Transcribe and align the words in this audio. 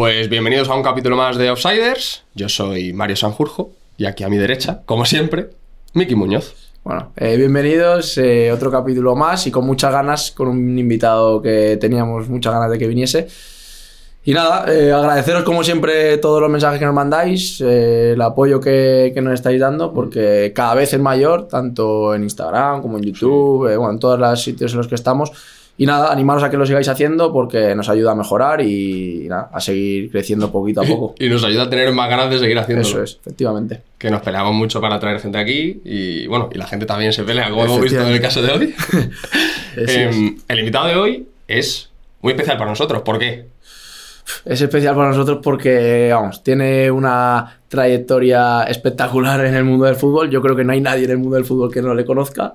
Pues 0.00 0.30
bienvenidos 0.30 0.70
a 0.70 0.74
un 0.74 0.82
capítulo 0.82 1.14
más 1.14 1.36
de 1.36 1.48
Outsiders. 1.48 2.24
Yo 2.34 2.48
soy 2.48 2.94
Mario 2.94 3.16
Sanjurjo 3.16 3.72
y 3.98 4.06
aquí 4.06 4.24
a 4.24 4.30
mi 4.30 4.38
derecha, 4.38 4.80
como 4.86 5.04
siempre, 5.04 5.50
Miki 5.92 6.14
Muñoz. 6.14 6.54
Bueno, 6.82 7.12
eh, 7.16 7.36
bienvenidos, 7.36 8.16
eh, 8.16 8.50
otro 8.50 8.70
capítulo 8.70 9.14
más 9.14 9.46
y 9.46 9.50
con 9.50 9.66
muchas 9.66 9.92
ganas, 9.92 10.30
con 10.30 10.48
un 10.48 10.78
invitado 10.78 11.42
que 11.42 11.76
teníamos 11.78 12.30
muchas 12.30 12.54
ganas 12.54 12.70
de 12.70 12.78
que 12.78 12.86
viniese. 12.86 13.28
Y 14.24 14.32
nada, 14.32 14.70
eh, 14.72 14.90
agradeceros 14.90 15.44
como 15.44 15.64
siempre 15.64 16.16
todos 16.16 16.42
los 16.42 16.50
mensajes 16.50 16.78
que 16.78 16.84
nos 16.86 16.94
mandáis, 16.94 17.60
eh, 17.60 18.12
el 18.12 18.22
apoyo 18.22 18.60
que, 18.60 19.12
que 19.14 19.20
nos 19.20 19.34
estáis 19.34 19.60
dando, 19.60 19.92
porque 19.92 20.52
cada 20.54 20.74
vez 20.74 20.94
es 20.94 21.00
mayor, 21.00 21.46
tanto 21.46 22.14
en 22.14 22.22
Instagram 22.22 22.80
como 22.80 22.96
en 22.96 23.04
YouTube, 23.04 23.70
eh, 23.70 23.76
bueno, 23.76 23.92
en 23.92 23.98
todos 23.98 24.18
los 24.18 24.42
sitios 24.42 24.72
en 24.72 24.78
los 24.78 24.88
que 24.88 24.94
estamos. 24.94 25.30
Y 25.80 25.86
nada, 25.86 26.12
animaros 26.12 26.42
a 26.42 26.50
que 26.50 26.58
lo 26.58 26.66
sigáis 26.66 26.88
haciendo 26.88 27.32
porque 27.32 27.74
nos 27.74 27.88
ayuda 27.88 28.12
a 28.12 28.14
mejorar 28.14 28.60
y, 28.60 29.26
nada, 29.30 29.48
a 29.50 29.60
seguir 29.62 30.10
creciendo 30.10 30.52
poquito 30.52 30.82
a 30.82 30.84
poco. 30.84 31.14
Y 31.18 31.30
nos 31.30 31.42
ayuda 31.42 31.62
a 31.62 31.70
tener 31.70 31.90
más 31.94 32.10
ganas 32.10 32.28
de 32.28 32.38
seguir 32.38 32.58
haciéndolo. 32.58 32.86
Eso 32.86 33.02
es, 33.02 33.18
efectivamente. 33.18 33.80
Que 33.96 34.10
nos 34.10 34.20
peleamos 34.20 34.52
mucho 34.54 34.78
para 34.78 35.00
traer 35.00 35.20
gente 35.20 35.38
aquí 35.38 35.80
y 35.82 36.26
bueno, 36.26 36.50
y 36.52 36.58
la 36.58 36.66
gente 36.66 36.84
también 36.84 37.14
se 37.14 37.22
pelea, 37.22 37.48
como 37.48 37.64
hemos 37.64 37.80
visto 37.80 37.98
en 37.98 38.08
el 38.08 38.20
caso 38.20 38.42
de 38.42 38.50
hoy. 38.52 38.74
Em, 39.76 40.36
el 40.48 40.58
invitado 40.58 40.88
de 40.88 40.96
hoy 40.96 41.28
es 41.48 41.88
muy 42.20 42.32
especial 42.34 42.58
para 42.58 42.68
nosotros. 42.68 43.00
¿Por 43.00 43.18
qué? 43.18 43.46
Es 44.44 44.60
especial 44.60 44.94
para 44.94 45.08
nosotros 45.08 45.38
porque, 45.42 46.10
vamos, 46.12 46.42
tiene 46.42 46.90
una 46.90 47.58
trayectoria 47.68 48.64
espectacular 48.64 49.46
en 49.46 49.54
el 49.54 49.64
mundo 49.64 49.86
del 49.86 49.96
fútbol. 49.96 50.28
Yo 50.28 50.42
creo 50.42 50.54
que 50.54 50.62
no 50.62 50.74
hay 50.74 50.82
nadie 50.82 51.06
en 51.06 51.12
el 51.12 51.18
mundo 51.18 51.36
del 51.36 51.46
fútbol 51.46 51.72
que 51.72 51.80
no 51.80 51.94
le 51.94 52.04
conozca. 52.04 52.52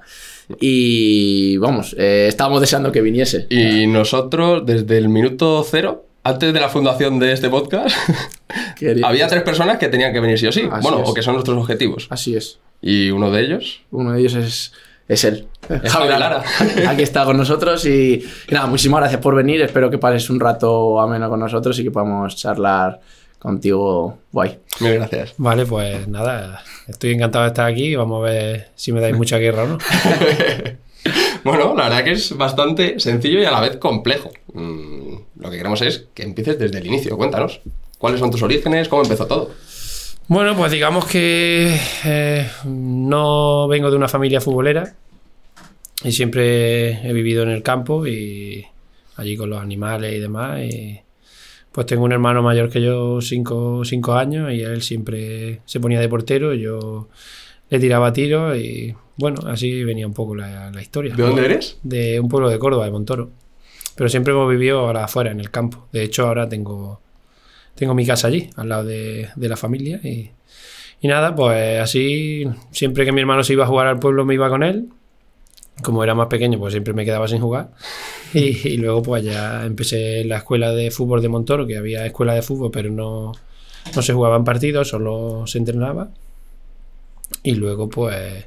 Y, 0.60 1.58
vamos, 1.58 1.96
eh, 1.98 2.26
estábamos 2.28 2.62
deseando 2.62 2.92
que 2.92 3.02
viniese. 3.02 3.48
Y 3.50 3.88
nosotros, 3.88 4.66
desde 4.66 4.98
el 4.98 5.10
minuto 5.10 5.66
cero, 5.70 6.06
antes 6.24 6.54
de 6.54 6.60
la 6.60 6.70
fundación 6.70 7.20
de 7.20 7.34
este 7.34 7.50
podcast, 7.50 7.96
había 9.04 9.28
tres 9.28 9.44
personas 9.44 9.78
que 9.78 9.88
tenían 9.88 10.14
que 10.14 10.20
venir 10.20 10.40
sí 10.40 10.48
o 10.48 10.52
sí. 10.52 10.62
Así 10.72 10.82
bueno, 10.82 11.04
es. 11.04 11.10
o 11.10 11.14
que 11.14 11.22
son 11.22 11.34
nuestros 11.34 11.58
objetivos. 11.58 12.08
Así 12.10 12.36
es. 12.36 12.60
Y 12.82 13.10
uno 13.10 13.32
de 13.32 13.42
ellos 13.42 13.82
Uno 13.92 14.12
de 14.12 14.20
ellos 14.20 14.36
es, 14.36 14.74
es 15.08 15.24
él. 15.24 15.48
Es 15.84 15.92
Javi 15.92 16.08
Lara. 16.10 16.44
Aquí 16.88 17.04
está 17.04 17.26
con 17.26 17.38
nosotros 17.38 17.86
y, 17.86 18.24
y 18.48 18.54
nada, 18.54 18.68
muchísimas 18.68 19.02
gracias 19.02 19.22
por 19.22 19.36
venir. 19.36 19.62
Espero 19.62 19.90
que 19.90 19.98
pases 19.98 20.30
un 20.30 20.40
rato 20.40 21.00
ameno 21.00 21.30
con 21.30 21.40
nosotros 21.40 21.78
y 21.80 21.84
que 21.84 21.92
podamos 21.92 22.36
charlar 22.36 23.00
contigo 23.46 24.18
guay. 24.32 24.60
Mil 24.80 24.96
gracias. 24.96 25.34
Vale, 25.38 25.66
pues 25.66 26.08
nada, 26.08 26.64
estoy 26.88 27.14
encantado 27.14 27.44
de 27.46 27.50
estar 27.50 27.66
aquí. 27.72 27.96
Vamos 27.96 28.22
a 28.22 28.32
ver 28.32 28.70
si 28.76 28.92
me 28.92 29.02
dais 29.02 29.16
mucha 29.16 29.38
guerra 29.38 29.64
o 29.64 29.68
no. 29.68 29.78
Bueno, 31.46 31.76
la 31.76 31.84
verdad 31.84 32.04
que 32.04 32.14
es 32.14 32.36
bastante 32.36 33.00
sencillo 33.00 33.40
y 33.40 33.46
a 33.46 33.52
la 33.52 33.62
vez 33.62 33.78
complejo. 33.78 34.32
Mm, 34.54 35.16
lo 35.38 35.52
que 35.52 35.58
queremos 35.58 35.80
es 35.84 36.08
que 36.16 36.24
empieces 36.24 36.58
desde 36.58 36.80
el 36.80 36.88
inicio. 36.88 37.16
Cuéntanos. 37.18 37.62
¿Cuáles 38.00 38.20
son 38.20 38.32
tus 38.32 38.42
orígenes? 38.42 38.90
¿Cómo 38.90 39.04
empezó 39.04 39.28
todo? 39.28 39.52
Bueno, 40.28 40.56
pues 40.56 40.72
digamos 40.72 41.06
que 41.06 41.80
eh, 42.04 42.50
no 42.66 43.68
vengo 43.68 43.92
de 43.92 43.96
una 43.96 44.08
familia 44.08 44.42
futbolera 44.42 44.96
y 46.04 46.12
siempre 46.14 47.08
he 47.08 47.14
vivido 47.14 47.44
en 47.44 47.50
el 47.50 47.62
campo 47.62 48.08
y 48.08 48.66
allí 49.16 49.38
con 49.38 49.52
los 49.52 49.62
animales 49.62 50.16
y 50.16 50.20
demás. 50.20 50.62
Y 50.62 51.00
pues 51.76 51.88
tengo 51.88 52.06
un 52.06 52.14
hermano 52.14 52.42
mayor 52.42 52.70
que 52.70 52.82
yo, 52.82 53.20
cinco, 53.20 53.84
cinco 53.84 54.14
años, 54.14 54.50
y 54.54 54.62
él 54.62 54.82
siempre 54.82 55.60
se 55.66 55.82
ponía 55.82 56.00
de 56.00 56.08
portero. 56.08 56.54
y 56.54 56.62
Yo 56.62 57.10
le 57.70 57.80
tiraba 57.80 58.14
tiros 58.14 58.58
y 58.58 58.96
bueno, 59.18 59.42
así 59.46 59.84
venía 59.84 60.08
un 60.08 60.14
poco 60.14 60.36
la, 60.36 60.72
la 60.72 60.82
historia. 60.82 61.14
¿De 61.14 61.22
dónde 61.22 61.44
eres? 61.44 61.78
de 61.84 62.22
un 62.22 62.30
pueblo 62.30 62.48
de 62.50 62.58
Córdoba, 62.60 62.86
de 62.86 62.92
Montoro. 62.92 63.32
Pero 63.94 64.08
siempre 64.08 64.32
hemos 64.32 64.50
vivido 64.50 64.80
ahora 64.80 65.04
afuera, 65.04 65.32
en 65.32 65.42
el 65.42 65.52
campo. 65.52 65.90
De 65.92 66.04
hecho, 66.04 66.26
ahora 66.26 66.48
tengo, 66.48 67.02
tengo 67.76 67.94
mi 67.94 68.06
casa 68.06 68.30
allí, 68.30 68.50
al 68.56 68.70
lado 68.70 68.86
de, 68.86 69.28
de 69.36 69.50
la 69.50 69.58
familia. 69.58 70.00
Y, 70.02 70.32
y 71.02 71.08
nada, 71.10 71.36
pues 71.36 71.82
así, 71.82 72.46
siempre 72.72 73.04
que 73.04 73.12
mi 73.12 73.20
hermano 73.20 73.44
se 73.44 73.52
iba 73.52 73.66
a 73.66 73.68
jugar 73.68 73.88
al 73.88 74.00
pueblo, 74.00 74.24
me 74.24 74.34
iba 74.34 74.48
con 74.48 74.64
él. 74.64 74.88
Como 75.84 76.04
era 76.04 76.16
más 76.16 76.28
pequeño, 76.28 76.58
pues 76.60 76.74
siempre 76.74 76.94
me 76.94 77.06
quedaba 77.06 77.28
sin 77.28 77.42
jugar. 77.42 77.72
Y, 78.34 78.78
luego, 78.78 79.02
pues 79.02 79.24
ya 79.24 79.66
empecé 79.66 80.26
la 80.26 80.38
escuela 80.38 80.72
de 80.72 80.92
fútbol 80.92 81.22
de 81.22 81.30
Montoro, 81.30 81.68
que 81.68 81.78
había 81.78 82.06
escuela 82.06 82.34
de 82.34 82.42
fútbol, 82.42 82.72
pero 82.72 82.90
no, 82.90 83.32
no 83.96 84.02
se 84.02 84.14
jugaban 84.14 84.44
partidos, 84.44 84.90
solo 84.90 85.46
se 85.48 85.58
entrenaba. 85.60 86.10
Y 87.44 87.56
luego, 87.56 87.88
pues 87.90 88.46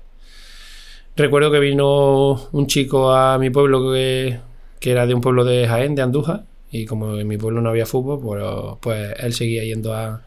Recuerdo 1.16 1.50
que 1.50 1.58
vino 1.58 2.48
un 2.52 2.66
chico 2.68 3.12
a 3.12 3.38
mi 3.38 3.50
pueblo 3.50 3.92
que, 3.92 4.38
que 4.78 4.90
era 4.92 5.06
de 5.06 5.14
un 5.14 5.20
pueblo 5.20 5.44
de 5.44 5.66
Jaén, 5.66 5.94
de 5.94 6.02
Andújar, 6.02 6.44
y 6.70 6.86
como 6.86 7.16
en 7.16 7.26
mi 7.26 7.36
pueblo 7.36 7.60
no 7.60 7.70
había 7.70 7.86
fútbol, 7.86 8.20
pues, 8.20 8.44
pues 8.80 9.14
él 9.24 9.34
seguía 9.34 9.64
yendo 9.64 9.94
a, 9.94 10.22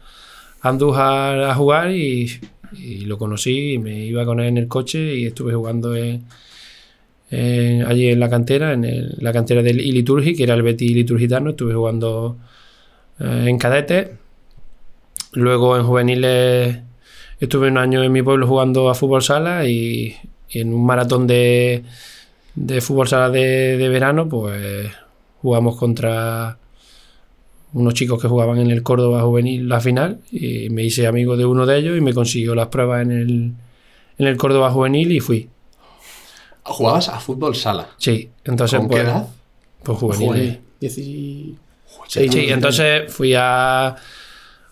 a 0.60 0.68
Andújar 0.68 1.40
a 1.44 1.54
jugar 1.54 1.92
y, 1.92 2.30
y 2.74 3.06
lo 3.06 3.16
conocí 3.18 3.74
y 3.74 3.78
me 3.78 4.04
iba 4.04 4.24
con 4.26 4.40
él 4.40 4.48
en 4.48 4.58
el 4.58 4.68
coche 4.68 5.14
y 5.16 5.26
estuve 5.26 5.54
jugando 5.54 5.94
en- 5.96 6.24
allí 7.32 8.08
en 8.08 8.20
la 8.20 8.28
cantera, 8.28 8.72
en 8.72 9.14
la 9.18 9.32
cantera 9.32 9.62
del 9.62 9.80
Iliturgi, 9.80 10.34
que 10.34 10.42
era 10.42 10.54
el 10.54 10.62
Betty 10.62 10.92
Liturgitano, 10.92 11.50
estuve 11.50 11.74
jugando 11.74 12.36
eh, 13.18 13.44
en 13.46 13.58
cadete. 13.58 14.12
Luego 15.32 15.76
en 15.76 15.84
juveniles 15.84 16.78
estuve 17.40 17.68
un 17.68 17.78
año 17.78 18.02
en 18.02 18.12
mi 18.12 18.22
pueblo 18.22 18.46
jugando 18.46 18.90
a 18.90 18.94
fútbol 18.94 19.22
sala 19.22 19.66
y, 19.66 20.14
en 20.50 20.74
un 20.74 20.84
maratón 20.84 21.26
de, 21.26 21.84
fútbol 22.80 23.08
sala 23.08 23.30
de, 23.30 23.88
verano, 23.88 24.28
pues 24.28 24.90
jugamos 25.40 25.76
contra 25.76 26.58
unos 27.72 27.94
chicos 27.94 28.20
que 28.20 28.28
jugaban 28.28 28.58
en 28.58 28.70
el 28.70 28.82
Córdoba 28.82 29.22
Juvenil 29.22 29.66
la 29.66 29.80
final 29.80 30.20
y 30.30 30.68
me 30.68 30.84
hice 30.84 31.06
amigo 31.06 31.38
de 31.38 31.46
uno 31.46 31.64
de 31.64 31.78
ellos 31.78 31.96
y 31.96 32.02
me 32.02 32.12
consiguió 32.12 32.54
las 32.54 32.68
pruebas 32.68 33.02
en 33.08 33.56
el 34.18 34.36
Córdoba 34.36 34.70
Juvenil 34.70 35.12
y 35.12 35.20
fui. 35.20 35.48
¿Jugabas 36.64 37.08
a 37.08 37.18
fútbol 37.20 37.54
sala? 37.56 37.88
Sí, 37.98 38.30
entonces 38.44 38.78
¿Con 38.78 38.88
qué 38.88 38.94
pues, 38.96 39.04
edad? 39.06 39.28
pues 39.82 39.98
juvenil. 39.98 40.60
Dieci- 40.80 41.54
Sí, 42.08 42.28
sí, 42.28 42.46
entonces 42.48 43.12
fui 43.12 43.34
a, 43.34 43.96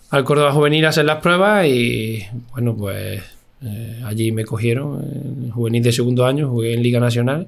al 0.09 0.23
Córdoba 0.23 0.51
Juvenil 0.51 0.85
a 0.85 0.89
hacer 0.89 1.05
las 1.05 1.17
pruebas 1.21 1.65
y 1.67 2.23
bueno, 2.51 2.75
pues 2.75 3.21
eh, 3.63 4.01
allí 4.05 4.31
me 4.31 4.43
cogieron 4.45 5.01
en 5.45 5.51
juvenil 5.51 5.81
de 5.81 5.91
segundo 5.91 6.25
año, 6.25 6.49
jugué 6.49 6.73
en 6.73 6.83
Liga 6.83 6.99
Nacional. 6.99 7.47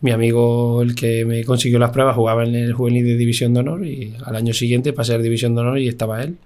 Mi 0.00 0.10
amigo, 0.10 0.82
el 0.82 0.94
que 0.94 1.24
me 1.24 1.44
consiguió 1.44 1.78
las 1.78 1.90
pruebas, 1.90 2.14
jugaba 2.16 2.44
en 2.44 2.54
el 2.54 2.72
juvenil 2.74 3.04
de 3.06 3.16
División 3.16 3.54
de 3.54 3.60
Honor 3.60 3.86
y 3.86 4.14
al 4.24 4.36
año 4.36 4.52
siguiente 4.52 4.92
pasé 4.92 5.14
a 5.14 5.18
División 5.18 5.54
de 5.54 5.60
Honor 5.62 5.78
y 5.78 5.88
estaba 5.88 6.22
él. 6.22 6.36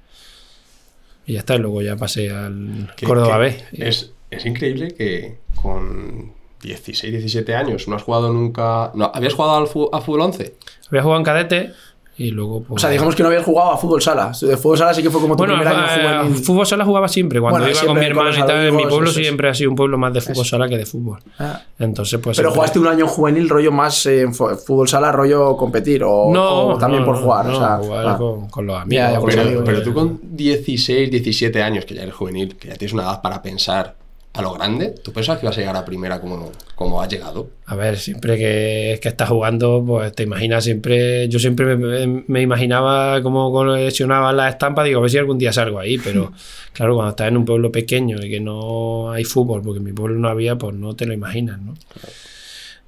Y 1.27 1.33
ya 1.35 1.41
está, 1.41 1.57
y 1.57 1.59
luego 1.59 1.83
ya 1.83 1.97
pasé 1.97 2.31
al 2.31 2.93
Córdoba 3.05 3.39
B. 3.39 3.57
Es, 3.73 4.13
es 4.31 4.47
increíble 4.47 4.95
que 4.95 5.39
con 5.57 6.33
16, 6.63 7.13
17 7.13 7.55
años 7.55 7.89
no 7.89 7.97
has 7.97 8.03
jugado 8.03 8.33
nunca... 8.33 8.91
No, 8.95 9.11
¿Habías 9.15 9.35
jugado 9.35 9.57
al 9.57 9.65
a 9.65 10.01
fútbol 10.01 10.21
11? 10.23 10.55
Había 10.91 11.03
jugado 11.03 11.19
en 11.21 11.25
cadete 11.25 11.73
y 12.19 12.33
luego... 12.33 12.57
O 12.59 12.63
Pues, 12.65 12.83
sea, 12.83 12.91
digamos 12.91 13.15
que 13.17 13.23
no 13.23 13.31
habías 13.31 13.45
jugado 13.45 13.71
a 13.71 13.79
fútbol 13.79 14.03
sala. 14.03 14.33
De 14.43 14.57
fútbol 14.59 14.77
sala 14.77 14.93
sí 14.93 15.03
que 15.03 15.09
fue 15.09 15.23
como 15.23 15.37
tu 15.37 15.39
Bueno, 15.45 15.55
primer 15.55 15.75
año 15.75 15.87
eh, 15.87 16.19
juvenil. 16.27 16.45
fútbol 16.45 16.67
sala 16.67 16.85
jugaba 16.85 17.09
siempre. 17.09 17.41
Cuando 17.41 17.61
Bueno, 17.61 17.73
iba 17.75 17.87
con 17.87 17.99
mi 17.99 18.05
hermano 18.05 18.31
y 18.31 18.41
tal, 18.47 18.67
en 18.67 18.77
mi 18.77 18.83
pueblo 18.83 19.09
eso 19.09 19.19
es. 19.21 19.27
siempre 19.27 19.49
ha 19.49 19.55
sido 19.55 19.71
un 19.71 19.77
pueblo 19.77 19.97
más 19.97 20.13
de 20.13 20.21
fútbol 20.21 20.45
sala 20.45 20.69
que 20.69 20.77
de 20.77 20.85
fútbol. 20.85 21.19
Ah. 21.39 21.63
Entonces, 21.79 22.21
pues. 22.21 22.37
Pero 22.37 22.51
siempre- 22.51 22.55
jugaste 22.57 22.79
un 22.79 22.89
año 22.89 23.07
juvenil 23.07 23.49
rollo 23.49 23.73
más 23.73 24.05
eh, 24.05 24.21
en 24.21 24.35
fútbol 24.35 24.87
sala, 24.87 25.13
rollo 25.13 25.57
competir 25.57 26.05
o, 26.05 26.31
No, 26.31 26.67
o 26.67 26.79
también 26.79 27.05
no, 27.05 27.07
por 27.07 27.23
jugar. 27.23 27.47
no, 27.47 27.57
o 27.57 27.59
sea, 27.59 27.77
jugar 27.79 28.07
ah. 28.07 28.17
con, 28.19 28.49
con 28.51 28.67
los 28.67 28.77
amigos. 28.77 28.93
Ya, 29.03 29.13
ya, 29.13 29.19
con 29.19 29.55
los 29.55 29.65
Pero, 29.65 29.83
tú 29.83 29.95
con 29.95 30.21
16, 30.23 31.11
17 31.11 31.63
años, 31.63 31.87
que 31.87 31.95
ya 31.95 32.03
eres 32.03 32.15
juvenil, 32.15 32.55
que 32.57 32.69
ya 32.69 32.75
tienes 32.75 32.93
una 32.93 33.05
edad 33.05 33.23
para 33.23 33.41
pensar 33.41 33.95
a 34.33 34.43
lo 34.43 34.53
grande, 34.53 34.95
¿tú 35.03 35.13
pensabas 35.13 35.41
que 35.41 35.47
ibas 35.47 35.57
a 35.57 35.61
llegar 35.61 35.77
a 35.77 35.85
primera 35.85 36.21
como, 36.21 36.53
como 36.77 37.03
has 37.03 37.09
llegado? 37.09 37.51
A 37.67 37.75
ver, 37.75 37.99
siempre 37.99 38.39
que, 38.39 39.01
que 39.03 39.09
estás 39.09 39.29
jugando, 39.29 39.83
pues 39.85 40.13
te 40.15 40.23
imaginas 40.23 40.63
siempre. 40.63 41.29
Yo 41.29 41.41
siempre 41.41 41.77
me, 41.77 42.23
me 42.29 42.41
imaginaba 42.41 43.21
cómo 43.23 43.51
coleccionaba 43.51 44.33
las 44.33 44.53
estampas, 44.53 44.85
digo, 44.85 45.01
a 45.01 45.03
ver 45.03 45.11
si 45.11 45.19
algún 45.19 45.39
día 45.39 45.53
salgo 45.53 45.81
ahí, 45.81 45.99
pero 45.99 46.33
claro, 46.73 46.95
cuando 46.95 47.11
estás 47.11 47.29
en 47.29 47.39
un 47.39 47.45
pueblo 47.45 47.73
pequeño 47.73 48.19
y 48.23 48.31
que 48.31 48.39
no 48.39 49.11
hay 49.11 49.25
fútbol, 49.25 49.63
porque 49.63 49.79
en 49.79 49.85
mi 49.85 49.93
pueblo 49.93 50.17
no 50.17 50.29
había, 50.29 50.57
pues 50.57 50.77
no 50.77 50.95
te 50.95 51.07
lo 51.07 51.13
imaginas, 51.13 51.61
¿no? 51.61 51.75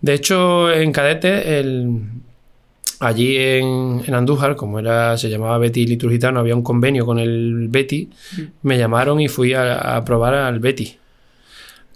De 0.00 0.14
hecho, 0.14 0.72
en 0.72 0.92
cadete, 0.92 1.58
el, 1.58 2.02
allí 3.00 3.36
en, 3.36 4.02
en 4.06 4.14
Andújar, 4.14 4.54
como 4.54 4.78
era, 4.78 5.16
se 5.18 5.28
llamaba 5.28 5.58
Betty 5.58 5.86
Liturgitano, 5.86 6.38
había 6.38 6.54
un 6.54 6.62
convenio 6.62 7.04
con 7.04 7.18
el 7.18 7.66
Betty, 7.68 8.10
me 8.62 8.78
llamaron 8.78 9.20
y 9.20 9.26
fui 9.26 9.54
a, 9.54 9.96
a 9.96 10.04
probar 10.04 10.34
al 10.34 10.60
Betty. 10.60 11.01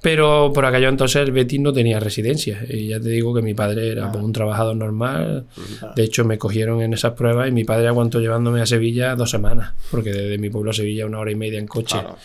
Pero 0.06 0.52
por 0.54 0.64
aquello 0.64 0.88
entonces 0.88 1.20
el 1.20 1.32
Betis 1.32 1.58
no 1.58 1.72
tenía 1.72 1.98
residencia. 1.98 2.64
Y 2.68 2.86
ya 2.86 3.00
te 3.00 3.08
digo 3.08 3.34
que 3.34 3.42
mi 3.42 3.54
padre 3.54 3.90
era 3.90 4.12
pues, 4.12 4.22
un 4.22 4.32
trabajador 4.32 4.76
normal. 4.76 5.46
De 5.96 6.04
hecho, 6.04 6.24
me 6.24 6.38
cogieron 6.38 6.80
en 6.80 6.92
esas 6.94 7.14
pruebas 7.14 7.48
y 7.48 7.50
mi 7.50 7.64
padre 7.64 7.88
aguantó 7.88 8.20
llevándome 8.20 8.60
a 8.60 8.66
Sevilla 8.66 9.16
dos 9.16 9.30
semanas. 9.30 9.74
Porque 9.90 10.12
desde 10.12 10.38
mi 10.38 10.48
pueblo 10.48 10.70
a 10.70 10.74
Sevilla 10.74 11.06
una 11.06 11.18
hora 11.18 11.32
y 11.32 11.34
media 11.34 11.58
en 11.58 11.66
coche, 11.66 11.96
Claro. 11.98 12.18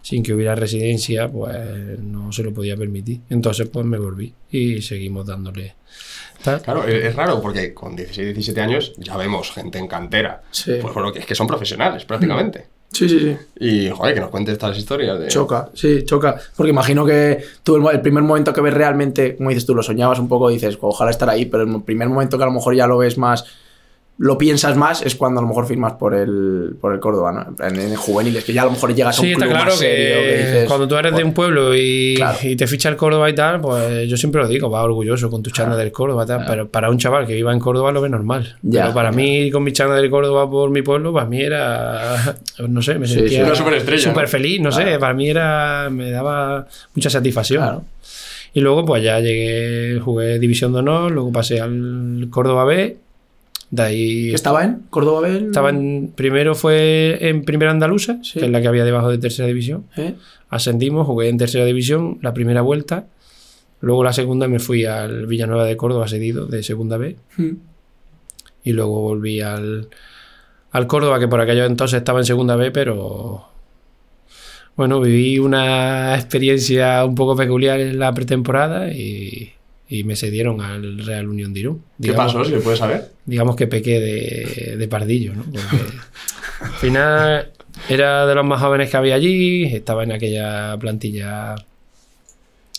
sin 0.00 0.22
que 0.22 0.32
hubiera 0.32 0.54
residencia, 0.54 1.28
pues 1.28 1.54
no 2.00 2.32
se 2.32 2.42
lo 2.42 2.54
podía 2.54 2.74
permitir. 2.74 3.20
Entonces, 3.28 3.68
pues 3.68 3.84
me 3.84 3.98
volví 3.98 4.32
y 4.50 4.80
seguimos 4.80 5.26
dándole. 5.26 5.74
tal. 6.42 6.62
Claro, 6.62 6.84
es, 6.88 7.04
es 7.04 7.14
raro 7.14 7.42
porque 7.42 7.74
con 7.74 7.94
16, 7.94 8.28
17 8.28 8.60
años 8.62 8.94
ya 8.96 9.14
vemos 9.18 9.50
gente 9.52 9.76
en 9.76 9.88
cantera. 9.88 10.40
Sí. 10.50 10.78
Pues 10.80 10.94
bueno, 10.94 11.12
que 11.12 11.18
es 11.18 11.26
que 11.26 11.34
son 11.34 11.46
profesionales 11.46 12.06
prácticamente. 12.06 12.75
Sí, 12.96 13.10
sí, 13.10 13.20
sí. 13.20 13.36
Y, 13.60 13.90
joder, 13.90 14.14
que 14.14 14.20
nos 14.20 14.30
cuente 14.30 14.52
estas 14.52 14.76
historias 14.78 15.20
de... 15.20 15.28
Choca, 15.28 15.68
sí, 15.74 16.04
choca. 16.06 16.34
Porque 16.56 16.70
imagino 16.70 17.04
que 17.04 17.44
tú 17.62 17.76
el, 17.76 17.94
el 17.94 18.00
primer 18.00 18.22
momento 18.22 18.54
que 18.54 18.62
ves 18.62 18.72
realmente, 18.72 19.36
como 19.36 19.50
dices 19.50 19.66
tú, 19.66 19.74
lo 19.74 19.82
soñabas 19.82 20.18
un 20.18 20.28
poco, 20.28 20.48
dices, 20.48 20.78
ojalá 20.80 21.10
estar 21.10 21.28
ahí, 21.28 21.44
pero 21.44 21.64
el 21.64 21.82
primer 21.82 22.08
momento 22.08 22.38
que 22.38 22.44
a 22.44 22.46
lo 22.46 22.52
mejor 22.52 22.74
ya 22.74 22.86
lo 22.86 22.96
ves 22.96 23.18
más, 23.18 23.44
lo 24.18 24.38
piensas 24.38 24.76
más, 24.78 25.02
es 25.02 25.14
cuando 25.14 25.40
a 25.40 25.42
lo 25.42 25.48
mejor 25.48 25.66
firmas 25.66 25.92
por 25.94 26.14
el, 26.14 26.76
por 26.80 26.94
el 26.94 27.00
Córdoba, 27.00 27.32
¿no? 27.32 27.66
En, 27.66 27.78
en 27.78 27.94
juveniles, 27.96 28.44
que 28.44 28.54
ya 28.54 28.62
a 28.62 28.64
lo 28.64 28.70
mejor 28.70 28.94
llegas 28.94 29.18
a 29.18 29.20
un 29.20 29.26
Sí, 29.26 29.32
está 29.32 29.44
club 29.44 29.54
claro 29.54 29.70
más 29.70 29.78
serio, 29.78 30.16
que, 30.16 30.22
que 30.30 30.36
dices, 30.38 30.68
cuando 30.68 30.88
tú 30.88 30.96
eres 30.96 31.14
de 31.14 31.22
un 31.22 31.34
pueblo 31.34 31.74
y, 31.76 32.14
Claro. 32.16 32.38
y 32.42 32.56
te 32.56 32.66
ficha 32.66 32.88
el 32.88 32.96
Córdoba 32.96 33.28
y 33.28 33.34
tal, 33.34 33.60
pues 33.60 34.08
yo 34.08 34.16
siempre 34.16 34.40
lo 34.40 34.48
digo, 34.48 34.70
va 34.70 34.82
orgulloso 34.82 35.28
con 35.28 35.42
tu 35.42 35.50
chándal 35.50 35.76
del 35.78 35.92
Córdoba 35.92 36.24
y 36.24 36.26
tal, 36.28 36.44
pero 36.46 36.66
para 36.68 36.88
un 36.88 36.96
chaval 36.96 37.26
que 37.26 37.34
viva 37.34 37.52
en 37.52 37.58
Córdoba 37.60 37.92
lo 37.92 38.00
ve 38.00 38.08
normal. 38.08 38.56
Ya, 38.62 38.82
pero 38.84 38.94
para 38.94 39.10
claro. 39.10 39.16
mí, 39.22 39.50
con 39.50 39.62
mi 39.64 39.72
chándal 39.72 40.00
del 40.00 40.10
Córdoba 40.10 40.48
por 40.50 40.70
mi 40.70 40.80
pueblo, 40.80 41.12
para 41.12 41.26
mí 41.26 41.42
era, 41.42 42.36
no 42.68 42.80
sé, 42.80 42.98
me 42.98 43.06
Sí, 43.06 43.14
sentía 43.16 43.54
sí. 43.54 43.56
Súper 43.56 44.22
¿no? 44.22 44.28
feliz, 44.28 44.60
no 44.62 44.72
sé, 44.72 44.98
para 44.98 45.12
mí 45.12 45.28
era, 45.28 45.88
me 45.90 46.10
daba 46.10 46.66
mucha 46.94 47.10
satisfacción. 47.10 47.62
Claro. 47.62 47.84
Y 48.54 48.60
luego 48.60 48.86
pues 48.86 49.02
ya 49.02 49.20
llegué, 49.20 50.00
jugué 50.00 50.38
División 50.38 50.72
de 50.72 50.78
Honor, 50.78 51.12
luego 51.12 51.30
pasé 51.30 51.60
al 51.60 52.28
Córdoba 52.30 52.64
B, 52.64 52.96
de 53.70 53.82
ahí... 53.82 54.28
¿Que 54.30 54.34
estaba 54.34 54.64
en 54.64 54.82
Córdoba? 54.90 55.28
Estaba 55.28 55.70
en- 55.70 56.12
primero 56.14 56.54
fue 56.54 57.18
en 57.20 57.44
Primera 57.44 57.70
Andaluza, 57.70 58.18
Sí. 58.22 58.38
que 58.38 58.46
es 58.46 58.50
la 58.50 58.60
que 58.60 58.68
había 58.68 58.84
debajo 58.84 59.10
de 59.10 59.18
Tercera 59.18 59.48
División. 59.48 59.86
¿Eh? 59.96 60.14
Ascendimos, 60.48 61.06
jugué 61.06 61.28
en 61.28 61.38
Tercera 61.38 61.64
División 61.64 62.18
la 62.22 62.32
primera 62.32 62.62
vuelta. 62.62 63.06
Luego 63.80 64.04
la 64.04 64.12
segunda 64.12 64.48
me 64.48 64.58
fui 64.58 64.84
al 64.84 65.26
Villanueva 65.26 65.64
de 65.64 65.76
Córdoba 65.76 66.08
cedido 66.08 66.46
de 66.46 66.62
Segunda 66.62 66.96
B. 66.96 67.16
Mm. 67.36 67.50
Y 68.64 68.72
luego 68.72 69.00
volví 69.00 69.40
al, 69.40 69.88
al 70.70 70.86
Córdoba, 70.86 71.18
que 71.20 71.28
por 71.28 71.40
aquello 71.40 71.64
entonces 71.66 71.98
estaba 71.98 72.20
en 72.20 72.24
Segunda 72.24 72.56
B, 72.56 72.70
pero... 72.70 73.48
Bueno, 74.76 75.00
viví 75.00 75.38
una 75.38 76.14
experiencia 76.16 77.02
un 77.04 77.14
poco 77.14 77.34
peculiar 77.34 77.80
en 77.80 77.98
la 77.98 78.12
pretemporada 78.12 78.92
y, 78.92 79.52
y 79.88 80.04
me 80.04 80.16
cedieron 80.16 80.60
al 80.60 80.98
Real 81.04 81.28
Unión 81.28 81.52
de 81.54 81.60
Irún. 81.60 81.78
¿Qué 82.00 82.08
Digamos- 82.08 82.34
pasó? 82.34 82.44
Si 82.44 82.50
se 82.52 82.58
puede 82.60 82.76
saber. 82.76 83.10
digamos 83.24 83.54
que 83.56 83.66
pequé 83.66 84.00
de, 84.00 84.76
de 84.76 84.88
pardillo, 84.88 85.34
¿no? 85.34 85.44
Porque 85.44 85.66
al 86.60 86.72
final 86.72 87.50
era 87.88 88.26
de 88.26 88.34
los 88.34 88.44
más 88.44 88.60
jóvenes 88.60 88.90
que 88.90 88.96
había 88.96 89.14
allí, 89.14 89.64
estaba 89.64 90.02
en 90.04 90.12
aquella 90.12 90.76
plantilla 90.78 91.54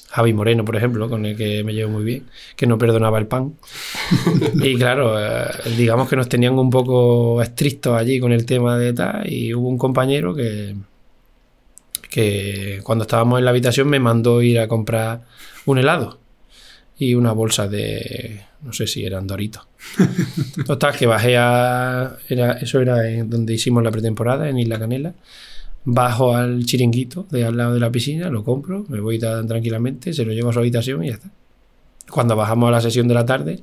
Javi 0.10 0.34
Moreno, 0.34 0.66
por 0.66 0.76
ejemplo, 0.76 1.08
con 1.10 1.26
el 1.26 1.38
que 1.38 1.64
me 1.64 1.74
llevo 1.74 1.92
muy 1.92 2.04
bien, 2.04 2.26
que 2.56 2.66
no 2.66 2.78
perdonaba 2.78 3.20
el 3.20 3.28
pan. 3.28 3.54
Y 4.56 4.76
claro, 4.76 5.16
eh, 5.24 5.48
digamos 5.78 6.10
que 6.10 6.16
nos 6.16 6.28
tenían 6.28 6.58
un 6.58 6.70
poco 6.70 7.42
estrictos 7.42 7.96
allí 7.96 8.20
con 8.20 8.32
el 8.34 8.46
tema 8.46 8.78
de 8.78 8.94
tal, 8.94 9.32
y 9.32 9.54
hubo 9.54 9.68
un 9.70 9.78
compañero 9.78 10.34
que, 10.34 10.76
que 12.10 12.80
cuando 12.84 13.04
estábamos 13.04 13.40
en 13.40 13.46
la 13.46 13.52
habitación 13.52 13.88
me 13.88 14.00
mandó 14.00 14.42
ir 14.42 14.60
a 14.60 14.68
comprar 14.68 15.22
un 15.66 15.78
helado 15.78 16.20
y 17.00 17.14
una 17.14 17.32
bolsa 17.32 17.68
de, 17.68 18.42
no 18.64 18.74
sé 18.74 18.88
si 18.88 19.06
eran 19.06 19.28
Doritos. 19.28 19.68
Total, 20.66 20.96
que 20.96 21.06
bajé 21.06 21.38
a. 21.38 22.18
Era, 22.28 22.54
eso 22.54 22.82
era 22.82 23.08
en 23.10 23.30
donde 23.30 23.54
hicimos 23.54 23.84
la 23.84 23.92
pretemporada, 23.92 24.50
en 24.50 24.58
Isla 24.58 24.80
Canela. 24.80 25.14
Bajo 25.86 26.36
al 26.36 26.66
chiringuito 26.66 27.28
de 27.32 27.46
al 27.46 27.56
lado 27.56 27.74
de 27.74 27.80
la 27.80 27.92
piscina, 27.92 28.30
lo 28.30 28.44
compro, 28.44 28.86
me 28.90 29.00
voy 29.00 29.20
tan 29.20 29.48
tranquilamente, 29.48 30.12
se 30.12 30.26
lo 30.26 30.34
llevo 30.34 30.50
a 30.50 30.54
su 30.54 30.60
habitación 30.60 31.04
y 31.04 31.08
ya 31.08 31.14
está. 31.14 31.32
Cuando 32.10 32.36
bajamos 32.36 32.68
a 32.68 32.72
la 32.72 32.82
sesión 32.82 33.08
de 33.08 33.14
la 33.14 33.26
tarde, 33.26 33.62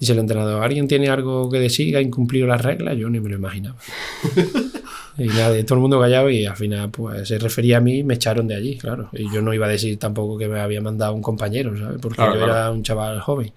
dice 0.00 0.12
el 0.12 0.18
entrenador: 0.18 0.62
¿Alguien 0.62 0.88
tiene 0.88 1.08
algo 1.08 1.50
que 1.50 1.58
decir? 1.60 1.96
¿Ha 1.96 2.00
incumplido 2.00 2.46
las 2.46 2.62
reglas? 2.62 2.96
Yo 2.96 3.08
ni 3.10 3.20
me 3.20 3.28
lo 3.28 3.36
imaginaba. 3.36 3.76
Y 5.18 5.24
nada, 5.28 5.54
todo 5.64 5.74
el 5.74 5.80
mundo 5.82 6.00
callado 6.00 6.30
y 6.30 6.46
al 6.46 6.56
final 6.56 6.90
pues 6.90 7.28
se 7.28 7.38
refería 7.38 7.76
a 7.78 7.80
mí 7.80 7.98
y 7.98 8.04
me 8.04 8.14
echaron 8.14 8.48
de 8.48 8.54
allí, 8.56 8.78
claro. 8.78 9.10
Y 9.12 9.30
yo 9.32 9.42
no 9.42 9.52
iba 9.52 9.66
a 9.66 9.68
decir 9.68 9.98
tampoco 9.98 10.38
que 10.38 10.48
me 10.48 10.58
había 10.60 10.80
mandado 10.80 11.12
un 11.14 11.20
compañero, 11.22 11.76
¿sabes? 11.78 11.98
Porque 12.00 12.16
Claro, 12.16 12.32
yo 12.34 12.38
claro. 12.44 12.52
era 12.60 12.70
un 12.70 12.82
chaval 12.82 13.20
joven. 13.20 13.52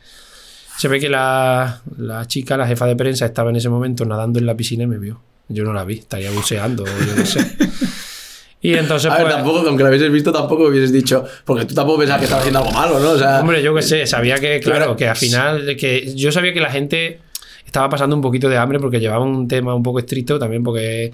Se 0.77 0.89
ve 0.89 0.99
que 0.99 1.07
la, 1.09 1.81
la 1.97 2.27
chica, 2.27 2.57
la 2.57 2.67
jefa 2.67 2.85
de 2.85 2.95
prensa, 2.97 3.25
estaba 3.25 3.49
en 3.49 3.55
ese 3.55 3.69
momento 3.69 4.03
nadando 4.03 4.39
en 4.39 4.45
la 4.45 4.55
piscina 4.55 4.83
y 4.83 4.87
me 4.87 4.97
vio. 4.97 5.21
Yo 5.47 5.63
no 5.63 5.71
la 5.73 5.85
vi, 5.85 5.99
estaría 5.99 6.29
buceando, 6.31 6.83
yo 6.85 7.15
no 7.15 7.25
sé. 7.25 7.39
Y 8.61 8.73
entonces, 8.73 9.11
A 9.11 9.15
ver, 9.17 9.23
pues, 9.25 9.35
tampoco, 9.35 9.59
aunque 9.67 9.83
lo 9.83 9.89
hubieses 9.89 10.11
visto, 10.11 10.31
tampoco 10.31 10.63
hubieses 10.67 10.91
dicho, 10.91 11.23
porque 11.45 11.65
tú 11.65 11.75
tampoco 11.75 11.99
pensabas 11.99 12.19
que 12.21 12.25
estaba 12.25 12.41
haciendo 12.41 12.59
algo 12.59 12.71
malo, 12.71 12.99
¿no? 12.99 13.11
O 13.11 13.17
sea, 13.17 13.39
Hombre, 13.41 13.61
yo 13.61 13.75
qué 13.75 13.81
sé, 13.83 14.07
sabía 14.07 14.35
que, 14.39 14.59
claro, 14.59 14.77
Claro. 14.79 14.95
que 14.95 15.07
al 15.07 15.15
final, 15.15 15.75
que 15.77 16.15
yo 16.15 16.31
sabía 16.31 16.51
que 16.51 16.61
la 16.61 16.71
gente 16.71 17.19
estaba 17.65 17.89
pasando 17.89 18.15
un 18.15 18.21
poquito 18.21 18.47
de 18.47 18.57
hambre 18.57 18.79
porque 18.79 18.99
llevaba 18.99 19.25
un 19.25 19.47
tema 19.47 19.73
un 19.75 19.83
poco 19.83 19.99
estricto 19.99 20.39
también 20.39 20.63
porque 20.63 21.11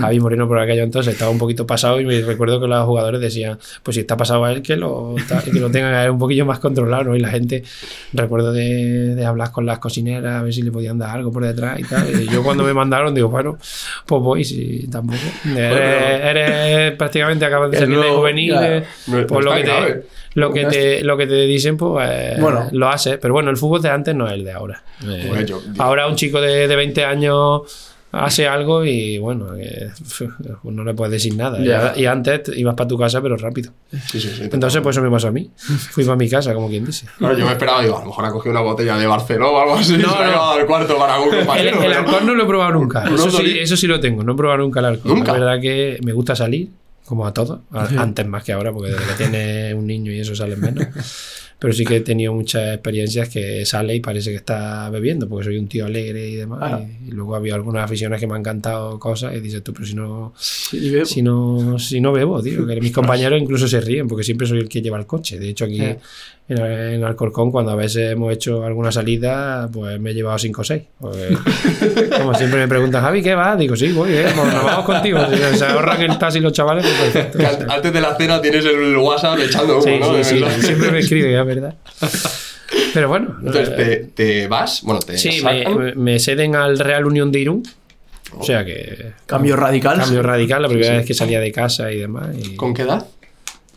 Javi 0.00 0.20
Moreno 0.20 0.46
por 0.46 0.58
aquello 0.58 0.82
entonces 0.82 1.14
estaba 1.14 1.30
un 1.30 1.38
poquito 1.38 1.66
pasado 1.66 2.00
y 2.00 2.04
me 2.04 2.20
recuerdo 2.20 2.60
que 2.60 2.68
los 2.68 2.84
jugadores 2.84 3.20
decían, 3.20 3.58
pues 3.82 3.94
si 3.94 4.02
está 4.02 4.16
pasado 4.16 4.44
a 4.44 4.52
él, 4.52 4.62
que 4.62 4.76
lo, 4.76 5.16
que 5.44 5.58
lo 5.58 5.70
tengan 5.70 5.94
a 5.94 6.04
él 6.04 6.10
un 6.10 6.18
poquillo 6.18 6.46
más 6.46 6.58
controlado, 6.58 7.04
¿no? 7.04 7.16
Y 7.16 7.20
la 7.20 7.30
gente, 7.30 7.64
recuerdo 8.12 8.52
de, 8.52 9.14
de 9.14 9.24
hablar 9.24 9.50
con 9.50 9.66
las 9.66 9.78
cocineras 9.78 10.40
a 10.40 10.42
ver 10.42 10.52
si 10.52 10.62
le 10.62 10.70
podían 10.70 10.98
dar 10.98 11.16
algo 11.16 11.32
por 11.32 11.44
detrás 11.44 11.80
y 11.80 11.84
tal. 11.84 12.22
Y 12.22 12.28
yo 12.28 12.42
cuando 12.42 12.64
me 12.64 12.74
mandaron 12.74 13.14
digo, 13.14 13.28
bueno, 13.28 13.58
pues 14.06 14.22
voy, 14.22 14.44
si 14.44 14.86
tampoco. 14.88 15.18
Eres, 15.46 16.20
eres 16.22 16.96
prácticamente 16.96 17.44
acabas 17.44 17.70
de 17.70 17.78
salir 17.78 17.98
de 17.98 18.10
juvenil, 18.10 18.54
pues 19.26 19.44
lo 19.44 19.54
que 19.54 19.64
te. 19.64 20.17
Lo 20.38 20.52
que 20.52 20.64
te, 20.66 21.02
lo 21.04 21.16
que 21.16 21.26
te 21.26 21.34
dicen, 21.46 21.76
pues 21.76 22.40
Bueno. 22.40 22.68
lo 22.72 22.88
haces. 22.88 23.18
Pero 23.20 23.34
bueno, 23.34 23.50
el 23.50 23.56
fútbol 23.56 23.82
de 23.82 23.90
antes 23.90 24.14
no 24.14 24.26
es 24.26 24.34
el 24.34 24.44
de 24.44 24.52
ahora. 24.52 24.82
Eh, 25.06 25.26
Joder, 25.28 25.46
yo- 25.46 25.60
yo- 25.74 25.82
ahora 25.82 26.06
un 26.06 26.16
chico 26.16 26.40
de, 26.40 26.68
de 26.68 26.76
20 26.76 27.04
años 27.04 27.94
hace 28.10 28.48
algo 28.48 28.86
y 28.86 29.18
bueno, 29.18 29.54
eh, 29.58 29.90
no 30.64 30.82
le 30.84 30.94
puedes 30.94 31.12
decir 31.12 31.34
nada. 31.36 31.58
Ya. 31.62 31.92
Y, 31.94 32.06
antes 32.06 32.42
te 32.44 32.58
ibas 32.58 32.74
para 32.74 32.88
tu 32.88 32.96
casa, 32.96 33.20
pero 33.20 33.36
rápido. 33.36 33.72
Sí, 33.90 34.18
sí, 34.18 34.30
sí. 34.34 34.42
Entonces, 34.50 34.80
pues 34.80 34.96
eso 34.96 35.02
me 35.04 35.10
pasó 35.10 35.28
a 35.28 35.30
mí. 35.30 35.50
Fui 35.90 36.04
para 36.04 36.16
mi 36.16 36.28
casa, 36.28 36.54
como 36.54 36.68
quien 36.68 36.86
dice. 36.86 37.06
Claro, 37.18 37.36
yo 37.36 37.44
me 37.44 37.52
esperaba, 37.52 37.82
digo, 37.82 37.96
a 37.96 38.00
lo 38.00 38.06
mejor 38.06 38.24
ha 38.24 38.30
cogido 38.30 38.52
una 38.52 38.60
botella 38.62 38.96
de 38.96 39.06
Barcelona 39.06 39.50
o 39.50 39.60
algo 39.60 39.74
así 39.74 39.94
y 39.94 39.98
No, 39.98 40.10
se 40.12 40.18
la 40.18 40.20
ha 40.20 40.24
no. 40.26 40.30
llevado 40.32 40.52
al 40.52 40.66
cuarto 40.66 40.96
para 40.98 41.14
algún 41.16 41.34
El, 41.34 41.38
compañero. 41.44 41.82
el 41.82 41.86
pero- 41.86 41.98
alcohol 42.00 42.26
no 42.26 42.34
lo 42.34 42.42
he 42.44 42.46
probado 42.46 42.72
nunca. 42.72 43.04
Eso 43.12 43.30
sí, 43.30 43.58
eso 43.58 43.76
sí 43.76 43.86
lo 43.86 44.00
tengo. 44.00 44.22
No 44.24 44.32
he 44.32 44.36
probado 44.36 44.58
nunca 44.60 44.80
el 44.80 44.86
alcohol. 44.86 45.14
¿Nunca? 45.14 45.32
Es 45.32 45.38
verdad 45.40 45.60
que 45.60 45.98
me 46.02 46.12
gusta 46.14 46.34
salir, 46.34 46.68
como 47.08 47.26
a 47.26 47.32
todos. 47.34 47.60
A- 47.72 47.86
Antes 47.98 48.26
más 48.26 48.44
que 48.44 48.52
ahora, 48.52 48.72
porque 48.72 48.90
desde 48.92 49.06
que 49.06 49.14
tienes 49.14 49.74
un 49.74 49.86
niño 49.86 50.12
y 50.12 50.20
eso 50.20 50.34
sale 50.36 50.56
menos. 50.56 50.86
Pero 51.60 51.72
sí 51.72 51.84
que 51.84 51.96
he 51.96 52.00
tenido 52.00 52.32
muchas 52.32 52.74
experiencias 52.74 53.28
que 53.28 53.66
sale 53.66 53.94
y 53.96 54.00
parece 54.00 54.30
que 54.30 54.36
está 54.36 54.88
bebiendo, 54.90 55.28
porque 55.28 55.46
soy 55.46 55.58
un 55.58 55.66
tío 55.66 55.86
alegre 55.86 56.28
y 56.28 56.36
demás. 56.36 56.60
Ah. 56.62 56.80
Y, 57.04 57.08
y 57.08 57.10
luego 57.10 57.34
había 57.34 57.54
algunas 57.56 57.82
aficiones 57.84 58.20
que 58.20 58.28
me 58.28 58.34
han 58.36 58.44
cantado 58.44 58.98
cosas 59.00 59.34
y 59.34 59.40
dices 59.40 59.62
tú, 59.64 59.72
pero 59.72 59.84
si 59.84 59.94
no, 59.96 60.32
sí, 60.38 60.88
bebo. 60.90 61.04
si 61.04 61.20
no, 61.22 61.78
si 61.80 62.00
no 62.00 62.12
bebo, 62.12 62.40
tío. 62.42 62.64
Que 62.66 62.80
mis 62.80 62.92
compañeros 62.92 63.40
incluso 63.42 63.66
se 63.66 63.80
ríen, 63.80 64.06
porque 64.06 64.22
siempre 64.22 64.46
soy 64.46 64.58
el 64.60 64.68
que 64.68 64.80
lleva 64.80 64.98
el 64.98 65.06
coche. 65.06 65.38
De 65.40 65.48
hecho, 65.48 65.64
aquí 65.64 65.80
Eh. 65.82 65.98
en, 66.48 66.58
en 66.62 67.04
Alcorcón, 67.04 67.50
cuando 67.50 67.72
a 67.72 67.76
veces 67.76 68.12
hemos 68.12 68.32
hecho 68.32 68.64
alguna 68.64 68.90
salida, 68.92 69.68
pues 69.72 69.98
me 70.00 70.12
he 70.12 70.14
llevado 70.14 70.38
5 70.38 70.60
o 70.60 70.64
6. 70.64 70.82
Como 72.18 72.34
siempre 72.34 72.60
me 72.60 72.68
preguntan, 72.68 73.02
Javi, 73.02 73.22
¿qué 73.22 73.34
va? 73.34 73.56
Digo, 73.56 73.76
sí, 73.76 73.92
voy, 73.92 74.12
eh, 74.12 74.26
pues 74.34 74.52
nos 74.54 74.64
vamos 74.64 74.84
contigo. 74.84 75.18
Si 75.30 75.36
se 75.58 75.64
ahorran 75.66 76.00
el 76.02 76.18
taxi 76.18 76.40
los 76.40 76.52
chavales, 76.52 76.86
pues 77.12 77.26
perfecto. 77.26 77.70
Antes 77.72 77.92
de 77.92 78.00
la 78.00 78.14
cena 78.16 78.40
tienes 78.40 78.64
el 78.64 78.96
WhatsApp 78.96 79.38
echando 79.40 79.74
humo, 79.78 79.82
Sí, 79.84 79.98
¿no? 80.00 80.14
sí, 80.16 80.24
sí, 80.24 80.36
En 80.38 80.44
el- 80.44 80.62
siempre 80.62 80.90
me 80.92 80.98
escribe, 81.00 81.34
es 81.34 81.38
verdad. 81.48 81.76
Pero 82.94 83.08
bueno, 83.08 83.36
Entonces, 83.38 83.68
eh, 83.70 83.74
te, 83.76 83.96
te 84.40 84.48
vas, 84.48 84.82
bueno, 84.82 85.00
te 85.00 85.18
sí, 85.18 85.42
me, 85.42 85.94
me- 85.94 86.18
ceden 86.18 86.54
al 86.54 86.78
Real 86.78 87.06
Unión 87.06 87.32
de 87.32 87.40
Irún. 87.40 87.62
O 88.32 88.44
sea 88.44 88.64
que. 88.64 89.12
Cambio 89.26 89.56
radical. 89.56 89.98
Cambio 89.98 90.22
radical, 90.22 90.62
la 90.62 90.68
primera 90.68 90.96
vez 90.98 91.06
que 91.06 91.14
salía 91.14 91.40
de 91.40 91.50
casa 91.50 91.90
y 91.92 91.98
demás. 91.98 92.36
Y, 92.38 92.56
¿Con 92.56 92.74
qué 92.74 92.82
edad? 92.82 93.06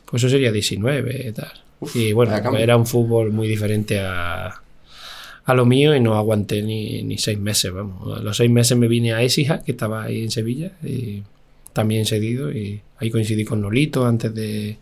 Pues 0.05 0.21
eso 0.23 0.29
sería 0.29 0.51
19 0.51 1.25
y 1.29 1.31
tal. 1.31 1.51
Uf, 1.79 1.95
y 1.95 2.11
bueno, 2.13 2.35
era 2.57 2.75
un 2.77 2.85
fútbol 2.85 3.31
muy 3.31 3.47
diferente 3.47 3.99
a, 4.01 4.61
a 5.45 5.53
lo 5.53 5.65
mío 5.65 5.95
y 5.95 5.99
no 6.01 6.15
aguanté 6.15 6.61
ni, 6.61 7.01
ni 7.03 7.17
seis 7.17 7.39
meses, 7.39 7.71
vamos. 7.71 8.19
A 8.19 8.21
los 8.21 8.35
seis 8.37 8.51
meses 8.51 8.77
me 8.77 8.87
vine 8.87 9.13
a 9.13 9.21
Écija, 9.21 9.61
que 9.63 9.71
estaba 9.71 10.03
ahí 10.03 10.21
en 10.23 10.31
Sevilla, 10.31 10.73
y 10.83 11.23
también 11.73 12.05
cedido, 12.05 12.51
y 12.51 12.81
ahí 12.97 13.09
coincidí 13.09 13.45
con 13.45 13.61
Nolito 13.61 14.05
antes 14.05 14.35
de, 14.35 14.77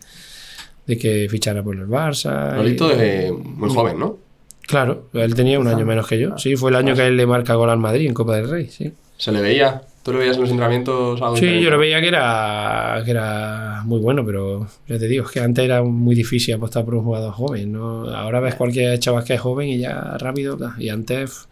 de 0.86 0.98
que 0.98 1.28
fichara 1.30 1.62
por 1.62 1.76
el 1.76 1.86
Barça. 1.86 2.58
Es 2.64 3.32
muy 3.32 3.70
joven, 3.70 3.98
¿no? 3.98 4.18
Claro, 4.66 5.08
él 5.14 5.34
tenía 5.34 5.58
un 5.58 5.66
año 5.66 5.84
menos 5.84 6.06
que 6.06 6.18
yo. 6.18 6.38
Sí, 6.38 6.54
fue 6.56 6.70
el 6.70 6.76
año 6.76 6.94
que 6.94 7.06
él 7.06 7.16
le 7.16 7.26
marca 7.26 7.54
gol 7.54 7.70
al 7.70 7.78
Madrid 7.78 8.06
en 8.06 8.14
Copa 8.14 8.36
del 8.36 8.48
Rey, 8.48 8.68
sí. 8.68 8.92
Se 9.16 9.32
le 9.32 9.40
veía. 9.40 9.82
¿Tú 10.02 10.12
lo 10.12 10.18
veías 10.18 10.36
en 10.36 10.42
los 10.42 10.50
entrenamientos? 10.50 11.20
algo 11.20 11.36
Sí, 11.36 11.60
yo 11.60 11.68
lo 11.70 11.78
veía 11.78 12.00
que 12.00 12.08
era, 12.08 13.02
que 13.04 13.10
era 13.10 13.82
muy 13.84 14.00
bueno, 14.00 14.24
pero 14.24 14.66
ya 14.88 14.98
te 14.98 15.08
digo, 15.08 15.26
es 15.26 15.30
que 15.30 15.40
antes 15.40 15.64
era 15.64 15.82
muy 15.82 16.14
difícil 16.14 16.54
apostar 16.54 16.84
por 16.84 16.94
un 16.94 17.04
jugador 17.04 17.32
joven. 17.32 17.72
¿no? 17.72 18.08
Ahora 18.08 18.40
ves 18.40 18.54
cualquier 18.54 18.98
chaval 18.98 19.24
que 19.24 19.34
es 19.34 19.40
joven 19.40 19.68
y 19.68 19.78
ya 19.78 20.16
rápido, 20.18 20.56
y 20.78 20.88
antes 20.88 21.48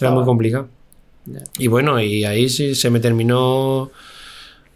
era 0.00 0.10
muy 0.10 0.24
complicado. 0.24 0.68
Y 1.58 1.66
bueno, 1.68 2.00
y 2.00 2.24
ahí 2.24 2.48
sí 2.48 2.74
se 2.74 2.90
me 2.90 3.00
terminó 3.00 3.90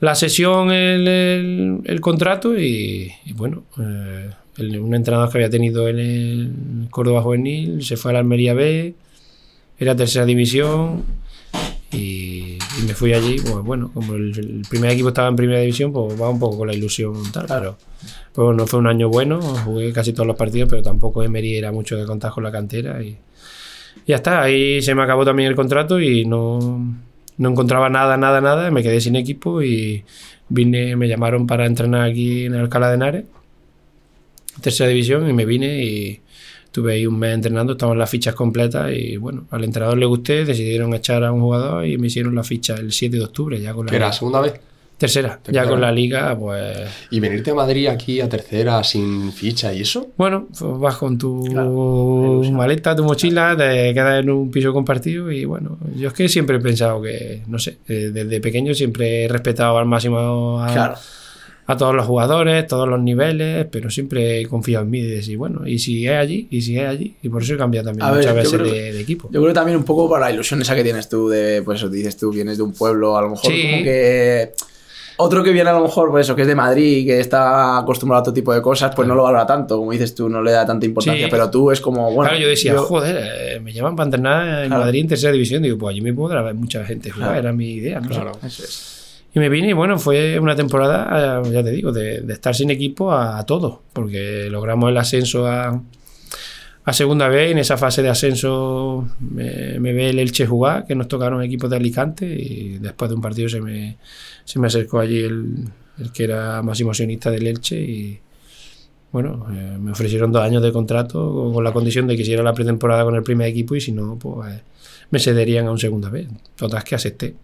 la 0.03 0.17
sesión, 0.17 0.73
el, 0.73 1.81
el- 1.85 2.01
contrato 2.01 2.59
y, 2.59 3.13
bueno, 3.37 3.63
eh, 3.79 4.31
un 4.81 4.97
entrenador 4.97 5.31
que 5.31 5.39
había 5.39 5.49
tenido 5.49 5.89
en 5.89 5.99
el 6.01 6.89
Córdoba 6.91 7.23
Juvenil 7.23 7.85
se 7.85 7.97
fue 7.97 8.11
a 8.11 8.15
la 8.15 8.19
Almería 8.19 8.53
B, 8.53 8.95
era 9.79 9.95
tercera 9.95 10.25
división 10.25 11.05
y, 11.93 12.59
me 12.85 12.95
fui 12.95 13.13
allí, 13.15 13.37
pues 13.37 13.65
bueno, 13.65 13.93
como 13.95 14.15
el, 14.15 14.63
primer 14.69 14.91
equipo 14.91 15.11
estaba 15.11 15.29
en 15.29 15.37
primera 15.37 15.61
división, 15.61 15.93
pues 15.93 16.21
va 16.21 16.29
un 16.29 16.41
poco 16.41 16.59
con 16.59 16.67
la 16.67 16.75
ilusión 16.75 17.15
tal, 17.31 17.47
pero 17.47 17.77
pues 18.33 18.57
no 18.57 18.67
fue 18.67 18.81
un 18.81 18.89
año 18.89 19.09
bueno, 19.09 19.41
jugué 19.41 19.93
casi 19.93 20.13
todos 20.13 20.27
los 20.27 20.37
partidos, 20.37 20.69
pero 20.69 20.83
tampoco 20.83 21.23
Emery 21.23 21.59
era 21.59 21.71
mucho 21.71 21.97
de 21.97 22.07
contar 22.07 22.33
con 22.33 22.43
la 22.43 22.51
cantera 22.51 23.01
y 23.05 23.17
ya 24.05 24.17
está, 24.17 24.43
ahí 24.43 24.83
se 24.83 24.97
me 24.97 25.03
acabó 25.05 25.25
también 25.25 25.49
el 25.49 25.55
contrato 25.55 26.01
y 26.01 26.25
no, 26.25 26.93
no 27.43 27.51
encontraba 27.51 27.89
nada, 27.91 28.17
nada, 28.17 28.41
nada, 28.41 28.71
me 28.71 28.83
quedé 28.83 29.01
sin 29.01 29.17
equipo 29.17 29.63
y 29.63 30.05
vine, 30.49 30.97
me 30.97 31.09
llamaron 31.09 31.47
para 31.47 31.67
entrenar 31.67 32.09
aquí 32.09 32.45
en 32.45 32.55
Alcalá 32.55 32.89
de 32.89 32.95
Henares, 32.95 33.25
tercera 34.61 34.89
división, 34.89 35.29
y 35.29 35.33
me 35.33 35.45
vine 35.45 35.85
y 35.85 36.21
estuve 36.65 36.95
ahí 36.95 37.07
un 37.07 37.19
mes 37.19 37.35
entrenando, 37.35 37.73
estaban 37.73 37.99
las 37.99 38.09
fichas 38.09 38.35
completas 38.35 38.93
y 38.93 39.17
bueno, 39.17 39.47
al 39.51 39.65
entrenador 39.65 39.99
le 39.99 40.07
gusté, 40.07 40.45
decidieron 40.45 40.95
echar 40.95 41.25
a 41.25 41.33
un 41.33 41.41
jugador 41.41 41.85
y 41.85 41.99
me 41.99 42.07
hicieron 42.07 42.35
la 42.35 42.45
ficha 42.45 42.77
el 42.77 42.93
7 42.93 43.17
de 43.17 43.25
octubre, 43.25 43.61
ya 43.61 43.75
con 43.75 43.87
la 43.87 43.91
¿Qué 43.91 43.97
era? 43.97 44.13
¿Segunda 44.13 44.41
vez? 44.41 44.61
Tercera, 45.03 45.39
Tercera. 45.43 45.65
ya 45.65 45.71
con 45.71 45.81
la 45.81 45.93
liga, 45.93 46.37
pues 46.39 46.89
¿Y 47.11 47.21
venirte 47.21 47.51
a 47.51 47.55
Madrid 47.55 47.87
aquí 47.89 48.21
a 48.21 48.29
tercera 48.29 48.83
sin 48.83 49.33
ficha 49.33 49.73
y 49.75 49.83
eso? 49.83 50.09
Bueno, 50.17 50.49
pues 50.59 50.79
vas 50.81 50.97
con 50.97 51.19
tu 51.19 51.45
Claro, 51.45 52.43
maleta, 52.53 52.97
tu 52.97 53.05
mochila, 53.05 53.55
te 53.57 53.93
quedas 53.95 54.23
en 54.23 54.31
un 54.31 54.51
piso 54.51 54.73
compartido 54.73 55.31
y 55.31 55.45
bueno, 55.45 55.79
yo 55.97 56.09
es 56.09 56.15
que 56.15 56.29
siempre 56.29 56.57
he 56.57 56.61
pensado 56.61 57.03
que, 57.03 57.43
no 57.47 57.59
sé, 57.59 57.79
desde 57.87 58.41
pequeño 58.41 58.75
siempre 58.75 59.25
he 59.25 59.29
respetado 59.29 59.77
al 59.79 59.87
máximo 59.87 60.61
a, 60.63 60.73
Claro. 60.73 60.95
a 61.67 61.77
todos 61.77 61.95
los 61.95 62.05
jugadores, 62.07 62.67
todos 62.67 62.89
los 62.89 63.01
niveles, 63.01 63.67
pero 63.71 63.89
siempre 63.91 64.41
he 64.41 64.47
confiado 64.47 64.85
en 64.85 64.91
mí 64.91 64.99
y 64.99 65.07
decir, 65.07 65.37
bueno, 65.39 65.67
y 65.67 65.79
si 65.79 66.07
es 66.07 66.13
allí, 66.15 66.49
y 66.51 66.61
si 66.63 66.77
es 66.79 66.87
allí, 66.89 67.15
y 67.23 67.29
por 67.29 67.43
eso 67.43 67.55
he 67.55 67.57
cambiado 67.57 67.87
también 67.89 68.07
A 68.09 68.13
muchas 68.15 68.35
veces 68.35 68.53
creo- 68.53 68.73
de, 68.73 68.93
de 68.93 69.01
equipo. 69.01 69.29
Yo 69.33 69.41
creo 69.41 69.53
también 69.55 69.79
un 69.79 69.85
poco 69.85 70.11
para 70.11 70.27
la 70.27 70.33
ilusión 70.33 70.61
esa 70.61 70.75
que 70.75 70.83
tienes 70.83 71.09
tú 71.09 71.29
de, 71.29 71.63
pues 71.63 71.79
eso, 71.81 71.89
dices 71.89 72.17
tú, 72.17 72.31
vienes 72.31 72.57
de 72.59 72.63
un 72.65 72.73
pueblo, 72.73 73.17
a 73.17 73.23
lo 73.23 73.31
mejor 73.31 73.51
Sí. 73.53 73.63
como 73.71 73.83
que... 73.85 74.53
Otro 75.23 75.43
que 75.43 75.51
viene 75.53 75.71
a 75.71 75.73
lo 75.73 75.83
mejor, 75.83 76.11
pues 76.11 76.27
eso, 76.27 76.35
que 76.37 76.43
es 76.43 76.49
de 76.49 76.55
Madrid, 76.55 77.07
que 77.07 77.21
está 77.21 77.79
acostumbrado 77.79 78.19
a 78.19 78.23
otro 78.23 78.33
tipo 78.33 78.53
de 78.53 78.61
cosas, 78.61 78.95
pues 78.95 79.07
no 79.09 79.15
lo 79.15 79.23
valora 79.23 79.47
tanto, 79.47 79.79
como 79.79 79.93
dices 79.93 80.15
tú, 80.15 80.29
no 80.29 80.43
le 80.43 80.53
da 80.53 80.67
tanta 80.67 80.85
importancia, 80.87 81.27
Sí. 81.27 81.31
pero 81.31 81.51
tú 81.51 81.71
es 81.71 81.81
como, 81.81 82.07
bueno... 82.13 82.31
claro, 82.31 82.39
yo 82.43 82.49
decía, 82.49 82.77
joder, 82.79 83.17
eh, 83.57 83.61
me 83.61 83.73
llaman 83.73 83.97
para 83.97 84.07
entrenar 84.07 84.63
en 84.65 84.69
Claro. 84.69 84.85
Madrid 84.85 85.01
en 85.03 85.09
tercera 85.09 85.33
división, 85.33 85.63
digo, 85.63 85.79
pues 85.79 85.93
allí 85.93 86.01
me 86.01 86.13
podrá 86.13 86.43
ver 86.43 86.55
mucha 86.55 86.85
gente 86.85 87.11
jugar, 87.11 87.29
Claro. 87.31 87.41
era 87.41 87.53
mi 87.53 87.71
idea, 87.73 88.01
no. 88.01 88.09
Claro. 88.09 88.33
Eso 88.45 88.63
es. 88.65 89.23
Y 89.35 89.39
me 89.39 89.49
vine 89.49 89.69
y 89.71 89.73
bueno, 89.73 89.99
fue 89.99 90.39
una 90.39 90.55
temporada, 90.55 91.41
eh, 91.43 91.51
ya 91.53 91.63
te 91.65 91.71
digo, 91.71 91.91
de, 91.91 92.21
de 92.21 92.33
estar 92.35 92.55
sin 92.55 92.71
equipo 92.71 93.13
a, 93.13 93.39
a 93.39 93.47
todo, 93.47 93.83
porque 93.95 94.49
logramos 94.51 94.91
el 94.91 94.97
ascenso 94.99 95.47
a, 95.47 95.81
a 96.85 96.93
segunda 96.93 97.29
vez 97.29 97.53
en 97.53 97.59
esa 97.59 97.77
fase 97.77 98.03
de 98.03 98.09
ascenso 98.09 99.09
me, 99.21 99.79
me 99.79 99.93
ve 99.93 100.11
el 100.11 100.19
Elche 100.19 100.47
jugar, 100.47 100.85
que 100.87 100.95
nos 100.95 101.09
tocaron 101.09 101.43
equipos 101.43 101.71
de 101.71 101.77
Alicante 101.77 102.27
y 102.27 102.79
después 102.79 103.09
de 103.09 103.15
un 103.15 103.23
partido 103.23 103.49
se 103.49 103.61
me, 103.61 103.99
se 104.45 104.59
me 104.59 104.67
acercó 104.67 104.99
allí 104.99 105.21
el, 105.21 105.69
el 105.99 106.13
que 106.13 106.25
era 106.25 106.63
más 106.63 106.81
emocionista 106.81 107.31
del 107.31 107.47
Elche 107.47 107.81
y 107.81 108.21
bueno, 109.13 109.47
eh, 109.53 109.77
me 109.79 109.93
ofrecieron 109.93 110.33
dos 110.33 110.43
años 110.43 110.63
de 110.63 110.73
contrato 110.73 111.33
con, 111.33 111.53
con 111.53 111.63
la 111.63 111.73
condición 111.73 112.07
de 112.07 112.17
que 112.17 112.23
hiciera 112.23 112.43
la 112.43 112.55
pretemporada 112.55 113.05
con 113.05 113.15
el 113.15 113.23
primer 113.23 113.47
equipo 113.47 113.77
y 113.77 113.81
si 113.81 113.93
no, 113.93 114.19
pues 114.19 114.63
me 115.11 115.19
cederían 115.19 115.67
a 115.67 115.71
un 115.71 115.79
segunda 115.79 116.09
vez. 116.09 116.27
Total 116.57 116.83
que 116.83 116.95
acepté. 116.95 117.35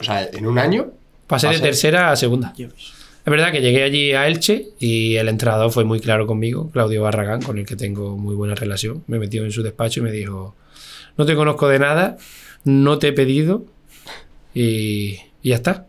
O 0.00 0.04
sea, 0.04 0.28
en 0.32 0.46
un 0.46 0.58
año. 0.58 0.90
Pasé 1.26 1.48
de 1.48 1.60
tercera 1.60 2.10
a 2.10 2.16
segunda. 2.16 2.54
Es 3.24 3.30
verdad 3.30 3.52
que 3.52 3.62
llegué 3.62 3.82
allí 3.82 4.12
a 4.12 4.26
Elche 4.26 4.68
y 4.78 5.16
el 5.16 5.28
entrenador 5.28 5.72
fue 5.72 5.84
muy 5.84 5.98
claro 5.98 6.26
conmigo, 6.26 6.70
Claudio 6.70 7.02
Barragán, 7.02 7.40
con 7.40 7.56
el 7.56 7.64
que 7.64 7.74
tengo 7.74 8.18
muy 8.18 8.34
buena 8.34 8.54
relación. 8.54 9.02
Me 9.06 9.18
metió 9.18 9.44
en 9.44 9.50
su 9.50 9.62
despacho 9.62 10.00
y 10.00 10.02
me 10.02 10.12
dijo, 10.12 10.54
no 11.16 11.24
te 11.24 11.34
conozco 11.34 11.66
de 11.68 11.78
nada, 11.78 12.18
no 12.64 12.98
te 12.98 13.08
he 13.08 13.12
pedido 13.14 13.64
y, 14.52 15.20
y 15.42 15.48
ya 15.48 15.54
está. 15.54 15.86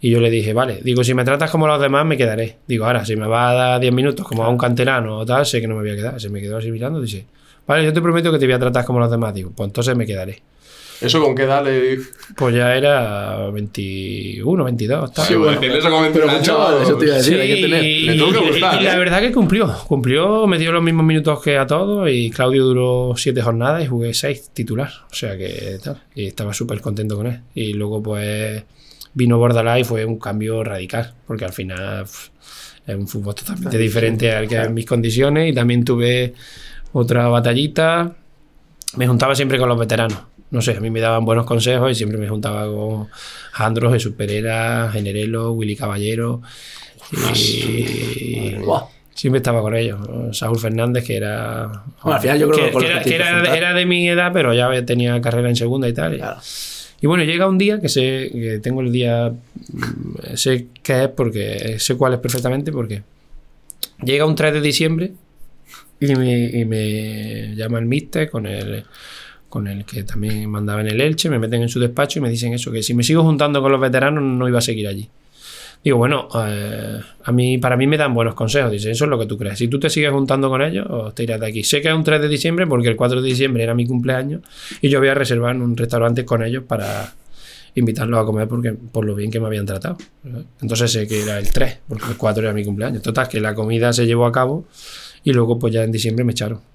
Y 0.00 0.10
yo 0.10 0.20
le 0.20 0.30
dije, 0.30 0.52
vale, 0.52 0.80
digo, 0.82 1.04
si 1.04 1.14
me 1.14 1.24
tratas 1.24 1.52
como 1.52 1.68
los 1.68 1.80
demás, 1.80 2.04
me 2.04 2.16
quedaré. 2.16 2.58
Digo, 2.66 2.86
ahora, 2.86 3.04
si 3.04 3.14
me 3.14 3.28
va 3.28 3.50
a 3.50 3.54
dar 3.54 3.80
10 3.80 3.92
minutos 3.94 4.26
como 4.26 4.42
a 4.42 4.48
un 4.48 4.58
canterano 4.58 5.18
o 5.18 5.24
tal, 5.24 5.46
sé 5.46 5.60
que 5.60 5.68
no 5.68 5.76
me 5.76 5.82
voy 5.82 5.90
a 5.92 5.94
quedar. 5.94 6.20
Se 6.20 6.28
me 6.30 6.40
quedó 6.40 6.56
así 6.56 6.72
mirando 6.72 6.98
y 6.98 7.02
dice, 7.02 7.26
vale, 7.64 7.84
yo 7.84 7.92
te 7.92 8.02
prometo 8.02 8.32
que 8.32 8.40
te 8.40 8.46
voy 8.46 8.54
a 8.54 8.58
tratar 8.58 8.84
como 8.84 8.98
los 8.98 9.08
demás. 9.08 9.32
Digo, 9.32 9.52
pues 9.54 9.68
entonces 9.68 9.94
me 9.94 10.04
quedaré. 10.04 10.42
¿Eso 11.02 11.20
con 11.22 11.34
qué 11.34 11.42
edad 11.42 11.64
le.? 11.64 11.98
Pues 12.36 12.54
ya 12.54 12.74
era 12.76 13.50
21, 13.50 14.64
22. 14.64 15.12
tal. 15.12 15.26
Sí, 15.26 15.34
bueno, 15.34 15.60
eso 15.60 15.90
con 15.90 16.02
21 16.02 16.12
Pero 16.12 16.28
años, 16.30 16.38
mucho, 16.40 16.82
eso 16.82 16.96
te 16.96 17.04
iba 17.06 17.14
a 17.14 17.16
decir, 17.18 17.34
Sí, 17.34 17.40
hay 17.40 17.54
que 17.54 17.62
tener... 17.62 17.84
y- 17.84 18.00
Le 18.06 18.14
tuvo 18.16 18.32
que 18.32 18.38
y- 18.44 18.48
gustar, 18.50 18.80
y 18.80 18.84
la 18.84 18.94
¿eh? 18.94 18.98
verdad 18.98 19.20
que 19.20 19.32
cumplió. 19.32 19.72
Cumplió, 19.86 20.46
me 20.46 20.58
dio 20.58 20.72
los 20.72 20.82
mismos 20.82 21.04
minutos 21.04 21.42
que 21.42 21.58
a 21.58 21.66
todos 21.66 22.08
y 22.10 22.30
Claudio 22.30 22.64
duró 22.64 23.14
siete 23.16 23.42
jornadas 23.42 23.84
y 23.84 23.86
jugué 23.86 24.14
seis 24.14 24.50
titular. 24.52 24.90
O 25.10 25.14
sea 25.14 25.36
que 25.36 25.78
tal. 25.82 26.02
Y 26.14 26.26
estaba 26.26 26.54
súper 26.54 26.80
contento 26.80 27.16
con 27.16 27.26
él. 27.26 27.40
Y 27.54 27.72
luego 27.74 28.02
pues 28.02 28.62
vino 29.14 29.38
Bordalás 29.38 29.80
y 29.80 29.84
fue 29.84 30.04
un 30.04 30.18
cambio 30.18 30.62
radical. 30.64 31.14
Porque 31.26 31.44
al 31.44 31.52
final 31.52 32.04
pf, 32.04 32.30
es 32.86 32.96
un 32.96 33.06
fútbol 33.08 33.34
totalmente 33.34 33.78
diferente 33.78 34.32
al 34.32 34.48
que 34.48 34.56
en 34.56 34.74
mis 34.74 34.86
condiciones. 34.86 35.50
Y 35.50 35.54
también 35.54 35.84
tuve 35.84 36.34
otra 36.92 37.28
batallita. 37.28 38.14
Me 38.96 39.06
juntaba 39.06 39.34
siempre 39.34 39.58
con 39.58 39.68
los 39.70 39.78
veteranos. 39.78 40.18
No 40.52 40.62
sé, 40.62 40.76
a 40.76 40.80
mí 40.80 40.90
me 40.90 41.00
daban 41.00 41.24
buenos 41.24 41.44
consejos 41.46 41.90
y 41.90 41.94
siempre 41.96 42.18
me 42.18 42.28
juntaba 42.28 42.66
con 42.66 43.08
Jandro, 43.52 43.90
Jesús 43.92 44.12
Pereira, 44.16 44.88
Generelo, 44.92 45.52
Willy 45.52 45.74
Caballero. 45.74 46.40
Y 47.34 48.54
Buah. 48.56 48.84
siempre 49.14 49.38
estaba 49.38 49.60
con 49.62 49.74
ellos. 49.76 49.98
Saúl 50.36 50.58
Fernández, 50.58 51.04
que 51.04 51.16
era. 51.16 51.66
Bueno, 52.02 52.16
al 52.16 52.20
final 52.20 52.38
yo 52.38 52.50
creo 52.50 52.78
que 52.78 53.16
era, 53.16 53.72
que 53.72 53.74
de 53.78 53.86
mi 53.86 54.08
edad, 54.08 54.30
pero 54.32 54.52
ya 54.54 54.84
tenía 54.84 55.20
carrera 55.20 55.48
en 55.48 55.56
segunda 55.56 55.88
y 55.88 55.92
tal. 55.92 56.14
y- 56.14 56.18
Claro. 56.18 56.38
y 57.00 57.06
bueno, 57.06 57.24
llega 57.24 57.48
un 57.48 57.58
día 57.58 57.80
que 57.80 57.88
sé 57.88 58.30
que 58.32 58.60
tengo 58.62 58.80
el 58.80 58.92
día, 58.92 59.32
sé 60.34 60.66
qué 60.82 61.04
es 61.04 61.08
porque 61.08 61.76
sé 61.78 61.96
cuál 61.96 62.14
es 62.14 62.20
perfectamente 62.20 62.72
porque 62.72 63.02
llega 64.04 64.24
un 64.26 64.34
3 64.34 64.52
de 64.54 64.60
diciembre 64.60 65.12
y 66.00 66.14
me, 66.14 66.44
y 66.44 66.64
me 66.64 67.54
llama 67.56 67.78
el 67.78 67.86
mister 67.86 68.28
con 68.30 68.46
el 68.46 68.84
con 69.52 69.68
el 69.68 69.84
que 69.84 70.02
también 70.02 70.48
mandaba 70.48 70.80
en 70.80 70.86
el 70.86 70.98
Elche, 70.98 71.28
me 71.28 71.38
meten 71.38 71.60
en 71.60 71.68
su 71.68 71.78
despacho 71.78 72.18
y 72.18 72.22
me 72.22 72.30
dicen 72.30 72.54
eso, 72.54 72.72
que 72.72 72.82
si 72.82 72.94
me 72.94 73.02
sigo 73.02 73.22
juntando 73.22 73.60
con 73.60 73.70
los 73.70 73.78
veteranos 73.78 74.24
no 74.24 74.48
iba 74.48 74.60
a 74.60 74.62
seguir 74.62 74.88
allí. 74.88 75.10
Digo, 75.84 75.98
bueno, 75.98 76.26
eh, 76.46 76.98
a 77.22 77.32
mí, 77.32 77.58
para 77.58 77.76
mí 77.76 77.86
me 77.86 77.98
dan 77.98 78.14
buenos 78.14 78.34
consejos. 78.34 78.72
Dice, 78.72 78.90
eso 78.90 79.04
es 79.04 79.10
lo 79.10 79.18
que 79.18 79.26
tú 79.26 79.36
crees. 79.36 79.58
Si 79.58 79.68
tú 79.68 79.78
te 79.78 79.90
sigues 79.90 80.10
juntando 80.10 80.48
con 80.48 80.62
ellos, 80.62 81.14
te 81.14 81.24
irás 81.24 81.38
de 81.38 81.48
aquí. 81.48 81.64
Sé 81.64 81.82
que 81.82 81.88
es 81.88 81.94
un 81.94 82.02
3 82.02 82.22
de 82.22 82.28
diciembre 82.28 82.66
porque 82.66 82.88
el 82.88 82.96
4 82.96 83.20
de 83.20 83.28
diciembre 83.28 83.62
era 83.62 83.74
mi 83.74 83.86
cumpleaños 83.86 84.40
y 84.80 84.88
yo 84.88 84.98
había 84.98 85.12
reservado 85.12 85.52
en 85.52 85.60
un 85.60 85.76
restaurante 85.76 86.24
con 86.24 86.42
ellos 86.42 86.64
para 86.66 87.12
invitarlos 87.74 88.20
a 88.20 88.24
comer 88.24 88.48
porque 88.48 88.72
por 88.72 89.04
lo 89.04 89.14
bien 89.14 89.30
que 89.30 89.38
me 89.38 89.48
habían 89.48 89.66
tratado. 89.66 89.98
Entonces 90.62 90.90
sé 90.90 91.06
que 91.06 91.24
era 91.24 91.38
el 91.38 91.52
3, 91.52 91.80
porque 91.86 92.06
el 92.08 92.16
4 92.16 92.42
era 92.42 92.54
mi 92.54 92.64
cumpleaños. 92.64 93.02
Total, 93.02 93.28
que 93.28 93.38
la 93.38 93.54
comida 93.54 93.92
se 93.92 94.06
llevó 94.06 94.24
a 94.24 94.32
cabo 94.32 94.64
y 95.24 95.34
luego 95.34 95.58
pues 95.58 95.74
ya 95.74 95.84
en 95.84 95.92
diciembre 95.92 96.24
me 96.24 96.32
echaron. 96.32 96.71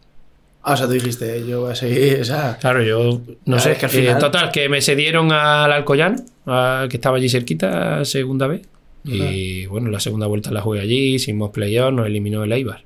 Ah, 0.69 0.74
o 0.74 0.77
sea, 0.77 0.86
tú 0.88 0.91
dijiste, 0.93 1.47
yo 1.47 1.62
voy 1.62 1.71
a 1.71 1.75
seguir, 1.75 2.19
o 2.19 2.25
sea... 2.25 2.57
Claro, 2.59 2.83
yo 2.83 3.21
no 3.45 3.57
sé. 3.57 3.71
es 3.71 3.77
que 3.77 3.86
al 3.86 3.91
eh, 3.93 3.95
final- 3.95 4.19
total, 4.19 4.51
que 4.51 4.67
me 4.67 4.81
cedieron 4.81 5.31
al 5.31 5.71
Alcoyano, 5.71 6.17
al 6.45 6.89
que 6.89 6.97
estaba 6.97 7.15
allí 7.15 7.29
cerquita, 7.29 8.03
segunda 8.03 8.47
vez. 8.47 8.67
Y 9.05 9.65
bueno, 9.67 9.89
la 9.89 10.01
segunda 10.01 10.27
vuelta 10.27 10.51
la 10.51 10.59
jugué 10.59 10.81
allí, 10.81 11.15
hicimos 11.15 11.51
playoff, 11.51 11.93
nos 11.93 12.05
eliminó 12.07 12.43
el 12.43 12.51
Eibar. 12.51 12.83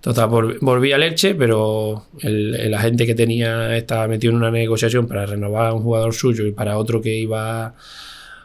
Total, 0.00 0.28
vol- 0.28 0.58
volví 0.60 0.90
al 0.90 1.04
Elche, 1.04 1.34
pero 1.36 2.06
el, 2.20 2.56
el 2.56 2.74
agente 2.74 3.06
que 3.06 3.14
tenía 3.14 3.76
estaba 3.76 4.08
metido 4.08 4.32
en 4.32 4.38
una 4.38 4.50
negociación 4.50 5.06
para 5.06 5.24
renovar 5.26 5.66
a 5.66 5.72
un 5.74 5.82
jugador 5.82 6.12
suyo 6.12 6.44
y 6.46 6.50
para 6.52 6.76
otro 6.76 7.00
que 7.00 7.14
iba 7.14 7.74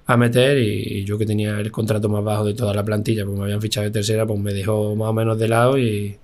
a 0.05 0.17
meter 0.17 0.57
y 0.59 1.03
yo 1.03 1.17
que 1.17 1.25
tenía 1.25 1.59
el 1.59 1.71
contrato 1.71 2.07
más 2.09 2.23
bajo 2.23 2.45
de 2.45 2.53
toda 2.53 2.73
la 2.73 2.85
plantilla, 2.85 3.25
porque 3.25 3.39
me 3.39 3.43
habían 3.45 3.61
fichado 3.61 3.85
de 3.85 3.91
tercera, 3.91 4.25
pues 4.27 4.39
me 4.39 4.53
dejó 4.53 4.95
más 4.95 5.09
o 5.09 5.13
menos 5.13 5.37
de 5.39 5.47
lado 5.47 5.77
y 5.77 6.17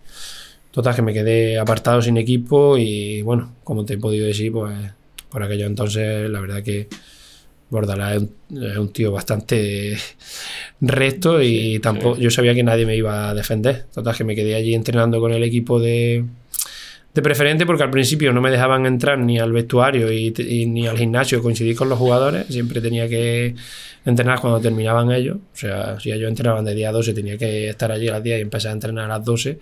total 0.76 0.94
que 0.94 1.02
me 1.02 1.14
quedé 1.14 1.58
apartado 1.58 2.02
sin 2.02 2.18
equipo 2.18 2.78
y 2.78 3.22
bueno, 3.22 3.56
como 3.64 3.86
te 3.86 3.94
he 3.94 3.98
podido 3.98 4.28
decir, 4.28 4.52
pues 4.52 4.76
por 5.30 5.42
aquello 5.42 5.68
entonces 5.68 6.30
la 6.30 6.42
verdad 6.42 6.62
que 6.64 6.90
Bordalás 7.70 8.18
es 8.18 8.22
un, 8.22 8.64
es 8.64 8.78
un 8.78 8.92
tío 8.92 9.10
bastante 9.14 9.98
recto 10.82 11.42
y 11.42 11.80
tampoco 11.80 12.18
yo 12.18 12.30
sabía 12.30 12.54
que 12.54 12.64
nadie 12.64 12.86
me 12.86 12.98
iba 12.98 13.30
a 13.30 13.34
defender. 13.34 13.86
Total 13.94 14.14
que 14.18 14.26
me 14.26 14.36
quedé 14.36 14.54
allí 14.54 14.76
entrenando 14.76 15.22
con 15.22 15.32
el 15.32 15.44
equipo 15.44 15.80
de 15.80 16.26
de 17.16 17.22
preferente 17.22 17.66
porque 17.66 17.84
al 17.84 17.90
principio 17.90 18.34
no 18.34 18.42
me 18.42 18.52
dejaban 18.52 18.86
entrar 18.86 19.18
ni 19.18 19.40
al 19.40 19.54
vestuario 19.54 20.12
y, 20.12 20.34
ni 20.66 20.86
al 20.86 20.98
gimnasio 20.98 21.42
coincidir 21.42 21.74
con 21.78 21.88
los 21.88 21.98
jugadores. 21.98 22.46
Siempre 22.48 22.82
tenía 22.82 23.08
que 23.08 23.56
entrenar 24.04 24.42
cuando 24.42 24.60
terminaban 24.60 25.10
ellos. 25.14 25.38
O 25.38 25.56
sea, 25.58 25.98
si 25.98 26.12
ellos 26.12 26.28
entrenaban 26.28 26.66
de 26.66 26.76
día 26.76 26.90
a 26.90 26.92
12, 26.92 27.14
tenía 27.14 27.38
que 27.38 27.70
estar 27.70 27.90
allí 27.90 28.10
a 28.10 28.12
las 28.12 28.24
10 28.24 28.40
y 28.40 28.42
empezar 28.42 28.72
a 28.72 28.74
entrenar 28.74 29.06
a 29.06 29.18
las 29.18 29.24
12. 29.24 29.60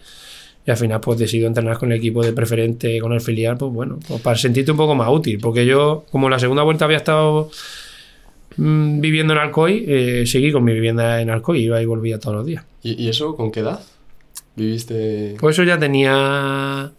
Y 0.65 0.71
al 0.71 0.77
final, 0.77 1.01
pues 1.01 1.19
decido 1.19 1.47
entrenar 1.47 1.77
con 1.77 1.91
el 1.91 1.97
equipo 1.97 2.23
de 2.23 2.31
preferente, 2.33 2.99
con 3.01 3.11
el 3.13 3.19
filial, 3.21 3.57
pues 3.57 3.71
bueno, 3.73 3.99
pues 4.07 4.21
para 4.21 4.37
sentirte 4.37 4.71
un 4.71 4.77
poco 4.77 4.95
más 4.95 5.09
útil. 5.09 5.37
Porque 5.41 5.65
yo, 5.65 6.05
como 6.11 6.29
la 6.29 6.39
segunda 6.39 6.63
vuelta 6.63 6.85
había 6.85 6.97
estado 6.97 7.49
mm, 8.57 9.01
viviendo 9.01 9.33
en 9.33 9.39
Alcoy, 9.39 9.83
eh, 9.87 10.23
seguí 10.25 10.51
con 10.51 10.63
mi 10.63 10.73
vivienda 10.73 11.19
en 11.21 11.29
Alcoy, 11.29 11.59
iba 11.65 11.81
y 11.81 11.85
volvía 11.85 12.19
todos 12.19 12.37
los 12.37 12.45
días. 12.45 12.63
¿Y, 12.81 13.03
y 13.03 13.09
eso 13.09 13.35
con 13.35 13.51
qué 13.51 13.59
edad? 13.61 13.81
¿Viviste...? 14.55 15.35
Pues 15.39 15.55
eso 15.55 15.63
ya 15.63 15.77
tenía 15.79 16.91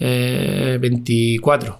eh, 0.00 0.78
24. 0.80 1.78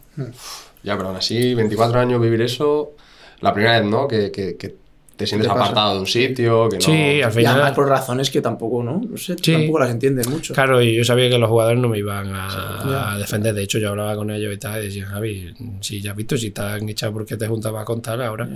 Ya, 0.83 0.97
pero 0.97 1.09
aún 1.09 1.17
así, 1.17 1.55
24 1.55 2.01
años 2.01 2.21
vivir 2.21 2.43
eso... 2.43 2.93
La 3.41 3.55
primera 3.55 3.81
vez, 3.81 3.89
¿no? 3.91 4.07
Que, 4.07 4.31
que- 4.31 4.57
que 4.57 4.77
te 5.21 5.27
sientes 5.27 5.49
te 5.49 5.55
apartado 5.55 5.95
de 5.95 6.01
un 6.01 6.07
sitio, 6.07 6.69
que 6.69 6.77
no... 6.77 6.83
Sí, 6.83 6.91
al 6.93 6.99
Y 6.99 7.23
además 7.23 7.35
final. 7.55 7.75
por 7.75 7.89
razones 7.89 8.31
que 8.31 8.41
tampoco, 8.41 8.83
¿no? 8.83 9.01
No 9.09 9.17
sé, 9.17 9.37
Sí. 9.41 9.53
tampoco 9.53 9.79
las 9.81 9.91
entiendes 9.91 10.29
mucho. 10.29 10.55
Claro, 10.55 10.81
y 10.83 10.97
yo 10.97 11.05
sabía 11.05 11.29
que 11.29 11.39
los 11.39 11.49
jugadores 11.49 11.79
no 11.81 11.89
me 11.89 11.99
iban 11.99 12.29
a, 12.35 13.15
a 13.15 13.19
defender. 13.19 13.55
De 13.55 13.63
hecho, 13.63 13.79
yo 13.79 13.91
hablaba 13.91 14.17
con 14.17 14.31
ellos 14.31 14.53
y 14.55 14.57
tal, 14.57 14.83
y 14.83 14.87
decía, 14.87 15.07
Javi, 15.07 15.55
si 15.81 16.01
ya 16.01 16.13
has 16.13 16.17
visto, 16.17 16.37
si 16.37 16.49
estás 16.49 16.81
echado 16.83 17.13
porque 17.13 17.37
te 17.37 17.47
juntabas 17.47 17.85
con 17.85 18.01
tal 18.01 18.23
ahora. 18.23 18.49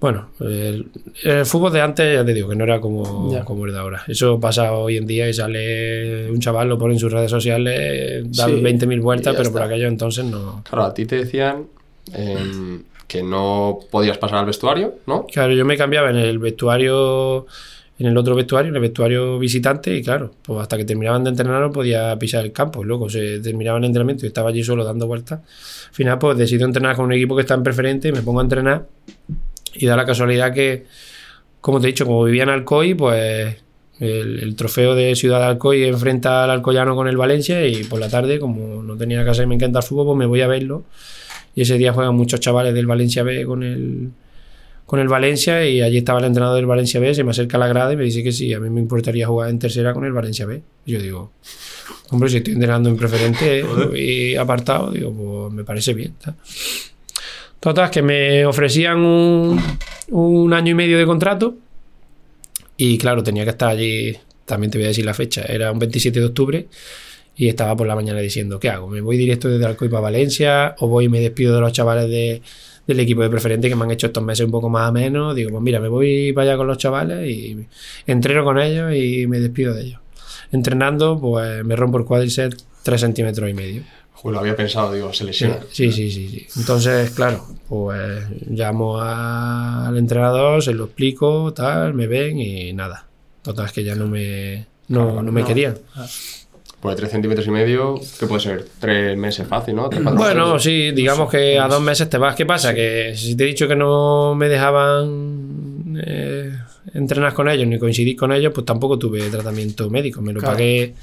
Bueno, 0.00 0.28
el, 0.40 0.86
el 1.24 1.44
fútbol 1.44 1.72
de 1.72 1.80
antes, 1.80 2.14
ya 2.14 2.24
te 2.24 2.32
digo, 2.32 2.48
que 2.48 2.54
no 2.54 2.62
era 2.62 2.80
como, 2.80 3.44
como 3.44 3.66
el 3.66 3.72
de 3.72 3.78
ahora. 3.80 4.04
Eso 4.06 4.38
pasa 4.38 4.72
hoy 4.72 4.96
en 4.96 5.06
día 5.06 5.28
y 5.28 5.34
sale 5.34 6.30
un 6.30 6.38
chaval, 6.38 6.68
lo 6.68 6.78
pone 6.78 6.94
en 6.94 7.00
sus 7.00 7.10
redes 7.12 7.30
sociales, 7.32 8.24
da 8.36 8.46
Sí, 8.46 8.52
20.000 8.52 9.00
vueltas, 9.02 9.34
pero 9.36 9.50
por 9.50 9.62
aquello 9.62 9.88
entonces 9.88 10.24
no. 10.24 10.62
Claro, 10.68 10.84
a 10.84 10.94
ti 10.94 11.04
te 11.04 11.16
decían 11.16 11.66
em, 12.14 12.80
que 13.08 13.22
no 13.22 13.80
podías 13.90 14.18
pasar 14.18 14.38
al 14.38 14.46
vestuario, 14.46 14.96
¿no? 15.06 15.26
Claro, 15.26 15.54
yo 15.54 15.64
me 15.64 15.78
cambiaba 15.78 16.10
en 16.10 16.16
el 16.16 16.38
vestuario, 16.38 17.46
en 17.98 18.06
el 18.06 18.16
otro 18.16 18.34
vestuario, 18.34 18.68
en 18.68 18.76
el 18.76 18.82
vestuario 18.82 19.38
visitante, 19.38 19.96
y 19.96 20.02
claro, 20.02 20.32
pues 20.42 20.60
hasta 20.60 20.76
que 20.76 20.84
terminaban 20.84 21.24
de 21.24 21.30
entrenar 21.30 21.62
no 21.62 21.72
podía 21.72 22.16
pisar 22.18 22.44
el 22.44 22.52
campo. 22.52 22.84
Luego 22.84 23.08
se 23.08 23.40
terminaba 23.40 23.78
el 23.78 23.84
entrenamiento 23.84 24.26
y 24.26 24.28
estaba 24.28 24.50
allí 24.50 24.62
solo 24.62 24.84
dando 24.84 25.06
vueltas. 25.06 25.40
Al 25.88 25.94
final, 25.94 26.18
pues 26.18 26.36
decido 26.36 26.66
entrenar 26.66 26.96
con 26.96 27.06
un 27.06 27.14
equipo 27.14 27.34
que 27.34 27.40
está 27.40 27.54
en 27.54 27.62
preferente, 27.62 28.12
me 28.12 28.20
pongo 28.20 28.40
a 28.40 28.42
entrenar 28.42 28.86
y 29.74 29.86
da 29.86 29.96
la 29.96 30.04
casualidad 30.04 30.52
que, 30.52 30.84
como 31.62 31.80
te 31.80 31.86
he 31.86 31.90
dicho, 31.90 32.04
como 32.04 32.24
vivía 32.24 32.42
en 32.42 32.50
Alcoy, 32.50 32.92
pues 32.92 33.56
el, 34.00 34.38
el 34.40 34.54
trofeo 34.54 34.94
de 34.94 35.16
Ciudad 35.16 35.38
de 35.38 35.46
Alcoy 35.46 35.84
enfrenta 35.84 36.44
al 36.44 36.50
Alcoyano 36.50 36.94
con 36.94 37.08
el 37.08 37.16
Valencia 37.16 37.66
y 37.66 37.84
por 37.84 38.00
la 38.00 38.10
tarde, 38.10 38.38
como 38.38 38.82
no 38.82 38.98
tenía 38.98 39.24
casa 39.24 39.44
y 39.44 39.46
me 39.46 39.54
encanta 39.54 39.78
el 39.78 39.84
fútbol, 39.84 40.08
pues 40.08 40.18
me 40.18 40.26
voy 40.26 40.42
a 40.42 40.46
verlo. 40.46 40.84
Y 41.54 41.62
ese 41.62 41.78
día 41.78 41.92
juegan 41.92 42.14
muchos 42.14 42.40
chavales 42.40 42.74
del 42.74 42.86
Valencia 42.86 43.22
B 43.22 43.44
con 43.44 43.62
el, 43.62 44.10
con 44.86 45.00
el 45.00 45.08
Valencia 45.08 45.66
y 45.66 45.82
allí 45.82 45.98
estaba 45.98 46.18
el 46.18 46.26
entrenador 46.26 46.56
del 46.56 46.66
Valencia 46.66 47.00
B, 47.00 47.14
se 47.14 47.24
me 47.24 47.30
acerca 47.30 47.56
a 47.56 47.60
la 47.60 47.68
grada 47.68 47.92
y 47.92 47.96
me 47.96 48.04
dice 48.04 48.22
que 48.22 48.32
sí, 48.32 48.52
a 48.54 48.60
mí 48.60 48.70
me 48.70 48.80
importaría 48.80 49.26
jugar 49.26 49.50
en 49.50 49.58
tercera 49.58 49.92
con 49.92 50.04
el 50.04 50.12
Valencia 50.12 50.46
B. 50.46 50.62
Y 50.86 50.92
yo 50.92 51.00
digo, 51.00 51.32
hombre, 52.10 52.30
si 52.30 52.38
estoy 52.38 52.54
entrenando 52.54 52.88
en 52.88 52.96
preferente 52.96 53.64
y 53.94 54.34
apartado, 54.36 54.90
digo, 54.90 55.12
pues 55.12 55.52
me 55.52 55.64
parece 55.64 55.94
bien. 55.94 56.14
¿tá? 56.22 56.34
Total, 57.60 57.90
que 57.90 58.02
me 58.02 58.46
ofrecían 58.46 58.98
un, 58.98 59.60
un 60.10 60.52
año 60.52 60.70
y 60.70 60.74
medio 60.74 60.96
de 60.98 61.06
contrato 61.06 61.56
y 62.76 62.96
claro, 62.96 63.22
tenía 63.24 63.44
que 63.44 63.50
estar 63.50 63.68
allí, 63.68 64.16
también 64.44 64.70
te 64.70 64.78
voy 64.78 64.84
a 64.84 64.88
decir 64.88 65.04
la 65.04 65.12
fecha, 65.12 65.42
era 65.42 65.72
un 65.72 65.80
27 65.80 66.20
de 66.20 66.26
octubre 66.26 66.68
y 67.38 67.48
estaba 67.48 67.74
por 67.76 67.86
la 67.86 67.94
mañana 67.94 68.18
diciendo, 68.20 68.58
¿qué 68.60 68.68
hago? 68.68 68.88
¿Me 68.88 69.00
voy 69.00 69.16
directo 69.16 69.48
desde 69.48 69.64
Alcoy 69.64 69.88
para 69.88 70.00
Valencia 70.02 70.74
o 70.80 70.88
voy 70.88 71.06
y 71.06 71.08
me 71.08 71.20
despido 71.20 71.54
de 71.54 71.60
los 71.62 71.72
chavales 71.72 72.10
de, 72.10 72.42
del 72.86 73.00
equipo 73.00 73.22
de 73.22 73.30
preferente 73.30 73.68
que 73.70 73.76
me 73.76 73.84
han 73.84 73.90
hecho 73.92 74.08
estos 74.08 74.22
meses 74.24 74.44
un 74.44 74.50
poco 74.50 74.68
más 74.68 74.88
a 74.88 74.92
menos? 74.92 75.34
Digo, 75.36 75.50
pues 75.52 75.62
mira, 75.62 75.78
me 75.80 75.88
voy 75.88 76.32
para 76.34 76.50
allá 76.50 76.56
con 76.58 76.66
los 76.66 76.76
chavales 76.78 77.26
y 77.30 77.56
entreno 78.06 78.44
con 78.44 78.58
ellos 78.58 78.92
y 78.94 79.26
me 79.28 79.38
despido 79.40 79.72
de 79.72 79.82
ellos. 79.84 80.00
Entrenando, 80.50 81.18
pues 81.20 81.64
me 81.64 81.76
rompo 81.76 81.98
el 81.98 82.04
cuádriceps 82.04 82.66
3 82.82 83.00
centímetros 83.00 83.48
y 83.48 83.54
medio. 83.54 83.82
Joder, 84.14 84.34
lo 84.34 84.40
había 84.40 84.56
pensado, 84.56 84.92
digo, 84.92 85.12
se 85.12 85.18
Sí, 85.20 85.24
lesiona. 85.26 85.58
sí, 85.70 85.92
sí, 85.92 86.10
sí, 86.10 86.28
sí. 86.28 86.46
Entonces, 86.58 87.10
claro, 87.12 87.46
pues 87.68 88.24
llamo 88.48 88.98
a- 89.00 89.86
al 89.86 89.96
entrenador, 89.96 90.60
se 90.60 90.74
lo 90.74 90.86
explico, 90.86 91.52
tal, 91.54 91.94
me 91.94 92.08
ven 92.08 92.40
y 92.40 92.72
nada. 92.72 93.06
Total, 93.42 93.66
es 93.66 93.72
que 93.72 93.84
ya 93.84 93.94
no 93.94 94.08
me, 94.08 94.66
no, 94.88 95.22
no 95.22 95.30
me 95.30 95.42
no. 95.42 95.46
querían. 95.46 95.78
Pues 96.80 96.94
3 96.94 97.10
centímetros 97.10 97.46
y 97.46 97.50
medio, 97.50 98.00
que 98.20 98.26
puede 98.26 98.40
ser 98.40 98.64
3 98.78 99.16
meses 99.16 99.46
fácil, 99.48 99.74
¿no? 99.74 99.88
Tres, 99.88 100.00
cuatro 100.02 100.20
Bueno, 100.22 100.58
sí, 100.60 100.92
digamos 100.92 101.28
que 101.28 101.58
a 101.58 101.66
dos 101.66 101.82
meses 101.82 102.08
te 102.08 102.18
vas. 102.18 102.36
¿Qué 102.36 102.46
pasa? 102.46 102.72
Que 102.72 103.14
si 103.16 103.34
te 103.36 103.42
he 103.44 103.46
dicho 103.48 103.66
que 103.66 103.74
no 103.74 104.36
me 104.36 104.48
dejaban 104.48 106.00
eh, 106.04 106.52
entrenar 106.94 107.34
con 107.34 107.48
ellos 107.48 107.66
ni 107.66 107.78
coincidir 107.80 108.16
con 108.16 108.32
ellos, 108.32 108.52
pues 108.54 108.64
tampoco 108.64 108.96
tuve 108.98 109.28
tratamiento 109.28 109.90
médico. 109.90 110.22
Me 110.22 110.32
lo 110.32 110.38
Claro. 110.38 110.54
pagué, 110.54 110.94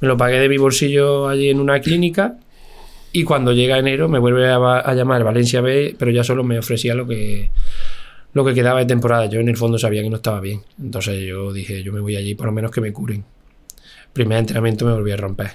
me 0.00 0.06
lo 0.08 0.16
pagué 0.16 0.38
de 0.38 0.48
mi 0.48 0.58
bolsillo 0.58 1.28
allí 1.28 1.50
en 1.50 1.58
una 1.60 1.80
clínica. 1.80 2.36
Y 3.12 3.24
cuando 3.24 3.52
llega 3.52 3.78
enero 3.78 4.08
me 4.08 4.18
vuelve 4.18 4.48
a, 4.48 4.56
a 4.56 4.94
llamar 4.94 5.24
Valencia 5.24 5.60
B, 5.60 5.96
pero 5.98 6.10
ya 6.12 6.22
solo 6.22 6.44
me 6.44 6.58
ofrecía 6.58 6.94
lo 6.94 7.06
que 7.06 7.50
lo 8.32 8.44
que 8.44 8.52
quedaba 8.54 8.78
de 8.80 8.86
temporada. 8.86 9.26
Yo 9.26 9.40
en 9.40 9.48
el 9.48 9.56
fondo 9.56 9.78
sabía 9.78 10.02
que 10.02 10.10
no 10.10 10.16
estaba 10.16 10.40
bien. 10.40 10.60
Entonces 10.80 11.22
yo 11.26 11.52
dije, 11.52 11.82
yo 11.82 11.92
me 11.92 12.00
voy 12.00 12.14
allí 12.16 12.34
por 12.34 12.46
lo 12.46 12.52
menos 12.52 12.70
que 12.70 12.80
me 12.82 12.92
curen. 12.92 13.24
Primer 14.16 14.38
entrenamiento 14.38 14.84
me 14.86 14.92
volví 14.92 15.12
a 15.12 15.16
romper. 15.16 15.50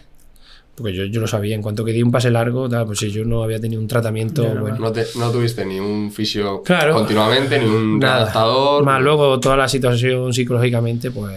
Porque 0.76 0.94
yo, 0.94 1.04
yo 1.06 1.20
lo 1.20 1.28
sabía, 1.28 1.54
en 1.56 1.62
cuanto 1.62 1.84
que 1.84 1.92
di 1.92 2.02
un 2.02 2.12
pase 2.12 2.32
largo, 2.32 2.70
tal, 2.70 2.86
pues 2.86 3.00
si 3.00 3.12
yo 3.12 3.26
no 3.26 3.44
había 3.44 3.60
tenido 3.60 3.82
un 3.82 3.88
tratamiento 3.88 4.44
Ya, 4.44 4.54
no, 4.54 4.62
bueno. 4.62 4.78
No, 4.80 4.92
te- 4.92 5.06
no 5.18 5.30
tuviste 5.32 5.66
ni 5.66 5.80
un 5.80 6.12
fisio 6.12 6.62
Claro. 6.64 6.94
continuamente, 6.94 7.60
ni 7.60 7.66
un 7.66 8.00
Nada. 8.00 8.22
adaptador. 8.22 8.84
Más 8.86 9.02
luego 9.02 9.40
toda 9.40 9.58
la 9.58 9.68
situación 9.68 10.34
psicológicamente, 10.34 11.12
pues. 11.12 11.36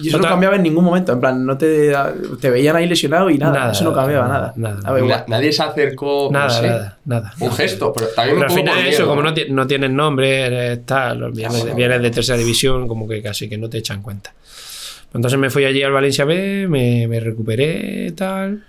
Y 0.00 0.08
eso 0.08 0.18
no 0.18 0.24
cambiaba 0.24 0.54
en 0.56 0.62
ningún 0.62 0.84
momento. 0.84 1.12
En 1.12 1.20
plan, 1.20 1.44
no 1.44 1.56
te, 1.58 1.92
te 2.40 2.50
veían 2.50 2.76
ahí 2.76 2.86
lesionado 2.88 3.30
y 3.30 3.38
nada. 3.38 3.58
Nada, 3.58 3.72
eso 3.72 3.84
no 3.84 3.92
cambiaba 3.92 4.28
nada. 4.28 4.52
Na- 4.56 5.24
nadie 5.28 5.52
se 5.52 5.62
acercó. 5.62 6.28
no 6.30 6.38
Nada, 6.38 6.50
sé, 6.50 6.66
nada, 6.68 6.98
nada. 7.04 7.32
Un 7.40 7.52
gesto, 7.52 7.92
pero 7.92 8.08
también 8.08 8.36
Pero 8.36 8.36
un 8.36 8.42
al 8.42 8.48
poco 8.48 8.60
final 8.60 8.74
por 8.84 8.86
eso, 8.92 9.06
como 9.08 9.22
¿no? 9.22 9.28
no, 9.30 9.34
ti- 9.34 9.46
no 9.50 9.66
tienes 9.66 9.90
nombre, 9.90 10.40
eres 10.46 10.86
tal, 10.86 11.30
vienes 11.32 12.02
de 12.02 12.10
tercera 12.10 12.38
división, 12.38 12.86
como 12.86 13.08
que 13.08 13.20
casi 13.22 13.48
que 13.48 13.58
no 13.58 13.68
te 13.68 13.78
echan 13.78 14.00
cuenta. 14.02 14.32
Entonces 15.14 15.38
me 15.38 15.50
fui 15.50 15.64
allí 15.64 15.82
al 15.82 15.92
Valencia 15.92 16.24
B, 16.24 16.66
me, 16.68 17.08
me 17.08 17.20
recuperé, 17.20 18.12
tal. 18.12 18.62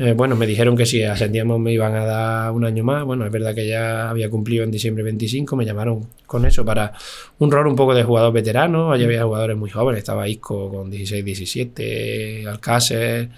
Eh, 0.00 0.12
bueno, 0.12 0.36
me 0.36 0.46
dijeron 0.46 0.76
que 0.76 0.86
si 0.86 1.02
ascendíamos 1.02 1.58
me 1.58 1.72
iban 1.72 1.92
a 1.96 2.04
dar 2.04 2.52
un 2.52 2.64
año 2.64 2.84
más. 2.84 3.04
Bueno, 3.04 3.26
es 3.26 3.32
verdad 3.32 3.52
que 3.52 3.66
ya 3.66 4.08
había 4.08 4.30
cumplido 4.30 4.62
en 4.62 4.70
diciembre 4.70 5.02
25, 5.02 5.56
me 5.56 5.64
llamaron 5.64 6.06
con 6.24 6.46
eso 6.46 6.64
para 6.64 6.92
un 7.38 7.50
rol 7.50 7.66
un 7.66 7.74
poco 7.74 7.94
de 7.94 8.04
jugador 8.04 8.32
veterano. 8.32 8.92
Allí 8.92 9.04
había 9.04 9.24
jugadores 9.24 9.56
muy 9.56 9.70
jóvenes, 9.70 9.98
estaba 9.98 10.28
Isco 10.28 10.70
con 10.70 10.88
16, 10.88 11.24
17, 11.24 12.46
Alcácer, 12.46 13.30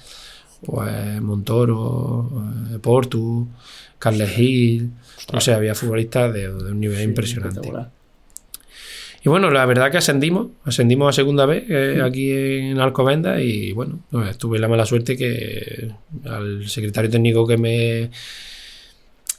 pues 0.67 1.23
Montoro, 1.23 2.31
eh, 2.75 2.79
Portu, 2.79 3.49
Carles 3.99 4.31
Gil. 4.31 4.91
O 5.33 5.41
sea, 5.41 5.57
había 5.57 5.75
futbolistas 5.75 6.31
de, 6.35 6.41
de 6.53 6.73
un 6.73 6.81
nivel 6.81 7.03
impresionante. 7.03 7.73
Y 9.23 9.29
bueno, 9.29 9.51
la 9.51 9.67
verdad 9.67 9.91
que 9.91 9.99
ascendimos, 9.99 10.49
ascendimos 10.65 11.11
a 11.11 11.13
segunda 11.13 11.45
vez 11.45 11.65
eh, 11.69 12.01
aquí 12.03 12.33
en 12.33 12.81
Alcobendas 12.81 13.41
y 13.43 13.73
bueno, 13.73 14.01
pues, 14.11 14.39
tuve 14.39 14.59
la 14.59 14.69
mala 14.69 14.87
suerte 14.87 15.17
que 15.17 15.91
al 16.25 16.69
secretario 16.69 17.11
técnico 17.11 17.47
que 17.47 17.59
me 17.59 18.11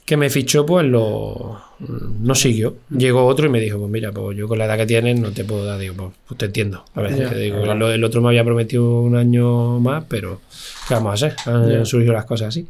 que 0.06 0.18
me 0.18 0.30
fichó 0.30 0.66
pues 0.66 0.86
lo 0.86 1.62
no 1.80 2.36
siguió. 2.36 2.76
Llegó 2.90 3.26
otro 3.26 3.48
y 3.48 3.50
me 3.50 3.60
dijo, 3.60 3.80
pues 3.80 3.90
mira, 3.90 4.12
pues 4.12 4.38
yo 4.38 4.48
con 4.48 4.58
la 4.58 4.66
edad 4.66 4.78
que 4.78 4.86
tienes 4.86 5.20
no 5.20 5.32
te 5.32 5.46
puedo 5.46 5.66
dar, 5.66 5.80
digo, 5.80 5.96
pues, 5.96 6.10
pues 6.28 6.38
te 6.38 6.46
entiendo. 6.46 6.86
A 6.94 7.02
veces 7.02 7.30
te 7.30 7.38
digo, 7.38 7.64
el 7.64 8.04
otro 8.04 8.22
me 8.22 8.28
había 8.28 8.44
prometido 8.44 9.02
un 9.02 9.16
año 9.16 9.80
más, 9.80 10.04
pero 10.08 10.42
¿qué 10.88 10.94
vamos 10.94 11.12
a 11.12 11.14
hacer? 11.28 11.36
Han 11.46 11.86
surgido 11.86 12.14
las 12.14 12.26
cosas 12.26 12.50
así. 12.50 12.68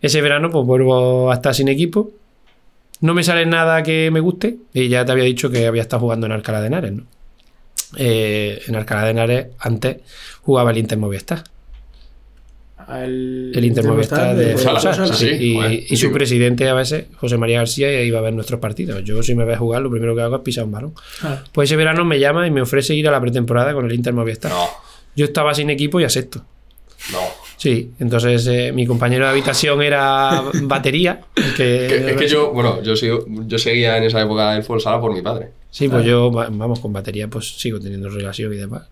Ese 0.00 0.20
verano 0.20 0.50
pues 0.50 0.66
vuelvo 0.66 1.30
a 1.30 1.34
estar 1.34 1.54
sin 1.54 1.68
equipo. 1.68 2.10
No 3.00 3.14
me 3.14 3.22
sale 3.22 3.46
nada 3.46 3.82
que 3.82 4.10
me 4.10 4.20
guste. 4.20 4.56
Y 4.74 4.88
ya 4.88 5.04
te 5.04 5.12
había 5.12 5.24
dicho 5.24 5.50
que 5.50 5.66
había 5.66 5.82
estado 5.82 6.00
jugando 6.00 6.26
en 6.26 6.32
Alcalá 6.32 6.60
de 6.60 6.66
Henares, 6.66 6.92
¿no? 6.92 7.04
Eh, 7.96 8.60
en 8.66 8.76
Alcalá 8.76 9.04
de 9.04 9.10
Henares 9.10 9.46
antes 9.60 9.98
jugaba 10.42 10.70
el 10.72 10.78
Inter 10.78 10.98
Movistar. 10.98 11.42
El, 12.88 13.52
El 13.54 13.64
Inter 13.66 13.84
Movistar 13.86 14.34
de 14.34 14.56
sí. 14.56 14.66
sí, 15.12 15.86
Y, 15.90 15.96
su 15.96 16.06
sí. 16.06 16.12
presidente 16.12 16.66
a 16.68 16.74
veces, 16.74 17.06
José 17.16 17.36
María 17.36 17.58
García, 17.58 18.02
iba 18.02 18.18
a 18.18 18.22
ver 18.22 18.32
nuestros 18.32 18.60
partidos. 18.60 19.04
Yo 19.04 19.22
si 19.22 19.34
me 19.34 19.44
ve 19.44 19.56
jugar, 19.56 19.82
lo 19.82 19.90
primero 19.90 20.14
que 20.16 20.22
hago 20.22 20.36
es 20.36 20.42
pisar 20.42 20.64
un 20.64 20.72
balón. 20.72 20.94
Ah, 21.22 21.42
Pues 21.52 21.68
ese 21.68 21.76
verano 21.76 22.04
me 22.06 22.18
llama 22.18 22.46
y 22.46 22.50
me 22.50 22.62
ofrece 22.62 22.94
ir 22.94 23.06
a 23.08 23.10
la 23.10 23.20
pretemporada 23.20 23.74
con 23.74 23.84
el 23.84 23.92
Inter 23.92 24.14
Movistar. 24.14 24.50
No, 24.52 24.66
Yo 25.14 25.26
estaba 25.26 25.52
sin 25.54 25.68
equipo 25.70 26.00
y 26.00 26.04
acepto. 26.04 26.44
no. 27.12 27.18
Sí, 27.58 27.90
entonces 27.98 28.46
eh, 28.46 28.72
mi 28.72 28.86
compañero 28.86 29.24
de 29.26 29.32
habitación 29.32 29.82
era 29.82 30.42
batería. 30.62 31.20
Que, 31.34 31.52
Que- 31.56 32.10
es 32.12 32.16
que 32.16 32.28
yo, 32.28 32.52
bueno, 32.52 32.82
yo, 32.82 32.96
sigo, 32.96 33.24
yo 33.28 33.58
seguía 33.58 33.98
en 33.98 34.04
esa 34.04 34.22
época 34.22 34.56
el 34.56 34.62
fútbol 34.62 34.80
sala 34.80 35.00
por 35.00 35.12
mi 35.12 35.20
padre. 35.22 35.50
Sí, 35.70 35.88
pues 35.88 36.04
yo, 36.06 36.32
va- 36.32 36.48
vamos, 36.50 36.80
con 36.80 36.92
batería, 36.92 37.28
pues 37.28 37.48
sigo 37.58 37.78
teniendo 37.80 38.08
relación 38.08 38.52
y 38.54 38.56
demás. 38.56 38.88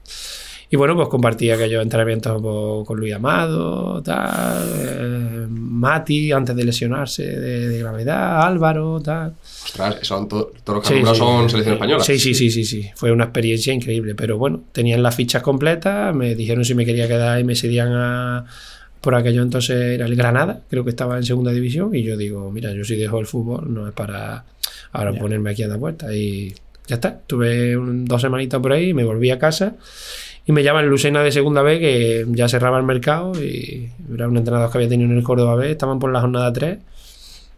Y 0.68 0.76
bueno, 0.76 0.96
pues 0.96 1.06
compartí 1.08 1.48
aquellos 1.50 1.80
entrenamientos 1.82 2.42
po- 2.42 2.84
con 2.84 2.98
Luis 2.98 3.14
Amado, 3.14 4.02
tal, 4.02 4.68
eh, 4.76 5.46
Mati 5.48 6.32
antes 6.32 6.56
de 6.56 6.64
lesionarse 6.64 7.22
de, 7.24 7.68
de 7.68 7.78
gravedad, 7.78 8.42
Álvaro, 8.42 9.00
tal. 9.00 9.34
Ostras, 9.64 9.98
son 10.02 10.28
to- 10.28 10.52
todos 10.64 10.78
los 10.80 10.88
que 10.88 10.94
Sí, 11.00 11.06
sí. 11.06 11.14
son 11.14 11.48
selección 11.48 11.74
española. 11.74 12.02
Sí, 12.02 12.18
sí, 12.18 12.34
sí, 12.34 12.50
sí, 12.50 12.64
sí. 12.64 12.90
Fue 12.96 13.12
una 13.12 13.24
experiencia 13.24 13.72
increíble. 13.72 14.16
Pero 14.16 14.38
bueno, 14.38 14.64
tenían 14.72 15.02
las 15.04 15.14
fichas 15.14 15.40
completas, 15.42 16.12
me 16.14 16.34
dijeron 16.34 16.64
si 16.64 16.74
me 16.74 16.84
quería 16.84 17.06
quedar 17.06 17.38
y 17.38 17.44
me 17.44 17.54
cedían 17.54 17.92
a. 17.92 18.44
Por 19.00 19.14
aquello 19.14 19.42
entonces 19.42 19.76
era 19.80 20.06
el 20.06 20.16
Granada, 20.16 20.62
creo 20.68 20.82
que 20.82 20.90
estaba 20.90 21.16
en 21.16 21.22
segunda 21.22 21.52
división. 21.52 21.94
Y 21.94 22.02
yo 22.02 22.16
digo, 22.16 22.50
mira, 22.50 22.72
yo 22.72 22.82
si 22.84 22.96
dejo 22.96 23.20
el 23.20 23.26
fútbol 23.26 23.72
no 23.72 23.86
es 23.86 23.92
para 23.94 24.44
ahora 24.90 25.12
ponerme 25.12 25.50
aquí 25.50 25.62
a 25.62 25.68
la 25.68 25.78
puerta. 25.78 26.12
Y 26.12 26.52
ya 26.88 26.96
está. 26.96 27.20
Tuve 27.24 27.76
un- 27.76 28.04
dos 28.04 28.20
semanitas 28.20 28.60
por 28.60 28.72
ahí, 28.72 28.92
me 28.94 29.04
volví 29.04 29.30
a 29.30 29.38
casa. 29.38 29.74
Y 30.46 30.52
me 30.52 30.62
llaman 30.62 30.88
Lucena 30.88 31.22
de 31.24 31.32
segunda 31.32 31.62
B, 31.62 31.80
que 31.80 32.24
ya 32.28 32.48
cerraba 32.48 32.78
el 32.78 32.84
mercado. 32.84 33.32
Y 33.42 33.90
era 34.14 34.28
un 34.28 34.36
entrenador 34.36 34.70
que 34.70 34.78
había 34.78 34.88
tenido 34.88 35.10
en 35.10 35.16
el 35.16 35.24
Córdoba 35.24 35.56
B, 35.56 35.70
estaban 35.72 35.98
por 35.98 36.12
la 36.12 36.20
jornada 36.20 36.52
3. 36.52 36.78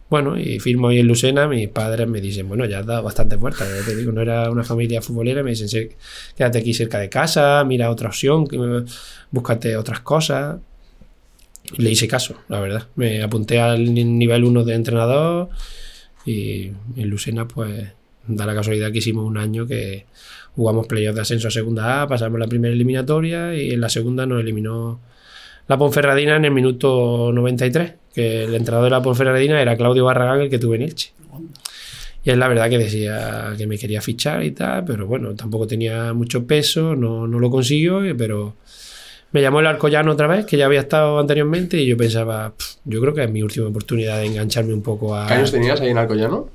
Bueno, 0.09 0.39
y 0.39 0.59
firmo 0.59 0.87
ahí 0.87 0.97
en 0.97 1.07
Lucena, 1.07 1.47
mis 1.47 1.67
padres 1.69 2.07
me 2.07 2.19
dicen, 2.19 2.47
bueno, 2.47 2.65
ya 2.65 2.79
has 2.79 2.85
dado 2.87 3.03
bastante 3.03 3.37
fuerza, 3.37 3.63
ya 3.65 3.85
te 3.85 3.95
digo, 3.95 4.11
no 4.11 4.21
era 4.21 4.49
una 4.49 4.63
familia 4.63 5.03
futbolera, 5.03 5.43
me 5.43 5.51
dicen, 5.51 5.69
"Sí, 5.69 5.89
quédate 6.35 6.57
aquí 6.57 6.73
cerca 6.73 6.97
de 6.97 7.09
casa, 7.09 7.63
mira 7.63 7.91
otra 7.91 8.07
opción, 8.09 8.47
búscate 9.29 9.77
otras 9.77 9.99
cosas. 9.99 10.57
Le 11.77 11.91
hice 11.91 12.07
caso, 12.07 12.37
la 12.47 12.59
verdad. 12.59 12.87
Me 12.95 13.21
apunté 13.21 13.59
al 13.59 13.93
ni- 13.93 14.03
nivel 14.03 14.43
1 14.45 14.63
de 14.63 14.73
entrenador 14.73 15.49
y 16.25 16.71
en 16.97 17.07
Lucena, 17.09 17.47
pues, 17.47 17.89
da 18.27 18.47
la 18.47 18.55
casualidad 18.55 18.91
que 18.91 18.97
hicimos 18.97 19.25
un 19.25 19.37
año 19.37 19.67
que 19.67 20.05
jugamos 20.59 20.87
playoffs 20.87 21.15
de 21.15 21.21
ascenso 21.21 21.47
a 21.47 21.51
segunda 21.51 22.01
A, 22.01 22.07
pasamos 22.09 22.37
la 22.37 22.45
primera 22.45 22.73
eliminatoria 22.73 23.55
y 23.55 23.71
en 23.71 23.79
la 23.79 23.87
segunda 23.87 24.25
nos 24.25 24.41
eliminó 24.41 24.99
la 25.69 25.77
Ponferradina 25.77 26.35
en 26.35 26.43
el 26.43 26.51
minuto 26.51 27.31
93, 27.33 27.93
que 28.13 28.43
el 28.43 28.53
entrenador 28.53 28.87
de 28.87 28.89
la 28.89 29.01
Ponferradina 29.01 29.61
era 29.61 29.77
Claudio 29.77 30.03
Barragán, 30.03 30.41
el 30.41 30.49
que 30.49 30.59
tuve 30.59 30.75
en 30.75 30.81
Elche. 30.81 31.13
Y 32.25 32.31
es 32.31 32.37
la 32.37 32.49
verdad 32.49 32.69
que 32.69 32.77
decía 32.77 33.53
que 33.57 33.67
me 33.67 33.77
quería 33.77 34.01
fichar 34.01 34.43
y 34.43 34.51
tal, 34.51 34.83
pero 34.83 35.07
bueno, 35.07 35.33
tampoco 35.33 35.65
tenía 35.65 36.13
mucho 36.13 36.45
peso, 36.45 36.93
no, 36.93 37.25
no 37.25 37.39
lo 37.39 37.49
consiguió, 37.49 38.01
pero 38.17 38.55
me 39.31 39.41
llamó 39.41 39.61
el 39.61 39.67
Arcollano 39.67 40.11
otra 40.11 40.27
vez, 40.27 40.45
que 40.45 40.57
ya 40.57 40.65
había 40.65 40.81
estado 40.81 41.19
anteriormente, 41.19 41.81
y 41.81 41.85
yo 41.85 41.95
pensaba, 41.95 42.51
"Pff, 42.57 42.79
yo 42.83 42.99
creo 42.99 43.13
que 43.13 43.23
es 43.23 43.31
mi 43.31 43.43
última 43.43 43.67
oportunidad 43.67 44.19
de 44.19 44.25
engancharme 44.25 44.73
un 44.73 44.81
poco 44.81 45.15
a 45.15 45.25
¿Qué 45.25 45.35
años 45.35 45.53
tenías 45.53 45.79
ahí 45.79 45.91
en 45.91 45.99
Alcoyano? 45.99 46.49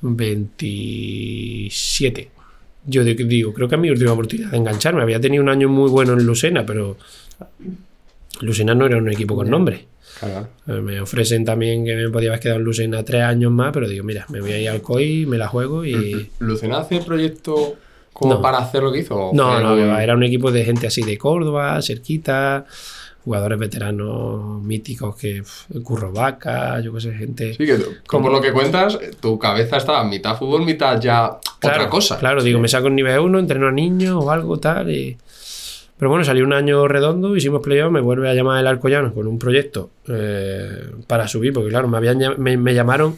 27. 0.00 2.30
Yo 2.86 3.02
di- 3.04 3.14
digo, 3.14 3.52
creo 3.54 3.68
que 3.68 3.74
es 3.76 3.80
mi 3.80 3.90
última 3.90 4.12
oportunidad 4.12 4.50
de 4.50 4.56
engancharme. 4.58 5.02
Había 5.02 5.20
tenido 5.20 5.42
un 5.42 5.48
año 5.48 5.68
muy 5.68 5.88
bueno 5.90 6.12
en 6.12 6.24
Lucena, 6.26 6.64
pero 6.66 6.96
Lucena 8.40 8.74
no 8.74 8.86
era 8.86 8.96
un 8.98 9.10
equipo 9.10 9.34
con 9.36 9.48
nombre. 9.48 9.86
Claro. 10.20 10.48
Eh, 10.68 10.80
Me 10.80 11.00
ofrecen 11.00 11.44
también 11.44 11.84
que 11.84 11.94
me 11.96 12.08
podía 12.10 12.38
quedado 12.38 12.58
en 12.60 12.64
Lucena 12.64 13.02
tres 13.02 13.22
años 13.22 13.50
más, 13.52 13.72
pero 13.72 13.88
digo, 13.88 14.04
mira, 14.04 14.26
me 14.28 14.40
voy 14.40 14.52
a 14.52 14.58
ir 14.60 14.68
al 14.68 14.80
COI, 14.82 15.26
me 15.26 15.38
la 15.38 15.48
juego 15.48 15.84
y... 15.84 16.30
¿Lucena 16.38 16.78
hace 16.78 17.00
proyecto 17.00 17.76
como 18.12 18.34
No. 18.34 18.40
para 18.42 18.58
hacer 18.58 18.82
lo 18.82 18.92
que 18.92 19.00
hizo? 19.00 19.16
¿O 19.16 19.34
No, 19.34 19.58
no, 19.60 19.98
era 19.98 20.14
un 20.14 20.22
equipo 20.22 20.52
de 20.52 20.64
gente 20.64 20.86
así 20.86 21.02
de 21.02 21.18
Córdoba, 21.18 21.80
cerquita, 21.82 22.64
jugadores 23.24 23.58
veteranos 23.58 24.62
míticos 24.62 25.16
que 25.16 25.42
Curro 25.82 26.12
Vaca, 26.12 26.78
yo 26.80 26.92
qué 26.94 27.00
sé, 27.00 27.14
gente... 27.14 27.54
Sí, 27.54 27.64
que 27.64 27.78
tú- 27.78 27.90
como 28.06 28.28
lo 28.28 28.40
que 28.40 28.52
cuentas, 28.52 28.98
tu 29.20 29.38
cabeza 29.38 29.78
estaba 29.78 30.04
mitad 30.04 30.36
fútbol, 30.36 30.62
mitad 30.64 31.00
ya 31.00 31.38
otra 31.62 31.88
cosa. 31.88 32.18
Claro, 32.18 32.42
digo, 32.42 32.60
me 32.60 32.68
saco 32.68 32.88
en 32.88 32.96
nivel 32.96 33.18
1, 33.18 33.38
entreno 33.38 33.68
a 33.68 33.72
niños 33.72 34.22
o 34.22 34.30
algo 34.30 34.58
tal. 34.58 34.90
Y... 34.90 35.16
Pero 35.96 36.10
bueno, 36.10 36.24
salió 36.24 36.44
un 36.44 36.52
año 36.52 36.86
redondo, 36.86 37.34
hicimos 37.34 37.62
playoff, 37.62 37.90
me 37.90 38.00
vuelve 38.00 38.28
a 38.28 38.34
llamar 38.34 38.60
el 38.60 38.66
Alcoyano 38.66 39.14
con 39.14 39.26
un 39.26 39.38
proyecto 39.38 39.90
eh, 40.08 40.90
para 41.06 41.26
subir, 41.26 41.52
porque 41.52 41.70
claro, 41.70 41.88
me, 41.88 41.96
habían, 41.96 42.18
me 42.38 42.74
llamaron 42.74 43.16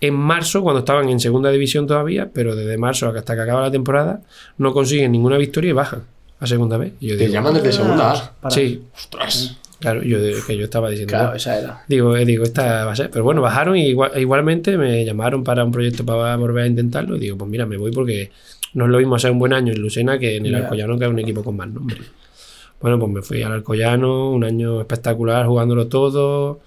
en 0.00 0.14
marzo, 0.14 0.62
cuando 0.62 0.80
estaban 0.80 1.08
en 1.08 1.18
segunda 1.18 1.50
división 1.50 1.88
todavía, 1.88 2.30
pero 2.32 2.54
desde 2.54 2.78
marzo 2.78 3.08
hasta 3.08 3.34
que 3.34 3.40
acaba 3.40 3.62
la 3.62 3.70
temporada 3.72 4.20
no 4.56 4.72
consiguen 4.72 5.10
ninguna 5.10 5.36
victoria 5.38 5.70
y 5.70 5.72
bajan 5.72 6.02
a 6.40 6.46
segunda 6.46 6.76
vez. 6.76 6.92
Y 7.00 7.08
yo 7.08 7.16
Te 7.16 7.22
digo, 7.24 7.34
llaman 7.34 7.54
desde 7.54 7.72
segunda 7.72 8.12
A. 8.12 8.32
Para- 8.40 8.54
sí, 8.54 8.82
Ostras. 8.94 9.56
claro, 9.80 10.02
yo, 10.02 10.18
que 10.46 10.56
yo 10.56 10.64
estaba 10.64 10.88
diciendo, 10.90 11.10
Claro, 11.10 11.24
"Bueno, 11.26 11.36
esa 11.36 11.58
era. 11.58 11.84
Digo, 11.88 12.16
eh, 12.16 12.24
digo, 12.24 12.44
esta 12.44 12.84
va 12.84 12.92
a 12.92 12.96
ser. 12.96 13.10
Pero 13.10 13.24
bueno, 13.24 13.40
bajaron 13.42 13.76
y 13.76 13.86
igual- 13.88 14.12
igualmente 14.16 14.76
me 14.76 15.04
llamaron 15.04 15.42
para 15.44 15.64
un 15.64 15.72
proyecto 15.72 16.04
para 16.04 16.36
volver 16.36 16.64
a 16.64 16.66
intentarlo. 16.66 17.16
Y 17.16 17.20
digo, 17.20 17.36
pues 17.38 17.50
mira, 17.50 17.66
me 17.66 17.76
voy 17.76 17.90
porque 17.92 18.30
no 18.74 18.84
es 18.84 18.90
lo 18.90 18.98
mismo 18.98 19.14
hacer 19.16 19.30
un 19.30 19.38
buen 19.38 19.52
año 19.52 19.72
en 19.72 19.80
Lucena 19.80 20.18
que 20.18 20.36
en 20.36 20.46
el 20.46 20.52
Ya. 20.52 20.58
Alcoyano, 20.58 20.98
que 20.98 21.04
es 21.04 21.10
un 21.10 21.18
equipo 21.18 21.42
con 21.42 21.56
más 21.56 21.68
nombre. 21.68 21.98
Bueno, 22.80 22.98
pues 22.98 23.10
me 23.10 23.22
fui 23.22 23.42
al 23.42 23.50
Alcoyano, 23.52 24.30
un 24.30 24.44
año 24.44 24.80
espectacular 24.80 25.46
jugándolo 25.46 25.88
todo. 25.88 26.60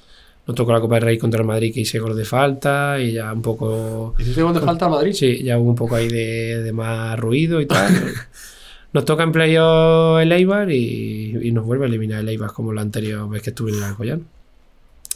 Nos 0.45 0.55
tocó 0.55 0.73
la 0.73 0.81
Copa 0.81 0.95
del 0.95 1.03
Rey 1.03 1.17
contra 1.17 1.39
el 1.39 1.47
Madrid 1.47 1.71
que 1.73 1.81
hice 1.81 1.99
gol 1.99 2.17
de 2.17 2.25
falta 2.25 2.97
y 2.99 3.13
ya 3.13 3.31
un 3.31 3.41
poco. 3.43 4.15
¿Hiciste 4.19 4.41
gol 4.41 4.53
de 4.55 4.59
falta 4.59 4.85
al 4.85 4.91
Madrid? 4.91 5.13
Sí, 5.13 5.41
ya 5.43 5.57
hubo 5.57 5.69
un 5.69 5.75
poco 5.75 5.95
ahí 5.95 6.07
de, 6.09 6.61
de 6.63 6.73
más 6.73 7.17
ruido 7.19 7.61
y 7.61 7.67
tal. 7.67 7.87
Nos 8.93 9.05
toca 9.05 9.23
en 9.23 9.31
playoff 9.31 10.19
el 10.21 10.31
Eibar 10.31 10.69
y, 10.71 11.37
y 11.41 11.51
nos 11.51 11.65
vuelve 11.65 11.85
a 11.85 11.87
eliminar 11.87 12.19
el 12.19 12.29
Eibar 12.29 12.51
como 12.51 12.73
la 12.73 12.81
anterior 12.81 13.29
vez 13.29 13.41
que 13.41 13.51
estuve 13.51 13.71
en 13.71 13.77
el 13.77 13.83
Alcoyano. 13.83 14.23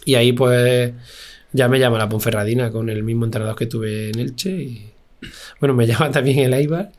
Y 0.05 0.15
ahí 0.15 0.31
pues 0.31 0.93
ya 1.51 1.67
me 1.67 1.79
llama 1.79 1.97
la 1.97 2.07
Ponferradina 2.09 2.71
con 2.71 2.89
el 2.89 3.03
mismo 3.03 3.25
entrenador 3.25 3.55
que 3.55 3.65
tuve 3.65 4.09
en 4.09 4.19
Elche. 4.19 4.49
Y, 4.49 4.91
bueno, 5.59 5.73
me 5.73 5.87
llama 5.87 6.11
también 6.11 6.39
el 6.39 6.53
Eibar 6.53 6.91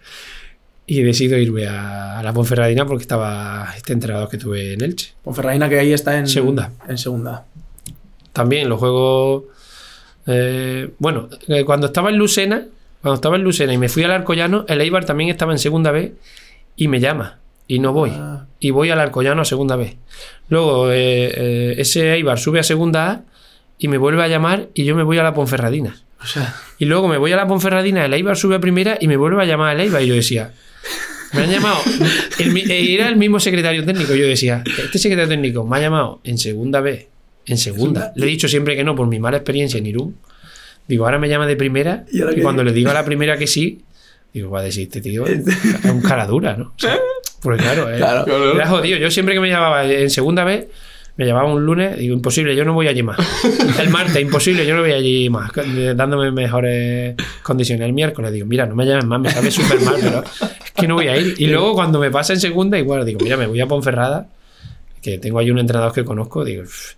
y 0.86 1.02
decido 1.02 1.36
irme 1.36 1.66
a, 1.66 2.18
a 2.18 2.22
la 2.22 2.32
Ponferradina 2.32 2.86
porque 2.86 3.02
estaba 3.02 3.72
este 3.76 3.92
entrenador 3.92 4.28
que 4.28 4.38
tuve 4.38 4.74
en 4.74 4.82
Elche. 4.82 5.14
Ponferradina 5.22 5.68
que 5.68 5.78
ahí 5.78 5.92
está 5.92 6.18
en 6.18 6.26
Segunda. 6.26 6.72
En 6.88 6.98
segunda. 6.98 7.44
También 8.32 8.68
los 8.68 8.78
juegos. 8.78 9.44
eh, 10.26 10.90
bueno, 10.98 11.28
eh, 11.48 11.64
cuando 11.64 11.86
estaba 11.86 12.10
en 12.10 12.16
Lucena, 12.16 12.66
cuando 13.00 13.14
estaba 13.14 13.36
en 13.36 13.42
Lucena 13.42 13.72
y 13.72 13.78
me 13.78 13.88
fui 13.88 14.02
al 14.02 14.10
Arcollano, 14.10 14.64
el 14.68 14.80
Eibar 14.80 15.04
también 15.04 15.30
estaba 15.30 15.52
en 15.52 15.58
segunda 15.58 15.90
vez 15.90 16.12
y 16.76 16.88
me 16.88 17.00
llama 17.00 17.40
y 17.68 17.78
no 17.78 17.92
voy. 17.92 18.10
Ah. 18.12 18.46
Y 18.60 18.70
voy 18.70 18.90
al 18.90 19.00
Arcollano 19.00 19.42
a 19.42 19.44
segunda 19.44 19.76
vez. 19.76 19.96
Luego 20.48 20.90
eh, 20.92 21.32
eh, 21.34 21.74
ese 21.78 22.14
Eibar 22.14 22.38
sube 22.38 22.60
a 22.60 22.62
segunda 22.62 23.10
A 23.10 23.24
y 23.78 23.88
me 23.88 23.98
vuelve 23.98 24.22
a 24.22 24.28
llamar 24.28 24.68
y 24.74 24.84
yo 24.84 24.96
me 24.96 25.02
voy 25.02 25.18
a 25.18 25.22
la 25.22 25.34
Ponferradina. 25.34 26.02
O 26.22 26.26
sea, 26.26 26.54
Y 26.78 26.86
luego 26.86 27.08
me 27.08 27.18
voy 27.18 27.32
a 27.32 27.36
la 27.36 27.46
Ponferradina, 27.46 28.04
el 28.04 28.14
Eibar 28.14 28.36
sube 28.36 28.56
a 28.56 28.60
primera 28.60 28.96
y 29.00 29.08
me 29.08 29.16
vuelve 29.16 29.42
a 29.42 29.46
llamar 29.46 29.74
el 29.74 29.82
Eibar. 29.82 30.02
Y 30.02 30.06
yo 30.06 30.14
decía, 30.14 30.52
me 31.34 31.42
han 31.42 31.50
llamado. 31.50 31.78
el 32.38 32.56
eh, 32.56 32.94
era 32.94 33.08
el 33.08 33.16
mismo 33.16 33.40
secretario 33.40 33.84
técnico. 33.84 34.14
Yo 34.14 34.26
decía, 34.26 34.62
este 34.66 34.98
secretario 34.98 35.28
técnico 35.28 35.64
me 35.64 35.76
ha 35.76 35.80
llamado 35.80 36.20
en 36.24 36.38
segunda 36.38 36.80
vez, 36.80 37.08
en 37.46 37.58
segunda. 37.58 38.12
Le 38.16 38.26
he 38.26 38.28
dicho 38.28 38.48
siempre 38.48 38.76
que 38.76 38.84
no 38.84 38.94
por 38.94 39.08
mi 39.08 39.18
mala 39.18 39.36
experiencia 39.36 39.78
en 39.78 39.86
Irún. 39.86 40.16
Digo, 40.88 41.04
ahora 41.04 41.18
me 41.18 41.28
llama 41.28 41.46
de 41.46 41.56
primera. 41.56 42.04
¿Y 42.12 42.22
Y, 42.22 42.42
cuando 42.42 42.62
le 42.62 42.72
digo 42.72 42.90
a 42.90 42.94
la 42.94 43.04
primera 43.04 43.36
que 43.36 43.48
sí, 43.48 43.82
digo, 44.40 44.50
va 44.50 44.60
a 44.60 44.64
decir, 44.64 44.84
este 44.84 45.00
tío 45.00 45.26
es 45.26 45.42
un 45.84 46.00
cara 46.02 46.26
dura, 46.26 46.56
¿no? 46.56 46.66
O 46.66 46.78
sea, 46.78 46.98
porque 47.42 47.62
claro, 47.62 47.90
eh, 47.92 47.96
Claro. 47.98 48.24
Claro. 48.24 48.54
era 48.54 48.66
jodido. 48.68 48.98
Yo 48.98 49.10
siempre 49.10 49.34
que 49.34 49.40
me 49.40 49.48
llamaba 49.48 49.84
en 49.84 50.10
segunda 50.10 50.44
vez, 50.44 50.66
me 51.16 51.24
llamaba 51.26 51.50
un 51.52 51.64
lunes, 51.64 51.96
digo, 51.98 52.14
imposible, 52.14 52.54
yo 52.54 52.64
no 52.66 52.74
voy 52.74 52.88
allí 52.88 53.02
más. 53.02 53.16
El 53.80 53.88
martes, 53.88 54.20
imposible, 54.20 54.66
yo 54.66 54.74
no 54.74 54.82
voy 54.82 54.92
allí 54.92 55.30
más, 55.30 55.50
eh, 55.56 55.94
dándome 55.96 56.30
mejores 56.30 57.14
condiciones. 57.42 57.86
El 57.86 57.92
miércoles, 57.94 58.32
digo, 58.32 58.46
mira, 58.46 58.66
no 58.66 58.74
me 58.74 58.84
llames 58.84 59.04
más, 59.06 59.20
me 59.20 59.30
sabe 59.30 59.50
súper 59.50 59.80
mal, 59.80 59.96
pero 60.00 60.22
es 60.22 60.72
que 60.72 60.86
no 60.86 60.94
voy 60.94 61.08
a 61.08 61.16
ir. 61.16 61.34
Y 61.38 61.46
luego 61.46 61.72
cuando 61.74 61.98
me 61.98 62.10
pasa 62.10 62.32
en 62.34 62.40
segunda, 62.40 62.78
igual, 62.78 63.04
digo, 63.06 63.20
mira, 63.22 63.36
me 63.38 63.46
voy 63.46 63.60
a 63.60 63.66
Ponferrada, 63.66 64.28
que 65.00 65.18
tengo 65.18 65.38
ahí 65.38 65.50
un 65.50 65.58
entrenador 65.58 65.92
que 65.92 66.04
conozco, 66.04 66.44
digo, 66.44 66.64
"Uf, 66.64 66.92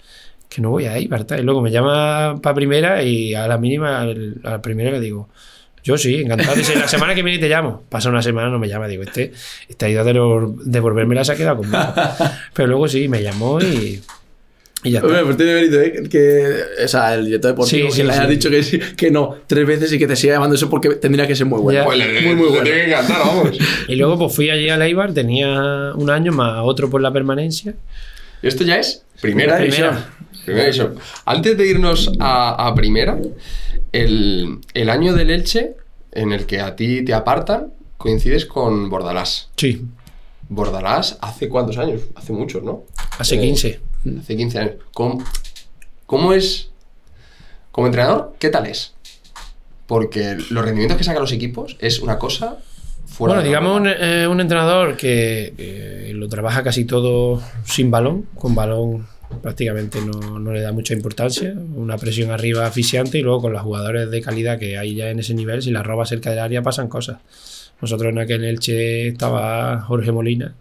que 0.48 0.62
no 0.62 0.70
voy 0.70 0.86
a 0.86 0.98
ir, 0.98 1.08
¿verdad? 1.08 1.38
Y 1.38 1.42
luego 1.42 1.60
me 1.60 1.70
llama 1.70 2.40
para 2.42 2.54
primera 2.54 3.02
y 3.02 3.34
a 3.34 3.46
la 3.46 3.58
mínima, 3.58 4.00
al- 4.00 4.40
a 4.42 4.50
la 4.52 4.62
primera 4.62 4.90
le 4.90 4.98
digo, 5.00 5.28
yo 5.84 5.96
sí, 5.98 6.16
encantado. 6.22 6.54
Dice, 6.56 6.74
la 6.76 6.88
semana 6.88 7.14
que 7.14 7.22
viene 7.22 7.38
te 7.38 7.48
llamo. 7.48 7.82
Pasa 7.88 8.08
una 8.08 8.22
semana, 8.22 8.48
no 8.50 8.58
me 8.58 8.68
llama. 8.68 8.88
Digo, 8.88 9.02
este, 9.02 9.32
esta 9.68 9.88
idea 9.88 10.04
de 10.04 10.12
devolvérmela 10.64 11.24
se 11.24 11.32
ha 11.32 11.36
quedado 11.36 11.58
conmigo. 11.58 11.78
Pero 12.54 12.68
luego 12.68 12.88
sí, 12.88 13.08
me 13.08 13.22
llamó 13.22 13.60
y, 13.60 14.00
y 14.84 14.90
ya 14.90 14.98
está. 14.98 15.08
Hombre, 15.08 15.24
pues 15.24 15.36
tiene 15.36 15.54
mérito, 15.54 15.80
¿eh? 15.80 16.02
Que, 16.10 16.84
o 16.84 16.88
sea, 16.88 17.14
el 17.14 17.24
director 17.26 17.50
deportivo 17.52 17.90
Sí, 17.90 17.96
que 17.96 18.02
sí, 18.02 18.06
le 18.06 18.12
haya 18.12 18.24
sí. 18.24 18.30
dicho 18.30 18.50
que, 18.50 18.62
sí- 18.62 18.78
que 18.96 19.10
no 19.10 19.36
tres 19.46 19.66
veces 19.66 19.92
y 19.92 19.98
que 19.98 20.06
te 20.06 20.16
siga 20.16 20.34
llamando 20.34 20.54
eso 20.56 20.68
porque 20.70 20.90
tendría 20.96 21.26
que 21.26 21.34
ser 21.36 21.46
muy 21.46 21.60
bueno. 21.60 21.80
Ya. 21.80 21.84
Pues 21.86 21.98
le, 21.98 22.20
Muy, 22.22 22.34
muy 22.34 22.44
le 22.44 22.48
bueno. 22.50 22.62
tiene 22.64 22.78
que 22.80 22.86
encantar, 22.88 23.18
vamos. 23.18 23.58
Y 23.88 23.96
luego 23.96 24.18
pues 24.18 24.34
fui 24.34 24.50
allí 24.50 24.68
a 24.68 24.76
Leibar, 24.76 25.12
tenía 25.14 25.92
un 25.94 26.10
año 26.10 26.32
más 26.32 26.60
otro 26.64 26.88
por 26.90 27.00
la 27.00 27.12
permanencia. 27.12 27.74
Y 28.42 28.46
esto 28.46 28.62
ya 28.64 28.78
es 28.78 29.02
primera 29.20 29.56
Primera 29.58 29.90
división. 29.90 30.18
Primera 30.44 30.64
división. 30.66 30.94
Antes 31.26 31.58
de 31.58 31.66
irnos 31.66 32.12
a, 32.20 32.68
a 32.68 32.74
primera, 32.74 33.18
el, 33.92 34.60
el 34.74 34.90
año 34.90 35.14
del 35.14 35.30
Elche 35.30 35.76
en 36.12 36.32
el 36.32 36.46
que 36.46 36.60
a 36.60 36.76
ti 36.76 37.04
te 37.04 37.14
apartan 37.14 37.72
coincides 37.96 38.46
con 38.46 38.88
Bordalás. 38.88 39.50
Sí, 39.56 39.84
Bordalás 40.48 41.18
hace 41.20 41.48
cuántos 41.48 41.76
años? 41.78 42.02
Hace 42.14 42.32
muchos, 42.32 42.62
¿no? 42.62 42.84
hace 43.18 43.36
Eh, 43.36 43.40
15. 43.40 43.80
Hace 44.20 44.36
15 44.36 44.58
años. 44.58 44.72
¿Cómo, 44.94 45.22
cómo 46.06 46.32
es 46.32 46.70
como 47.70 47.86
entrenador? 47.86 48.34
¿Qué 48.38 48.48
tal 48.48 48.66
es? 48.66 48.94
Porque 49.86 50.36
los 50.50 50.64
rendimientos 50.64 50.96
que 50.96 51.04
sacan 51.04 51.22
los 51.22 51.32
equipos 51.32 51.76
es 51.80 52.00
una 52.00 52.18
cosa 52.18 52.58
fuera 53.06 53.34
Bueno, 53.34 53.42
de 53.42 53.48
digamos 53.48 53.80
un, 53.80 53.88
eh, 53.88 54.26
un 54.26 54.40
entrenador 54.40 54.96
que 54.96 55.54
eh, 55.58 56.12
lo 56.14 56.28
trabaja 56.28 56.62
casi 56.62 56.84
todo 56.84 57.42
sin 57.64 57.90
balón, 57.90 58.26
con 58.34 58.54
balón 58.54 59.06
prácticamente 59.42 60.00
no, 60.00 60.38
no 60.38 60.52
le 60.52 60.60
da 60.60 60.72
mucha 60.72 60.94
importancia, 60.94 61.54
una 61.74 61.96
presión 61.98 62.30
arriba 62.30 62.66
asfixiante 62.66 63.18
y 63.18 63.22
luego 63.22 63.42
con 63.42 63.52
los 63.52 63.62
jugadores 63.62 64.10
de 64.10 64.20
calidad 64.20 64.58
que 64.58 64.78
hay 64.78 64.94
ya 64.94 65.10
en 65.10 65.18
ese 65.18 65.34
nivel, 65.34 65.62
si 65.62 65.70
la 65.70 65.82
roba 65.82 66.06
cerca 66.06 66.30
del 66.30 66.38
área 66.40 66.62
pasan 66.62 66.88
cosas. 66.88 67.18
Nosotros 67.80 68.10
en 68.10 68.18
aquel 68.18 68.44
Elche 68.44 69.08
estaba 69.08 69.80
Jorge 69.82 70.10
Molina 70.10 70.54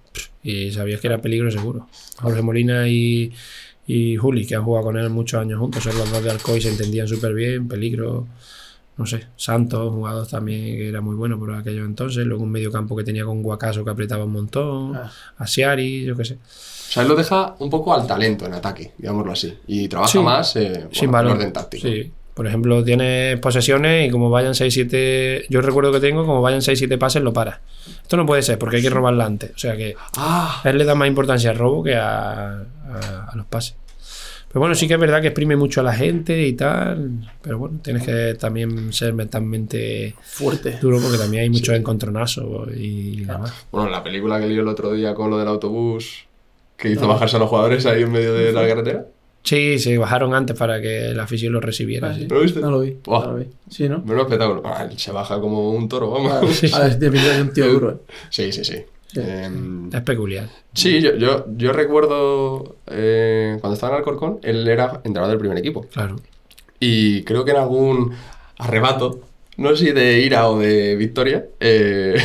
y 0.43 0.71
sabías 0.71 1.01
que 1.01 1.08
era 1.08 1.19
peligro 1.19 1.49
seguro. 1.49 1.88
Jorge 2.21 2.41
Molina 2.41 2.88
y, 2.88 3.34
y 3.88 4.15
Juli, 4.17 4.45
que 4.45 4.56
han 4.56 4.63
jugado 4.63 4.86
con 4.86 4.97
él 4.97 5.10
muchos 5.10 5.41
años 5.41 5.60
juntos, 5.60 5.84
son 5.84 5.97
los 5.97 6.12
dos 6.12 6.23
de 6.23 6.30
Alcoy, 6.30 6.62
se 6.62 6.69
entendían 6.69 7.08
súper 7.08 7.34
bien, 7.34 7.67
peligro 7.67 8.27
no 8.97 9.06
sé, 9.06 9.27
Santos, 9.36 9.93
jugador 9.93 10.27
también 10.27 10.75
que 10.75 10.89
era 10.89 11.01
muy 11.01 11.15
bueno 11.15 11.38
por 11.38 11.53
aquellos 11.53 11.86
entonces, 11.86 12.25
luego 12.25 12.43
un 12.43 12.51
medio 12.51 12.71
campo 12.71 12.95
que 12.95 13.03
tenía 13.03 13.25
con 13.25 13.43
Guacaso 13.43 13.86
que 13.86 13.91
apretaba 13.91 14.25
un 14.25 14.32
montón, 14.32 14.95
Ah. 14.95 15.12
Asiari, 15.38 16.03
yo 16.03 16.15
qué 16.15 16.25
sé. 16.25 16.38
O 16.88 16.91
sea, 16.91 17.04
él 17.04 17.10
lo 17.10 17.15
deja 17.15 17.56
un 17.60 17.69
poco 17.69 17.93
al 17.93 18.08
talento 18.08 18.45
en 18.45 18.54
ataque, 18.54 18.91
digámoslo 18.97 19.32
así. 19.34 19.54
Y 19.67 19.88
trabaja 19.88 20.12
Sí. 20.12 20.19
más 20.19 20.56
eh, 20.56 20.88
Sin 20.91 21.13
orden 21.13 21.52
táctico. 21.52 21.88
Sí. 21.88 22.12
Por 22.34 22.45
ejemplo, 22.45 22.84
tienes 22.84 23.39
posesiones 23.39 24.08
y 24.08 24.12
como 24.12 24.30
vayan 24.30 24.54
6-7, 24.54 25.47
yo 25.50 25.60
recuerdo 25.62 25.91
que 25.91 26.00
tengo, 26.00 26.23
como 26.26 26.39
vayan 26.41 26.62
6-7 26.62 26.97
pases, 27.00 27.23
lo 27.23 27.34
para. 27.34 27.62
Esto 28.04 28.15
no 28.15 28.26
puede 28.28 28.43
ser 28.43 28.60
porque 28.60 28.76
hay 28.78 28.84
que 28.84 28.91
robarla 28.91 29.26
antes. 29.26 29.52
O 29.56 29.58
sea 29.58 29.76
que 29.76 29.95
Ah, 30.15 30.62
a 30.63 30.69
él 30.69 30.78
le 30.78 30.86
da 30.86 30.93
más 30.93 31.08
importancia 31.08 31.50
al 31.50 31.58
robo 31.58 31.84
que 31.84 31.95
a, 31.95 32.50
a- 32.62 33.30
a 33.32 33.36
los 33.36 33.45
pases. 33.47 33.76
Pero 34.50 34.62
bueno, 34.62 34.76
sí 34.76 34.88
que 34.88 34.93
es 34.93 35.00
verdad 35.00 35.19
que 35.21 35.28
exprime 35.28 35.56
mucho 35.58 35.82
a 35.82 35.84
la 35.84 35.93
gente 35.93 36.47
y 36.47 36.54
tal. 36.54 37.28
Pero 37.41 37.58
bueno, 37.58 37.80
tienes 37.82 38.04
que 38.04 38.36
también 38.39 38.93
ser 38.93 39.13
mentalmente 39.13 40.15
Fuerte. 40.21 40.78
duro 40.82 41.00
porque 41.02 41.17
también 41.17 41.43
hay 41.43 41.50
muchos 41.50 41.76
encontronazos 41.76 42.69
y 42.76 43.21
demás. 43.26 43.52
bueno, 43.71 43.89
la 43.89 44.04
película 44.04 44.39
que 44.39 44.45
leí 44.47 44.58
el 44.58 44.67
otro 44.67 44.93
día 44.93 45.13
con 45.15 45.30
lo 45.32 45.38
del 45.39 45.47
autobús 45.50 46.26
que 46.77 46.89
hizo 46.91 47.07
bajarse 47.07 47.35
a 47.35 47.39
los 47.39 47.49
jugadores 47.49 47.85
ahí 47.85 48.03
en 48.03 48.11
medio 48.11 48.33
de 48.33 48.51
la 48.53 48.67
carretera. 48.67 49.05
Sí, 49.43 49.79
se 49.79 49.97
bajaron 49.97 50.33
antes 50.33 50.57
para 50.57 50.81
que 50.81 51.13
la 51.13 51.23
afición 51.23 51.53
lo 51.53 51.61
recibiera. 51.61 52.09
Ah, 52.09 52.13
sí. 52.15 52.21
sí. 52.21 52.27
¿Lo 52.27 52.41
viste? 52.41 52.59
No 52.59 52.69
lo 52.71 52.81
vi. 52.81 52.97
No 53.07 53.25
lo 53.25 53.35
vi. 53.35 53.45
Sí, 53.69 53.87
¿no? 53.87 53.99
Menudo 53.99 54.23
espectáculo. 54.23 54.61
Ah, 54.65 54.87
se 54.95 55.11
baja 55.11 55.39
como 55.39 55.71
un 55.71 55.87
toro, 55.87 56.09
vamos. 56.11 56.31
Claro. 56.31 56.47
Es 56.87 56.99
de 56.99 57.09
pinta 57.11 57.33
de 57.35 57.41
un 57.43 57.53
tío 57.53 57.67
duro. 57.71 58.01
Sí, 58.29 58.51
sí, 58.51 58.65
sí. 58.65 58.75
Sí. 59.07 59.21
Em, 59.21 59.89
Es 59.93 60.01
peculiar. 60.01 60.49
sí, 60.73 60.99
yo, 61.01 61.15
yo, 61.15 61.45
yo 61.55 61.71
recuerdo 61.71 62.75
eh, 62.87 63.57
cuando 63.61 63.75
estaba 63.75 63.93
en 63.93 63.99
Alcorcón, 63.99 64.39
él 64.43 64.67
era 64.67 64.99
entrenador 65.05 65.29
del 65.29 65.39
primer 65.39 65.57
equipo. 65.57 65.85
Claro. 65.93 66.17
Y 66.81 67.23
creo 67.23 67.45
que 67.45 67.51
en 67.51 67.57
algún 67.57 68.11
arrebato, 68.57 69.21
no 69.55 69.69
sé 69.75 69.85
si 69.85 69.91
de 69.93 70.19
ira 70.19 70.49
o 70.49 70.59
de 70.59 70.97
victoria, 70.97 71.45
eh, 71.61 72.15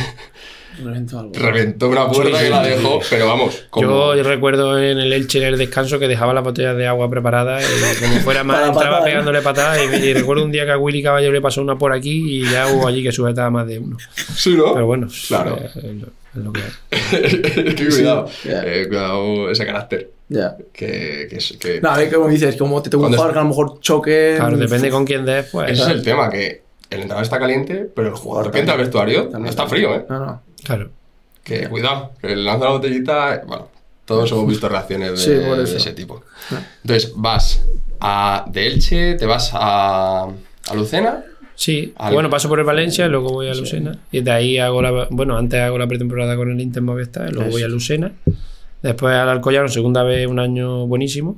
Reventó 0.81 1.19
algo. 1.19 1.31
reventó 1.35 1.89
una 1.89 2.07
puerta 2.07 2.39
Sí, 2.39 2.45
y 2.45 2.49
la 2.49 2.63
sí. 2.63 2.69
dejó, 2.71 2.99
pero 3.09 3.27
vamos, 3.27 3.65
como... 3.69 4.15
Yo 4.15 4.23
recuerdo 4.23 4.79
en 4.81 4.97
el 4.99 5.11
Elche 5.13 5.39
en 5.39 5.45
el 5.45 5.57
descanso 5.57 5.99
que 5.99 6.07
dejaba 6.07 6.33
las 6.33 6.43
botellas 6.43 6.75
de 6.77 6.87
agua 6.87 7.09
preparadas 7.09 7.63
y 7.63 8.03
como 8.03 8.15
fuera 8.21 8.43
más 8.43 8.57
entraba 8.67 8.73
patada, 8.75 8.99
¿no? 8.99 9.05
pegándole 9.05 9.41
patadas 9.41 9.79
y, 9.93 9.95
y 9.97 10.13
recuerdo 10.13 10.43
un 10.45 10.51
día 10.51 10.65
que 10.65 10.71
a 10.71 10.77
Willy 10.77 11.03
Caballero 11.03 11.31
le 11.33 11.41
pasó 11.41 11.61
una 11.61 11.77
por 11.77 11.91
aquí 11.93 12.39
y 12.41 12.49
ya 12.49 12.67
hubo 12.67 12.87
allí 12.87 13.03
que 13.03 13.11
sujetaba 13.11 13.49
más 13.49 13.67
de 13.67 13.79
uno. 13.79 13.97
Sí, 14.15 14.55
¿no? 14.55 14.73
Pero 14.73 14.85
bueno, 14.85 15.07
Claro. 15.27 15.57
eh, 15.57 15.69
es 15.75 15.83
lo, 15.83 16.07
es 16.35 16.43
lo 16.45 16.53
que 16.53 16.61
hay. 16.61 17.75
cuidado, 17.89 18.27
Sí, 18.41 18.49
ya. 18.49 18.63
eh, 18.65 18.87
cuidado 18.87 19.49
ese 19.51 19.65
carácter. 19.65 20.09
Ya. 20.29 20.55
Que, 20.73 21.27
que, 21.29 21.35
es- 21.37 21.57
que- 21.59 21.81
No, 21.81 21.89
a 21.91 21.97
ver, 21.97 22.11
como 22.11 22.27
dices, 22.27 22.55
como 22.55 22.81
te 22.81 22.89
tengo 22.89 23.05
un 23.05 23.11
jugador 23.13 23.33
que 23.33 23.39
a 23.39 23.43
lo 23.43 23.49
mejor 23.49 23.79
choque. 23.79 24.33
Claro, 24.37 24.57
depende 24.57 24.89
con 24.89 25.05
quién 25.05 25.25
des, 25.25 25.45
pues. 25.51 25.71
Ese 25.71 25.83
es 25.83 25.87
el 25.89 26.01
tema, 26.01 26.29
que 26.29 26.63
el 26.89 26.99
entrenador 27.01 27.23
está 27.23 27.39
caliente, 27.39 27.87
pero 27.95 28.07
el 28.09 28.13
jugador 28.15 28.51
que 28.51 28.59
entra 28.59 28.73
al 28.75 28.79
vestuario 28.81 29.29
no 29.37 29.47
está 29.49 29.67
frío, 29.67 29.95
¿eh? 29.95 30.05
No, 30.09 30.19
no. 30.19 30.41
Claro. 30.63 30.89
Que 31.43 31.67
cuidado, 31.67 32.11
que 32.21 32.27
le 32.29 32.37
lanza 32.37 32.65
la 32.65 32.71
botellita, 32.71 33.41
bueno, 33.45 33.69
todos 34.05 34.31
hemos 34.31 34.47
visto 34.47 34.69
reacciones 34.69 35.11
de, 35.11 35.65
Sí, 35.65 35.75
ese 35.75 35.91
tipo. 35.93 36.23
Entonces, 36.83 37.11
vas 37.15 37.65
a, 37.99 38.45
de 38.49 38.67
Elche, 38.67 39.15
te 39.15 39.25
vas 39.25 39.51
a, 39.53 40.23
a 40.23 40.73
Lucena, 40.75 41.23
Sí, 41.55 41.93
Al- 41.97 42.13
bueno, 42.13 42.29
paso 42.29 42.49
por 42.49 42.59
el 42.59 42.65
Valencia, 42.65 43.07
luego 43.07 43.29
voy 43.29 43.47
a 43.47 43.53
Lucena. 43.53 43.99
Y 44.11 44.21
de 44.21 44.31
ahí 44.31 44.57
hago 44.57 44.81
la. 44.81 45.07
Bueno, 45.11 45.37
antes 45.37 45.59
hago 45.61 45.77
la 45.77 45.85
pretemporada 45.87 46.35
con 46.35 46.51
el 46.51 46.59
Inter 46.59 46.81
Movistar, 46.81 47.31
luego 47.31 47.51
voy 47.51 47.61
a 47.61 47.67
Lucena. 47.67 48.11
Después 48.81 49.13
al 49.15 49.29
Alcoyano, 49.29 49.67
segunda 49.69 50.03
vez, 50.03 50.27
un 50.27 50.39
año 50.39 50.87
buenísimo. 50.87 51.37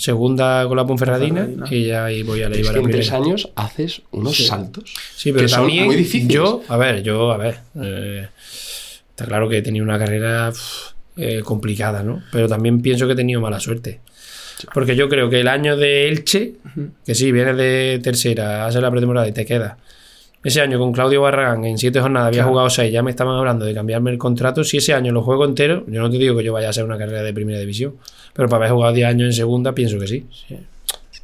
Segunda 0.00 0.64
con 0.66 0.76
la 0.76 0.86
Ponferradina. 0.86 1.42
Ponferradina. 1.44 1.76
Y 1.76 1.86
ya 1.88 2.04
ahí 2.06 2.22
voy 2.22 2.42
a 2.42 2.48
la 2.48 2.56
es 2.56 2.70
que 2.70 2.78
en 2.78 2.90
tres 2.90 3.12
años 3.12 3.50
haces 3.54 4.02
unos 4.12 4.34
Sí. 4.36 4.44
saltos 4.44 4.84
Sí, 5.14 5.30
pero 5.32 5.44
que 5.44 5.48
son 5.48 5.60
también 5.60 5.86
muy 5.86 5.96
difíciles. 5.96 6.28
yo, 6.34 6.62
a 6.68 6.76
ver, 6.78 7.02
yo, 7.02 7.30
a 7.32 7.36
ver, 7.36 7.58
eh, 7.80 8.26
está 9.10 9.26
claro 9.26 9.48
que 9.48 9.58
he 9.58 9.62
tenido 9.62 9.84
una 9.84 9.98
carrera 9.98 10.52
eh, 11.16 11.42
complicada, 11.44 12.02
¿no? 12.02 12.22
Pero 12.32 12.48
también 12.48 12.80
pienso 12.80 13.06
que 13.06 13.12
he 13.12 13.16
tenido 13.16 13.40
mala 13.42 13.60
suerte. 13.60 14.00
Porque 14.72 14.96
yo 14.96 15.08
creo 15.08 15.28
que 15.28 15.40
el 15.40 15.48
año 15.48 15.76
de 15.76 16.08
Elche, 16.08 16.54
que 17.04 17.14
sí, 17.14 17.30
vienes 17.32 17.56
de 17.58 18.00
tercera, 18.02 18.66
haces 18.66 18.80
la 18.80 18.90
pretemporada 18.90 19.28
y 19.28 19.32
te 19.32 19.44
quedas. 19.44 19.74
Ese 20.42 20.60
año 20.62 20.78
con 20.78 20.92
Claudio 20.92 21.20
Barragán 21.20 21.64
en 21.64 21.76
siete 21.76 22.00
jornadas 22.00 22.28
había 22.28 22.38
Claro. 22.38 22.50
jugado 22.50 22.70
seis, 22.70 22.90
ya 22.92 23.02
me 23.02 23.10
estaban 23.10 23.36
hablando 23.36 23.64
de 23.66 23.74
cambiarme 23.74 24.10
el 24.10 24.16
contrato. 24.18 24.64
Si 24.64 24.78
ese 24.78 24.94
año 24.94 25.12
lo 25.12 25.22
juego 25.22 25.44
entero, 25.44 25.84
yo 25.86 26.00
no 26.00 26.08
te 26.10 26.16
digo 26.16 26.36
que 26.36 26.42
yo 26.44 26.52
vaya 26.54 26.68
a 26.68 26.70
hacer 26.70 26.84
una 26.84 26.96
carrera 26.96 27.22
de 27.22 27.34
primera 27.34 27.58
división, 27.60 27.96
pero 28.32 28.48
para 28.48 28.64
haber 28.64 28.72
jugado 28.74 28.92
10 28.94 29.06
años 29.08 29.26
en 29.26 29.32
segunda, 29.34 29.72
pienso 29.74 29.98
que 29.98 30.06
sí. 30.06 30.26
Sí. 30.48 30.56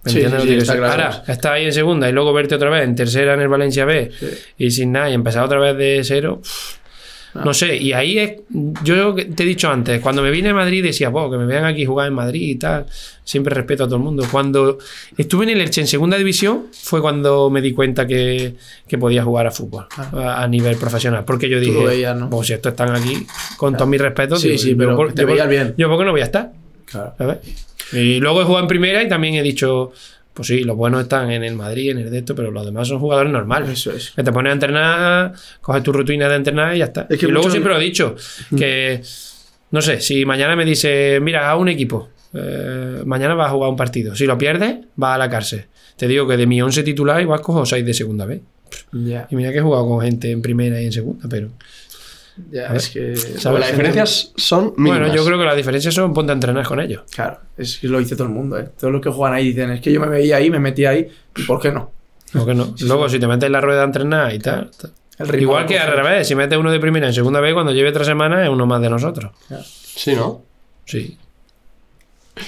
¿Me 0.05 0.13
Sí, 0.13 0.19
entiendes 0.21 0.31
sí, 0.31 0.33
lo 0.33 0.41
sí, 0.41 0.41
que 0.41 0.47
quiero 0.49 0.63
está 0.63 0.77
claro. 0.77 0.93
Ahora, 1.15 1.33
estar 1.33 1.53
ahí 1.55 1.65
en 1.65 1.73
segunda 1.73 2.09
y 2.09 2.13
luego 2.13 2.33
verte 2.33 2.55
otra 2.55 2.71
vez 2.71 2.85
en 2.85 2.95
tercera 2.95 3.35
en 3.35 3.41
el 3.41 3.49
Valencia 3.49 3.85
B 3.87 4.11
y 4.59 4.71
sin 4.71 4.93
nada 4.93 5.11
y 5.11 5.15
empezar 5.15 5.45
otra 5.45 5.59
vez 5.59 5.77
de 5.77 6.01
cero. 6.05 6.41
No 7.45 7.55
sé, 7.55 7.77
y 7.77 7.93
ahí 7.93 8.19
es. 8.19 8.33
Yo 8.85 9.15
te 9.15 9.43
he 9.43 9.47
dicho 9.47 9.69
antes, 9.71 10.01
cuando 10.01 10.23
me 10.23 10.31
vine 10.31 10.51
a 10.51 10.55
Madrid 10.55 10.83
decía, 10.83 11.09
"Buah, 11.09 11.31
que 11.31 11.37
me 11.37 11.47
vean 11.47 11.65
aquí 11.65 11.85
jugar 11.85 12.09
en 12.09 12.15
Madrid 12.15 12.43
y 12.43 12.55
tal. 12.57 12.87
Siempre 13.25 13.55
respeto 13.55 13.85
a 13.85 13.87
todo 13.87 13.97
el 13.97 14.03
mundo. 14.03 14.25
Cuando 14.31 14.79
estuve 15.17 15.45
en 15.45 15.51
el 15.51 15.61
Elche 15.61 15.81
en 15.81 15.87
segunda 15.87 16.17
división, 16.17 16.67
fue 16.73 17.01
cuando 17.01 17.51
me 17.51 17.61
di 17.61 17.73
cuenta 17.73 18.07
que, 18.07 18.55
que 18.87 18.99
podía 18.99 19.25
jugar 19.25 19.47
a 19.49 19.51
fútbol 19.51 19.87
a, 19.97 20.43
a 20.43 20.49
nivel 20.49 20.77
profesional. 20.77 21.25
Porque 21.25 21.49
yo 21.49 21.59
dije, 21.59 21.85
veías, 21.85 22.17
¿no? 22.17 22.31
pues 22.31 22.47
si 22.47 22.53
estos 22.53 22.71
están 22.73 22.95
aquí, 22.95 23.27
con 23.57 23.75
todos 23.75 23.89
mis 23.89 24.01
respetos, 24.01 24.41
Sí, 24.41 24.49
digo, 24.51 24.61
sí, 24.63 24.75
pero 24.77 25.13
te 25.13 25.23
yo 25.23 25.27
veías 25.27 25.49
bien. 25.49 25.75
Yo, 25.77 25.89
¿por 25.89 25.99
qué 25.99 26.05
no 26.05 26.13
voy 26.13 26.21
a 26.21 26.25
estar? 26.25 26.53
Claro. 26.85 27.15
¿sabes? 27.19 27.39
Y 27.93 28.19
luego 28.21 28.43
he 28.43 28.45
jugado 28.45 28.65
en 28.65 28.69
primera 28.69 29.03
y 29.03 29.09
también 29.09 29.35
he 29.35 29.43
dicho, 29.43 29.93
pues 30.37 30.49
sí, 30.49 30.65
los 30.65 30.77
buenos 30.77 31.01
están 31.01 31.31
en 31.31 31.43
el 31.43 31.57
Madrid, 31.57 31.93
en 31.93 31.99
el 31.99 32.11
de 32.11 32.19
esto, 32.19 32.35
pero 32.35 32.51
los 32.51 32.63
demás 32.63 32.87
son 32.87 33.01
jugadores 33.01 33.33
normales. 33.33 33.71
Eso 33.71 33.91
es. 33.93 34.11
Que 34.11 34.23
te 34.23 34.31
pones 34.31 34.51
a 34.51 34.53
entrenar, 34.53 35.33
coges 35.63 35.83
tu 35.83 35.95
rutina 35.95 36.29
de 36.29 36.37
entrenar 36.37 36.77
y 36.77 36.81
ya 36.81 36.85
está. 36.85 37.07
Es 37.09 37.19
que 37.19 37.25
y 37.25 37.31
luego 37.31 37.51
siempre 37.51 37.73
lo 37.73 37.81
he 37.81 37.83
dicho, 37.83 38.15
que 38.55 39.01
no 39.71 39.81
sé, 39.81 40.03
si 40.03 40.27
mañana 40.27 40.55
me 40.55 40.67
dice, 40.67 41.21
mira, 41.23 41.49
a 41.49 41.57
un 41.57 41.71
equipo, 41.71 42.11
eh, 42.35 43.03
mañana 43.07 43.35
vas 43.35 43.49
a 43.49 43.53
jugar 43.53 43.71
un 43.71 43.77
partido. 43.77 44.15
Si 44.15 44.27
lo 44.27 44.37
pierdes, 44.37 44.77
vas 44.95 45.15
a 45.15 45.19
la 45.19 45.31
cárcel. 45.31 45.65
Te 45.97 46.07
digo 46.07 46.29
que 46.29 46.37
de 46.37 46.47
mi 46.47 46.61
11 46.61 46.83
titular 46.83 47.19
igual 47.23 47.41
cojo 47.41 47.65
6 47.65 47.87
de 47.87 47.95
segunda 47.95 48.27
vez. 48.27 48.43
Ya. 48.93 49.27
Y 49.31 49.37
mira 49.37 49.53
que 49.53 49.59
he 49.59 49.63
jugado 49.63 49.89
con 49.89 50.03
gente 50.03 50.31
en 50.31 50.43
primera 50.43 50.79
y 50.83 50.85
en 50.85 50.93
segunda, 50.93 51.27
pero... 51.31 51.49
Ya, 52.51 52.67
es 52.75 52.91
que. 52.91 53.17
¿sabes? 53.17 53.61
las 53.61 53.71
diferencias 53.71 54.33
son 54.37 54.75
mínimas. 54.77 54.99
Bueno, 55.01 55.15
yo 55.15 55.25
creo 55.25 55.39
que 55.39 55.45
las 55.45 55.57
diferencias 55.57 55.95
son 55.95 56.13
ponte 56.13 56.33
a 56.33 56.35
entrenar 56.35 56.67
con 56.67 56.81
ellos. 56.81 57.03
Claro, 57.11 57.39
es 57.57 57.79
que 57.79 57.89
lo 57.89 57.99
dice 57.99 58.15
todo 58.17 58.27
el 58.29 58.33
mundo, 58.35 58.59
¿eh? 58.59 58.69
Todos 58.79 58.93
los 58.93 59.01
que 59.03 59.11
juegan 59.11 59.37
ahí 59.37 59.49
dicen, 59.49 59.71
es 59.71 59.81
que 59.81 59.91
yo 59.93 60.01
me 60.01 60.09
veía 60.09 60.37
ahí, 60.37 60.51
me 60.51 60.59
metí 60.59 60.85
ahí, 60.85 61.09
¿y 61.37 61.43
por 61.45 61.61
qué 61.61 61.73
no? 61.73 61.91
¿Por 62.33 62.45
qué 62.47 62.55
no? 62.55 62.75
Luego, 62.81 63.09
si 63.09 63.19
te 63.19 63.27
metes 63.27 63.47
en 63.47 63.53
la 63.53 63.61
rueda 63.61 63.83
a 63.83 63.85
entrenar 63.85 64.35
y 64.35 64.39
tal... 64.39 64.71
Igual 65.39 65.65
que 65.65 65.79
al 65.79 65.93
revés, 65.97 66.29
si 66.29 66.35
metes 66.35 66.59
uno 66.59 66.71
de 66.71 66.79
primera 66.79 67.07
en 67.07 67.15
segunda 67.15 67.41
vez, 67.41 67.55
cuando 67.55 67.73
lleve 67.73 67.91
tres 67.91 68.07
semanas 68.07 68.43
es 68.45 68.51
uno 68.51 68.67
más 68.67 68.83
de 68.83 68.91
nosotros. 68.91 69.33
Sí, 69.65 70.15
¿no? 70.15 70.43
Sí. 70.85 71.17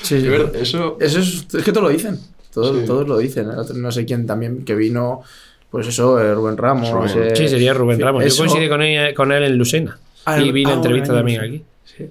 Sí, 0.03 0.17
eso... 0.55 0.99
Eso 1.01 1.19
es, 1.21 1.47
es 1.55 1.65
que 1.65 1.73
todos 1.73 1.85
lo 1.85 1.89
dicen. 1.89 2.19
Todos, 2.53 2.77
Sí. 2.81 2.87
todos 2.87 3.09
lo 3.09 3.17
dicen. 3.19 3.49
¿eh? 3.49 3.55
No 3.75 3.91
sé 3.91 4.05
quién 4.05 4.27
también 4.27 4.65
que 4.67 4.75
vino, 4.75 5.23
pues 5.71 5.87
eso, 5.89 6.19
eh, 6.21 6.35
Rubén 6.35 6.57
Ramos. 6.57 6.91
Rubén. 6.91 7.11
eh, 7.31 7.37
Sí, 7.37 7.49
sería 7.49 7.75
Rubén 7.75 8.01
Ramos. 8.01 8.25
eso- 8.25 8.45
Yo 8.45 8.49
coincidí 8.51 8.69
con 8.69 8.83
él, 8.83 9.15
con 9.15 9.33
él 9.33 9.43
en 9.45 9.57
Lucena. 9.59 9.99
Ah, 10.25 10.39
y 10.41 10.53
vi 10.53 10.65
la 10.65 10.71
ah, 10.71 10.75
entrevista 10.75 11.13
bueno, 11.13 11.19
también 11.21 11.41
aquí. 11.41 11.63
Sí. 11.85 12.11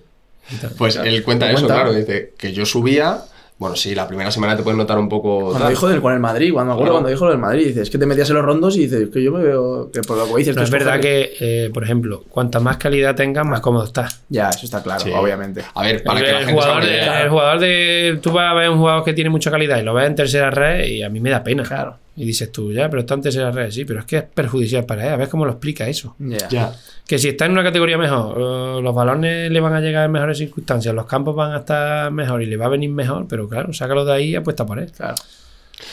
Pues 0.78 0.96
él 0.96 1.24
cuenta 1.24 1.48
eso, 1.52 1.56
Cuenta. 1.66 1.74
claro. 1.74 1.94
Dice 1.94 2.34
que 2.38 2.54
yo 2.54 2.66
subía. 2.66 3.20
Bueno, 3.60 3.76
sí, 3.76 3.96
la 3.96 4.08
primera 4.08 4.30
semana 4.30 4.56
te 4.56 4.62
puedes 4.62 4.78
notar 4.78 5.00
un 5.00 5.10
poco. 5.10 5.40
Cuando 5.46 5.60
tal. 5.62 5.70
dijo 5.70 5.90
del, 5.90 6.00
con 6.00 6.14
el 6.14 6.20
Madrid, 6.20 6.54
cuando 6.54 6.70
me 6.70 6.74
acuerdo 6.74 6.92
Claro. 6.92 6.94
cuando 6.98 7.10
dijo 7.10 7.26
lo 7.26 7.32
del 7.32 7.40
Madrid, 7.40 7.66
dices, 7.70 7.82
es 7.84 7.90
que 7.90 7.98
te 7.98 8.06
metías 8.06 8.30
en 8.30 8.36
los 8.36 8.46
rondos 8.46 8.78
y 8.78 8.82
dices, 8.82 9.10
que 9.12 9.24
yo 9.24 9.32
me 9.32 9.44
veo, 9.44 9.90
que 9.92 10.02
por 10.02 10.16
lo 10.16 10.28
que 10.28 10.36
dices, 10.38 10.54
Pero 10.54 10.64
es 10.64 10.70
verdad 10.70 11.00
que, 11.00 11.34
eh, 11.40 11.72
por 11.74 11.84
ejemplo, 11.84 12.24
cuanta 12.30 12.60
más 12.60 12.78
calidad 12.78 13.16
tengas, 13.16 13.48
más 13.48 13.60
cómodo 13.62 13.86
estás. 13.86 14.22
Ya, 14.30 14.50
eso 14.50 14.66
está 14.66 14.84
claro, 14.84 15.00
Sí. 15.02 15.10
obviamente. 15.12 15.64
A 15.74 15.82
ver, 15.82 16.04
para 16.04 16.20
el, 16.20 16.26
que 16.26 16.32
la 16.32 16.38
el 16.40 16.46
gente 16.46 16.62
jugador 16.62 16.86
de, 16.86 17.00
el 17.24 17.30
jugador 17.30 17.60
de. 17.60 18.20
Tú 18.22 18.32
vas 18.32 18.52
a 18.52 18.54
ver 18.54 18.70
un 18.70 18.78
jugador 18.78 19.04
que 19.04 19.14
tiene 19.14 19.32
mucha 19.32 19.50
calidad 19.50 19.80
y 19.80 19.84
lo 19.84 19.96
ves 19.96 20.06
en 20.06 20.16
tercera 20.16 20.52
red 20.52 20.86
y 20.86 21.02
a 21.02 21.10
mí 21.10 21.20
me 21.20 21.32
da 21.32 21.44
pena. 21.44 21.64
Claro. 21.64 21.98
Y 22.20 22.26
dices 22.26 22.52
tú, 22.52 22.72
ya, 22.74 22.90
pero 22.90 23.02
está 23.02 23.14
en 23.14 23.22
tercera 23.22 23.52
red, 23.52 23.70
sí, 23.70 23.86
pero 23.86 24.00
es 24.00 24.06
que 24.06 24.18
es 24.18 24.24
perjudicial 24.24 24.86
para 24.86 25.06
él. 25.08 25.14
A 25.14 25.18
ver 25.18 25.30
cómo 25.30 25.46
lo 25.46 25.52
explica 25.52 25.88
eso. 25.88 26.16
Ya. 26.20 26.50
Ya. 26.50 26.74
Que 27.08 27.20
si 27.20 27.30
está 27.30 27.46
en 27.46 27.52
una 27.52 27.64
categoría 27.64 27.98
mejor, 27.98 28.38
eh, 28.40 28.82
los 28.82 28.94
balones 28.96 29.52
le 29.52 29.60
van 29.60 29.74
a 29.74 29.80
llegar 29.80 30.06
en 30.06 30.12
mejores 30.12 30.40
circunstancias, 30.40 30.94
los 30.96 31.06
campos 31.06 31.36
van 31.36 31.54
a 31.54 31.58
estar 31.60 32.12
mejor 32.12 32.42
y 32.42 32.48
le 32.48 32.58
va 32.58 32.66
a 32.66 32.70
venir 32.70 32.90
mejor, 32.90 33.28
pero 33.30 33.48
claro, 33.48 33.72
sácalo 33.72 34.04
de 34.04 34.14
ahí 34.14 34.30
y 34.32 34.36
apuesta 34.36 34.66
por 34.66 34.80
él. 34.80 34.92
Claro. 34.92 35.16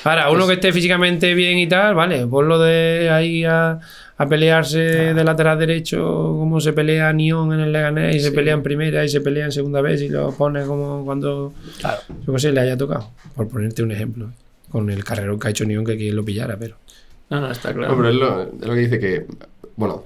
Ahora, 0.05 0.31
uno 0.31 0.47
que 0.47 0.55
esté 0.55 0.73
físicamente 0.73 1.35
bien 1.35 1.59
y 1.59 1.67
tal, 1.67 1.95
vale, 1.95 2.27
ponlo 2.27 2.59
de 2.59 3.11
ahí 3.13 3.45
a, 3.45 3.79
a 4.17 4.27
pelearse 4.27 4.79
de 4.79 5.25
lateral 5.25 5.59
derecho 5.59 5.99
como 6.39 6.59
se 6.59 6.73
pelea 6.73 7.13
Nión 7.13 7.53
en 7.53 7.61
el 7.61 7.71
Leganés 7.73 8.17
y 8.17 8.21
se 8.21 8.33
pelea 8.33 8.55
en 8.55 8.63
primera 8.63 9.05
y 9.05 9.11
se 9.11 9.21
pelea 9.21 9.45
en 9.45 9.53
segunda 9.53 9.83
vez 9.83 10.01
y 10.01 10.09
lo 10.09 10.33
pone 10.33 10.65
como 10.65 11.05
cuando 11.05 11.53
Claro. 11.81 12.01
yo 12.27 12.33
qué 12.33 12.39
sé, 12.39 12.53
le 12.53 12.61
haya 12.61 12.79
tocado. 12.79 13.11
Por 13.37 13.47
ponerte 13.49 13.83
un 13.83 13.93
ejemplo. 13.93 14.31
Con 14.75 14.91
el 14.91 15.05
carrerón 15.05 15.39
que 15.39 15.47
ha 15.47 15.51
hecho 15.53 15.65
Nión 15.65 15.85
que 15.85 15.97
quien 15.97 16.17
lo 16.17 16.25
pillara, 16.25 16.57
pero. 16.59 16.77
No, 17.31 17.41
no, 17.41 17.51
está 17.53 17.69
No, 17.71 17.77
claro. 17.79 17.97
pero 17.97 18.09
es 18.09 18.15
lo, 18.17 18.43
es 18.43 18.67
lo 18.67 18.75
que 18.75 18.81
dice 18.81 18.99
que, 18.99 19.25
bueno, 19.77 20.03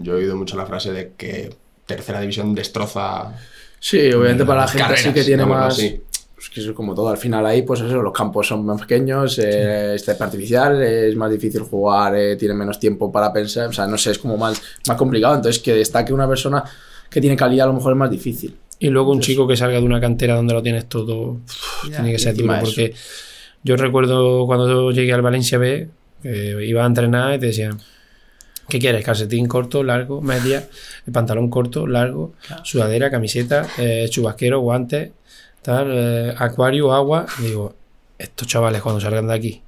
yo 0.00 0.14
he 0.14 0.16
oído 0.16 0.34
mucho 0.36 0.56
la 0.56 0.66
frase 0.66 0.92
de 0.92 1.12
que 1.16 1.54
tercera 1.86 2.20
división 2.20 2.56
destroza 2.56 3.32
Sí, 3.78 4.12
obviamente 4.12 4.44
para 4.44 4.62
la 4.62 4.66
gente 4.66 4.82
carreras, 4.82 5.02
sí 5.04 5.12
que 5.12 5.22
tiene 5.22 5.46
más. 5.46 5.74
así. 5.74 6.00
Pues 6.34 6.48
que 6.50 6.58
eso 6.60 6.70
es 6.70 6.76
como 6.76 6.92
todo. 6.92 7.08
Al 7.08 7.18
final 7.18 7.46
ahí, 7.46 7.62
pues 7.62 7.80
eso, 7.82 8.02
los 8.02 8.12
campos 8.12 8.48
son 8.48 8.66
más 8.66 8.80
pequeños, 8.80 9.38
eh, 9.38 9.94
es 9.94 10.04
césped 10.04 10.24
artificial, 10.24 10.82
es 10.82 11.14
más 11.14 11.30
difícil 11.30 11.60
jugar, 11.62 12.16
eh, 12.16 12.34
tiene 12.34 12.54
menos 12.54 12.80
tiempo 12.80 13.12
para 13.12 13.32
pensar. 13.32 13.68
O 13.68 13.72
sea, 13.72 13.86
no 13.86 13.96
sé, 13.96 14.10
es 14.10 14.18
como 14.18 14.36
más, 14.36 14.60
más 14.88 14.96
complicado. 14.96 15.36
Entonces, 15.36 15.62
que 15.62 15.72
destaque 15.74 16.12
una 16.12 16.26
persona 16.26 16.64
que 17.08 17.20
tiene 17.20 17.36
calidad 17.36 17.64
a 17.66 17.68
lo 17.68 17.74
mejor 17.74 17.92
es 17.92 17.98
más 17.98 18.10
difícil. 18.10 18.56
Y 18.80 18.88
luego 18.88 19.12
un 19.12 19.20
chico 19.20 19.46
que 19.46 19.56
salga 19.56 19.78
de 19.78 19.84
una 19.84 20.00
cantera 20.00 20.34
donde 20.34 20.52
lo 20.52 20.62
tienes 20.62 20.86
todo, 20.88 21.38
Ya, 21.88 21.96
tiene 21.98 22.10
que 22.12 22.18
ser 22.18 22.34
duro. 22.34 22.54
eso. 22.56 22.80
Yo 23.64 23.76
recuerdo 23.76 24.46
cuando 24.46 24.68
yo 24.68 24.90
llegué 24.90 25.14
al 25.14 25.22
Valencia 25.22 25.56
B, 25.56 25.88
que 26.22 26.66
iba 26.66 26.84
a 26.84 26.86
entrenar 26.86 27.34
y 27.34 27.38
te 27.38 27.46
decían, 27.46 27.80
¿qué 28.68 28.78
quieres? 28.78 29.02
Calcetín 29.02 29.48
corto, 29.48 29.82
largo, 29.82 30.20
media, 30.20 30.68
pantalón 31.10 31.48
corto, 31.48 31.86
largo, 31.86 32.34
sudadera, 32.62 33.10
camiseta, 33.10 33.66
eh, 33.78 34.06
chubasquero, 34.10 34.60
guantes, 34.60 35.12
tal, 35.62 35.88
eh, 35.90 36.34
acuario, 36.36 36.92
agua. 36.92 37.24
Y 37.38 37.44
digo, 37.44 37.74
estos 38.18 38.46
chavales 38.46 38.82
cuando 38.82 39.00
salgan 39.00 39.26
de 39.28 39.34
aquí 39.34 39.62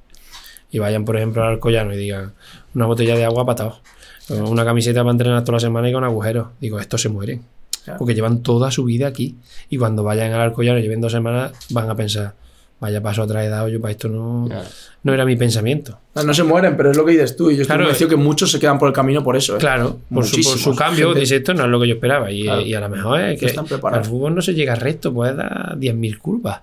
y 0.70 0.78
vayan, 0.78 1.06
por 1.06 1.16
ejemplo, 1.16 1.42
al 1.42 1.54
Alcoyano 1.54 1.94
y 1.94 1.96
digan, 1.96 2.35
una 2.74 2.85
botella 2.85 3.16
de 3.16 3.24
agua 3.24 3.46
patado, 3.46 3.80
una 4.28 4.64
camiseta 4.64 5.00
para 5.00 5.12
entrenar 5.12 5.42
toda 5.42 5.56
la 5.56 5.61
semana 5.61 5.88
y 5.88 5.92
con 5.94 6.04
agujeros. 6.04 6.48
Digo, 6.61 6.78
estos 6.80 7.00
se 7.00 7.09
mueren. 7.09 7.42
Claro. 7.85 7.98
Porque 7.98 8.14
llevan 8.14 8.42
toda 8.42 8.70
su 8.70 8.85
vida 8.85 9.06
aquí. 9.06 9.37
Y 9.70 9.78
cuando 9.78 10.02
vayan 10.02 10.32
al 10.32 10.40
Alcoyano 10.40 10.78
y 10.80 10.82
lleven 10.82 11.00
dos 11.00 11.12
semanas, 11.12 11.52
van 11.70 11.88
a 11.88 11.94
pensar, 11.94 12.35
vaya 12.81 13.03
paso 13.03 13.23
atrás 13.23 13.45
he 13.45 13.49
dado, 13.49 13.69
yo 13.69 13.81
para 13.81 13.93
esto 13.93 14.09
no, 14.09 14.49
no 15.03 15.15
era 15.15 15.25
mi 15.25 15.37
pensamiento. 15.37 15.99
No, 16.15 16.23
no 16.25 16.35
se 16.35 16.43
mueren, 16.43 16.77
pero 16.77 16.91
es 16.91 16.97
lo 16.97 17.05
que 17.05 17.12
dices 17.12 17.37
tú. 17.37 17.51
Y 17.51 17.57
yo 17.57 17.62
estoy 17.62 17.67
Claro. 17.67 17.83
convencido 17.85 18.11
que 18.11 18.17
muchos 18.17 18.51
se 18.51 18.59
quedan 18.61 18.79
por 18.79 18.89
el 18.89 18.95
camino 18.95 19.23
por 19.25 19.37
eso. 19.37 19.57
¿eh? 19.57 19.59
Claro, 19.59 19.99
por 20.12 20.25
su, 20.27 20.37
por 20.43 20.59
su 20.59 20.75
cambio, 20.75 21.07
Gente- 21.09 21.21
dice 21.21 21.37
esto 21.37 21.55
no 21.55 21.65
es 21.65 21.71
lo 21.71 21.81
que 21.81 21.89
yo 21.89 21.95
esperaba. 21.95 22.31
Y, 22.31 22.43
Claro. 22.45 22.61
y 22.62 22.75
a 22.75 22.81
lo 22.81 22.89
mejor 22.89 23.21
es 23.21 23.41
que 23.41 23.47
están 23.47 23.65
preparados. 23.67 24.07
al 24.07 24.11
fútbol 24.12 24.35
no 24.35 24.43
se 24.43 24.55
llega 24.55 24.75
recto, 24.75 25.12
puedes 25.12 25.37
dar 25.37 25.77
10.000 25.79 26.19
curvas. 26.19 26.61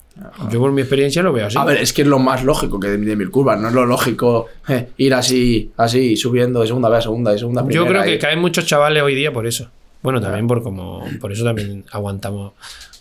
Yo 0.52 0.60
por 0.60 0.72
mi 0.72 0.82
experiencia 0.82 1.24
lo 1.24 1.34
veo 1.34 1.48
así. 1.48 1.58
A 1.58 1.66
ver, 1.66 1.78
es 1.78 1.92
que 1.94 2.04
es 2.04 2.08
lo 2.08 2.20
más 2.20 2.44
lógico 2.44 2.80
que 2.80 2.88
de, 2.90 2.98
de 2.98 3.16
mil 3.16 3.32
curvas. 3.32 3.60
No 3.60 3.68
es 3.70 3.74
lo 3.74 3.86
lógico 3.86 4.48
eh, 4.68 4.90
ir 4.98 5.14
así, 5.16 5.72
así, 5.78 6.16
subiendo 6.16 6.62
de 6.62 6.68
segunda 6.68 6.90
vez 6.90 7.00
a 7.00 7.02
segunda, 7.02 7.32
de 7.32 7.40
segunda 7.40 7.62
a 7.62 7.70
yo 7.70 7.86
creo 7.88 8.04
que 8.04 8.16
y- 8.16 8.20
caen 8.20 8.40
muchos 8.40 8.66
chavales 8.68 9.02
hoy 9.02 9.16
día 9.16 9.34
por 9.34 9.48
eso. 9.48 9.70
Bueno, 10.04 10.22
también 10.22 10.46
por 10.48 10.62
como 10.62 11.04
por 11.20 11.32
eso 11.32 11.44
también 11.44 11.86
aguantamos 11.92 12.52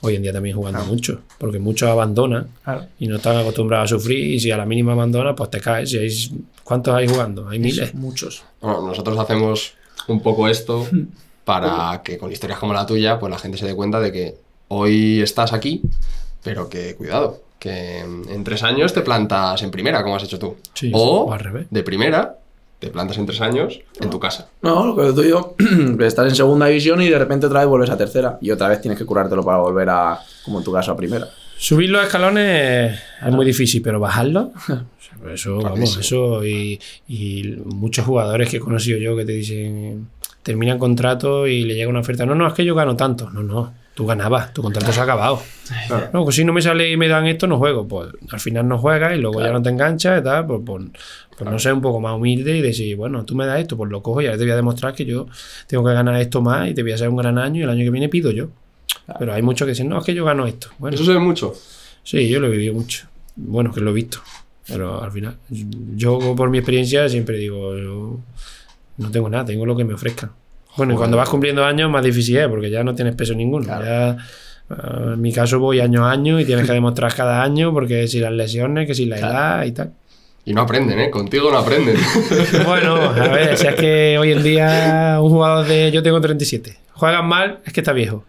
hoy 0.01 0.17
en 0.17 0.23
día 0.23 0.33
también 0.33 0.57
jugando 0.57 0.85
mucho, 0.85 1.21
porque 1.39 1.59
muchos 1.59 1.89
abandonan 1.91 2.49
Claro. 2.65 2.87
y 2.99 3.07
no 3.09 3.17
están 3.17 3.37
acostumbrados 3.37 3.93
a 3.93 3.97
sufrir 3.97 4.19
y 4.35 4.41
si 4.41 4.51
a 4.51 4.57
la 4.57 4.65
mínima 4.67 4.93
abandonas, 4.93 5.35
pues 5.37 5.51
te 5.51 5.61
caes. 5.61 5.91
Si 5.91 5.99
hay, 5.99 6.11
¿Cuántos 6.65 6.95
hay 6.95 7.07
jugando? 7.09 7.49
Hay 7.49 7.59
miles. 7.59 7.93
Muchos. 7.95 8.45
Bueno, 8.61 8.87
nosotros 8.87 9.19
hacemos 9.19 9.75
un 10.09 10.21
poco 10.23 10.49
esto 10.49 10.87
para 11.45 12.03
que 12.05 12.19
con 12.19 12.31
historias 12.33 12.59
como 12.59 12.73
la 12.73 12.87
tuya, 12.87 13.19
pues 13.19 13.31
la 13.31 13.39
gente 13.39 13.59
se 13.59 13.67
dé 13.67 13.75
cuenta 13.75 14.01
de 14.01 14.13
que 14.13 14.35
hoy 14.69 15.21
estás 15.21 15.53
aquí, 15.53 15.83
pero 16.43 16.69
que 16.69 16.95
cuidado, 16.95 17.41
que 17.59 17.99
en 18.01 18.43
tres 18.45 18.63
años 18.63 18.93
te 18.93 19.03
plantas 19.03 19.61
en 19.63 19.71
primera, 19.71 20.03
como 20.03 20.17
has 20.17 20.23
hecho 20.25 20.39
tú. 20.39 20.57
Sí, 20.75 20.91
o 20.95 21.25
o 21.27 21.33
al 21.33 21.41
revés. 21.41 21.67
de 21.71 21.83
primera 21.83 22.39
te 22.83 22.91
plantas 22.91 23.17
en 23.17 23.27
tres 23.27 23.41
años 23.41 23.79
en 24.01 24.11
tu 24.11 24.19
casa. 24.19 24.49
No, 24.61 24.85
lo 24.85 24.97
que 24.97 25.13
tú 25.13 25.23
yo, 25.23 25.55
que 25.99 26.05
estás 26.05 26.29
en 26.29 26.35
segunda 26.35 26.67
división 26.67 27.01
y 27.01 27.09
de 27.09 27.17
repente 27.17 27.47
otra 27.47 27.61
vez 27.61 27.69
vuelves 27.69 27.91
a 27.91 27.97
tercera. 27.97 28.39
Y 28.41 28.51
otra 28.51 28.67
vez 28.67 28.81
tienes 28.81 28.99
que 28.99 29.07
curártelo 29.07 29.45
para 29.45 29.59
volver 29.59 29.89
a, 29.89 30.19
como 30.45 30.59
en 30.59 30.65
tu 30.65 30.73
caso, 30.73 30.91
a 30.91 30.97
primera. 30.97 31.29
Subir 31.57 31.91
los 31.91 32.03
escalones 32.03 32.99
es 33.25 33.33
muy 33.33 33.47
difícil, 33.47 33.83
pero 33.83 34.01
bajarlos, 34.01 34.49
eso, 35.33 35.59
vamos, 35.59 35.97
eso 35.97 36.45
y, 36.45 36.81
y 37.07 37.55
muchos 37.67 38.05
jugadores 38.05 38.51
que 38.51 38.57
he 38.57 38.61
conocido 38.61 38.99
yo 38.99 39.17
que 39.17 39.25
te 39.25 39.31
dicen, 39.31 40.09
terminan 40.43 40.81
contrato 40.81 41.47
y 41.47 41.63
le 41.63 41.77
llega 41.77 41.89
una 41.89 42.01
oferta, 42.01 42.27
no, 42.27 42.35
no, 42.35 42.49
es 42.49 42.55
que 42.55 42.65
yo 42.65 42.75
gano 42.75 42.97
tanto, 42.97 43.31
no, 43.31 43.45
no, 43.45 43.73
tú 43.95 44.07
ganabas, 44.07 44.53
tu 44.53 44.63
contrato 44.63 44.93
se 44.93 45.01
ha 45.01 45.03
acabado. 45.03 45.43
Claro. 45.87 46.11
No, 46.13 46.25
pues 46.25 46.37
si 46.37 46.45
no 46.45 46.53
me 46.53 46.63
sale 46.63 46.91
y 46.91 46.97
me 46.97 47.09
dan 47.09 47.27
esto, 47.27 47.47
no 47.47 47.59
juego, 47.59 47.87
pues 47.87 48.11
al 48.31 48.41
final 48.41 48.69
no 48.69 48.79
juegas 48.79 49.17
y 49.17 49.21
luego 49.21 49.41
ya 49.41 49.53
no 49.53 49.63
te 49.63 49.71
enganchas 49.71 50.21
y 50.21 50.25
tal, 50.25 50.47
pues, 50.47 50.61
pues, 50.65 50.85
pues 51.37 51.51
no 51.51 51.59
ser 51.59 51.75
un 51.75 51.81
poco 51.81 52.01
más 52.01 52.15
humilde 52.17 52.57
y 52.57 52.63
decir, 52.63 52.97
bueno, 52.97 53.25
tú 53.25 53.35
me 53.35 53.47
das 53.47 53.61
esto, 53.61 53.77
pues 53.77 53.91
lo 53.91 54.03
cojo 54.03 54.23
y 54.23 54.27
ahora 54.27 54.39
te 54.39 54.45
voy 54.45 54.53
a 54.53 54.57
demostrar 54.57 54.95
que 54.95 55.05
yo 55.05 55.27
tengo 55.67 55.85
que 55.85 55.93
ganar 55.93 56.21
esto 56.21 56.41
más 56.41 56.69
y 56.69 56.75
te 56.75 56.83
voy 56.83 56.93
a 56.93 56.95
hacer 56.95 57.09
un 57.09 57.17
gran 57.17 57.39
año 57.39 57.61
y 57.61 57.63
el 57.65 57.71
año 57.71 57.85
que 57.85 57.91
viene 57.91 58.09
pido 58.09 58.31
yo. 58.31 58.49
Pero 59.19 59.33
hay 59.33 59.43
muchos 59.43 59.67
que 59.67 59.71
dicen, 59.71 59.89
no, 59.89 59.99
es 59.99 60.05
que 60.05 60.15
yo 60.15 60.25
gano 60.25 60.47
esto. 60.47 60.69
Bueno, 60.79 60.95
Eso 60.95 61.05
se 61.05 61.13
ve 61.13 61.19
mucho. 61.19 61.55
Sí, 62.03 62.29
yo 62.29 62.41
lo 62.41 62.49
he 62.49 62.51
vivido 62.51 62.75
mucho. 62.75 63.07
Bueno, 63.37 63.73
que 63.73 63.81
lo 63.81 63.91
he 63.91 63.95
visto. 63.95 64.19
Pero 64.67 65.03
al 65.03 65.11
final, 65.11 65.37
yo 65.97 66.35
por 66.37 66.51
mi 66.51 66.59
experiencia 66.59 67.09
siempre 67.09 67.37
digo, 67.37 67.77
yo 67.77 68.21
no 68.99 69.11
tengo 69.11 69.29
nada, 69.29 69.45
tengo 69.45 69.67
lo 69.67 69.77
que 69.77 69.85
me 69.85 69.95
ofrezcan. 69.95 70.31
Bueno, 70.77 70.95
y 70.95 70.97
cuando 70.97 71.17
vas 71.17 71.29
cumpliendo 71.29 71.65
años 71.65 71.91
más 71.91 72.05
difícil 72.05 72.39
es, 72.39 72.49
porque 72.49 72.71
ya 72.71 72.83
no 72.83 72.95
tienes 72.95 73.15
peso 73.15 73.35
ninguno. 73.35 73.65
Claro. 73.65 73.85
Ya, 73.85 74.17
ah, 74.71 75.11
en 75.15 75.21
mi 75.21 75.33
caso 75.33 75.59
voy 75.59 75.81
año 75.81 76.07
a 76.07 76.11
año 76.11 76.41
y 76.41 76.45
tienes 76.45 76.67
que 76.67 76.73
demostrar 76.73 77.15
cada 77.15 77.43
año, 77.43 77.73
porque 77.73 78.09
si 78.09 78.21
las 78.21 78.33
lesiones, 78.33 78.87
que 78.87 78.95
si 78.95 79.07
la 79.07 79.19
edad 79.19 79.65
y 79.65 79.73
tal. 79.73 79.93
Y 80.45 80.55
no 80.55 80.63
aprenden, 80.63 80.99
¿eh? 80.99 81.11
Contigo 81.11 81.51
no 81.51 81.59
aprenden. 81.59 81.97
Bueno, 82.67 82.97
a 82.97 83.29
ver, 83.29 83.57
si 83.57 83.67
es 83.67 83.75
que 83.75 84.17
hoy 84.19 84.33
en 84.33 84.43
día 84.43 85.19
un 85.21 85.31
jugador 85.31 85.67
de. 85.67 85.93
Yo 85.93 86.03
tengo 86.03 86.21
37. 86.21 86.79
Juegas 86.95 87.25
mal, 87.25 87.61
es 87.65 87.73
que 87.73 87.81
está 87.81 87.93
viejo. 87.93 88.25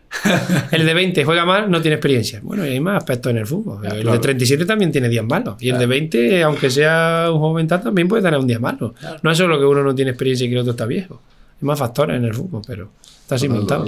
El 0.72 0.86
de 0.86 0.94
20 0.94 1.24
juega 1.26 1.46
mal, 1.46 1.70
no 1.70 1.82
tiene 1.82 1.96
experiencia. 1.96 2.40
Bueno, 2.44 2.66
y 2.66 2.70
hay 2.70 2.80
más 2.80 2.98
aspectos 2.98 3.32
en 3.32 3.38
el 3.38 3.48
fútbol. 3.48 3.86
el 3.86 3.98
de 3.98 4.02
claro. 4.02 4.22
37 4.22 4.66
también 4.66 4.92
tiene 4.92 5.10
días 5.10 5.26
malos. 5.26 5.62
Y 5.62 5.70
el 5.70 5.78
de 5.78 5.86
20, 5.86 6.44
aunque 6.44 6.70
sea 6.70 7.28
un 7.32 7.40
joven 7.40 7.68
tal, 7.68 7.82
también 7.82 8.08
puede 8.08 8.24
tener 8.24 8.40
un 8.40 8.48
día 8.48 8.60
malo. 8.60 8.94
No 9.22 9.32
es 9.32 9.38
solo 9.38 9.60
que 9.60 9.66
uno 9.66 9.84
no 9.84 9.94
tiene 9.94 10.12
experiencia 10.12 10.46
y 10.46 10.50
que 10.50 10.56
el 10.56 10.62
otro 10.62 10.72
está 10.72 10.86
viejo. 10.86 11.22
Más 11.64 11.80
factores 11.80 12.18
en 12.18 12.26
el 12.26 12.34
fútbol, 12.34 12.62
pero 12.68 12.90
está 13.22 13.36
así 13.36 13.48
montado. 13.50 13.86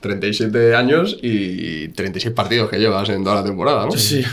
37 0.00 0.74
años 0.74 1.16
y 1.22 1.88
36 1.88 2.34
partidos 2.34 2.70
que 2.70 2.78
llevas 2.78 3.08
en 3.08 3.22
toda 3.24 3.36
la 3.36 3.44
temporada, 3.44 3.86
¿no? 3.86 3.92
Sí. 3.92 4.24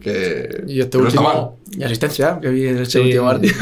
Que, 0.00 0.64
Y 0.66 0.80
este 0.80 0.96
último. 0.96 1.58
Y 1.76 1.82
asistencia, 1.82 2.38
que 2.40 2.48
vi 2.48 2.68
en 2.68 2.78
este 2.78 2.92
Sí. 2.92 3.04
último 3.06 3.24
partido. 3.26 3.54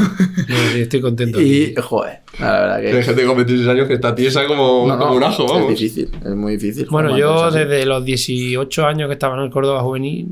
No, 0.48 0.56
sí, 0.72 0.80
estoy 0.82 1.00
contento. 1.00 1.40
Y, 1.42 1.74
joder, 1.74 2.20
la 2.38 2.52
verdad 2.60 2.80
que. 2.80 2.92
Hay 2.98 3.02
gente 3.02 3.26
con 3.26 3.36
26 3.36 3.68
años 3.68 3.88
que 3.88 3.94
está 3.94 4.14
tiesa 4.14 4.46
como, 4.46 4.86
No, 4.86 4.96
no, 4.96 5.04
como 5.06 5.16
un 5.16 5.24
ajo, 5.24 5.46
vamos. 5.48 5.72
Es 5.72 5.78
difícil, 5.80 6.10
es 6.24 6.30
muy 6.36 6.52
difícil. 6.56 6.86
Bueno, 6.90 7.16
yo 7.18 7.50
desde 7.50 7.84
los 7.86 8.04
18 8.04 8.86
años 8.86 9.08
que 9.08 9.14
estaba 9.14 9.36
en 9.36 9.42
el 9.42 9.50
Córdoba 9.50 9.80
Juvenil, 9.82 10.28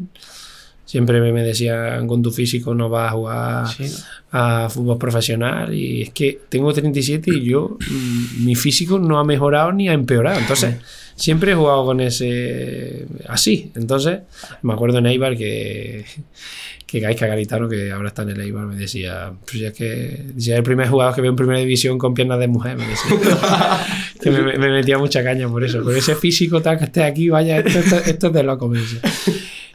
siempre 0.90 1.20
me 1.20 1.44
decían, 1.44 2.09
con 2.09 2.20
tu 2.20 2.33
físico 2.33 2.74
no 2.74 2.88
vas 2.88 3.12
a 3.12 3.14
jugar 3.14 3.68
Sí, 3.68 3.85
a 4.33 4.68
fútbol 4.68 4.98
profesional. 4.98 5.72
Y 5.72 6.03
es 6.03 6.11
que 6.11 6.40
tengo 6.48 6.72
37 6.72 7.31
y 7.33 7.44
yo, 7.44 7.79
mm, 7.79 8.44
mi 8.44 8.57
físico 8.57 8.98
no 8.98 9.20
ha 9.20 9.24
mejorado 9.24 9.70
ni 9.70 9.88
ha 9.88 9.92
empeorado. 9.92 10.40
Entonces, 10.40 10.74
siempre 11.14 11.53
he 11.53 11.55
jugado 11.55 11.85
con 11.85 12.00
ese. 12.00 13.07
así. 13.29 13.70
Entonces, 13.76 14.18
me 14.62 14.72
acuerdo 14.72 14.98
en 14.98 15.07
Eibar 15.07 15.37
que. 15.37 16.05
Que 16.85 16.98
Gaisca 16.98 17.29
Garitano, 17.29 17.68
que 17.68 17.92
ahora 17.92 18.09
está 18.09 18.22
en 18.22 18.31
el 18.31 18.40
Eibar, 18.40 18.66
me 18.66 18.74
decía, 18.74 19.33
pues 19.46 19.61
ya 19.61 19.68
es 19.68 19.74
que 19.74 20.24
ya 20.35 20.57
el 20.57 20.64
primer 20.64 20.88
jugador 20.88 21.14
que 21.14 21.20
veo 21.20 21.31
en 21.31 21.37
primera 21.37 21.61
división 21.61 21.98
con 21.98 22.14
piernas 22.14 22.40
de 22.40 22.48
mujer, 22.48 22.76
me 22.76 22.88
decía. 22.88 23.12
que 24.20 24.31
me, 24.33 24.59
me 24.59 24.70
metía 24.70 24.98
mucha 24.98 25.22
caña 25.22 25.48
por 25.48 25.62
eso. 25.62 25.85
Con 25.85 25.94
ese 25.94 26.16
físico 26.16 26.61
tal 26.61 26.79
que 26.79 26.87
esté 26.87 27.05
aquí, 27.05 27.29
vaya, 27.29 27.59
esto, 27.59 27.79
esto, 27.79 27.96
esto 27.96 28.26
es 28.26 28.33
de 28.33 28.42
loco, 28.42 28.66
me 28.66 28.81
decía. 28.81 29.00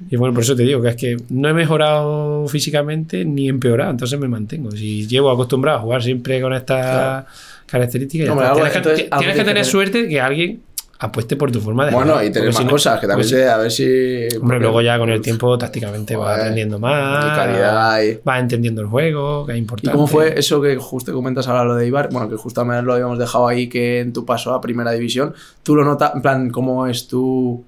Y 0.09 0.15
bueno, 0.17 0.33
por 0.33 0.43
eso 0.43 0.55
te 0.55 0.63
digo 0.63 0.81
que 0.81 0.89
es 0.89 0.95
que 0.95 1.17
no 1.29 1.47
he 1.49 1.53
mejorado 1.53 2.47
físicamente 2.47 3.23
ni 3.25 3.47
empeorado, 3.49 3.91
entonces 3.91 4.19
me 4.19 4.27
mantengo. 4.27 4.71
Si 4.71 5.07
llevo 5.07 5.31
acostumbrado 5.31 5.79
a 5.79 5.81
jugar 5.81 6.03
siempre 6.03 6.41
con 6.41 6.53
estas 6.53 7.25
características, 7.65 8.27
está. 8.29 8.41
algo- 8.43 8.55
tienes, 8.55 8.71
que, 8.71 8.77
entonces, 8.77 9.09
tienes 9.17 9.35
que 9.37 9.43
tener 9.43 9.61
hacer. 9.61 9.71
suerte 9.71 10.07
que 10.07 10.21
alguien 10.21 10.61
apueste 10.97 11.35
por 11.35 11.51
tu 11.51 11.59
forma 11.59 11.85
de 11.85 11.91
Bueno, 11.91 12.13
jugar, 12.13 12.25
y 12.25 12.31
tener 12.31 12.49
más 12.49 12.57
si 12.57 12.63
no- 12.63 12.69
cosas, 12.71 12.99
que 13.01 13.07
también 13.07 13.27
porque 13.29 13.43
sé, 13.43 13.49
a 13.49 13.57
ver 13.57 13.71
si. 13.71 14.37
Hombre, 14.39 14.59
luego 14.59 14.81
ya 14.81 14.97
con 14.97 15.09
el 15.09 15.21
tiempo 15.21 15.57
tácticamente 15.57 16.15
Joder, 16.15 16.39
aprendiendo 16.39 16.79
más, 16.79 17.25
y 17.25 17.35
calidad 17.35 18.01
y- 18.03 18.19
vas 18.23 18.39
entendiendo 18.39 18.81
el 18.81 18.87
juego, 18.87 19.45
que 19.45 19.51
es 19.53 19.57
¿Y 19.57 19.61
importante. 19.61 19.91
cómo 19.95 20.07
fue 20.07 20.39
eso 20.39 20.61
que 20.61 20.77
justo 20.77 21.13
comentas 21.13 21.47
ahora 21.47 21.65
lo 21.65 21.75
de 21.75 21.85
Ibar? 21.87 22.09
Bueno, 22.11 22.29
que 22.29 22.35
justamente 22.37 22.81
lo 22.83 22.93
habíamos 22.93 23.19
dejado 23.19 23.47
ahí 23.47 23.67
que 23.67 23.99
en 23.99 24.13
tu 24.13 24.25
paso 24.25 24.53
a 24.53 24.61
primera 24.61 24.91
división, 24.91 25.33
tú 25.63 25.75
lo 25.75 25.83
notas, 25.83 26.13
en 26.15 26.21
plan, 26.21 26.49
¿cómo 26.49 26.87
es 26.87 27.07
tu, 27.09 27.65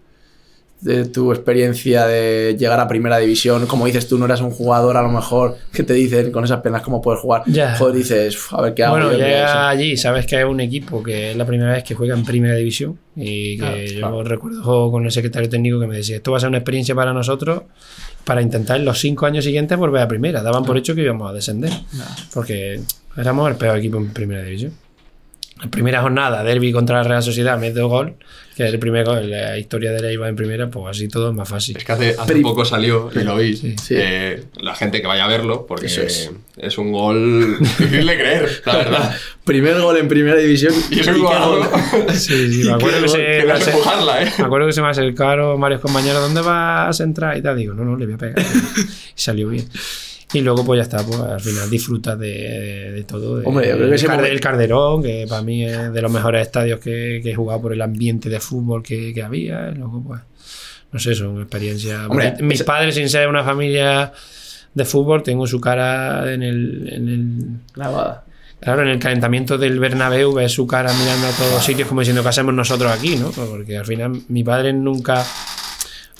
de 0.81 1.05
tu 1.05 1.31
experiencia 1.31 2.05
de 2.05 2.55
llegar 2.57 2.79
a 2.79 2.87
primera 2.87 3.17
división? 3.17 3.65
Como 3.65 3.85
dices, 3.87 4.07
tú 4.07 4.17
no 4.17 4.25
eras 4.25 4.41
un 4.41 4.51
jugador 4.51 4.95
a 4.97 5.01
lo 5.01 5.09
mejor 5.09 5.57
que 5.73 5.83
te 5.83 5.93
dicen 5.93 6.31
con 6.31 6.43
esas 6.43 6.61
penas 6.61 6.81
cómo 6.83 7.01
puedes 7.01 7.19
jugar. 7.21 7.43
Ya. 7.47 7.75
Joder, 7.77 7.95
dices, 7.95 8.35
"Uf, 8.35 8.53
a 8.53 8.61
ver 8.61 8.73
qué 8.73 8.83
hago. 8.83 8.95
Bueno, 8.97 9.11
eso". 9.11 9.57
allí, 9.59 9.97
sabes 9.97 10.25
que 10.25 10.39
es 10.39 10.45
un 10.45 10.59
equipo 10.59 11.01
que 11.01 11.31
es 11.31 11.37
la 11.37 11.45
primera 11.45 11.71
vez 11.73 11.83
que 11.83 11.95
juega 11.95 12.13
en 12.15 12.23
primera 12.23 12.55
división 12.55 12.97
y 13.15 13.57
que 13.57 13.63
Claro, 13.63 13.77
yo 13.85 13.99
claro. 13.99 14.23
recuerdo 14.23 14.91
con 14.91 15.05
el 15.05 15.11
secretario 15.11 15.49
técnico 15.49 15.79
que 15.79 15.87
me 15.87 15.97
decía, 15.97 16.17
esto 16.17 16.31
va 16.31 16.37
a 16.37 16.39
ser 16.41 16.49
una 16.49 16.59
experiencia 16.59 16.93
para 16.93 17.11
nosotros 17.13 17.63
para 18.23 18.41
intentar 18.41 18.77
en 18.77 18.85
los 18.85 18.99
cinco 18.99 19.25
años 19.25 19.45
siguientes 19.45 19.77
volver 19.77 20.01
a 20.01 20.07
primera. 20.07 20.43
Daban 20.43 20.63
por 20.65 20.77
hecho 20.77 20.93
que 20.93 21.01
íbamos 21.01 21.29
a 21.29 21.33
descender 21.33 21.71
porque 22.33 22.81
éramos 23.15 23.49
el 23.49 23.55
peor 23.57 23.77
equipo 23.77 23.97
en 23.97 24.09
primera 24.13 24.43
división. 24.43 24.73
La 25.63 25.69
primera 25.71 26.01
jornada, 26.01 26.43
derby 26.43 26.71
contra 26.71 26.97
la 26.97 27.03
Real 27.03 27.23
Sociedad, 27.23 27.57
meto 27.57 27.87
gol, 27.87 28.13
que 28.55 28.65
es 28.67 28.73
el 28.73 28.79
primer 28.79 29.05
gol 29.05 29.19
en 29.19 29.31
la 29.31 29.57
historia 29.57 29.91
de 29.91 30.01
la 30.01 30.11
IVA 30.11 30.29
en 30.29 30.35
primera, 30.35 30.69
pues 30.69 30.95
así 30.97 31.07
todo 31.07 31.29
es 31.31 31.35
más 31.35 31.49
fácil. 31.49 31.77
Es 31.77 31.83
que 31.83 31.91
hace, 31.91 32.15
hace 32.17 32.35
poco 32.37 32.63
salió, 32.63 33.09
y 33.15 33.19
lo 33.23 33.35
vi, 33.37 33.55
Sí. 33.55 33.75
eh, 33.91 34.43
la 34.61 34.75
gente 34.75 35.01
que 35.01 35.07
vaya 35.07 35.25
a 35.25 35.27
verlo, 35.27 35.65
porque 35.67 35.87
Eso 35.87 36.01
es. 36.03 36.31
es. 36.57 36.77
un 36.77 36.91
gol 36.91 37.57
difícil 37.59 38.05
de 38.05 38.15
creer, 38.17 38.61
la 38.65 38.75
verdad. 38.77 39.15
Primer 39.45 39.79
gol 39.81 39.97
en 39.97 40.07
primera 40.07 40.37
división. 40.37 40.73
Y 40.91 40.99
es 40.99 41.07
un 41.07 41.21
gol. 41.21 41.61
Sí, 42.13 42.53
sí, 42.53 42.63
me 42.69 42.73
acuerdo 42.75 43.01
que 43.01 43.07
se, 43.09 43.17
Que 43.17 43.43
me 43.47 43.61
se- 43.61 43.71
empujarla, 43.71 44.23
¿eh? 44.23 44.33
me 44.37 44.45
acuerdo 44.45 44.67
que 44.67 44.73
se 44.73 44.81
me 44.81 44.89
acercaron 44.89 45.59
varios 45.59 45.81
compañeros, 45.81 46.21
¿dónde 46.21 46.41
vas 46.41 46.99
a 46.99 47.03
entrar? 47.03 47.35
Y 47.37 47.41
tal, 47.41 47.57
digo, 47.57 47.73
no, 47.73 47.83
no, 47.83 47.95
le 47.97 48.05
voy 48.05 48.13
a 48.15 48.17
pegar. 48.17 48.39
Y 48.39 49.19
salió 49.19 49.49
bien. 49.49 49.67
Y 50.33 50.41
luego, 50.41 50.65
pues 50.65 50.79
ya 50.79 50.83
está, 50.83 51.05
pues 51.05 51.19
al 51.21 51.39
final 51.39 51.69
disfrutas 51.69 52.19
de, 52.19 52.91
de 52.91 53.03
todo. 53.03 53.37
de- 53.37 53.45
Hombre, 53.47 53.69
yo 53.69 53.75
creo 53.77 53.89
que 53.89 53.95
el, 53.95 54.07
momento- 54.09 54.25
el 54.25 54.39
Calderón, 54.41 55.01
que 55.03 55.25
para 55.29 55.41
mí 55.41 55.63
es 55.65 55.93
de 55.93 56.01
los 56.01 56.11
mejores 56.11 56.41
estadios 56.41 56.79
que, 56.81 57.21
que 57.23 57.31
he 57.31 57.35
jugado 57.35 57.61
por 57.61 57.71
el 57.73 57.81
ambiente 57.81 58.27
de 58.29 58.39
fútbol 58.41 58.83
que, 58.83 59.13
que 59.13 59.23
había. 59.23 59.69
Y 59.69 59.75
luego, 59.75 60.03
pues, 60.05 60.21
no 60.91 60.99
sé, 60.99 61.15
son 61.15 61.39
experiencias. 61.41 62.07
Hombre, 62.09 62.35
Mis 62.41 62.61
padres, 62.63 62.95
sin 62.95 63.07
ser 63.07 63.29
una 63.29 63.43
familia 63.43 64.11
de 64.73 64.85
fútbol, 64.85 65.23
tengo 65.23 65.47
su 65.47 65.61
cara 65.61 66.31
en 66.33 66.43
el, 66.43 66.89
en 66.91 67.07
el 67.07 67.45
Grabada. 67.73 68.25
Claro, 68.59 68.81
en 68.81 68.87
el 68.89 68.99
calentamiento 68.99 69.57
del 69.57 69.79
Bernabéu 69.79 70.33
ves 70.33 70.51
su 70.51 70.65
cara 70.67 70.91
mirando 70.91 71.27
a 71.27 71.31
todos 71.31 71.63
sitios 71.63 71.87
como 71.87 72.01
diciendo 72.01 72.23
que 72.23 72.29
hacemos 72.29 72.53
nosotros 72.55 72.91
aquí, 72.91 73.15
¿no? 73.15 73.29
Porque 73.29 73.77
al 73.77 73.85
final 73.85 74.23
mi 74.29 74.43
padre 74.43 74.73
nunca 74.73 75.23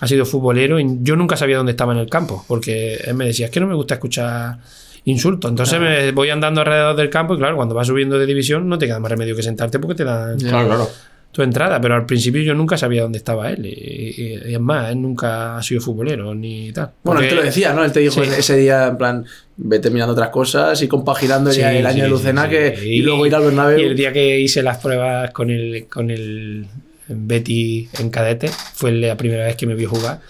ha 0.00 0.06
sido 0.06 0.24
futbolero 0.24 0.78
y 0.78 0.86
yo 1.02 1.16
nunca 1.16 1.36
sabía 1.36 1.56
dónde 1.56 1.72
estaba 1.72 1.92
en 1.92 1.98
el 1.98 2.08
campo, 2.08 2.44
porque 2.46 2.94
él 3.04 3.14
me 3.14 3.26
decía, 3.26 3.46
es 3.46 3.52
que 3.52 3.60
no 3.60 3.66
me 3.66 3.74
gusta 3.74 3.94
escuchar 3.94 4.58
insultos. 5.04 5.50
Entonces 5.50 5.80
me 5.80 6.10
voy 6.12 6.30
andando 6.30 6.60
alrededor 6.60 6.94
del 6.96 7.10
campo 7.10 7.34
y 7.34 7.38
claro, 7.38 7.56
cuando 7.56 7.74
vas 7.74 7.86
subiendo 7.86 8.18
de 8.18 8.26
división 8.26 8.68
no 8.68 8.78
te 8.78 8.86
queda 8.86 9.00
más 9.00 9.10
remedio 9.10 9.34
que 9.34 9.42
sentarte 9.42 9.78
porque 9.78 9.94
te 9.94 10.04
dan 10.04 10.38
Ya. 10.38 10.50
Claro, 10.50 10.66
claro. 10.68 10.90
tu 11.32 11.42
entrada, 11.42 11.80
pero 11.80 11.94
al 11.94 12.04
principio 12.06 12.42
yo 12.42 12.54
nunca 12.54 12.76
sabía 12.76 13.02
dónde 13.02 13.18
estaba 13.18 13.50
él. 13.50 13.64
Y, 13.66 13.68
y- 13.70 14.40
y 14.50 14.54
es 14.54 14.60
más, 14.60 14.90
él 14.90 15.00
nunca 15.02 15.56
ha 15.56 15.62
sido 15.62 15.80
futbolero 15.80 16.34
ni 16.34 16.72
tal. 16.72 16.90
Bueno, 17.02 17.20
él 17.20 17.28
te 17.28 17.34
lo 17.34 17.42
decía, 17.42 17.72
¿no? 17.72 17.84
Él 17.84 17.92
te 17.92 18.00
dijo 18.00 18.22
Sí. 18.22 18.30
ese 18.38 18.56
día, 18.56 18.86
en 18.88 18.96
plan, 18.98 19.24
vete 19.56 19.90
mirando 19.90 20.12
otras 20.14 20.28
cosas 20.30 20.80
y 20.82 20.88
compaginando 20.88 21.50
ya 21.52 21.72
el 21.72 21.86
año 21.86 21.96
sí, 21.96 22.00
de 22.02 22.08
Lucena 22.08 22.44
sí, 22.44 22.50
que, 22.50 22.76
sí. 22.76 22.88
y 22.88 23.02
luego 23.02 23.26
ir 23.26 23.34
al 23.34 23.42
Bernabéu. 23.44 23.78
Y 23.78 23.84
el 23.84 23.96
día 23.96 24.12
que 24.12 24.38
hice 24.40 24.62
las 24.62 24.78
pruebas 24.78 25.30
con 25.32 25.50
el, 25.50 25.86
con 25.88 26.10
el 26.10 26.66
Betty 27.08 27.88
en 27.98 28.10
cadete, 28.10 28.48
fue 28.48 28.92
la 28.92 29.16
primera 29.16 29.44
vez 29.44 29.56
que 29.56 29.66
me 29.66 29.74
vio 29.74 29.88
jugar. 29.88 30.20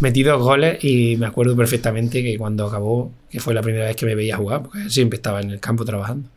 Metí 0.00 0.22
dos 0.22 0.42
goles 0.42 0.82
y 0.82 1.16
me 1.16 1.26
acuerdo 1.26 1.54
perfectamente 1.56 2.22
que 2.22 2.38
cuando 2.38 2.66
acabó, 2.66 3.12
que 3.30 3.40
fue 3.40 3.52
la 3.52 3.62
primera 3.62 3.84
vez 3.84 3.96
que 3.96 4.06
me 4.06 4.14
veía 4.14 4.36
jugar, 4.36 4.62
porque 4.62 4.88
siempre 4.88 5.16
estaba 5.16 5.40
en 5.40 5.50
el 5.50 5.60
campo 5.60 5.84
trabajando. 5.84 6.28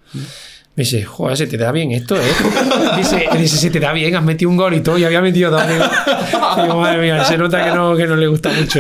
Me 0.75 0.83
dice, 0.83 1.03
joder, 1.03 1.37
se 1.37 1.45
te 1.45 1.55
da 1.55 1.71
bien 1.71 1.91
esto, 1.91 2.15
¿eh? 2.15 2.21
Dice, 2.97 3.27
dice, 3.37 3.57
se 3.57 3.69
te 3.69 3.79
da 3.79 3.93
bien, 3.93 4.15
has 4.15 4.23
metido 4.23 4.49
un 4.49 4.57
gol 4.57 4.73
y 4.73 4.81
todo, 4.81 4.97
y 4.97 5.03
había 5.03 5.21
metido 5.21 5.51
dos. 5.51 5.61
Digo, 5.67 5.83
digo, 6.63 6.81
madre 6.81 6.99
mía, 6.99 7.23
se 7.25 7.37
nota 7.37 7.63
que 7.63 7.71
no, 7.75 7.95
que 7.95 8.07
no 8.07 8.15
le 8.15 8.25
gusta 8.25 8.49
mucho. 8.51 8.79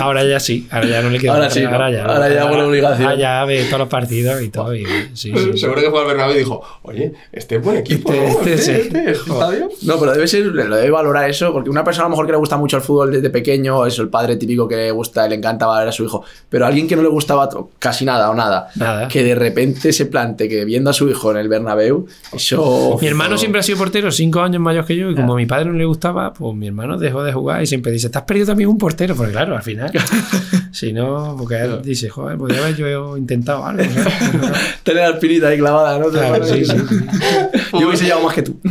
Ahora 0.00 0.24
ya 0.24 0.40
sí, 0.40 0.66
ahora 0.70 0.86
ya 0.88 1.02
no 1.02 1.10
le 1.10 1.18
queda 1.20 1.34
Ahora 1.34 1.48
sí, 1.50 1.62
ahora 1.62 1.90
ya. 1.92 2.04
Ahora 2.06 2.28
ya 2.32 2.48
por 2.48 2.58
obligación. 2.58 3.02
Ahora 3.08 3.18
ya 3.20 3.44
ve 3.44 3.64
todos 3.66 3.78
los 3.78 3.88
partidos 3.88 4.42
y 4.42 4.48
todo. 4.48 4.74
Y, 4.74 4.84
sí, 4.84 4.90
sí, 5.14 5.32
sí. 5.52 5.58
Seguro 5.58 5.80
que 5.80 5.90
fue 5.90 6.00
al 6.00 6.06
Bernabéu 6.08 6.34
y 6.34 6.38
dijo, 6.40 6.60
oye, 6.82 7.12
este 7.32 7.56
es 7.56 7.62
buen 7.62 7.76
equipo, 7.78 8.12
Este- 8.12 8.26
¿no? 8.26 8.40
este 8.40 8.54
Este, 8.54 8.58
sí. 8.74 8.80
este, 8.80 9.10
este 9.12 9.30
estadio. 9.30 9.68
No, 9.82 9.98
pero 10.00 10.12
debe 10.14 10.26
ser, 10.26 10.46
lo 10.46 10.76
debe 10.76 10.90
valorar 10.90 11.30
eso, 11.30 11.52
porque 11.52 11.70
una 11.70 11.84
persona 11.84 12.06
a 12.06 12.08
lo 12.08 12.10
mejor 12.10 12.26
que 12.26 12.32
le 12.32 12.38
gusta 12.38 12.56
mucho 12.56 12.76
el 12.78 12.82
fútbol 12.82 13.12
desde 13.12 13.30
pequeño, 13.30 13.86
eso, 13.86 14.02
el 14.02 14.08
padre 14.08 14.36
típico 14.36 14.66
que 14.66 14.74
le 14.76 14.90
gusta, 14.90 15.28
le 15.28 15.36
encanta 15.36 15.68
ver 15.78 15.86
a 15.88 15.92
su 15.92 16.04
hijo, 16.04 16.24
pero 16.48 16.66
alguien 16.66 16.88
que 16.88 16.96
no 16.96 17.02
le 17.02 17.08
gustaba 17.08 17.48
casi 17.78 18.04
nada 18.04 18.28
o 18.30 18.34
nada, 18.34 18.70
Nada. 18.74 19.06
que 19.06 19.22
de 19.22 19.34
repente 19.36 19.92
se 19.92 20.06
plante 20.06 20.48
que 20.48 20.64
viendo 20.64 20.90
a 20.90 20.92
su 20.92 21.08
hijo 21.08 21.27
en 21.30 21.38
el 21.38 21.48
Bernabéu, 21.48 22.06
eso... 22.32 22.98
Mi 23.00 23.06
hermano 23.06 23.38
siempre 23.38 23.60
ha 23.60 23.62
sido 23.62 23.78
portero, 23.78 24.10
cinco 24.10 24.40
años 24.40 24.60
mayor 24.60 24.84
que 24.84 24.96
yo, 24.96 25.10
y 25.10 25.14
como 25.14 25.34
a 25.34 25.36
mi 25.36 25.46
padre 25.46 25.66
no 25.66 25.72
le 25.72 25.84
gustaba, 25.84 26.32
pues 26.32 26.54
mi 26.56 26.66
hermano 26.68 26.98
dejó 26.98 27.22
de 27.22 27.32
jugar 27.32 27.62
y 27.62 27.66
siempre 27.66 27.92
dice, 27.92 28.10
has 28.12 28.22
perdido 28.22 28.46
también 28.46 28.68
un 28.68 28.78
portero, 28.78 29.14
porque 29.14 29.32
claro, 29.32 29.56
al 29.56 29.62
final, 29.62 29.90
si 30.72 30.92
no, 30.92 31.36
porque 31.38 31.56
él 31.56 31.82
dice, 31.82 32.08
joder, 32.08 32.38
podría 32.38 32.60
haber 32.62 32.76
yo 32.76 33.16
intentado 33.16 33.64
algo. 33.64 33.82
no. 33.82 34.52
Tener 34.82 35.08
la 35.08 35.14
espinita 35.14 35.48
ahí 35.48 35.58
clavada, 35.58 35.98
¿no? 35.98 36.08
Claro, 36.10 36.44
sí, 36.44 36.64
sí. 36.64 36.76
Yo 37.72 37.88
hubiese 37.88 38.04
llevado 38.04 38.26
más 38.26 38.34
que 38.34 38.42
tú. 38.42 38.58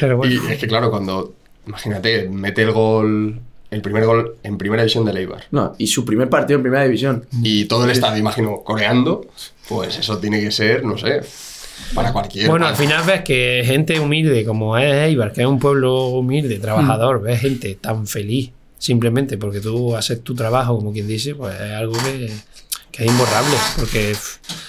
Pero 0.00 0.16
bueno, 0.16 0.34
y 0.34 0.52
es 0.52 0.58
que 0.58 0.66
claro, 0.66 0.90
cuando, 0.90 1.34
imagínate, 1.66 2.28
mete 2.28 2.62
el 2.62 2.72
gol, 2.72 3.40
el 3.76 3.82
primer 3.82 4.04
gol 4.04 4.36
en 4.42 4.58
primera 4.58 4.82
división 4.82 5.04
de 5.04 5.12
Leibar. 5.12 5.44
No, 5.50 5.74
y 5.78 5.86
su 5.86 6.04
primer 6.04 6.28
partido 6.28 6.56
en 6.56 6.62
primera 6.62 6.84
división. 6.84 7.26
Y 7.42 7.66
todo 7.66 7.84
el 7.84 7.90
estadio, 7.90 8.18
imagino, 8.18 8.62
coreando, 8.64 9.26
pues 9.68 9.98
eso 9.98 10.18
tiene 10.18 10.40
que 10.40 10.50
ser, 10.50 10.84
no 10.84 10.98
sé, 10.98 11.20
para 11.94 12.12
cualquier. 12.12 12.48
bueno, 12.48 12.66
al 12.66 12.74
final 12.76 13.04
ves 13.06 13.22
que 13.22 13.62
gente 13.64 14.00
humilde 14.00 14.44
como 14.44 14.76
es 14.78 14.92
Eibar, 14.92 15.32
que 15.32 15.42
es 15.42 15.46
un 15.46 15.58
pueblo 15.58 16.06
humilde, 16.08 16.58
trabajador, 16.58 17.22
ves 17.22 17.40
gente 17.40 17.74
tan 17.80 18.06
feliz, 18.06 18.50
simplemente 18.78 19.38
porque 19.38 19.60
tú 19.60 19.94
haces 19.94 20.22
tu 20.22 20.34
trabajo, 20.34 20.76
como 20.76 20.92
quien 20.92 21.06
dice, 21.06 21.34
pues 21.34 21.54
es 21.54 21.72
algo 21.72 21.92
que, 21.92 22.30
que 22.90 23.04
es 23.04 23.10
imborrable, 23.10 23.54
porque 23.78 24.14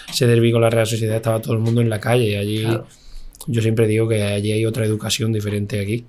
ese 0.10 0.28
derbi 0.28 0.52
con 0.52 0.62
la 0.62 0.70
Real 0.70 0.86
Sociedad 0.88 1.16
estaba 1.16 1.42
todo 1.42 1.54
el 1.54 1.60
mundo 1.60 1.82
en 1.82 1.90
la 1.90 2.00
calle 2.00 2.26
y 2.32 2.36
allí 2.36 2.64
Claro. 2.64 2.88
yo 3.48 3.62
siempre 3.62 3.88
digo 3.88 4.08
que 4.10 4.24
allí 4.24 4.52
hay 4.52 4.66
otra 4.66 4.86
educación 4.86 5.32
diferente 5.32 5.80
aquí. 5.80 6.06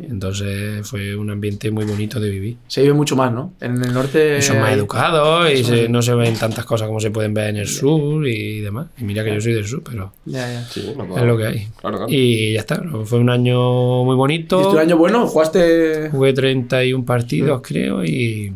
Entonces 0.00 0.86
fue 0.88 1.16
un 1.16 1.30
ambiente 1.30 1.70
muy 1.70 1.84
bonito 1.84 2.20
de 2.20 2.30
vivir. 2.30 2.56
Se 2.68 2.82
vive 2.82 2.94
mucho 2.94 3.16
más, 3.16 3.32
¿no? 3.32 3.52
En 3.60 3.82
el 3.82 3.92
norte... 3.92 4.38
Y 4.38 4.42
son 4.42 4.60
más 4.60 4.72
educados 4.72 5.50
y 5.52 5.64
se- 5.64 5.88
no 5.88 6.02
se 6.02 6.14
ven 6.14 6.34
tantas 6.36 6.64
cosas 6.64 6.86
como 6.86 7.00
se 7.00 7.10
pueden 7.10 7.34
ver 7.34 7.48
en 7.50 7.56
el 7.56 7.66
sur 7.68 8.26
y 8.26 8.60
demás. 8.60 8.86
Y 8.98 9.04
mira 9.04 9.24
que 9.24 9.34
yo 9.34 9.40
soy 9.40 9.54
del 9.54 9.66
sur, 9.66 9.82
pero 9.82 10.12
Ya, 10.24 10.52
ya. 10.52 10.64
Sí, 10.64 10.92
no 10.96 11.04
puedo- 11.06 11.18
es 11.18 11.24
lo 11.26 11.36
que 11.36 11.46
hay. 11.46 11.68
Claro, 11.80 11.96
claro. 11.98 12.12
Y 12.12 12.52
ya 12.54 12.60
está. 12.60 12.80
Fue 13.04 13.18
un 13.18 13.30
año 13.30 14.04
muy 14.04 14.14
bonito. 14.14 14.58
¿Hiciste 14.60 14.76
un 14.76 14.82
año 14.82 14.96
bueno? 14.96 15.26
¿Jugaste...? 15.26 16.10
Jugué 16.10 16.32
31 16.32 17.04
partidos, 17.04 17.60
creo, 17.64 18.04
y... 18.04 18.52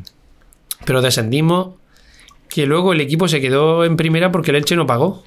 Pero 0.85 1.01
descendimos, 1.03 1.75
que 2.49 2.67
luego 2.67 2.93
el 2.93 3.01
equipo 3.01 3.29
se 3.29 3.41
quedó 3.41 3.85
en 3.85 3.97
primera 3.97 4.31
porque 4.33 4.51
el 4.51 4.59
Elche 4.59 4.77
no 4.77 4.87
pagó. 4.87 5.25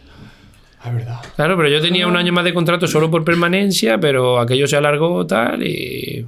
Es 0.86 0.94
verdad. 0.94 1.20
Claro, 1.36 1.58
pero 1.58 1.70
yo 1.70 1.82
tenía 1.82 2.08
un 2.08 2.16
año 2.16 2.32
más 2.34 2.46
de 2.46 2.54
contrato 2.54 2.88
solo 2.88 3.10
por 3.10 3.24
permanencia, 3.24 4.00
pero 4.00 4.40
aquello 4.40 4.68
se 4.68 4.76
alargó 4.76 5.26
tal 5.26 5.64
y, 5.64 6.26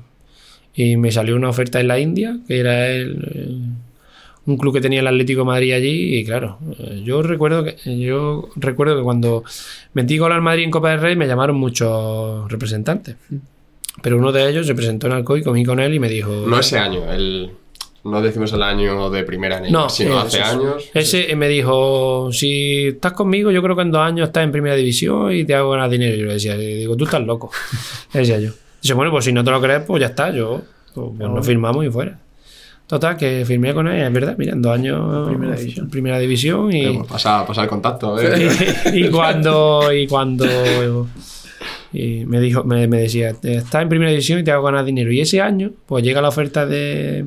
y 0.75 0.97
me 0.97 1.11
salió 1.11 1.35
una 1.35 1.49
oferta 1.49 1.79
en 1.79 1.87
la 1.87 1.99
India, 1.99 2.37
que 2.47 2.59
era 2.59 2.87
el, 2.87 3.31
eh, 3.33 3.57
un 4.47 4.57
club 4.57 4.73
que 4.73 4.81
tenía 4.81 5.01
el 5.01 5.07
Atlético 5.07 5.41
de 5.41 5.45
Madrid 5.45 5.73
allí 5.73 6.15
y 6.17 6.25
claro, 6.25 6.57
eh, 6.79 7.01
yo 7.03 7.21
recuerdo 7.21 7.65
que 7.65 7.99
yo 7.99 8.49
recuerdo 8.55 8.95
que 8.95 9.03
cuando 9.03 9.43
metí 9.93 10.17
gol 10.17 10.31
al 10.31 10.41
Madrid 10.41 10.63
en 10.63 10.71
Copa 10.71 10.91
del 10.91 11.01
Rey 11.01 11.15
me 11.15 11.27
llamaron 11.27 11.57
muchos 11.57 12.49
representantes. 12.49 13.15
Pero 14.01 14.17
uno 14.17 14.31
de 14.31 14.47
ellos 14.47 14.67
se 14.67 14.75
presentó 14.75 15.07
en 15.07 15.13
Alcoy, 15.13 15.41
comí 15.41 15.65
con 15.65 15.79
él 15.79 15.93
y 15.95 15.99
me 15.99 16.07
dijo... 16.07 16.45
No 16.47 16.59
ese 16.59 16.77
año, 16.77 17.11
el, 17.11 17.51
no 18.07 18.21
decimos 18.21 18.51
el 18.53 18.63
año 18.63 19.09
de 19.09 19.23
primera 19.23 19.59
ni 19.59 19.69
No, 19.71 19.89
sino 19.89 20.15
eh, 20.15 20.21
hace 20.25 20.39
eso 20.39 20.47
años. 20.47 20.89
Ese 20.93 21.35
me 21.35 21.47
dijo, 21.47 22.29
si 22.31 22.87
estás 22.87 23.13
conmigo, 23.13 23.51
yo 23.51 23.61
creo 23.61 23.75
que 23.75 23.81
en 23.83 23.91
dos 23.91 24.01
años 24.01 24.27
estás 24.29 24.43
en 24.43 24.51
primera 24.51 24.75
división 24.75 25.33
y 25.33 25.45
te 25.45 25.53
hago 25.55 25.71
ganar 25.71 25.89
dinero. 25.89 26.15
Y 26.15 26.19
yo 26.19 26.25
le 26.27 26.33
decía, 26.33 26.55
le 26.55 26.75
digo, 26.75 26.95
tú 26.97 27.05
estás 27.05 27.21
loco. 27.21 27.51
Le 28.13 28.21
decía 28.21 28.39
yo. 28.39 28.51
Dice, 28.81 28.93
bueno, 28.93 29.11
pues 29.11 29.25
si 29.25 29.33
no 29.33 29.43
te 29.43 29.51
lo 29.51 29.59
crees, 29.61 29.83
pues 29.85 29.99
ya 30.01 30.07
está, 30.07 30.31
yo 30.31 30.61
pues, 30.93 31.07
pues 31.17 31.29
nos 31.29 31.45
firmamos 31.45 31.85
y 31.85 31.89
fuera. 31.89 32.19
Total, 32.87 33.17
que 33.17 33.43
firmé 33.45 33.73
con 33.73 33.87
él, 33.89 34.01
es 34.01 34.13
verdad, 34.13 34.35
mira, 34.37 34.53
en 34.53 34.61
dos 34.61 34.73
años 34.73 35.27
Primera 35.27 35.55
división. 35.57 35.89
primera 35.89 36.19
división 36.19 36.71
y, 36.71 36.85
Eh, 36.85 36.93
pues 36.99 37.11
pasa, 37.11 37.45
pasa 37.45 37.63
el 37.63 37.67
contacto. 37.67 38.13
ver. 38.15 38.49
y 38.93 39.09
cuando 39.09 39.91
y 39.91 40.07
cuando 40.07 40.45
y 41.91 42.25
me 42.25 42.39
dijo 42.39 42.63
me, 42.63 42.87
me 42.87 42.99
decía 42.99 43.29
estás 43.41 43.81
en 43.81 43.89
primera 43.89 44.11
división 44.11 44.39
y 44.39 44.43
te 44.43 44.51
hago 44.51 44.63
ganar 44.63 44.85
dinero 44.85 45.11
y 45.11 45.19
ese 45.19 45.41
año 45.41 45.71
pues 45.85 46.03
llega 46.03 46.21
la 46.21 46.29
oferta 46.29 46.65
de 46.65 47.25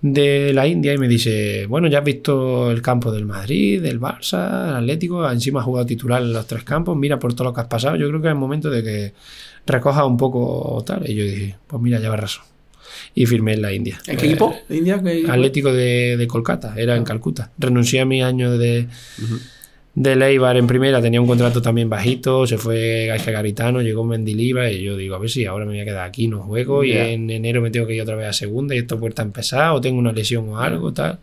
de 0.00 0.52
la 0.52 0.66
India 0.66 0.94
y 0.94 0.98
me 0.98 1.08
dice 1.08 1.66
bueno 1.66 1.88
ya 1.88 1.98
has 1.98 2.04
visto 2.04 2.70
el 2.70 2.80
campo 2.82 3.10
del 3.10 3.26
Madrid 3.26 3.82
del 3.82 4.00
Barça 4.00 4.66
del 4.66 4.76
Atlético 4.76 5.28
encima 5.28 5.60
has 5.60 5.64
jugado 5.66 5.86
titular 5.86 6.22
en 6.22 6.32
los 6.32 6.46
tres 6.46 6.62
campos 6.62 6.96
mira 6.96 7.18
por 7.18 7.34
todo 7.34 7.48
lo 7.48 7.52
que 7.54 7.62
has 7.62 7.66
pasado 7.66 7.96
yo 7.96 8.08
creo 8.08 8.20
que 8.20 8.28
es 8.28 8.32
el 8.32 8.38
momento 8.38 8.70
de 8.70 8.82
que 8.84 9.12
recojas 9.66 10.04
un 10.04 10.16
poco 10.16 10.82
tal 10.86 11.08
y 11.10 11.14
yo 11.14 11.24
dije 11.24 11.56
pues 11.66 11.82
mira 11.82 11.98
ya 12.00 12.14
razón 12.14 12.44
y 13.14 13.26
firmé 13.26 13.54
en 13.54 13.62
la 13.62 13.72
India 13.72 13.98
¿En 14.06 14.16
qué 14.16 14.26
Eh, 14.26 14.28
equipo? 14.30 14.54
¿De 14.68 14.76
India? 14.76 15.00
¿Qué 15.02 15.12
equipo? 15.18 15.32
Atlético 15.32 15.72
de, 15.72 16.16
de 16.16 16.26
Kolkata, 16.26 16.74
era 16.76 16.96
en 16.96 17.04
Calcuta. 17.04 17.50
Renuncié 17.58 18.00
a 18.00 18.04
mi 18.04 18.22
año 18.22 18.56
de, 18.56 18.88
de 20.00 20.14
Leibar 20.14 20.56
en 20.56 20.66
primera, 20.68 21.02
tenía 21.02 21.20
un 21.20 21.26
contrato 21.26 21.60
también 21.60 21.88
bajito, 21.90 22.46
se 22.46 22.56
fue 22.56 23.06
Gaisca 23.08 23.32
Garitano, 23.32 23.82
llegó 23.82 24.04
Mendiliva 24.04 24.70
y 24.70 24.82
yo 24.82 24.96
digo, 24.96 25.16
a 25.16 25.18
ver 25.18 25.28
si 25.28 25.44
ahora 25.44 25.64
me 25.64 25.72
voy 25.72 25.80
a 25.80 25.84
quedar 25.84 26.06
aquí, 26.06 26.28
no 26.28 26.40
juego 26.42 26.84
y 26.84 26.92
en 26.92 27.28
enero 27.30 27.60
me 27.60 27.70
tengo 27.70 27.86
que 27.86 27.94
ir 27.94 28.02
otra 28.02 28.14
vez 28.14 28.28
a 28.28 28.32
segunda 28.32 28.76
y 28.76 28.78
esto 28.78 28.98
puerta 29.00 29.22
empezar 29.22 29.72
o 29.72 29.80
tengo 29.80 29.98
una 29.98 30.12
lesión 30.12 30.48
o 30.50 30.58
algo, 30.60 30.92
tal. 30.92 31.18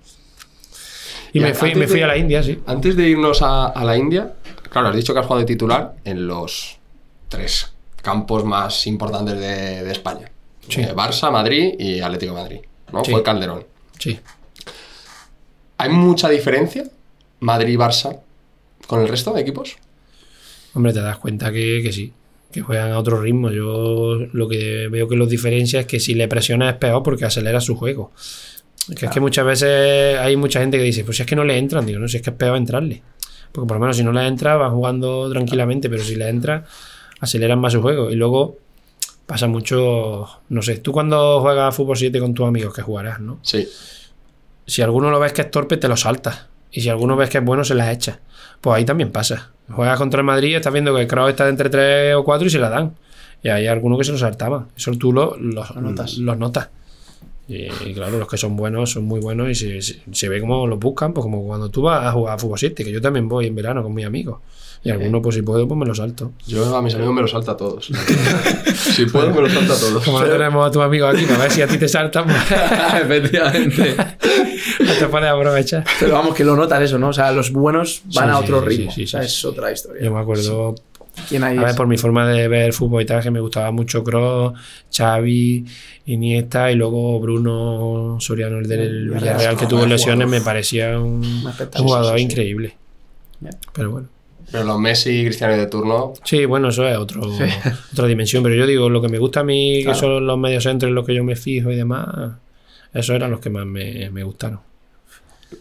Y, 1.32 1.39
Y 1.39 1.41
me 1.41 1.53
fui, 1.53 1.73
me 1.76 1.88
fui 1.88 1.99
de- 1.99 2.03
a 2.03 2.07
la 2.07 2.17
India, 2.17 2.43
sí. 2.43 2.59
Antes 2.65 2.97
de 2.97 3.07
irnos 3.07 3.41
a, 3.41 3.67
a 3.67 3.84
la 3.86 3.95
India, 3.97 4.34
claro, 4.69 4.89
has 4.89 4.95
dicho 4.95 5.13
que 5.13 5.19
has 5.19 5.26
jugado 5.26 5.39
de 5.41 5.45
titular 5.53 5.95
en 6.03 6.28
los 6.28 6.78
tres 7.30 7.71
campos 8.01 8.43
más 8.43 8.88
importantes 8.88 9.39
de, 9.39 9.84
de 9.86 9.91
España. 9.91 10.30
Sí. 10.67 10.82
Eh, 10.82 10.93
Barça, 10.93 11.32
Madrid 11.32 11.76
y 11.80 12.01
Atlético 12.01 12.36
de 12.36 12.41
Madrid. 12.41 12.59
¿no? 12.91 13.05
Sí. 13.05 13.11
Fue 13.11 13.23
Calderón. 13.23 13.63
Sí. 13.99 14.19
¿Hay 15.78 15.89
mucha 15.89 16.30
diferencia 16.30 16.84
Madrid-Barça 17.41 18.19
con 18.88 19.01
el 19.01 19.07
resto 19.07 19.34
de 19.34 19.41
equipos? 19.41 19.78
hombre, 20.76 20.93
te 20.93 21.01
das 21.01 21.17
cuenta 21.17 21.51
que, 21.51 21.82
que 21.82 21.91
sí, 21.91 22.13
que 22.51 22.61
juegan 22.61 22.91
a 22.91 22.99
otro 22.99 23.19
ritmo. 23.19 23.49
Yo 23.49 24.19
lo 24.32 24.47
que 24.47 24.88
veo 24.89 25.07
que 25.07 25.15
los 25.15 25.30
diferencia 25.30 25.82
es 25.82 25.86
que 25.86 25.99
si 25.99 26.13
le 26.13 26.28
presionas 26.28 26.73
es 26.73 26.80
peor 26.80 27.01
porque 27.01 27.26
acelera 27.26 27.59
su 27.61 27.76
juego. 27.76 28.11
Que 28.95 29.07
es 29.07 29.11
que 29.11 29.19
muchas 29.19 29.45
veces 29.45 30.19
hay 30.19 30.36
mucha 30.36 30.59
gente 30.59 30.78
que 30.78 30.84
dice, 30.84 31.03
pues 31.03 31.17
si 31.17 31.23
es 31.23 31.28
que 31.28 31.36
no 31.36 31.43
le 31.43 31.57
entran, 31.57 31.86
digo, 31.86 31.97
no, 31.97 32.07
si 32.07 32.17
es 32.17 32.23
que 32.23 32.30
es 32.30 32.36
peor 32.36 32.55
entrarle. 32.55 33.01
Porque 33.51 33.67
por 33.67 33.78
lo 33.78 33.82
menos 33.82 33.97
si 33.97 34.03
no 34.03 34.11
le 34.11 34.28
entra, 34.28 34.57
va 34.57 34.69
jugando 34.69 35.30
tranquilamente, 35.32 35.89
pero 35.89 36.03
si 36.03 36.15
le 36.15 36.30
entra, 36.30 36.65
aceleran 37.19 37.59
más 37.59 37.73
su 37.73 37.82
juego. 37.82 38.11
Y 38.11 38.15
luego 38.15 38.59
pasa 39.26 39.47
mucho, 39.47 40.28
no 40.49 40.61
sé, 40.61 40.78
tú 40.78 40.91
cuando 40.91 41.39
juegas 41.41 41.69
a 41.69 41.71
fútbol 41.71 41.97
7 41.97 42.19
con 42.19 42.34
tus 42.34 42.45
amigos 42.45 42.73
que 42.76 42.84
jugarás, 42.84 43.19
¿no? 43.21 43.39
Sí. 43.41 43.67
Si 44.67 44.82
alguno 44.82 45.09
lo 45.09 45.19
ves 45.19 45.34
que 45.34 45.41
es 45.41 45.51
torpe, 45.51 45.78
te 45.78 45.88
lo 45.88 45.97
saltas. 45.97 46.47
Y 46.71 46.82
si 46.82 46.89
alguno 46.89 47.15
ves 47.15 47.30
que 47.30 47.39
es 47.39 47.43
bueno, 47.43 47.63
se 47.63 47.73
las 47.73 47.89
echa. 47.91 48.19
Pues 48.62 48.78
ahí 48.78 48.86
también 48.86 49.12
pasa. 49.12 49.51
Juegas 49.70 49.97
contra 49.97 50.20
el 50.20 50.26
Madrid, 50.26 50.56
estás 50.56 50.72
viendo 50.74 50.93
que 50.95 51.01
el 51.01 51.08
Kroos 51.08 51.30
está 51.32 51.47
entre 51.49 51.70
3 51.70 52.16
o 52.16 52.24
4 52.24 52.47
y 52.47 52.49
se 52.49 52.60
la 52.60 52.70
dan. 52.70 52.93
Y 53.43 53.49
hay 53.49 53.68
algunos 53.68 53.97
que 53.97 54.03
se 54.06 54.12
lo 54.12 54.18
saltaban. 54.18 54.68
Eso 54.76 54.91
tú 54.93 55.12
lo, 55.14 55.36
los, 55.38 55.74
Lo 55.76 55.82
notas. 55.82 56.18
los 56.18 56.38
notas. 56.38 56.70
Y, 57.47 57.66
y 57.66 57.93
claro, 57.93 58.18
los 58.18 58.28
que 58.28 58.38
son 58.38 58.56
buenos 58.58 58.91
son 58.91 59.06
muy 59.06 59.20
buenos 59.20 59.49
y 59.49 59.56
se, 59.56 59.82
se- 59.82 60.01
se 60.12 60.30
ve 60.30 60.39
cómo 60.41 60.66
los 60.66 60.80
buscan, 60.80 61.14
pues 61.14 61.24
como 61.24 61.45
cuando 61.45 61.70
tú 61.70 61.84
vas 61.84 62.03
a 62.06 62.12
jugar 62.12 62.36
a 62.36 62.39
fútbol 62.39 62.58
7, 62.58 62.84
que 62.84 62.91
yo 62.91 63.01
también 63.01 63.28
voy 63.28 63.45
en 63.47 63.53
verano 63.56 63.84
con 63.84 63.93
mis 63.93 64.06
amigos. 64.06 64.39
Y 64.86 64.92
algunos, 64.92 65.22
pues 65.24 65.34
si 65.34 65.42
puedo, 65.42 65.68
pues 65.68 65.80
me 65.80 65.86
lo 65.86 65.96
salto. 65.96 66.32
Yo 66.46 66.76
a 66.76 66.82
mis 66.82 66.94
amigos 66.94 67.16
me 67.16 67.22
los 67.22 67.32
salta 67.32 67.54
a 67.54 67.58
todos. 67.58 67.90
si 68.76 69.06
puedo, 69.08 69.34
me 69.34 69.42
los 69.42 69.52
salta 69.52 69.74
a 69.74 69.78
todos. 69.78 70.06
Como 70.06 70.20
no 70.20 70.28
tenemos 70.28 70.68
a 70.68 70.72
tus 70.72 70.84
amigos 70.84 71.16
aquí, 71.16 71.26
para 71.26 71.40
ver 71.40 71.52
si 71.52 71.62
a 71.64 71.68
ti 71.68 71.80
te 71.80 71.88
saltan, 71.88 72.26
pues 72.26 72.38
Efectivamente. 73.02 73.96
te 75.00 75.08
puedes 75.08 75.30
aprovechar. 75.30 75.84
Pero 76.00 76.14
vamos, 76.14 76.36
que 76.36 76.44
lo 76.44 76.56
notas 76.56 76.84
eso, 76.84 77.00
¿no? 77.00 77.10
O 77.10 77.14
sea, 77.14 77.32
los 77.32 77.52
buenos 77.52 78.04
van 78.14 78.26
Sí, 78.30 78.32
a 78.32 78.38
otro 78.40 78.62
sí, 78.62 78.68
ritmo. 78.68 78.92
sí, 78.92 78.96
sí, 78.98 79.04
o 79.06 79.08
sea, 79.08 79.22
sí, 79.22 79.26
es 79.26 79.34
sí. 79.42 79.48
otra 79.48 79.72
historia. 79.72 80.04
Yo 80.04 80.14
me 80.14 80.20
acuerdo 80.20 80.76
¿Quién 81.30 81.44
hay? 81.44 81.58
A 81.58 81.64
ver, 81.64 81.76
por 81.76 81.88
mi 81.88 81.98
forma 81.98 82.28
de 82.28 82.48
ver 82.48 82.74
fútbol 82.74 83.02
y 83.02 83.06
tal, 83.06 83.24
que 83.24 83.32
me 83.32 83.40
gustaba 83.40 83.72
mucho 83.72 84.04
Kroos, 84.04 84.54
Xavi, 84.96 85.66
Iniesta 86.06 86.72
y 86.72 86.76
luego 86.76 87.20
Bruno 87.20 88.18
Soriano, 88.20 88.60
el 88.60 88.68
del 88.68 89.06
Villarreal, 89.10 89.20
Villarreal, 89.20 89.58
que 89.58 89.64
no, 89.64 89.70
tuvo 89.70 89.86
lesiones, 89.86 90.26
jugador. 90.26 90.28
me 90.28 90.42
parecía 90.42 91.00
un, 91.00 91.24
jugador 91.74 92.06
Sí, 92.06 92.12
sí, 92.12 92.18
sí. 92.18 92.24
increíble. 92.24 92.78
Pero 93.74 93.92
bueno. 93.92 94.14
Pero 94.52 94.64
los 94.64 94.80
Messi 94.80 95.10
y 95.22 95.26
Cristiano 95.26 95.56
de 95.58 95.68
turno, 95.68 96.14
Sí, 96.24 96.46
bueno, 96.46 96.70
eso 96.70 96.88
es 96.88 96.98
otro, 96.98 97.24
otra 97.93 98.08
dimensión. 98.08 98.43
Pero 98.43 98.56
yo 98.56 98.66
digo, 98.68 98.89
lo 98.89 99.02
que 99.02 99.10
me 99.10 99.18
gusta 99.20 99.39
a 99.41 99.43
mí, 99.43 99.82
Claro. 99.84 99.96
que 99.96 100.00
son 100.00 100.28
los 100.28 100.38
medios 100.38 100.64
centros 100.64 100.89
en 100.89 100.96
los 100.96 101.06
que 101.06 101.16
yo 101.16 101.24
me 101.24 101.36
fijo 101.36 101.72
y 101.72 101.76
demás, 101.76 102.08
esos 102.93 103.16
eran 103.16 103.32
los 103.32 103.39
que 103.39 103.50
más 103.50 103.66
me, 103.66 104.10
me 104.12 104.24
gustaron. 104.24 104.60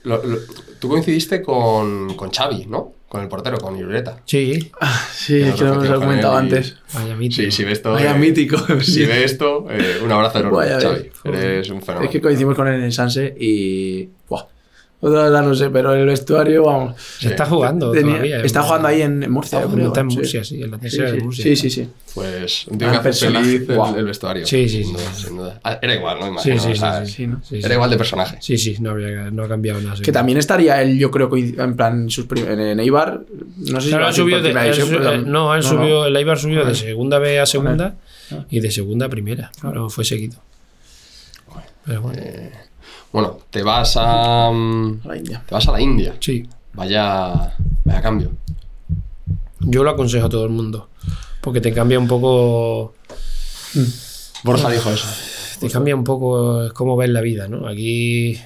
lo- 0.05 0.23
lo- 0.25 0.39
tú 0.81 0.89
coincidiste 0.89 1.41
con, 1.43 2.15
con 2.15 2.31
Xavi, 2.31 2.67
¿no? 2.67 2.93
Con 3.09 3.23
el 3.23 3.29
portero, 3.29 3.59
con 3.59 3.77
Irureta. 3.79 4.21
Sí, 4.25 4.71
Sí, 5.13 5.35
Que 5.45 5.53
que 5.55 5.65
nos 5.65 5.89
lo 5.89 5.97
he 5.97 5.99
comentado 6.01 6.35
y- 6.35 6.39
antes. 6.39 6.77
vaya 6.95 7.15
mítico. 7.15 7.43
Sí, 7.43 7.51
si 7.53 7.65
ves 7.65 7.75
esto. 7.75 7.93
Vaya 7.93 8.17
eh, 8.17 8.19
mítico. 8.19 8.57
Si 8.83 9.05
ves 9.07 9.33
esto, 9.33 9.67
eh, 9.71 10.01
un 10.05 10.11
abrazo 10.11 10.41
enorme, 10.41 10.57
Vaya 10.59 10.81
Xavi. 10.81 11.11
Eres 11.25 11.71
un 11.71 11.81
fenómeno. 11.81 12.07
Es 12.07 12.11
que 12.13 12.21
coincidimos 12.21 12.57
con 12.57 12.67
él 12.67 12.75
en 12.75 12.83
el 12.83 12.93
Sanse 12.93 13.35
y. 13.39 14.09
Buah. 14.29 14.47
Otra 15.07 15.25
verdad 15.25 15.43
no 15.43 15.55
sé, 15.55 15.69
pero 15.69 15.93
en 15.95 16.01
el 16.01 16.07
vestuario, 16.07 16.65
vamos. 16.65 16.95
Se 17.21 17.29
está 17.29 17.45
jugando 17.45 17.91
tenía- 17.93 18.13
todavía. 18.15 18.41
está 18.43 18.63
jugando 18.63 18.89
ahí 18.89 19.03
en 19.03 19.31
Murcia, 19.31 19.59
Está, 19.61 19.71
creo. 19.71 19.87
está 19.89 20.01
en. 20.01 20.07
Murcia, 20.07 20.45
sí, 20.45 20.63
en 20.63 20.71
la 20.71 20.79
Sí, 20.79 20.97
de 20.99 21.11
sí, 21.11 21.17
Murcia. 21.23 21.43
sí, 21.45 21.57
sí, 21.57 21.71
sí. 21.71 21.89
Pues 22.15 22.67
un 22.69 22.79
tío 22.79 22.91
que 22.91 22.97
hace 22.97 23.27
feliz 23.27 23.69
el, 23.99 24.05
vestuario. 24.07 24.47
Sí, 24.47 24.67
sí, 24.67 24.83
sin 24.83 24.87
sí. 24.87 24.93
duda, 24.93 25.15
sin 25.15 25.37
duda. 25.37 25.61
Ah, 25.63 25.79
Era 25.83 25.95
igual, 25.95 26.19
¿no? 26.21 26.39
Sí, 26.39 26.49
Imagino, 26.53 26.59
sí, 26.63 26.69
o 26.69 26.73
sí, 26.75 26.81
sea, 26.81 27.05
sí, 27.07 27.13
Sí, 27.13 27.27
¿no? 27.27 27.41
sí, 27.45 27.57
sí. 27.61 27.65
Era 27.67 27.75
igual 27.75 27.91
de 27.91 27.97
personaje. 27.99 28.39
Sí, 28.41 28.57
sí, 28.57 28.77
no, 28.81 28.97
ha 29.43 29.49
cambiado 29.49 29.81
nada. 29.83 30.01
Que 30.01 30.11
también 30.11 30.39
estaría 30.39 30.81
él, 30.81 30.97
yo 30.99 31.11
creo, 31.11 31.29
coinc- 31.29 31.63
en 31.63 31.77
plan, 31.77 32.09
sus 32.09 32.25
en, 32.49 32.81
Eibar. 32.81 33.21
No 33.59 33.81
sé 33.83 33.89
si 33.89 33.89
Claro, 33.91 34.07
ser 34.07 34.15
subió 34.15 34.37
por 34.37 34.43
de, 34.47 34.53
pero 34.89 35.13
eh, 35.13 35.19
no, 35.27 35.55
él 35.55 35.63
subió, 35.63 36.07
el 36.07 36.17
Eibar 36.17 36.39
subió 36.39 36.65
de 36.65 36.75
segunda 36.75 37.19
B 37.19 37.41
a 37.41 37.45
segunda 37.47 37.97
Ah. 38.31 38.47
y 38.49 38.61
de 38.61 38.71
segunda 38.71 39.05
a 39.07 39.09
primera. 39.11 39.53
Pero 39.61 39.91
fue 39.91 40.03
seguido. 40.05 40.39
Pero 41.85 42.01
bueno, 42.01 42.19
Eh, 42.23 42.51
bueno, 43.15 43.39
te 43.49 43.63
vas 43.63 43.95
a. 43.97 44.51
mm, 44.53 45.01
A 45.05 45.09
la 45.09 45.17
India. 45.17 45.43
Te 45.47 45.55
vas 45.55 45.69
a 45.69 45.73
la 45.73 45.81
India. 45.81 46.17
sí. 46.21 46.45
Vaya. 46.75 47.55
Vaya 47.85 48.03
cambio. 48.03 48.33
Yo 49.61 49.85
lo 49.85 49.91
aconsejo 49.91 50.27
a 50.27 50.29
todo 50.29 50.45
el 50.45 50.51
mundo. 50.51 50.89
Porque 51.41 51.61
te 51.61 51.73
cambia 51.73 51.99
un 52.01 52.09
poco. 52.09 52.95
Borja 54.43 54.69
dijo 54.71 54.91
eso. 54.91 55.07
Te 55.61 55.71
cambia 55.71 55.95
un 55.95 56.03
poco 56.05 56.69
cómo 56.75 56.97
ves 56.97 57.11
la 57.11 57.21
vida, 57.21 57.47
¿no? 57.49 57.69
Aquí, 57.69 58.33
eh, 58.33 58.41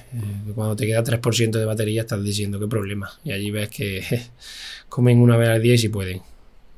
cuando 0.53 0.75
te 0.75 0.85
queda 0.85 1.03
3% 1.03 1.57
de 1.57 1.65
batería, 1.65 2.01
estás 2.01 2.23
diciendo 2.23 2.59
qué 2.59 2.67
problema. 2.67 3.09
Y 3.23 3.31
allí 3.31 3.49
ves 3.51 3.69
que 3.69 4.03
comen 4.89 5.19
una 5.19 5.35
vez 5.35 5.49
al 5.49 5.61
día 5.61 5.73
y 5.73 5.77
si 5.79 5.89
pueden. 5.89 6.21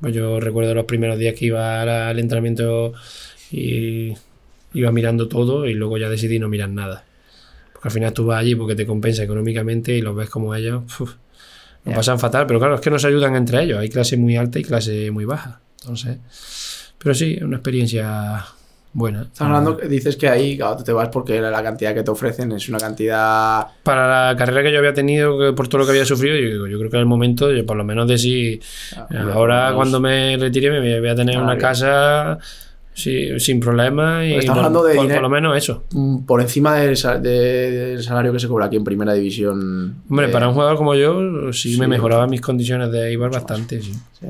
Pues 0.00 0.14
yo 0.14 0.40
recuerdo 0.40 0.74
los 0.74 0.86
primeros 0.86 1.18
días 1.18 1.34
que 1.38 1.44
iba 1.46 1.82
al, 1.82 1.88
al 1.88 2.18
entrenamiento 2.18 2.94
y 3.52 4.14
iba 4.74 4.90
mirando 4.90 5.28
todo 5.28 5.66
y 5.66 5.74
luego 5.74 5.98
ya 5.98 6.08
decidí 6.08 6.38
no 6.38 6.48
mirar 6.48 6.70
nada. 6.70 7.04
Porque 7.82 7.88
al 7.88 7.92
final 7.94 8.12
tú 8.12 8.26
vas 8.26 8.38
allí 8.40 8.54
porque 8.54 8.76
te 8.76 8.86
compensa 8.86 9.24
económicamente 9.24 9.92
y 9.96 10.00
los 10.02 10.14
ves 10.14 10.30
como 10.30 10.54
ellos. 10.54 10.84
uf, 11.00 11.14
lo 11.84 11.92
pasan 11.92 12.18
fatal, 12.20 12.46
pero 12.46 12.60
claro, 12.60 12.76
es 12.76 12.80
que 12.80 12.90
no 12.90 12.98
se 13.00 13.08
ayudan 13.08 13.34
entre 13.34 13.60
ellos. 13.64 13.80
Hay 13.80 13.88
clase 13.88 14.16
muy 14.16 14.36
alta 14.36 14.60
y 14.60 14.62
clase 14.62 15.10
muy 15.10 15.24
baja. 15.24 15.60
Entonces, 15.80 16.18
pero 16.96 17.12
sí, 17.12 17.34
es 17.38 17.42
una 17.42 17.56
experiencia 17.56 18.44
buena. 18.92 19.22
Estás 19.22 19.40
hablando, 19.40 19.76
que 19.76 19.88
dices 19.88 20.16
que 20.16 20.28
ahí 20.28 20.56
claro, 20.56 20.76
tú 20.76 20.84
te 20.84 20.92
vas 20.92 21.08
porque 21.08 21.40
la 21.40 21.60
cantidad 21.60 21.92
que 21.92 22.04
te 22.04 22.10
ofrecen 22.12 22.52
es 22.52 22.68
una 22.68 22.78
cantidad. 22.78 23.66
para 23.82 24.28
la 24.30 24.36
carrera 24.36 24.62
que 24.62 24.70
yo 24.70 24.78
había 24.78 24.94
tenido, 24.94 25.52
por 25.56 25.66
todo 25.66 25.78
lo 25.80 25.84
que 25.86 25.90
había 25.90 26.04
sufrido, 26.04 26.36
yo, 26.36 26.46
digo, 26.50 26.66
yo 26.68 26.78
creo 26.78 26.88
que 26.88 26.96
era 26.98 27.00
el 27.02 27.08
momento, 27.08 27.50
yo 27.50 27.66
por 27.66 27.76
lo 27.76 27.82
menos 27.82 28.06
de 28.06 28.16
si 28.18 28.60
ahora 29.10 29.56
Vamos, 29.72 29.74
cuando 29.76 29.98
me 29.98 30.36
retire 30.36 30.70
me 30.70 30.78
voy- 30.78 31.00
voy 31.00 31.08
a 31.08 31.16
tener 31.16 31.36
Ah, 31.38 31.42
una 31.42 31.54
bien. 31.54 31.60
casa 31.62 32.38
sí, 32.94 33.38
sin 33.40 33.60
problemas 33.60 34.24
y 34.26 34.34
Estamos 34.34 34.46
por, 34.48 34.56
hablando 34.66 34.84
de 34.84 34.94
por- 34.94 35.02
dinero. 35.04 35.20
por 35.20 35.30
lo 35.30 35.34
menos 35.34 35.56
eso. 35.56 35.84
mm, 35.92 36.18
Por 36.24 36.40
encima 36.40 36.76
del, 36.76 36.96
sa- 36.96 37.18
de- 37.18 37.70
del 37.70 38.02
salario 38.02 38.32
que 38.32 38.38
se 38.40 38.48
cobra 38.48 38.66
aquí 38.66 38.76
en 38.76 38.84
primera 38.84 39.12
división. 39.14 39.96
Hombre, 40.08 40.26
eh, 40.26 40.30
para 40.30 40.48
un 40.48 40.54
jugador 40.54 40.76
como 40.76 40.94
yo, 40.94 41.52
sí, 41.52 41.74
sí, 41.74 41.80
me 41.80 41.86
mejoraba 41.88 42.26
mis 42.26 42.40
condiciones 42.40 42.90
de 42.92 43.08
Eibar 43.08 43.30
bastante, 43.30 43.80
sí. 43.82 43.92
sí. 44.20 44.26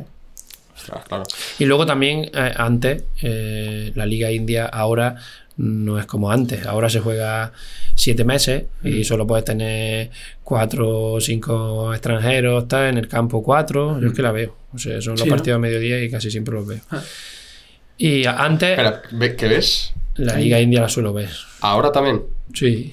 Ostras, 0.76 1.04
claro. 1.06 1.24
Y 1.58 1.64
luego 1.64 1.86
también, 1.86 2.30
eh, 2.34 2.52
antes, 2.56 3.04
eh, 3.22 3.92
la 3.94 4.04
Liga 4.06 4.30
India 4.32 4.66
ahora 4.66 5.16
no 5.58 5.98
es 5.98 6.06
como 6.06 6.30
antes. 6.32 6.66
Ahora 6.66 6.88
se 6.88 6.98
juega 7.00 7.52
siete 7.94 8.24
meses 8.24 8.64
y 8.82 9.04
solo 9.04 9.26
puedes 9.26 9.44
tener 9.44 10.10
cuatro 10.42 11.12
o 11.12 11.20
cinco 11.20 11.92
extranjeros, 11.92 12.66
tal, 12.66 12.86
en 12.88 12.98
el 12.98 13.06
campo 13.06 13.42
cuatro. 13.42 14.00
Yo 14.00 14.08
es 14.08 14.14
que 14.14 14.22
la 14.22 14.32
veo. 14.32 14.56
O 14.74 14.78
sea, 14.78 15.00
son 15.02 15.12
los 15.12 15.20
Sí, 15.20 15.28
¿no? 15.28 15.34
partidos 15.36 15.56
a 15.56 15.60
mediodía 15.60 16.02
y 16.02 16.10
casi 16.10 16.30
siempre 16.30 16.54
los 16.54 16.66
veo. 16.66 16.80
Ah. 16.90 17.00
Y 18.04 18.26
antes, 18.26 18.70
Espera, 18.70 19.00
¿ve- 19.12 19.36
¿qué 19.36 19.46
ves? 19.48 19.92
la 20.16 20.34
Liga 20.36 20.58
India 20.60 20.80
la 20.80 20.88
suelo 20.88 21.12
ver. 21.12 21.30
Ahora 21.60 21.92
también. 21.92 22.22
Sí. 22.52 22.92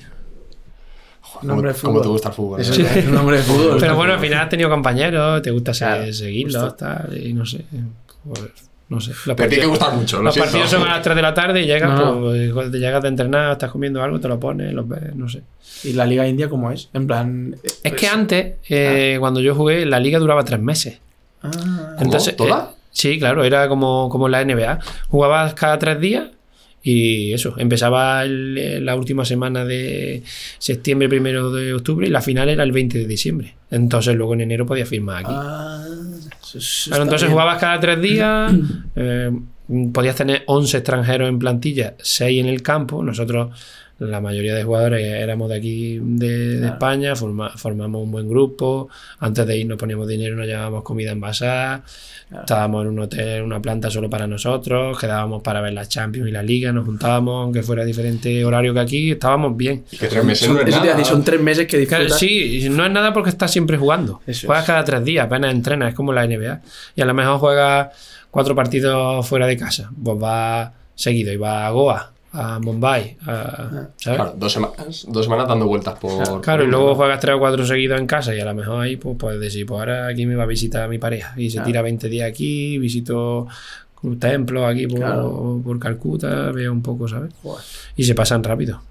Joder, 1.22 1.45
Un 1.45 1.51
hombre 1.51 1.74
¿Cómo, 1.74 1.74
de 1.74 1.82
cómo 1.82 1.93
fútbol. 1.93 2.01
te 2.03 2.07
gusta 2.10 2.30
el 2.30 2.36
fútbol? 2.36 2.62
Eso 2.62 2.82
eh? 2.82 2.88
es 2.99 3.07
un 3.07 3.18
hombre 3.18 3.38
de 3.38 3.43
fútbol. 3.43 3.78
Pero 3.80 3.95
bueno, 3.95 4.14
al 4.14 4.20
final 4.20 4.39
has 4.43 4.49
tenido 4.49 4.70
compañeros, 4.70 5.41
te 5.41 5.51
gusta 5.51 5.72
Claro, 5.72 6.14
seguirlos, 6.14 6.78
tal, 6.78 7.18
y 7.18 7.34
no 7.34 7.45
sé. 7.45 7.66
Pues, 8.24 8.41
no 8.89 8.99
sé. 9.01 9.12
Los 9.12 9.36
Te 9.36 9.36
tiene 9.36 9.36
que 9.36 9.55
partidos- 9.68 9.70
gustar 9.70 9.93
mucho, 9.95 10.18
lo 10.18 10.24
Los 10.24 10.34
siento. 10.36 10.51
partidos 10.51 10.70
son 10.72 10.84
a 10.88 10.93
las 10.95 11.01
3 11.03 11.16
de 11.16 11.22
la 11.22 11.34
tarde 11.34 11.62
y 11.62 11.66
llegas, 11.66 11.99
No. 11.99 12.20
pues, 12.22 12.51
cuando 12.53 12.72
te 12.72 12.78
llegas 12.80 13.01
de 13.01 13.07
entrenar, 13.10 13.51
estás 13.53 13.72
comiendo 13.72 14.01
algo, 14.03 14.20
te 14.20 14.28
lo 14.28 14.39
pones, 14.39 14.74
los 14.74 14.88
ves, 14.88 15.16
no 15.16 15.28
sé. 15.30 15.41
¿Y 15.86 15.93
la 15.93 16.05
Liga 16.05 16.28
India 16.28 16.49
cómo 16.49 16.72
es? 16.72 16.89
En 16.93 17.07
plan. 17.07 17.55
Es 17.64 17.74
que 17.82 17.89
pues- 17.91 18.12
antes, 18.14 18.55
eh, 18.70 19.18
cuando 19.20 19.39
yo 19.41 19.53
jugué, 19.55 19.86
la 19.86 19.99
liga 19.99 20.20
duraba 20.20 20.43
tres 20.43 20.60
meses. 20.60 20.99
Ah, 21.41 21.49
¿Cómo? 21.51 21.95
Entonces, 22.01 22.36
¿Toda? 22.36 22.72
eh, 22.74 22.79
sí, 23.00 23.18
claro, 23.20 23.43
era 23.43 23.68
como, 23.70 24.10
como 24.10 24.26
en 24.28 24.32
la 24.34 24.41
NBA. 24.43 24.80
Jugabas 25.10 25.54
cada 25.54 25.80
tres 25.80 26.00
días 26.00 26.26
y 26.82 27.34
eso, 27.34 27.56
empezaba 27.58 28.24
el- 28.24 28.86
la 28.86 28.95
última 28.95 29.26
semana 29.26 29.66
de 29.66 30.24
septiembre, 30.58 31.10
primero 31.10 31.52
de 31.52 31.74
octubre 31.74 32.08
y 32.08 32.10
la 32.10 32.22
final 32.22 32.47
era 32.50 32.64
el 32.64 32.72
20 32.72 32.97
de 33.00 33.06
diciembre. 33.08 33.56
Entonces 33.72 34.16
luego 34.16 34.34
en 34.34 34.41
enero 34.41 34.66
podías 34.66 34.88
firmar 34.89 35.18
aquí. 35.26 35.34
ah, 35.34 35.84
eso- 36.41 36.58
eso 36.58 36.89
Claro, 36.89 37.04
está 37.04 37.04
entonces 37.04 37.28
bien. 37.28 37.32
jugabas 37.34 37.60
cada 37.60 37.80
tres 37.80 38.02
días, 38.02 38.54
eh, 38.95 39.32
podías 39.93 40.16
tener 40.16 40.43
11 40.47 40.78
extranjeros 40.78 41.28
en 41.30 41.38
plantilla, 41.39 41.95
6 42.02 42.39
en 42.39 42.47
el 42.47 42.62
campo. 42.64 43.04
Nosotros, 43.04 43.50
la 44.00 44.22
mayoría 44.22 44.56
de 44.56 44.64
jugadores 44.64 45.06
éramos 45.06 45.50
de 45.50 45.56
aquí, 45.56 46.00
de. 46.02 46.66
España, 46.66 47.16
forma- 47.16 47.50
formamos 47.58 48.02
un 48.04 48.12
buen 48.12 48.28
grupo. 48.30 48.89
Antes 49.20 49.45
de 49.45 49.58
ir 49.58 49.68
nos 49.68 49.78
poníamos 49.78 50.08
dinero, 50.08 50.36
nos 50.36 50.45
llevábamos 50.47 50.84
comida 50.84 51.12
envasada. 51.12 51.84
Claro. 52.30 52.43
Estábamos 52.43 52.84
en 52.84 52.91
un 52.91 53.00
hotel, 53.00 53.41
una 53.41 53.60
planta 53.62 53.89
solo 53.89 54.10
para 54.10 54.28
nosotros. 54.28 54.97
Quedábamos 55.00 55.41
para 55.41 55.62
ver 55.62 55.74
la 55.74 55.86
Champions 55.88 56.30
y 56.30 56.32
la 56.32 56.43
Liga. 56.43 56.72
Nos 56.72 56.86
juntábamos, 56.86 57.43
aunque 57.45 57.64
fuera 57.64 57.84
diferente 57.84 58.45
horario 58.45 58.74
que 58.74 58.80
aquí, 58.80 59.12
estábamos 59.12 59.58
bien. 59.58 59.84
Y 59.91 59.97
que 59.97 60.08
tres 60.08 60.24
meses 60.24 60.45
Son, 60.47 60.56
no 60.56 60.62
es 60.62 60.68
eso 60.68 60.78
te 60.78 60.78
iba 60.78 60.78
a 60.82 60.86
nada. 60.86 60.97
decir, 60.97 61.12
son 61.12 61.24
tres 61.24 61.41
meses 61.41 61.66
que 61.68 61.88
Claro, 61.88 62.04
disfrutas. 62.06 62.20
sí, 62.20 62.68
no 62.70 62.86
es 62.86 62.91
nada 62.91 63.14
porque 63.14 63.30
estás 63.32 63.52
siempre 63.52 63.78
jugando. 63.78 64.22
Eso 64.28 64.45
juegas 64.47 64.64
es. 64.64 64.68
cada 64.68 64.84
tres 64.84 65.04
días, 65.04 65.26
apenas 65.26 65.52
entrenas, 65.54 65.89
es 65.89 65.95
como 65.95 66.14
la 66.14 66.24
NBA. 66.26 66.62
Y 66.95 67.02
a 67.02 67.06
lo 67.06 67.14
mejor 67.16 67.39
juegas 67.39 67.89
cuatro 68.32 68.54
partidos 68.56 69.28
fuera 69.28 69.47
de 69.47 69.58
casa. 69.58 69.89
Pues 70.04 70.20
vas 70.20 70.72
seguido 70.95 71.34
y 71.34 71.38
vas 71.38 71.64
a 71.66 71.70
Goa 71.72 72.14
a 72.34 72.60
Mumbai, 72.60 73.18
a- 73.26 73.88
¿sabes? 73.98 74.18
Claro, 74.18 74.34
dos 74.38 74.52
semanas, 74.54 75.06
dos 75.10 75.26
semanas 75.26 75.48
dando 75.48 75.66
vueltas 75.68 75.98
por. 76.00 76.42
Claro, 76.42 76.64
y 76.64 76.66
por- 76.68 76.72
luego 76.72 76.96
juegas 76.96 77.20
tres 77.20 77.36
o 77.36 77.40
cuatro 77.40 77.66
seguidos 77.66 78.00
en 78.00 78.08
casa 78.08 78.36
y 78.36 78.40
a 78.40 78.46
lo 78.46 78.54
mejor 78.54 78.82
ahí 78.82 78.98
pues 78.98 79.16
puedes 79.18 79.40
decir, 79.40 79.66
pues 79.66 79.80
ahora 79.80 80.08
aquí 80.08 80.26
me 80.26 80.36
va 80.36 80.44
a 80.44 80.48
visitar 80.48 80.88
mi 80.90 80.98
pareja 81.00 81.34
y 81.38 81.50
se 81.50 81.60
tira 81.62 81.82
20 81.82 82.08
días 82.10 82.30
aquí, 82.30 82.78
visito 82.78 83.48
un 84.02 84.18
templo 84.20 84.66
aquí 84.66 84.88
por, 84.88 85.62
por 85.64 85.80
Calcuta, 85.80 86.52
veo 86.52 86.72
un 86.72 86.82
poco, 86.82 87.08
¿sabes? 87.08 87.34
Joder. 87.44 87.64
Y 87.96 88.04
se 88.04 88.16
pasan 88.16 88.44
rápido. 88.44 88.82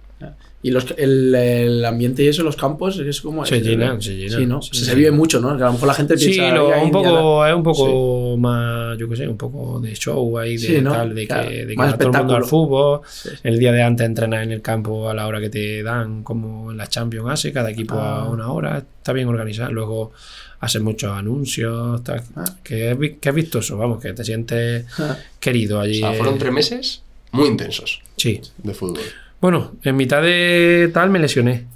Y 0.61 0.73
los, 0.73 0.87
el, 0.97 1.33
el 1.37 1.85
ambiente 1.85 2.25
y 2.25 2.27
eso, 2.29 2.43
los 2.43 2.57
campos, 2.57 2.99
es 2.99 3.21
como. 3.21 3.47
Se 3.47 3.61
llenan, 3.61 4.03
se 4.03 4.17
llenan. 4.17 4.41
Sí, 4.41 4.47
¿no? 4.47 4.61
Sí, 4.61 4.71
se, 4.73 4.79
sí. 4.81 4.85
se 4.87 4.95
vive 4.97 5.13
mucho, 5.13 5.41
¿no? 5.41 5.57
Que 5.57 5.63
a 5.63 5.67
lo 5.67 5.75
mejor 5.75 5.87
la 5.87 5.95
gente 5.95 6.19
Sí, 6.19 6.31
piensa. 6.31 6.53
lo- 6.53 6.65
"Liga 6.67 6.79
un 6.79 6.87
India", 6.89 7.01
poco, 7.01 7.47
es 7.47 7.55
un 7.55 7.63
poco 7.63 8.37
más, 8.39 8.99
yo 8.99 9.09
qué 9.09 9.17
sé, 9.17 9.29
un 9.29 9.37
poco 9.37 9.79
de 9.79 9.95
show 9.95 10.37
ahí, 10.37 10.57
de 10.57 10.67
Sí, 10.67 10.81
¿no? 10.81 10.91
tal, 10.93 11.15
de 11.15 11.27
Claro, 11.29 11.49
que, 11.49 11.65
de 11.65 11.75
que 11.75 11.77
va 11.81 11.97
todo 11.97 12.11
el 12.11 12.17
mundo 12.19 12.35
al 12.35 12.45
fútbol. 12.45 13.01
Sí, 13.09 13.29
sí. 13.31 13.37
El 13.45 13.59
día 13.61 13.71
de 13.71 13.83
antes 13.85 14.05
entrenar 14.05 14.43
en 14.43 14.51
el 14.51 14.61
campo 14.61 15.09
a 15.09 15.15
la 15.15 15.29
hora 15.29 15.41
que 15.41 15.49
te 15.49 15.81
dan, 15.85 16.25
como 16.25 16.73
en 16.73 16.77
la 16.77 16.89
Champions 16.89 17.31
hace, 17.31 17.53
cada 17.53 17.71
equipo 17.71 17.95
Ah. 17.95 18.23
a 18.25 18.29
una 18.29 18.51
hora, 18.51 18.79
está 18.79 19.13
bien 19.13 19.29
organizado. 19.29 19.71
Luego 19.71 20.11
hacen 20.59 20.83
muchos 20.83 21.13
anuncios, 21.13 22.03
tal, 22.03 22.21
Ah. 22.35 22.45
que, 22.65 22.91
es, 22.91 22.99
que 23.21 23.29
es 23.29 23.35
vistoso, 23.35 23.77
vamos, 23.79 24.03
que 24.03 24.13
te 24.13 24.25
sientes 24.25 24.87
Ah. 24.99 25.17
querido 25.39 25.79
O 25.79 25.83
allí. 25.83 26.01
sea, 26.01 26.15
fueron 26.15 26.37
tres 26.37 26.53
meses 26.53 27.03
muy 27.31 27.47
intensos 27.47 28.03
Sí. 28.17 28.41
de 28.61 28.75
fútbol. 28.75 29.05
Bueno, 29.41 29.73
en 29.83 29.97
mitad 29.97 30.23
de 30.23 30.91
tal 30.93 31.11
me 31.11 31.19
lesioné. 31.19 31.67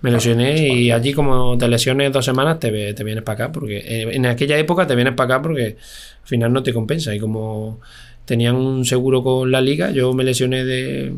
Me 0.00 0.10
lesioné 0.10 0.68
y 0.68 0.90
allí 0.90 1.14
como 1.14 1.56
te 1.56 1.66
lesiones 1.66 2.12
dos 2.12 2.26
semanas 2.26 2.60
te, 2.60 2.92
te 2.92 3.04
vienes 3.04 3.24
para 3.24 3.44
acá 3.46 3.52
porque 3.52 3.78
eh, 3.78 4.08
en 4.12 4.26
aquella 4.26 4.58
época 4.58 4.86
te 4.86 4.94
vienes 4.94 5.14
para 5.14 5.36
acá 5.36 5.42
porque 5.42 5.78
al 6.22 6.28
final 6.28 6.52
no 6.52 6.62
te 6.62 6.74
compensa 6.74 7.14
y 7.14 7.18
como 7.18 7.80
tenían 8.26 8.54
un 8.54 8.84
seguro 8.84 9.22
con 9.22 9.50
la 9.50 9.62
liga, 9.62 9.90
yo 9.92 10.12
me 10.12 10.22
lesioné 10.22 10.66
de, 10.66 11.14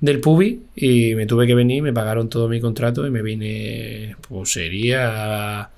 del 0.00 0.20
pubi 0.20 0.62
y 0.74 1.14
me 1.16 1.26
tuve 1.26 1.46
que 1.46 1.54
venir, 1.54 1.82
me 1.82 1.92
pagaron 1.92 2.30
todo 2.30 2.48
mi 2.48 2.60
contrato 2.60 3.06
y 3.06 3.10
me 3.10 3.20
vine, 3.20 4.16
pues 4.26 4.52
sería 4.52 5.68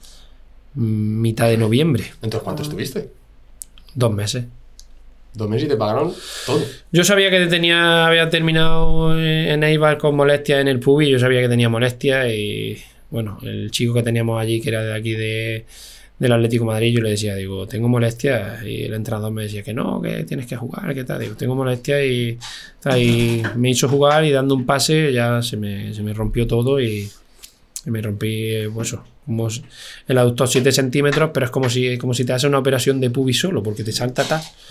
mitad 0.75 1.49
de 1.49 1.57
noviembre, 1.57 2.05
Entonces. 2.23 2.43
¿cuánto 2.43 2.63
estuviste? 2.63 3.11
dos 3.95 4.13
meses. 4.13 4.45
Dos 5.33 5.49
meses 5.49 5.67
y 5.67 5.69
te 5.69 5.77
pagaron 5.77 6.13
todo. 6.45 6.61
Yo 6.91 7.05
sabía 7.05 7.31
que 7.31 7.47
tenía, 7.47 8.07
había 8.07 8.29
terminado 8.31 9.17
en 9.19 9.63
Eibar 9.63 9.99
con 9.99 10.17
molestias 10.17 10.61
en 10.61 10.69
el 10.69 10.81
pub 10.81 11.03
y 11.03 11.11
yo 11.11 11.19
sabía 11.19 11.41
que 11.41 11.49
tenía 11.49 11.69
molestias 11.69 12.29
y 12.33 12.79
bueno, 13.11 13.39
el 13.43 13.71
chico 13.71 13.95
que 13.95 14.03
teníamos 14.03 14.41
allí, 14.41 14.61
que 14.61 14.69
era 14.69 14.85
de 14.85 14.95
aquí 14.95 15.13
de, 15.13 15.65
del 16.21 16.33
Atlético 16.33 16.65
Madrid, 16.65 16.95
yo 16.95 17.01
le 17.01 17.11
decía, 17.11 17.35
digo, 17.35 17.67
tengo 17.67 17.89
molestias 17.89 18.63
y 18.65 18.83
el 18.83 18.95
entrenador 18.95 19.33
me 19.33 19.45
decía 19.45 19.63
que 19.63 19.73
no, 19.73 20.01
que 20.03 20.25
tienes 20.25 20.47
que 20.47 20.55
jugar, 20.55 20.95
que 20.95 21.05
tal, 21.05 21.19
digo, 21.19 21.35
tengo 21.35 21.55
molestias 21.55 22.05
y, 22.05 22.39
me 23.57 23.71
hizo 23.71 23.89
jugar 23.89 24.25
y 24.25 24.31
dando 24.31 24.55
un 24.55 24.65
pase 24.67 25.13
ya 25.13 25.43
se 25.43 25.57
me, 25.57 25.93
se 25.93 26.03
me 26.03 26.13
rompió 26.13 26.47
todo 26.47 26.81
y, 26.81 27.09
me 27.87 28.03
rompí, 28.03 28.69
pues 28.75 28.89
eso, 28.89 29.03
como 29.31 29.49
el 30.09 30.19
aductor 30.19 30.49
7 30.49 30.73
centímetros, 30.73 31.31
pero 31.33 31.47
es 31.47 31.53
como 31.53 31.71
si, 31.71 31.97
como 31.99 32.15
si 32.15 32.25
te 32.25 32.33
hace 32.33 32.47
una 32.49 32.59
operación 32.59 33.01
de 33.01 33.11
pubis 33.11 33.39
solo, 33.39 33.63
porque 33.63 33.85
te 33.85 33.93
salta. 33.93 34.23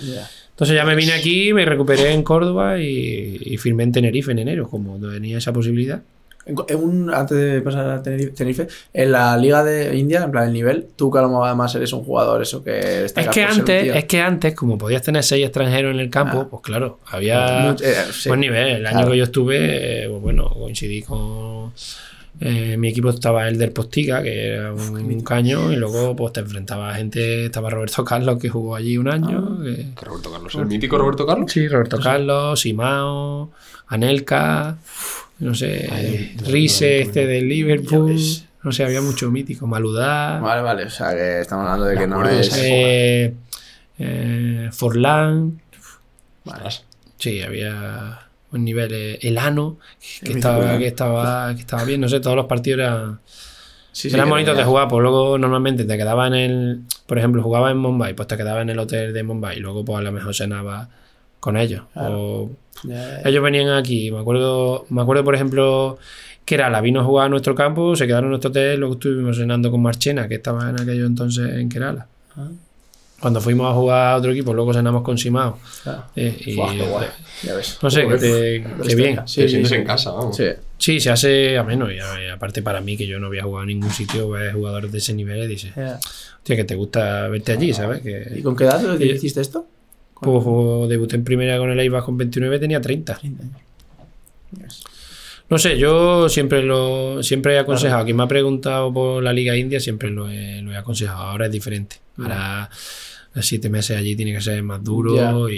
Ya. 0.02 0.30
Entonces 0.52 0.76
ya 0.76 0.84
me 0.84 0.96
vine 0.96 1.14
aquí, 1.14 1.54
me 1.54 1.64
recuperé 1.64 2.12
en 2.12 2.24
Córdoba 2.24 2.78
y, 2.80 3.38
y 3.42 3.58
firmé 3.58 3.84
en 3.84 3.94
Tenerife 3.94 4.32
en 4.34 4.40
enero, 4.40 4.70
como 4.70 4.98
tenía 5.00 5.38
esa 5.38 5.54
posibilidad. 5.54 6.02
En 6.46 6.80
un- 6.80 7.14
antes 7.14 7.38
de 7.38 7.62
pasar 7.62 7.88
a 7.92 8.02
Tenerife, 8.02 8.68
en 8.94 9.12
la 9.12 9.38
Liga 9.38 9.64
de 9.64 9.96
India, 9.96 10.24
en 10.24 10.32
plan 10.32 10.48
el 10.48 10.54
nivel, 10.54 10.88
tú 10.96 11.12
que 11.12 11.20
a 11.20 11.22
lo 11.22 11.28
mejor 11.30 11.46
además 11.48 11.76
eres 11.76 11.94
un 11.94 12.04
jugador, 12.04 12.42
eso 12.42 12.64
que 12.64 12.80
Es 12.80 12.86
destacas 13.04 13.36
que 13.36 13.44
antes, 13.44 13.96
es 13.96 14.06
que 14.06 14.20
antes, 14.20 14.56
como 14.56 14.76
podías 14.78 15.04
tener 15.04 15.22
seis 15.24 15.46
extranjeros 15.46 15.94
en 15.94 16.00
el 16.00 16.10
campo, 16.10 16.40
Ah. 16.42 16.48
pues 16.50 16.64
claro, 16.64 17.00
había 17.06 17.60
Mucho- 17.70 17.86
eh, 17.86 17.94
sí. 18.12 18.30
buen 18.30 18.40
nivel. 18.42 18.68
El 18.78 18.86
año 18.88 18.96
Claro. 18.98 19.12
que 19.12 19.18
yo 19.20 19.24
estuve, 19.26 20.06
eh, 20.06 20.08
pues 20.10 20.22
bueno, 20.24 20.50
coincidí 20.50 21.04
con 21.04 21.72
eh, 22.42 22.78
mi 22.78 22.90
equipo 22.90 23.10
estaba 23.10 23.48
el 23.48 23.58
del 23.58 23.72
Postiga, 23.72 24.24
que 24.24 24.48
era 24.54 24.74
un, 24.74 24.96
un 24.96 25.22
caño, 25.22 25.72
y 25.72 25.76
luego 25.76 26.16
pues 26.16 26.34
te 26.34 26.40
enfrentaba 26.40 26.92
a 26.92 26.96
gente, 26.96 27.46
estaba 27.46 27.70
Roberto 27.70 28.04
Carlos 28.06 28.40
que 28.40 28.50
jugó 28.50 28.76
allí 28.76 28.98
un 28.98 29.10
año. 29.10 29.58
Ah. 29.60 29.64
que- 29.64 29.88
Que 29.96 30.06
Roberto 30.06 30.32
Carlos. 30.32 30.56
¿El 30.56 30.66
mítico 30.68 30.98
Roberto 30.98 31.26
Carlos? 31.26 31.52
Sí, 31.52 31.68
Roberto 31.68 32.00
Carlos, 32.00 32.60
Simao, 32.62 33.52
Anelka, 33.88 34.78
no 35.40 35.54
sé, 35.56 35.90
Ay, 35.92 36.36
no, 36.42 36.48
este 36.48 37.26
de 37.28 37.42
Liverpool, 37.42 38.16
no 38.64 38.72
sé, 38.72 38.84
había 38.84 39.02
mucho 39.02 39.32
mítico, 39.32 39.68
Maludá, 39.68 40.40
Vale, 40.40 40.62
vale, 40.62 40.84
o 40.86 40.90
sea 40.90 41.12
que 41.12 41.42
estamos 41.42 41.66
hablando 41.66 41.86
de 41.86 41.98
que 41.98 42.08
no 42.08 42.28
es. 42.28 42.52
eh, 42.58 43.34
eh, 43.98 44.70
Forlán, 44.72 45.60
Ostras. 46.46 46.84
sí, 47.18 47.42
había 47.42 48.20
un 48.52 48.66
nivel, 48.66 48.94
eh, 48.94 49.20
Elano, 49.22 49.78
que 50.22 50.32
El 50.32 50.38
estaba, 50.38 50.78
que, 50.78 50.88
estaba, 50.88 51.54
que 51.54 51.62
estaba 51.62 51.84
bien, 51.84 52.02
no 52.02 52.10
sé, 52.10 52.20
todos 52.20 52.36
los 52.36 52.46
partidos 52.46 52.80
eran, 52.80 53.20
Sí, 53.92 54.10
sí, 54.10 54.16
eran 54.16 54.30
bonitos 54.30 54.56
de 54.56 54.64
jugar, 54.64 54.88
pues 54.88 55.02
luego 55.02 55.38
normalmente 55.38 55.84
te 55.84 55.98
quedaba 55.98 56.28
en 56.28 56.34
el, 56.34 56.82
por 57.06 57.18
ejemplo, 57.18 57.42
jugaba 57.42 57.72
en 57.72 57.78
Mumbai, 57.78 58.14
pues 58.14 58.28
te 58.28 58.38
quedaba 58.38 58.62
en 58.62 58.70
el 58.70 58.80
hotel 58.80 59.14
de 59.14 59.24
Mumbai 59.24 59.58
y 59.58 59.60
luego 59.60 59.84
pues 59.84 60.00
a 60.00 60.02
lo 60.02 60.12
mejor 60.12 60.36
cenaba 60.36 60.90
con 61.40 61.58
ellos. 61.58 61.84
Claro. 61.94 62.20
O. 62.20 62.52
Ellos 63.26 63.44
venían 63.44 63.70
aquí, 63.70 64.12
me 64.12 64.20
acuerdo, 64.20 64.86
me 64.90 65.02
acuerdo 65.02 65.24
por 65.24 65.36
ejemplo 65.36 65.98
que 66.46 66.56
era 66.56 66.70
la 66.70 66.82
vino 66.82 67.02
a 67.02 67.04
jugar 67.04 67.26
a 67.26 67.30
nuestro 67.30 67.54
campo, 67.56 67.96
se 67.96 68.08
quedaron 68.08 68.26
en 68.26 68.30
nuestro 68.30 68.52
hotel, 68.52 68.80
luego 68.80 68.94
estuvimos 68.96 69.38
cenando 69.38 69.70
con 69.70 69.82
Marchena, 69.82 70.28
que 70.28 70.36
estaba 70.36 70.70
en 70.70 70.80
aquello 70.80 71.06
entonces 71.06 71.56
en 71.56 71.68
Kerala. 71.68 72.08
Ah. 72.38 72.48
Cuando 73.20 73.42
fuimos 73.42 73.70
a 73.70 73.74
jugar 73.76 74.14
a 74.14 74.16
otro 74.18 74.32
equipo, 74.32 74.54
luego 74.54 74.74
cenamos 74.74 75.02
con 75.04 75.18
Simao. 75.18 75.60
Claro. 75.84 76.06
Eh, 76.16 76.38
y, 76.46 76.56
Buah, 76.56 76.72
qué 76.74 76.82
guay. 76.84 77.08
Ya 77.44 77.56
ves. 77.56 77.78
no 77.82 77.90
sé, 77.92 78.02
que, 78.02 78.06
Joder. 78.06 78.20
te- 78.20 78.82
Uf, 78.82 78.88
que 78.88 78.96
bien. 78.96 79.22
Sí, 79.28 79.42
te 79.42 79.66
sí, 79.66 79.76
en 79.76 79.84
casa, 79.84 80.12
vamos. 80.12 80.36
Sí. 80.38 80.46
Sí, 80.78 81.00
se 81.00 81.10
hace 81.10 81.58
ameno. 81.58 81.92
Y, 81.92 81.96
y 81.98 82.30
aparte 82.34 82.62
para 82.62 82.80
mí, 82.82 82.96
que 82.96 83.06
yo 83.08 83.20
no 83.20 83.28
había 83.28 83.44
jugado 83.44 83.64
en 83.64 83.68
ningún 83.70 83.92
sitio, 83.92 84.30
ves 84.30 84.54
jugadores 84.54 84.92
de 84.92 84.98
ese 85.00 85.14
nivel 85.14 85.44
y 85.44 85.48
dices, 85.48 85.72
hostia, 85.76 86.56
que 86.56 86.64
te 86.64 86.76
gusta 86.76 87.28
verte 87.28 87.52
allí, 87.52 87.74
¿sabes? 87.74 88.02
¿Y 88.36 88.42
con 88.42 88.56
qué 88.56 88.64
edad 88.66 88.82
Y- 89.00 89.12
hiciste 89.12 89.42
esto? 89.42 89.66
pues, 90.22 90.90
debuté 90.90 91.16
en 91.16 91.24
primera 91.24 91.58
con 91.58 91.70
el 91.72 91.80
Eibar 91.80 92.04
con 92.04 92.18
29, 92.18 92.60
tenía 92.60 92.82
30. 92.82 93.18
30 93.20 93.44
años. 93.44 93.56
Yes. 94.58 94.84
No 95.50 95.58
sé, 95.58 95.78
yo 95.80 96.30
siempre 96.30 96.62
lo 96.62 97.24
siempre 97.24 97.56
he 97.56 97.60
aconsejado. 97.60 98.06
Quien 98.06 98.16
me 98.18 98.24
ha 98.24 98.28
preguntado 98.28 98.94
por 98.94 99.24
la 99.24 99.34
Liga 99.34 99.56
India, 99.58 99.80
siempre 99.80 100.10
lo 100.12 100.30
he, 100.30 100.62
lo 100.62 100.72
he 100.72 100.78
aconsejado. 100.78 101.24
Ahora 101.24 101.48
es 101.48 101.52
diferente. 101.52 101.96
Ahora, 102.20 102.70
siete 103.42 103.70
meses 103.70 103.98
allí 103.98 104.16
tiene 104.16 104.34
que 104.34 104.42
ser 104.42 104.62
más 104.64 104.84
duro 104.84 105.50
y. 105.50 105.56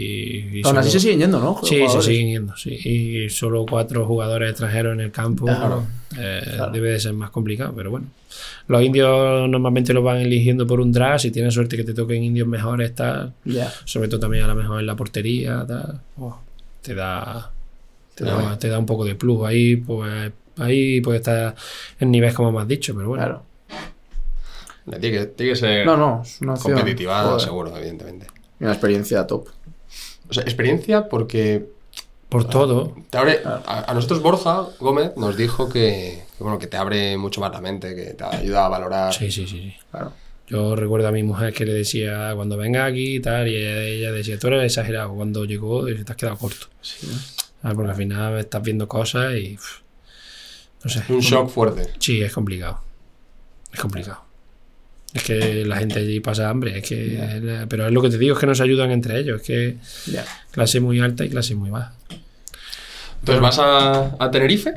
y 0.53 0.61
Aún 0.65 0.77
así 0.77 0.91
se 0.91 0.99
siguen 0.99 1.19
yendo, 1.19 1.39
¿no? 1.39 1.59
Sí, 1.63 1.81
se 1.87 2.01
siguen 2.01 2.27
yendo. 2.29 2.57
Sí. 2.57 2.69
Y 2.71 3.29
solo 3.29 3.65
cuatro 3.65 4.05
jugadores 4.05 4.49
extranjeros 4.51 4.93
en 4.93 4.99
el 5.01 5.11
campo. 5.11 5.45
Claro. 5.45 5.85
eh, 6.17 6.41
Claro. 6.55 6.71
Debe 6.71 6.91
de 6.91 6.99
ser 6.99 7.13
más 7.13 7.29
complicado, 7.29 7.73
pero 7.75 7.89
bueno. 7.91 8.07
Los 8.67 8.81
indios 8.83 9.49
normalmente 9.49 9.93
los 9.93 10.03
van 10.03 10.17
eligiendo 10.17 10.65
por 10.67 10.79
un 10.79 10.91
draft. 10.91 11.21
Si 11.23 11.31
tienes 11.31 11.53
suerte 11.53 11.75
que 11.77 11.83
te 11.83 11.93
toquen 11.93 12.23
indios 12.23 12.47
mejores, 12.47 12.93
tal. 12.95 13.33
Ya. 13.45 13.71
Sobre 13.85 14.07
todo 14.07 14.19
también 14.21 14.43
a 14.43 14.47
lo 14.47 14.55
mejor 14.55 14.79
en 14.79 14.85
la 14.85 14.95
portería, 14.95 15.65
tal. 15.67 15.99
Oh, 16.17 16.39
te 16.81 16.93
da. 16.95 17.51
Te 18.15 18.25
da, 18.25 18.49
ves. 18.49 18.59
te 18.59 18.67
da 18.67 18.77
un 18.79 18.85
poco 18.85 19.05
de 19.05 19.15
plus. 19.15 19.43
Ahí, 19.45 19.77
pues, 19.77 20.31
ahí 20.57 21.01
puede 21.01 21.17
estar 21.19 21.55
en 21.99 22.11
nivel 22.11 22.33
como 22.33 22.59
has 22.59 22.67
dicho, 22.67 22.93
pero 22.95 23.07
bueno. 23.09 23.23
Claro. 23.23 23.43
Tiene 24.85 25.11
que, 25.11 25.25
tiene 25.27 25.51
que 25.53 25.55
ser 25.55 25.85
No, 25.85 25.95
no, 25.97 26.21
es 26.23 26.41
una 26.41 26.53
opción. 26.53 26.73
competitiva, 26.73 27.23
Joder. 27.23 27.41
seguro, 27.41 27.77
evidentemente. 27.77 28.27
Y 28.59 28.63
Una 28.63 28.73
experiencia 28.73 29.25
top. 29.27 29.47
O 30.29 30.33
sea, 30.33 30.43
experiencia 30.43 31.07
porque 31.09 31.65
Por 32.29 32.47
todo. 32.47 32.95
te 33.09 33.17
abre. 33.17 33.41
A, 33.45 33.85
a 33.91 33.93
nosotros 33.93 34.21
Borja 34.21 34.67
Gómez 34.79 35.11
nos 35.17 35.35
dijo 35.37 35.67
que, 35.69 36.23
que, 36.37 36.43
bueno, 36.43 36.57
que 36.57 36.67
te 36.67 36.77
abre 36.77 37.17
mucho 37.17 37.41
más 37.41 37.51
la 37.51 37.61
mente, 37.61 37.93
que 37.95 38.13
te 38.13 38.23
ayuda 38.23 38.65
a 38.65 38.69
valorar. 38.69 39.13
Sí, 39.13 39.31
sí, 39.31 39.45
sí. 39.47 39.59
sí. 39.59 39.73
Claro. 39.91 40.13
Yo 40.47 40.75
recuerdo 40.75 41.07
a 41.07 41.11
mi 41.11 41.23
mujer 41.23 41.53
que 41.53 41.65
le 41.65 41.73
decía, 41.73 42.33
cuando 42.35 42.57
venga 42.57 42.83
aquí 42.85 43.15
y 43.17 43.19
tal, 43.21 43.47
y 43.47 43.55
ella, 43.55 43.81
ella 43.83 44.11
decía, 44.11 44.37
tú 44.37 44.47
eres 44.47 44.63
exagerado. 44.65 45.13
Cuando 45.13 45.45
llegó, 45.45 45.85
dice, 45.85 46.03
te 46.03 46.11
has 46.11 46.17
quedado 46.17 46.37
corto. 46.37 46.67
Sí. 46.81 47.07
Ah, 47.63 47.73
Porque 47.75 47.91
al 47.91 47.97
final 47.97 48.37
estás 48.39 48.61
viendo 48.63 48.87
cosas 48.87 49.33
y. 49.35 49.57
no 50.83 50.89
sé. 50.89 51.03
Un 51.09 51.19
shock 51.19 51.49
fuerte. 51.49 51.87
Sí, 51.99 52.21
es 52.21 52.33
complicado. 52.33 52.79
Es 53.73 53.79
complicado. 53.79 54.23
Es 55.13 55.23
que 55.23 55.65
la 55.65 55.77
gente 55.77 55.99
allí 55.99 56.19
pasa 56.19 56.49
hambre. 56.49 56.77
Es 56.77 56.87
que, 56.87 57.65
pero 57.67 57.85
es 57.87 57.91
lo 57.91 58.01
que 58.01 58.09
te 58.09 58.17
digo, 58.17 58.33
es 58.35 58.39
que 58.39 58.47
no 58.47 58.55
se 58.55 58.63
ayudan 58.63 58.91
entre 58.91 59.19
ellos. 59.19 59.41
Es 59.41 59.47
que 59.47 59.77
clase 60.51 60.79
muy 60.79 60.99
alta 60.99 61.25
y 61.25 61.29
clase 61.29 61.55
muy 61.55 61.69
baja. 61.69 61.93
Entonces 63.19 63.41
vas 63.41 63.59
a, 63.59 64.15
a 64.17 64.31
Tenerife. 64.31 64.73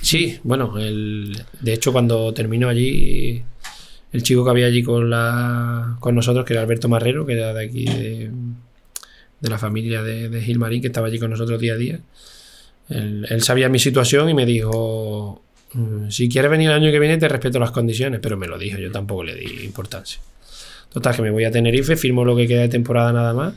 Sí, 0.00 0.38
bueno, 0.44 0.78
el, 0.78 1.42
de 1.60 1.72
hecho 1.72 1.92
cuando 1.92 2.32
terminó 2.32 2.68
allí, 2.68 3.42
el 4.12 4.22
chico 4.22 4.44
que 4.44 4.50
había 4.50 4.66
allí 4.66 4.82
con, 4.82 5.10
la, 5.10 5.96
con 6.00 6.14
nosotros, 6.14 6.46
que 6.46 6.54
era 6.54 6.62
Alberto 6.62 6.88
Marrero, 6.88 7.26
que 7.26 7.34
era 7.34 7.52
de 7.52 7.64
aquí, 7.64 7.84
de, 7.84 8.30
de 9.40 9.50
la 9.50 9.58
familia 9.58 10.02
de, 10.02 10.28
de 10.30 10.40
Gilmarín, 10.40 10.80
que 10.80 10.86
estaba 10.86 11.08
allí 11.08 11.18
con 11.18 11.30
nosotros 11.30 11.60
día 11.60 11.74
a 11.74 11.76
día, 11.76 12.00
él, 12.88 13.26
él 13.28 13.42
sabía 13.42 13.68
mi 13.68 13.78
situación 13.78 14.30
y 14.30 14.34
me 14.34 14.46
dijo, 14.46 15.42
"Mm, 15.43 15.43
si 16.10 16.28
quieres 16.28 16.50
venir 16.50 16.68
el 16.70 16.74
año 16.76 16.90
que 16.92 16.98
viene 16.98 17.16
te 17.18 17.28
respeto 17.28 17.58
las 17.58 17.70
condiciones, 17.72 18.20
pero 18.22 18.36
me 18.36 18.46
lo 18.46 18.58
dijo, 18.58 18.78
yo 18.78 18.90
tampoco 18.92 19.24
le 19.24 19.34
di 19.34 19.64
importancia. 19.64 20.20
Total, 20.92 21.16
que 21.16 21.22
me 21.22 21.30
voy 21.30 21.44
a 21.44 21.50
Tenerife, 21.50 21.96
firmo 21.96 22.24
lo 22.24 22.36
que 22.36 22.46
queda 22.46 22.60
de 22.62 22.68
temporada 22.68 23.12
nada 23.12 23.32
más. 23.34 23.54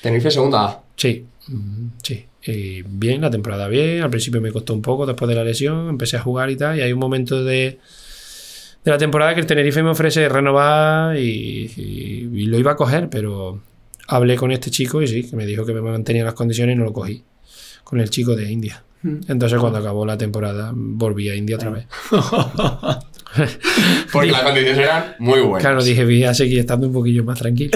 Tenerife 0.00 0.30
segunda. 0.30 0.80
Sí, 0.96 1.24
mm, 1.48 1.86
sí. 2.02 2.24
Y 2.46 2.80
bien, 2.82 3.20
la 3.20 3.30
temporada 3.30 3.68
bien. 3.68 4.02
Al 4.02 4.08
principio 4.08 4.40
me 4.40 4.50
costó 4.50 4.72
un 4.72 4.80
poco 4.80 5.04
después 5.04 5.28
de 5.28 5.34
la 5.34 5.44
lesión. 5.44 5.90
Empecé 5.90 6.16
a 6.16 6.20
jugar 6.20 6.48
y 6.50 6.56
tal. 6.56 6.78
Y 6.78 6.80
hay 6.80 6.92
un 6.92 6.98
momento 6.98 7.44
de, 7.44 7.78
de 8.82 8.90
la 8.90 8.96
temporada 8.96 9.34
que 9.34 9.40
el 9.40 9.46
Tenerife 9.46 9.82
me 9.82 9.90
ofrece 9.90 10.26
renovar 10.30 11.18
y, 11.18 11.70
y- 11.76 12.30
y 12.32 12.46
lo 12.46 12.58
iba 12.58 12.72
a 12.72 12.76
coger, 12.76 13.10
pero 13.10 13.60
hablé 14.08 14.36
con 14.36 14.52
este 14.52 14.70
chico 14.70 15.02
y 15.02 15.06
sí, 15.08 15.28
que 15.28 15.36
me 15.36 15.44
dijo 15.44 15.66
que 15.66 15.74
me 15.74 15.82
mantenía 15.82 16.24
las 16.24 16.32
condiciones 16.34 16.74
y 16.74 16.78
no 16.78 16.84
lo 16.84 16.94
cogí. 16.94 17.22
Con 17.84 18.00
el 18.00 18.08
chico 18.08 18.34
de 18.34 18.50
India. 18.50 18.82
Entonces 19.02 19.58
cuando 19.58 19.78
acabó 19.78 20.04
la 20.04 20.18
temporada 20.18 20.72
volví 20.74 21.30
a 21.30 21.34
India 21.34 21.56
otra 21.56 21.70
vez. 21.70 21.86
Porque 24.12 24.32
las 24.32 24.42
condiciones 24.42 24.78
eran 24.78 25.14
muy 25.18 25.40
buenas. 25.40 25.62
Claro, 25.62 25.82
dije, 25.82 26.04
voy 26.04 26.24
a 26.24 26.34
seguir 26.34 26.58
estando 26.58 26.88
un 26.88 26.92
poquillo 26.92 27.24
más 27.24 27.38
tranquilo. 27.38 27.70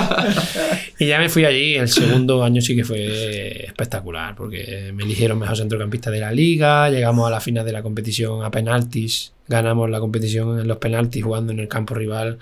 y 0.98 1.06
ya 1.06 1.18
me 1.18 1.28
fui 1.28 1.44
allí. 1.44 1.74
El 1.74 1.88
segundo 1.88 2.42
año 2.44 2.62
sí 2.62 2.76
que 2.76 2.84
fue 2.84 3.64
espectacular, 3.66 4.34
porque 4.36 4.92
me 4.94 5.02
eligieron 5.02 5.38
mejor 5.38 5.56
centrocampista 5.56 6.10
de 6.10 6.20
la 6.20 6.32
liga. 6.32 6.88
Llegamos 6.88 7.26
a 7.26 7.30
la 7.30 7.40
final 7.40 7.66
de 7.66 7.72
la 7.72 7.82
competición 7.82 8.44
a 8.44 8.50
penaltis. 8.50 9.32
Ganamos 9.48 9.90
la 9.90 9.98
competición 9.98 10.60
en 10.60 10.68
los 10.68 10.78
penaltis 10.78 11.24
jugando 11.24 11.52
en 11.52 11.58
el 11.58 11.68
campo 11.68 11.94
rival 11.94 12.38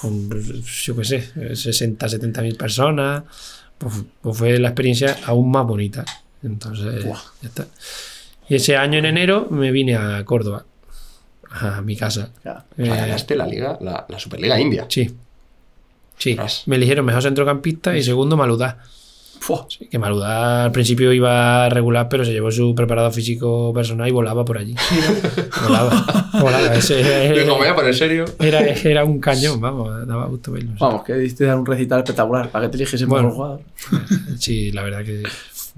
con, 0.00 0.30
yo 0.30 0.96
qué 0.96 1.04
sé, 1.04 1.54
60, 1.54 2.08
70 2.08 2.42
mil 2.42 2.56
personas. 2.56 3.24
Pues, 3.76 3.94
pues 4.22 4.38
fue 4.38 4.58
la 4.58 4.68
experiencia 4.68 5.18
aún 5.26 5.50
más 5.50 5.66
bonita. 5.66 6.04
Entonces, 6.42 7.04
ya 7.04 7.48
está. 7.48 7.66
Y 8.48 8.54
ese 8.56 8.76
año 8.76 8.98
en 8.98 9.04
enero 9.06 9.46
me 9.50 9.70
vine 9.72 9.96
a 9.96 10.24
Córdoba, 10.24 10.64
a 11.50 11.80
mi 11.82 11.96
casa. 11.96 12.30
Ya. 12.44 12.64
O 12.72 12.76
sea, 12.76 12.84
Eh, 12.84 12.88
ganaste 13.00 13.36
la 13.36 13.46
liga, 13.46 13.78
la, 13.80 14.06
la 14.08 14.18
Superliga 14.18 14.58
India. 14.60 14.86
Sí. 14.88 15.14
Sí. 16.16 16.36
Me 16.66 16.76
eligieron 16.76 17.04
mejor 17.06 17.22
centrocampista 17.22 17.96
y 17.96 18.02
segundo 18.02 18.36
Maludá. 18.36 18.78
Sí, 19.68 19.86
que 19.88 19.98
Maludá 20.00 20.64
al 20.64 20.72
principio 20.72 21.12
iba 21.12 21.68
regular, 21.68 22.08
pero 22.08 22.24
se 22.24 22.32
llevó 22.32 22.50
su 22.50 22.74
preparado 22.74 23.10
físico 23.12 23.72
personal 23.72 24.08
y 24.08 24.10
volaba 24.10 24.44
por 24.44 24.58
allí. 24.58 24.74
volaba. 25.62 26.28
volaba. 26.40 26.74
Ese 26.74 26.96
Digo, 27.34 27.46
me 27.46 27.52
voy 27.52 27.62
era, 27.62 27.70
a 27.70 27.76
poner 27.76 27.94
serio. 27.94 28.24
era, 28.40 28.60
era 28.60 29.04
un 29.04 29.20
cañón, 29.20 29.60
vamos, 29.60 30.06
daba 30.08 30.26
gusto 30.26 30.50
verlo. 30.52 30.72
Vamos, 30.80 31.04
que 31.04 31.14
diste 31.14 31.44
dar 31.44 31.56
un 31.56 31.64
recital 31.66 32.00
espectacular 32.00 32.50
para 32.50 32.66
que 32.66 32.70
te 32.72 32.76
eliges 32.78 33.00
el 33.00 33.06
mejor 33.06 33.22
Bueno. 33.22 33.34
jugador. 33.36 33.60
Sí, 34.38 34.72
la 34.72 34.82
verdad 34.82 35.04
que 35.04 35.22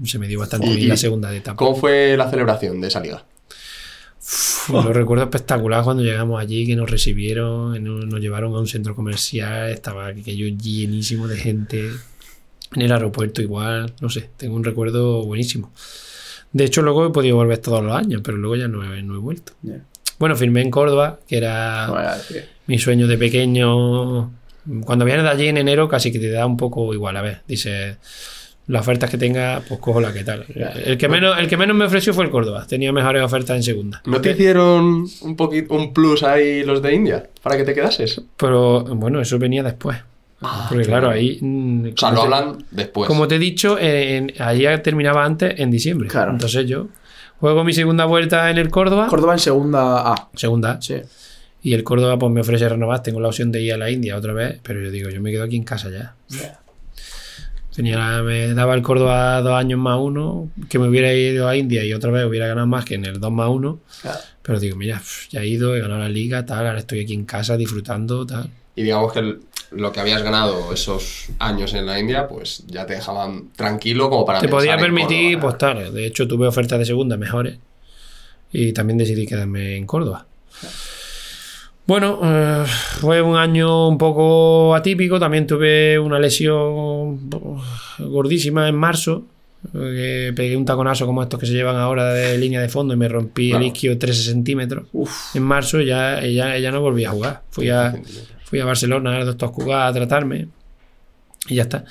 se 0.07 0.19
me 0.19 0.27
dio 0.27 0.39
bastante 0.39 0.67
Y- 0.67 0.75
bien 0.75 0.89
la 0.89 0.97
segunda 0.97 1.33
etapa. 1.35 1.55
¿Cómo 1.57 1.75
fue 1.75 2.15
la 2.17 2.29
celebración 2.29 2.79
de 2.81 2.87
esa 2.87 2.99
liga? 2.99 3.25
Uf, 4.19 4.69
Lo 4.69 4.93
recuerdo 4.93 5.23
espectacular 5.23 5.83
cuando 5.83 6.03
llegamos 6.03 6.39
allí, 6.39 6.65
que 6.67 6.75
nos 6.75 6.89
recibieron, 6.89 7.83
nos, 8.09 8.19
llevaron 8.21 8.53
a 8.53 8.59
un 8.59 8.67
centro 8.67 8.95
comercial, 8.95 9.69
estaba 9.71 10.07
aquello 10.07 10.47
llenísimo 10.47 11.27
de 11.27 11.37
gente, 11.37 11.89
en 12.73 12.81
el 12.81 12.91
aeropuerto 12.91 13.41
igual, 13.41 13.93
no 13.99 14.09
sé, 14.09 14.29
tengo 14.37 14.55
un 14.55 14.63
recuerdo 14.63 15.23
buenísimo. 15.25 15.71
De 16.53 16.65
hecho, 16.65 16.81
luego 16.81 17.07
he 17.07 17.09
podido 17.11 17.35
volver 17.37 17.57
todos 17.57 17.83
los 17.83 17.95
años, 17.95 18.21
pero 18.23 18.37
luego 18.37 18.55
ya 18.55 18.67
no 18.67 18.83
he, 18.93 19.01
no 19.01 19.15
he 19.15 19.17
vuelto. 19.17 19.53
Ya. 19.63 19.81
Bueno, 20.19 20.35
firmé 20.35 20.61
en 20.61 20.69
Córdoba, 20.69 21.19
que 21.27 21.37
era 21.37 21.87
No, 21.87 21.95
ya, 21.95 22.15
sí. 22.19 22.35
mi 22.67 22.77
sueño 22.77 23.07
de 23.07 23.17
pequeño. 23.17 24.31
Cuando 24.85 25.03
vienes 25.05 25.23
de 25.23 25.29
allí 25.31 25.47
en 25.47 25.57
enero, 25.57 25.87
casi 25.89 26.11
que 26.11 26.19
te 26.19 26.29
da 26.29 26.45
un 26.45 26.57
poco 26.57 26.93
igual. 26.93 27.17
A 27.17 27.21
ver, 27.23 27.41
dice 27.47 27.97
las 28.67 28.81
ofertas 28.81 29.09
que 29.09 29.17
tenga, 29.17 29.61
pues 29.67 29.79
cojo 29.79 29.99
la 29.99 30.13
que 30.13 30.23
tal. 30.23 30.45
El 30.85 30.97
que 30.97 31.09
menos, 31.09 31.37
el 31.39 31.47
que 31.47 31.57
menos 31.57 31.75
me 31.75 31.85
ofreció 31.85 32.13
fue 32.13 32.23
el 32.25 32.29
Córdoba. 32.31 32.65
Tenía 32.67 32.91
mejores 32.93 33.21
ofertas 33.23 33.57
en 33.57 33.63
segunda. 33.63 34.01
¿No 34.05 34.21
te 34.21 34.31
hicieron 34.31 35.07
un 35.21 35.35
poquito 35.35 35.73
un 35.73 35.93
plus 35.93 36.23
ahí 36.23 36.63
los 36.63 36.81
de 36.81 36.93
India 36.93 37.27
para 37.41 37.57
que 37.57 37.63
te 37.63 37.73
quedases? 37.73 38.21
Pero 38.37 38.83
bueno, 38.83 39.19
eso 39.21 39.37
venía 39.39 39.63
después. 39.63 39.97
Porque 40.69 40.85
claro, 40.85 41.09
ahí. 41.09 41.37
mm, 41.39 41.89
O 41.93 41.97
sea, 41.97 42.09
lo 42.11 42.15
te- 42.15 42.21
hablan 42.23 42.65
después. 42.71 43.07
Como 43.07 43.27
te 43.27 43.35
he 43.35 43.39
dicho, 43.39 43.77
en, 43.79 44.33
allí 44.39 44.65
terminaba 44.83 45.23
antes 45.23 45.59
en 45.59 45.69
diciembre. 45.69 46.07
Claro. 46.07 46.31
Entonces 46.31 46.65
yo 46.67 46.87
juego 47.39 47.63
mi 47.63 47.73
segunda 47.73 48.05
vuelta 48.05 48.49
en 48.49 48.57
el 48.57 48.69
Córdoba. 48.69 49.07
Córdoba 49.07 49.33
en 49.33 49.39
segunda 49.39 50.13
A. 50.13 50.29
segunda. 50.33 50.81
Sí. 50.81 50.95
Y 51.63 51.73
el 51.75 51.83
Córdoba 51.83 52.17
pues 52.17 52.31
me 52.31 52.41
ofrece 52.41 52.67
renovar. 52.67 53.03
Tengo 53.03 53.19
la 53.19 53.27
opción 53.27 53.51
de 53.51 53.61
ir 53.61 53.73
a 53.73 53.77
la 53.77 53.91
India 53.91 54.17
otra 54.17 54.33
vez. 54.33 54.59
Pero 54.63 54.81
yo 54.81 54.89
digo, 54.89 55.09
yo 55.11 55.21
me 55.21 55.29
quedo 55.31 55.43
aquí 55.43 55.57
en 55.57 55.63
casa 55.63 55.89
ya. 55.91 56.15
Tenía, 57.75 58.21
me 58.21 58.53
daba 58.53 58.75
el 58.75 58.81
Córdoba 58.81 59.41
dos 59.41 59.53
años 59.53 59.79
más 59.79 59.97
uno, 59.99 60.49
que 60.69 60.77
me 60.77 60.87
hubiera 60.89 61.13
ido 61.13 61.47
a 61.47 61.55
India 61.55 61.83
y 61.85 61.93
otra 61.93 62.11
vez 62.11 62.25
hubiera 62.25 62.47
ganado 62.47 62.67
más 62.67 62.83
que 62.83 62.95
en 62.95 63.05
el 63.05 63.19
2 63.19 63.31
más 63.31 63.47
uno. 63.49 63.79
Claro. 64.01 64.19
Pero 64.41 64.59
digo, 64.59 64.75
mira, 64.75 65.01
ya 65.29 65.41
he 65.41 65.47
ido, 65.47 65.75
he 65.75 65.79
ganado 65.79 66.01
la 66.01 66.09
liga, 66.09 66.45
tal, 66.45 66.67
ahora 66.67 66.79
estoy 66.79 66.99
aquí 67.01 67.13
en 67.13 67.23
casa 67.25 67.55
disfrutando, 67.55 68.25
tal. 68.25 68.49
Y 68.75 68.83
digamos 68.83 69.13
que 69.13 69.19
el- 69.19 69.39
lo 69.71 69.91
que 69.93 70.01
habías 70.01 70.21
ganado 70.21 70.73
esos 70.73 71.27
años 71.39 71.73
en 71.73 71.85
la 71.85 71.97
India, 71.97 72.27
pues 72.27 72.65
ya 72.67 72.85
te 72.85 72.95
dejaban 72.95 73.53
tranquilo 73.55 74.09
como 74.09 74.25
para 74.25 74.39
Te 74.39 74.49
podía 74.49 74.77
permitir, 74.77 75.35
Córdoba. 75.35 75.41
pues 75.41 75.57
tal. 75.57 75.93
De 75.93 76.05
hecho, 76.05 76.27
tuve 76.27 76.47
ofertas 76.47 76.77
de 76.77 76.85
segunda 76.85 77.15
mejores 77.15 77.57
y 78.51 78.73
también 78.73 78.97
decidí 78.97 79.25
quedarme 79.25 79.77
en 79.77 79.85
Córdoba. 79.85 80.25
Bueno, 81.91 82.21
eh, 82.23 82.63
fue 83.01 83.21
un 83.21 83.35
año 83.35 83.89
un 83.89 83.97
poco 83.97 84.73
atípico. 84.73 85.19
También 85.19 85.45
tuve 85.45 85.99
una 85.99 86.19
lesión 86.19 87.19
eh, 87.99 88.03
gordísima 88.05 88.69
en 88.69 88.75
marzo. 88.75 89.25
eh, 89.73 90.29
que 90.29 90.33
pegué 90.33 90.55
un 90.55 90.63
taconazo 90.63 91.05
como 91.05 91.21
estos 91.21 91.37
que 91.37 91.45
se 91.45 91.51
llevan 91.51 91.75
ahora 91.75 92.13
de 92.13 92.37
línea 92.37 92.61
de 92.61 92.69
fondo 92.69 92.93
y 92.93 92.97
me 92.97 93.09
rompí 93.09 93.49
Claro. 93.49 93.65
el 93.65 93.71
isquio 93.73 93.97
13 93.97 94.23
centímetros. 94.23 94.85
Uf. 94.93 95.35
En 95.35 95.43
marzo 95.43 95.81
ya, 95.81 96.25
ya 96.25 96.71
no 96.71 96.79
volví 96.79 97.03
a 97.03 97.09
jugar. 97.09 97.41
Fui 97.49 97.69
a, 97.69 97.93
fui 98.45 98.61
a 98.61 98.63
Barcelona 98.65 99.17
al 99.17 99.25
doctor 99.25 99.51
Cugat 99.51 99.89
a 99.89 99.93
tratarme 99.93 100.47
y 101.49 101.55
ya 101.55 101.63
está. 101.63 101.83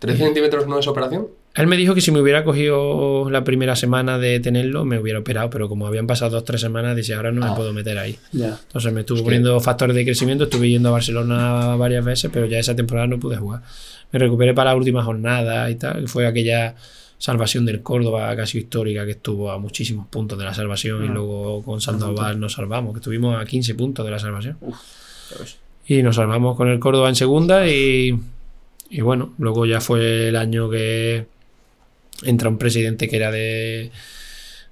¿13 0.00 0.16
centímetros 0.16 0.66
no 0.66 0.78
es 0.78 0.86
operación? 0.86 1.26
Él 1.56 1.66
me 1.66 1.76
dijo 1.78 1.94
que 1.94 2.00
si 2.02 2.10
me 2.10 2.20
hubiera 2.20 2.44
cogido 2.44 3.30
la 3.30 3.42
primera 3.42 3.74
semana 3.76 4.18
de 4.18 4.40
tenerlo, 4.40 4.84
me 4.84 4.98
hubiera 4.98 5.18
operado, 5.20 5.48
pero 5.48 5.68
como 5.70 5.86
habían 5.86 6.06
pasado 6.06 6.32
dos 6.32 6.42
o 6.42 6.44
tres 6.44 6.60
semanas, 6.60 6.94
dice, 6.94 7.14
ahora 7.14 7.32
no 7.32 7.44
Ah. 7.44 7.50
me 7.50 7.56
puedo 7.56 7.72
meter 7.72 7.96
ahí. 7.98 8.18
Entonces 8.34 8.92
me 8.92 9.00
estuvo 9.00 9.16
Hostia. 9.16 9.24
poniendo 9.24 9.58
factores 9.60 9.96
de 9.96 10.04
crecimiento, 10.04 10.44
estuve 10.44 10.68
yendo 10.68 10.90
a 10.90 10.92
Barcelona 10.92 11.74
varias 11.76 12.04
veces, 12.04 12.30
pero 12.32 12.44
ya 12.46 12.58
esa 12.58 12.76
temporada 12.76 13.06
no 13.06 13.18
pude 13.18 13.36
jugar. 13.36 13.62
Me 14.12 14.18
recuperé 14.18 14.52
para 14.52 14.70
la 14.72 14.76
última 14.76 15.02
jornada 15.02 15.70
y 15.70 15.76
tal, 15.76 16.02
que 16.02 16.08
fue 16.08 16.26
aquella 16.26 16.74
salvación 17.18 17.64
del 17.64 17.80
Córdoba 17.82 18.36
casi 18.36 18.58
histórica 18.58 19.06
que 19.06 19.12
estuvo 19.12 19.50
a 19.50 19.58
muchísimos 19.58 20.06
puntos 20.08 20.38
de 20.38 20.44
la 20.44 20.52
salvación 20.52 21.04
y 21.04 21.08
Ah. 21.08 21.12
luego 21.14 21.62
con 21.64 21.80
Sandoval 21.80 22.38
nos 22.38 22.52
salvamos, 22.52 22.92
que 22.92 22.98
estuvimos 22.98 23.40
a 23.40 23.46
15 23.46 23.74
puntos 23.74 24.04
de 24.04 24.10
la 24.10 24.18
salvación. 24.18 24.58
Y 25.88 26.02
nos 26.02 26.16
salvamos 26.16 26.56
con 26.56 26.68
el 26.68 26.78
Córdoba 26.78 27.08
en 27.08 27.14
segunda 27.14 27.66
y, 27.66 28.18
y 28.90 29.00
bueno, 29.00 29.32
luego 29.38 29.64
ya 29.64 29.80
fue 29.80 30.28
el 30.28 30.36
año 30.36 30.68
que 30.68 31.26
entra 32.22 32.48
un 32.48 32.58
presidente 32.58 33.08
que 33.08 33.16
era 33.16 33.30
de, 33.30 33.90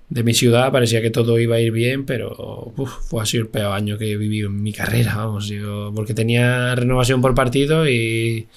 de 0.08 0.22
mi 0.22 0.34
ciudad, 0.34 0.72
parecía 0.72 1.02
que 1.02 1.10
todo 1.10 1.38
iba 1.38 1.56
a 1.56 1.60
ir 1.60 1.72
bien, 1.72 2.06
pero 2.06 2.72
uf, 2.76 2.90
fue 3.08 3.22
así 3.22 3.36
el 3.36 3.48
peor 3.48 3.72
año 3.72 3.98
que 3.98 4.12
he 4.12 4.16
vivido 4.16 4.48
en 4.48 4.62
mi 4.62 4.72
carrera, 4.72 5.16
vamos, 5.16 5.48
digo, 5.48 5.92
porque 5.94 6.14
tenía 6.14 6.74
renovación 6.74 7.20
por 7.20 7.34
partido 7.34 7.88
y 7.88 8.48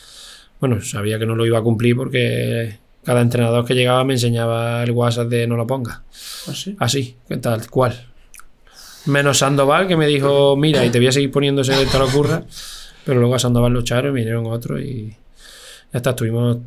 bueno, 0.60 0.82
sabía 0.82 1.20
que 1.20 1.26
no 1.26 1.36
lo 1.36 1.46
iba 1.46 1.60
a 1.60 1.64
cumplir 1.64 1.96
porque 1.96 2.78
cada 3.04 3.22
entrenador 3.22 3.66
que 3.66 3.74
llegaba 3.74 4.04
me 4.04 4.14
enseñaba 4.14 4.84
el 4.84 4.92
WhatsApp 4.92 5.30
de 5.30 5.48
no 5.48 5.56
lo 5.56 5.66
ponga. 5.66 6.04
¿Ah, 6.48 6.54
sí? 6.54 6.76
Así, 6.80 7.16
tal 7.42 7.70
cual. 7.70 8.06
Menos 9.06 9.38
Sandoval, 9.38 9.88
que 9.88 9.96
me 9.96 10.08
dijo, 10.08 10.58
mira, 10.58 10.86
y 10.86 10.90
te 10.90 11.00
voy 11.00 11.08
a 11.08 11.12
seguir 11.14 11.32
poniendo 11.32 11.62
ese 11.62 11.86
te 11.86 11.98
lo 11.98 12.06
ocurra. 12.06 12.44
Pero 13.06 13.22
luego 13.22 13.36
a 13.36 13.40
Sandoval 13.40 13.72
lo 13.72 13.80
echaron, 13.80 14.14
vinieron 14.14 14.46
otros 14.48 14.82
y 14.82 15.16
ya 15.94 15.98
está, 15.98 16.10
estuvimos 16.10 16.58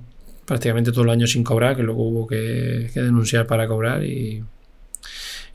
prácticamente 0.51 0.91
todo 0.91 1.05
el 1.05 1.11
año 1.11 1.29
sin 1.29 1.45
cobrar, 1.45 1.77
que 1.77 1.85
luego 1.85 2.03
hubo 2.03 2.27
que, 2.27 2.91
denunciar 2.93 3.47
para 3.47 3.69
cobrar 3.69 4.03
y... 4.03 4.43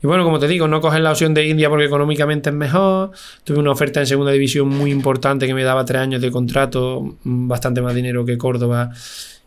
Bueno, 0.00 0.24
como 0.24 0.38
te 0.38 0.48
digo, 0.48 0.68
no 0.68 0.80
coger 0.80 1.02
la 1.02 1.10
opción 1.10 1.34
de 1.34 1.46
India 1.46 1.68
porque 1.68 1.84
económicamente 1.84 2.48
es 2.48 2.56
mejor. 2.56 3.10
Tuve 3.44 3.58
una 3.58 3.72
oferta 3.72 4.00
en 4.00 4.06
segunda 4.06 4.32
división 4.32 4.68
muy 4.68 4.90
importante 4.90 5.46
que 5.46 5.52
me 5.52 5.64
daba 5.64 5.84
tres 5.84 6.00
años 6.00 6.22
de 6.22 6.30
contrato, 6.30 7.18
bastante 7.24 7.82
más 7.82 7.94
dinero 7.94 8.24
que 8.24 8.38
Córdoba. 8.38 8.90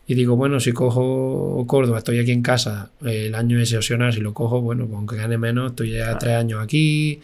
Y 0.06 0.14
digo, 0.14 0.36
bueno, 0.36 0.60
si 0.60 0.72
cojo 0.72 1.64
Córdoba, 1.66 1.98
estoy 1.98 2.20
aquí 2.20 2.30
en 2.30 2.42
casa, 2.42 2.90
el 3.04 3.34
año 3.34 3.58
es 3.58 3.74
opcional, 3.74 4.12
si 4.12 4.20
lo 4.20 4.32
cojo, 4.32 4.60
bueno, 4.60 4.84
pues 4.86 4.98
aunque 4.98 5.16
gane 5.16 5.36
menos, 5.36 5.70
estoy 5.70 5.92
ya 5.92 6.16
tres 6.16 6.36
años 6.36 6.62
aquí. 6.62 7.20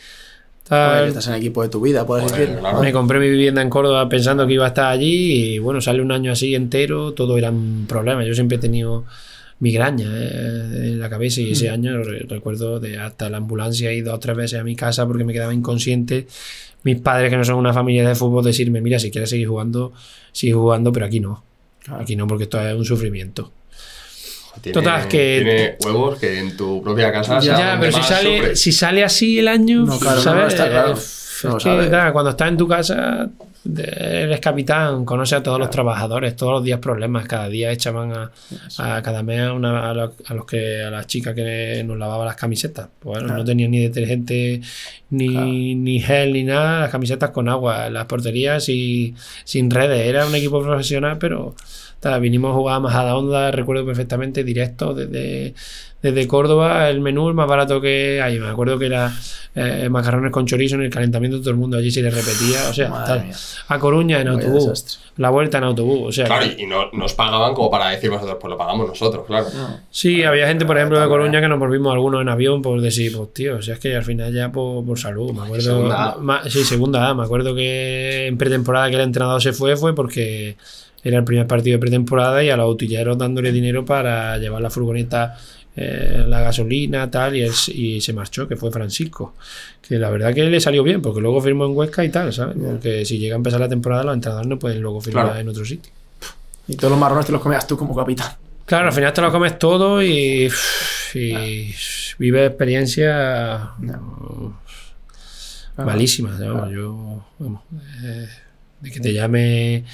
Tal. 0.68 1.08
Estás 1.08 1.26
en 1.28 1.34
el 1.34 1.40
equipo 1.40 1.62
de 1.62 1.68
tu 1.68 1.80
vida, 1.80 2.06
puedes 2.06 2.30
decir. 2.30 2.56
claro. 2.58 2.80
Me 2.80 2.92
compré 2.92 3.18
mi 3.18 3.28
vivienda 3.30 3.62
en 3.62 3.70
Córdoba 3.70 4.08
pensando 4.08 4.46
que 4.46 4.54
iba 4.54 4.64
a 4.64 4.68
estar 4.68 4.86
allí 4.92 5.54
y 5.54 5.58
bueno, 5.58 5.80
sale 5.80 6.02
un 6.02 6.12
año 6.12 6.32
así 6.32 6.54
entero, 6.54 7.12
todo 7.12 7.36
era 7.38 7.50
un 7.50 7.86
problema. 7.88 8.24
Yo 8.24 8.34
siempre 8.34 8.56
he 8.56 8.60
tenido 8.60 9.04
migraña 9.58 10.06
eh, 10.12 10.88
en 10.92 10.98
la 11.00 11.08
cabeza 11.08 11.40
y 11.40 11.52
ese 11.52 11.70
año 11.70 12.02
re- 12.02 12.26
recuerdo 12.28 12.78
de 12.78 12.98
hasta 12.98 13.30
la 13.30 13.38
ambulancia 13.38 13.90
he 13.90 13.96
ido 13.96 14.08
dos 14.10 14.16
o 14.16 14.20
tres 14.20 14.36
veces 14.36 14.60
a 14.60 14.64
mi 14.64 14.76
casa 14.76 15.06
porque 15.06 15.24
me 15.24 15.32
quedaba 15.32 15.54
inconsciente. 15.54 16.26
Mis 16.82 17.00
padres, 17.00 17.30
que 17.30 17.36
no 17.36 17.44
son 17.44 17.56
una 17.56 17.72
familia 17.72 18.06
de 18.06 18.14
fútbol, 18.14 18.44
decirme, 18.44 18.80
mira, 18.80 18.98
si 18.98 19.10
quieres 19.10 19.30
seguir 19.30 19.48
jugando, 19.48 19.92
sigue 20.30 20.52
jugando, 20.52 20.92
pero 20.92 21.06
aquí 21.06 21.20
no. 21.20 21.42
Claro. 21.82 22.02
Aquí 22.02 22.14
no, 22.16 22.26
porque 22.26 22.44
esto 22.44 22.60
es 22.60 22.74
un 22.76 22.84
sufrimiento. 22.84 23.50
Tiene, 24.60 24.74
Total, 24.74 25.08
que- 25.08 25.42
Tiene 25.44 25.76
huevos 25.84 26.18
que 26.18 26.38
en 26.38 26.56
tu 26.56 26.82
propia 26.82 27.12
casa 27.12 27.38
Ya, 27.40 27.72
donde 27.72 27.86
pero 27.88 27.96
si 27.98 28.02
sale, 28.02 28.56
si 28.56 28.72
sale 28.72 29.04
así 29.04 29.38
el 29.38 29.48
año, 29.48 29.84
No, 29.84 29.98
claro, 29.98 30.16
no, 30.16 30.22
¿sabes? 30.22 30.42
no, 30.42 30.48
está 30.48 30.68
claro. 30.70 30.92
Eh, 30.92 30.94
Es 30.96 31.44
No 31.44 31.58
que, 31.58 31.88
claro, 31.90 32.12
cuando 32.14 32.30
estás 32.30 32.48
en 32.48 32.56
tu 32.56 32.66
casa, 32.66 33.28
eres 33.76 34.40
capitán, 34.40 35.04
conoces 35.04 35.38
a 35.38 35.42
todos 35.42 35.58
los 35.58 35.68
trabajadores, 35.70 36.34
todos 36.34 36.52
los 36.54 36.64
días 36.64 36.78
problemas, 36.80 37.26
cada 37.26 37.48
día 37.48 37.70
echaban 37.72 38.12
a, 38.12 38.30
a 38.78 39.02
cada 39.02 39.22
mes 39.22 39.40
a, 39.42 39.52
una- 39.52 39.90
a 39.90 39.92
los, 39.94 40.12
a 40.26 40.34
los 40.34 40.46
que 40.46 40.82
a 40.82 40.90
las 40.90 41.06
chicas 41.06 41.34
que 41.34 41.82
nos 41.86 41.98
lavaban 41.98 42.26
las 42.26 42.36
camisetas. 42.36 42.88
Pues 43.00 43.20
bueno, 43.20 43.36
no 43.36 43.44
tenían 43.44 43.70
ni 43.70 43.80
detergente, 43.80 44.62
ni, 45.10 45.74
ni 45.74 46.00
gel, 46.00 46.32
ni 46.32 46.44
nada, 46.44 46.80
las 46.80 46.90
camisetas 46.90 47.30
con 47.30 47.48
agua, 47.50 47.90
las 47.90 48.06
porterías 48.06 48.68
y 48.70 49.14
sin 49.44 49.70
redes. 49.70 50.06
Era 50.06 50.26
un 50.26 50.34
equipo 50.34 50.62
profesional, 50.62 51.18
pero 51.18 51.54
ta, 52.00 52.18
vinimos 52.18 52.50
a 52.52 52.54
jugar 52.54 52.76
a 52.76 52.80
Majadahonda, 52.80 53.50
recuerdo 53.50 53.84
perfectamente, 53.86 54.44
directo 54.44 54.94
desde, 54.94 55.54
desde 56.02 56.28
Córdoba, 56.28 56.88
el 56.90 57.00
menú 57.00 57.28
el 57.28 57.34
más 57.34 57.48
barato 57.48 57.80
que 57.80 58.20
hay. 58.22 58.38
Me 58.38 58.48
acuerdo 58.48 58.78
que 58.78 58.86
era 58.86 59.12
eh, 59.54 59.88
macarrones 59.90 60.30
con 60.30 60.46
chorizo 60.46 60.76
en 60.76 60.82
el 60.82 60.90
calentamiento, 60.90 61.40
todo 61.40 61.50
el 61.50 61.56
mundo 61.56 61.78
allí 61.78 61.90
se 61.90 62.02
le 62.02 62.10
repetía. 62.10 62.68
O 62.68 62.72
sea, 62.74 62.90
tal. 63.04 63.30
a 63.68 63.78
Coruña 63.78 64.20
en 64.20 64.26
Vaya 64.26 64.38
autobús, 64.38 64.64
desastre. 64.68 65.02
la 65.16 65.30
vuelta 65.30 65.58
en 65.58 65.64
autobús. 65.64 66.00
O 66.08 66.12
sea, 66.12 66.26
Claro, 66.26 66.46
que- 66.54 66.62
y 66.62 66.66
no 66.66 66.90
nos 66.92 67.14
pagaban 67.14 67.54
como 67.54 67.70
para 67.70 67.88
decir 67.90 68.10
vosotros, 68.10 68.36
pues 68.40 68.50
lo 68.50 68.58
pagamos 68.58 68.86
nosotros, 68.88 69.24
claro. 69.26 69.46
Sí, 69.90 70.22
había 70.22 70.46
gente, 70.46 70.64
por 70.66 70.76
ejemplo, 70.76 71.00
de 71.00 71.08
Coruña 71.08 71.40
que 71.40 71.48
nos 71.48 71.58
volvimos 71.58 71.92
algunos 71.92 72.20
en 72.20 72.28
avión 72.28 72.60
por 72.62 72.80
decir, 72.80 73.16
pues 73.16 73.32
tío, 73.32 73.56
o 73.56 73.62
sea, 73.62 73.74
es 73.74 73.80
que 73.80 73.96
al 73.96 74.04
final 74.04 74.32
ya 74.32 74.52
por, 74.52 74.84
por 74.84 74.98
salud, 74.98 75.32
me 75.32 75.42
acuerdo. 75.44 75.64
Segunda 75.64 76.12
A. 76.12 76.16
ma- 76.18 76.42
sí, 76.48 76.62
segunda 76.62 77.08
A, 77.08 77.14
me 77.14 77.24
acuerdo 77.24 77.54
que 77.54 78.26
en 78.26 78.36
pretemporada 78.38 78.90
que 78.90 78.96
el 78.96 79.02
entrenador 79.02 79.40
se 79.42 79.52
fue, 79.52 79.76
fue 79.76 79.94
porque 79.94 80.56
era 81.06 81.18
el 81.18 81.24
primer 81.24 81.46
partido 81.46 81.74
de 81.76 81.80
pretemporada 81.80 82.42
y 82.42 82.50
a 82.50 82.56
los 82.56 82.72
utilleros 82.72 83.16
dándole 83.16 83.52
dinero 83.52 83.84
para 83.84 84.38
llevar 84.38 84.60
la 84.60 84.70
furgoneta, 84.70 85.36
eh, 85.76 86.24
la 86.26 86.40
gasolina, 86.40 87.10
tal, 87.10 87.36
y, 87.36 87.42
él 87.42 87.52
y 87.74 88.00
se 88.00 88.12
marchó, 88.12 88.48
que 88.48 88.56
fue 88.56 88.70
Francisco. 88.72 89.34
Que 89.86 89.98
la 89.98 90.10
verdad 90.10 90.34
que 90.34 90.42
le 90.44 90.60
salió 90.60 90.82
bien, 90.82 91.00
porque 91.02 91.20
luego 91.20 91.40
firmó 91.40 91.64
en 91.66 91.76
Huesca 91.76 92.04
y 92.04 92.08
tal, 92.08 92.32
¿sabes? 92.32 92.56
Porque 92.60 93.04
si 93.04 93.18
llega 93.18 93.34
a 93.34 93.38
empezar 93.38 93.60
la 93.60 93.68
temporada, 93.68 94.02
los 94.02 94.14
entrenadores 94.14 94.48
no 94.48 94.58
pueden 94.58 94.80
luego 94.82 95.00
firmar 95.00 95.26
Claro. 95.26 95.40
en 95.40 95.48
otro 95.48 95.64
sitio. 95.64 95.92
Y 96.66 96.74
todos 96.74 96.90
los 96.90 96.98
marrones 96.98 97.26
te 97.26 97.32
los 97.32 97.40
comías 97.40 97.66
tú 97.66 97.76
como 97.76 97.94
capitán. 97.94 98.32
Claro, 98.64 98.88
al 98.88 98.92
final 98.92 99.12
te 99.12 99.20
lo 99.20 99.30
comes 99.30 99.58
todo 99.60 100.02
y, 100.02 100.50
y 101.14 101.74
vives 102.18 102.48
experiencias 102.48 103.60
malísimas. 105.76 106.40
vamos, 106.40 106.70
yo, 106.72 107.24
vamos, 107.38 107.62
eh, 108.02 108.26
de 108.80 108.90
que 108.90 109.00
te 109.00 109.12
llame 109.12 109.84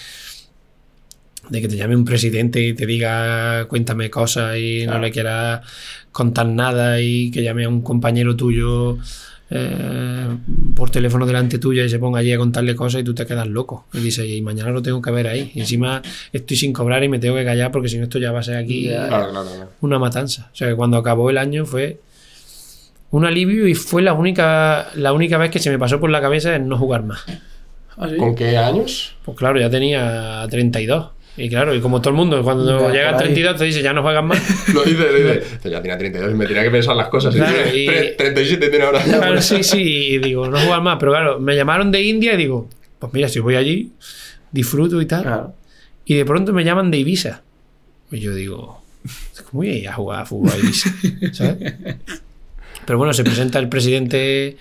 de 1.53 1.61
que 1.61 1.69
te 1.69 1.77
llame 1.77 1.95
un 1.95 2.05
presidente 2.05 2.61
y 2.61 2.73
te 2.73 2.87
diga 2.87 3.67
cuéntame 3.69 4.09
cosas 4.09 4.57
y 4.57 4.87
no 4.87 4.99
le 4.99 5.11
quieras 5.11 5.61
contar 6.11 6.47
nada 6.47 7.01
y 7.01 7.31
que 7.31 7.43
llame 7.43 7.65
a 7.65 7.69
un 7.69 7.83
compañero 7.83 8.35
tuyo 8.35 8.97
eh, 9.51 10.29
por 10.75 10.89
teléfono 10.89 11.27
delante 11.27 11.59
tuyo 11.59 11.85
y 11.85 11.91
se 11.91 11.99
ponga 11.99 12.21
allí 12.21 12.33
a 12.33 12.39
contarle 12.39 12.75
cosas 12.75 13.03
y 13.03 13.05
tú 13.05 13.15
te 13.15 13.27
quedas 13.27 13.47
loco 13.47 13.85
y 13.93 13.99
dices 13.99 14.27
y 14.27 14.41
mañana 14.41 14.71
lo 14.71 14.81
tengo 14.81 15.03
que 15.03 15.11
ver 15.11 15.27
ahí 15.27 15.53
y 15.55 15.61
encima 15.61 16.01
estoy 16.33 16.57
sin 16.57 16.73
cobrar 16.73 17.05
y 17.05 17.11
me 17.11 17.19
tengo 17.19 17.37
que 17.37 17.45
callar 17.45 17.71
porque 17.71 17.91
si 17.91 17.99
no 17.99 18.05
esto 18.05 18.19
ya 18.19 18.33
va 18.33 18.41
a 18.41 18.43
ser 18.43 18.57
aquí. 18.57 18.89
Claro, 18.89 19.31
claro, 19.31 19.69
una 19.83 19.99
matanza. 19.99 20.49
O 20.55 20.57
sea, 20.57 20.69
que 20.69 20.75
cuando 20.75 20.97
acabó 20.97 21.29
el 21.29 21.37
año 21.37 21.67
fue 21.67 22.01
un 23.11 23.27
alivio 23.27 23.69
y 23.69 23.75
fue 23.75 24.01
la 24.01 24.15
única, 24.15 24.89
la 24.95 25.13
única 25.13 25.37
vez 25.37 25.51
que 25.51 25.59
se 25.59 25.69
me 25.69 25.79
pasó 25.79 26.01
por 26.01 26.09
la 26.09 26.23
cabeza 26.23 26.57
el 26.57 26.67
no 26.67 26.79
jugar 26.79 27.03
más. 27.03 27.21
¿Ah, 27.99 28.09
sí? 28.09 28.17
¿Con 28.17 28.35
qué 28.35 28.57
años? 28.57 29.17
Pues 29.23 29.37
claro, 29.37 29.61
ya 29.61 29.69
tenía 29.69 30.47
32. 30.51 31.11
Y 31.37 31.49
claro, 31.49 31.75
y 31.75 31.81
como 31.81 32.01
todo 32.03 32.11
el 32.11 32.17
mundo, 32.17 32.43
cuando 32.43 32.89
Ya, 32.89 32.93
llega 32.93 33.11
ahí. 33.19 33.25
32 33.25 33.57
te 33.57 33.65
dice 33.65 33.83
ya 33.83 33.93
no 33.95 34.03
juegas 34.03 34.23
más. 34.25 34.69
Lo 34.75 34.85
dice, 34.85 34.99
lo 34.99 35.15
dice. 35.15 35.71
Ya 35.71 35.81
tenía 35.81 35.97
32 35.97 36.31
y 36.31 36.35
me 36.35 36.47
tenía 36.47 36.63
que 36.63 36.71
pensar 36.71 36.95
las 36.95 37.09
cosas. 37.09 37.35
Claro, 37.35 37.55
Tiene 37.73 37.79
y- 37.79 37.87
tre- 37.87 38.17
37 38.17 38.69
tiene 38.69 38.85
ahora. 38.85 39.03
Claro, 39.03 39.41
sí, 39.41 39.63
sí, 39.63 39.81
y 39.83 40.19
digo, 40.19 40.47
no 40.49 40.59
jugar 40.61 40.83
más. 40.83 40.99
Pero 41.01 41.13
claro, 41.13 41.41
me 41.41 41.57
llamaron 41.57 41.91
de 41.91 42.03
India 42.03 42.35
y 42.35 42.37
digo, 42.37 42.69
pues 42.99 43.13
mira, 43.15 43.29
si 43.29 43.41
voy 43.41 43.55
allí, 43.57 43.93
disfruto 44.51 45.01
y 45.01 45.07
tal. 45.07 45.23
Claro. 45.23 45.55
Y 46.05 46.17
de 46.17 46.25
pronto 46.27 46.53
me 46.53 46.65
llaman 46.65 46.91
de 46.91 46.99
Ibiza. 46.99 47.43
Y 48.11 48.19
yo 48.21 48.35
digo, 48.35 48.83
¿cómo 49.51 49.63
voy 49.63 49.71
a 49.71 49.75
ir 49.75 49.89
a 49.89 49.95
jugar 49.95 50.21
a 50.21 50.27
fútbol 50.27 50.51
a 50.53 50.59
Ibiza? 50.59 50.91
¿Sabes? 51.33 51.75
Pero 52.85 52.99
bueno, 52.99 53.15
se 53.15 53.25
presenta 53.25 53.59
el 53.59 53.71
presidente 53.71 54.59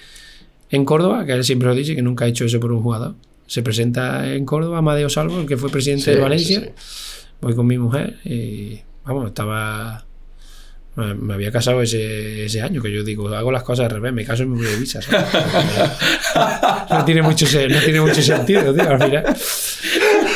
en 0.69 0.85
Córdoba, 0.85 1.25
que 1.25 1.33
él 1.33 1.43
siempre 1.43 1.67
lo 1.67 1.75
dice, 1.75 1.95
que 1.95 2.01
nunca 2.01 2.23
ha 2.23 2.27
hecho 2.29 2.45
eso 2.45 2.61
por 2.61 2.71
un 2.71 2.81
jugador. 2.81 3.15
Se 3.51 3.61
presenta 3.63 4.33
en 4.33 4.45
Córdoba 4.45 4.77
Amadeo 4.77 5.09
Salvo, 5.09 5.41
el 5.41 5.45
que 5.45 5.57
fue 5.57 5.69
presidente 5.69 6.05
Sí, 6.05 6.11
de 6.11 6.21
Valencia. 6.21 6.59
sí. 6.61 6.69
Voy 7.41 7.53
con 7.53 7.67
mi 7.67 7.77
mujer 7.77 8.15
y, 8.23 8.79
vamos, 9.03 9.27
estaba... 9.27 10.05
Me 10.95 11.33
había 11.33 11.51
casado 11.51 11.81
ese, 11.81 12.45
ese 12.45 12.61
año, 12.61 12.81
que 12.81 12.91
yo 12.93 13.03
digo, 13.03 13.27
hago 13.29 13.51
las 13.51 13.63
cosas 13.63 13.85
al 13.85 13.91
revés, 13.91 14.13
me 14.13 14.23
caso 14.23 14.43
y 14.43 14.45
me 14.45 14.55
voy 14.57 14.67
a 14.67 14.71
Ibiza. 14.73 15.01
¿sabes? 15.01 15.25
No 16.91 17.03
tiene 17.05 17.21
mucho, 17.21 17.45
no 17.69 17.79
tiene 17.79 17.99
mucho 17.99 18.21
sentido, 18.21 18.73
tío, 18.73 18.89
al 18.89 19.01
final. 19.03 19.23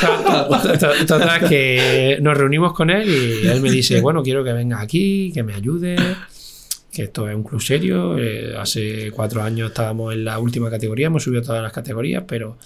To- 0.02 0.78
to- 0.78 1.06
Total, 1.06 1.48
que 1.48 2.18
nos 2.22 2.38
reunimos 2.38 2.74
con 2.74 2.90
él 2.90 3.08
y 3.10 3.48
él 3.48 3.62
me 3.62 3.72
dice, 3.72 4.02
bueno, 4.02 4.24
quiero 4.24 4.44
que 4.44 4.52
vengas 4.52 4.82
aquí, 4.82 5.32
que 5.34 5.42
me 5.44 5.54
ayudes, 5.54 6.02
que 6.92 7.04
esto 7.04 7.30
es 7.30 7.36
un 7.36 7.44
club 7.44 7.62
serio. 7.62 8.18
eh, 8.18 8.56
hace 8.58 9.12
cuatro 9.12 9.42
años 9.42 9.70
estábamos 9.70 10.14
en 10.14 10.26
la 10.26 10.38
última 10.40 10.70
categoría, 10.70 11.08
hemos 11.08 11.24
subido 11.24 11.42
todas 11.42 11.62
las 11.64 11.72
categorías, 11.74 12.24
pero 12.28 12.58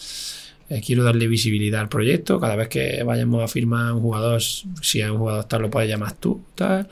eh, 0.70 0.82
quiero 0.86 1.04
darle 1.04 1.28
visibilidad 1.28 1.82
al 1.82 1.90
proyecto. 1.90 2.40
Cada 2.40 2.56
vez 2.56 2.68
que 2.68 3.04
vayamos 3.04 3.44
a 3.44 3.48
firmar 3.48 3.94
un 3.94 4.02
jugador, 4.02 4.42
si 4.42 5.02
es 5.02 5.10
un 5.10 5.18
jugador 5.18 5.46
tal, 5.46 5.64
lo 5.64 5.70
puedes 5.70 5.90
llamar 5.90 6.14
tú, 6.14 6.42
tal. 6.56 6.88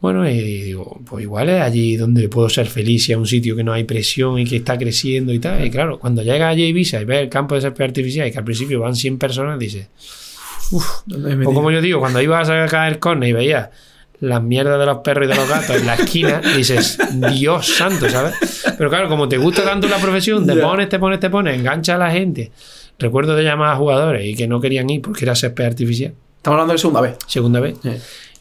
Bueno, 0.00 0.28
y 0.28 0.38
digo, 0.38 1.00
pues 1.06 1.22
igual 1.22 1.48
es 1.48 1.62
allí 1.62 1.96
donde 1.96 2.28
puedo 2.28 2.48
ser 2.50 2.66
feliz, 2.66 3.04
si 3.04 3.12
es 3.12 3.18
un 3.18 3.26
sitio 3.26 3.56
que 3.56 3.64
no 3.64 3.72
hay 3.72 3.84
presión 3.84 4.38
y 4.38 4.44
que 4.44 4.56
está 4.56 4.76
creciendo 4.76 5.32
y 5.32 5.38
tal. 5.38 5.64
Y 5.64 5.70
claro, 5.70 5.98
cuando 5.98 6.22
llegas 6.22 6.52
allí 6.52 6.64
a 6.64 6.68
Ibiza 6.68 7.00
y 7.00 7.04
ves 7.04 7.22
el 7.22 7.28
campo 7.30 7.54
de 7.54 7.62
césped 7.62 7.84
artificial 7.84 8.28
y 8.28 8.32
que 8.32 8.38
al 8.38 8.44
principio 8.44 8.80
van 8.80 8.96
100 8.96 9.18
personas, 9.18 9.58
dices, 9.58 9.88
¿Dónde 11.06 11.36
me 11.36 11.44
he 11.44 11.46
o 11.46 11.54
como 11.54 11.70
yo 11.70 11.80
digo, 11.80 12.00
cuando 12.00 12.20
ibas 12.20 12.48
a 12.48 12.66
caer 12.66 12.94
el 12.94 12.98
córner 12.98 13.30
y 13.30 13.32
veías 13.32 13.70
las 14.20 14.42
mierdas 14.42 14.78
de 14.78 14.86
los 14.86 14.98
perros 14.98 15.26
y 15.26 15.28
de 15.28 15.34
los 15.34 15.48
gatos 15.48 15.76
en 15.76 15.86
la 15.86 15.94
esquina, 15.94 16.40
dices, 16.56 16.98
Dios 17.32 17.66
santo, 17.76 18.08
¿sabes? 18.08 18.34
Pero 18.78 18.88
claro, 18.90 19.08
como 19.08 19.28
te 19.28 19.36
gusta 19.38 19.64
tanto 19.64 19.88
la 19.88 19.98
profesión, 19.98 20.46
te 20.46 20.56
pones, 20.56 20.88
te 20.88 20.98
pones, 20.98 21.20
te 21.20 21.30
pones, 21.30 21.58
engancha 21.58 21.94
a 21.94 21.98
la 21.98 22.10
gente. 22.10 22.50
Recuerdo 22.98 23.34
de 23.34 23.42
llamar 23.42 23.74
a 23.74 23.76
jugadores 23.76 24.24
y 24.24 24.34
que 24.34 24.46
no 24.46 24.60
querían 24.60 24.88
ir 24.88 25.02
porque 25.02 25.24
era 25.24 25.34
césped 25.34 25.64
artificial, 25.64 26.14
Estamos 26.36 26.56
hablando 26.56 26.72
de 26.74 26.78
segunda 26.78 27.00
vez. 27.00 27.16
segunda 27.26 27.60
vez. 27.60 27.76
Sí. 27.82 27.90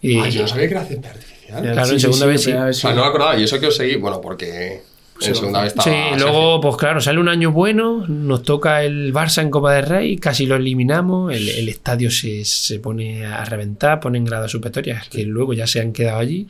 Y, 0.02 0.20
Ay, 0.20 0.32
yo 0.32 0.42
no 0.42 0.48
sabía 0.48 0.68
que 0.68 0.74
era 0.74 0.86
ciencia 0.86 1.12
artificial. 1.12 1.62
Claro, 1.62 1.90
en 1.90 2.00
segunda 2.00 2.26
vez 2.26 2.44
sí. 2.44 2.52
O 2.52 2.74
sea, 2.74 2.94
no 2.94 3.02
me 3.02 3.08
acordaba. 3.08 3.38
Y 3.38 3.44
eso 3.44 3.60
que 3.60 3.68
os 3.68 3.76
seguí, 3.76 3.96
bueno, 3.96 4.20
porque 4.20 4.82
en 5.28 5.36
segunda 5.36 5.62
vez 5.62 5.70
estaba. 5.70 5.84
Sí, 5.84 5.92
Sergio. 5.92 6.26
luego, 6.26 6.62
pues 6.62 6.78
claro, 6.78 7.02
sale 7.02 7.20
un 7.20 7.30
año 7.30 7.52
bueno, 7.52 8.06
nos 8.08 8.44
toca 8.44 8.84
el 8.84 9.14
Barça 9.14 9.42
en 9.42 9.50
Copa 9.50 9.74
del 9.74 9.86
Rey, 9.86 10.18
casi 10.18 10.46
lo 10.46 10.56
eliminamos, 10.56 11.34
el, 11.34 11.50
el 11.50 11.70
estadio 11.70 12.10
se, 12.12 12.46
se 12.46 12.80
pone 12.80 13.26
a 13.26 13.44
reventar, 13.46 14.00
ponen 14.00 14.26
gradas 14.26 14.52
supletorias, 14.52 15.08
que 15.10 15.24
luego 15.24 15.54
ya 15.54 15.68
se 15.68 15.82
han 15.82 15.94
quedado 15.94 16.20
allí. 16.20 16.48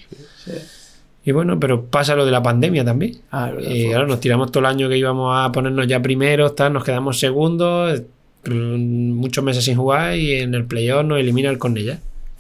Y 1.26 1.32
bueno, 1.32 1.60
pero 1.60 1.86
pasa 1.86 2.16
lo 2.16 2.26
de 2.26 2.32
la 2.32 2.44
pandemia 2.44 2.84
también. 2.84 3.20
Ah, 3.32 3.52
claro, 3.90 4.08
nos 4.08 4.20
tiramos 4.20 4.52
todo 4.52 4.60
el 4.60 4.66
año 4.66 4.90
que 4.90 4.98
íbamos 4.98 5.34
a 5.36 5.52
ponernos 5.52 5.88
ya 5.88 6.02
primeros, 6.02 6.56
tal, 6.56 6.74
nos 6.74 6.84
quedamos 6.84 7.20
segundos, 7.20 8.02
mm, 8.46 9.12
muchos 9.12 9.44
meses 9.44 9.64
sin 9.64 9.78
jugar 9.78 10.18
y 10.18 10.36
en 10.36 10.54
el 10.54 10.66
playoff 10.66 11.06
nos 11.06 11.20
elimina 11.20 11.50
el 11.50 11.58
Cornellá. 11.58 12.00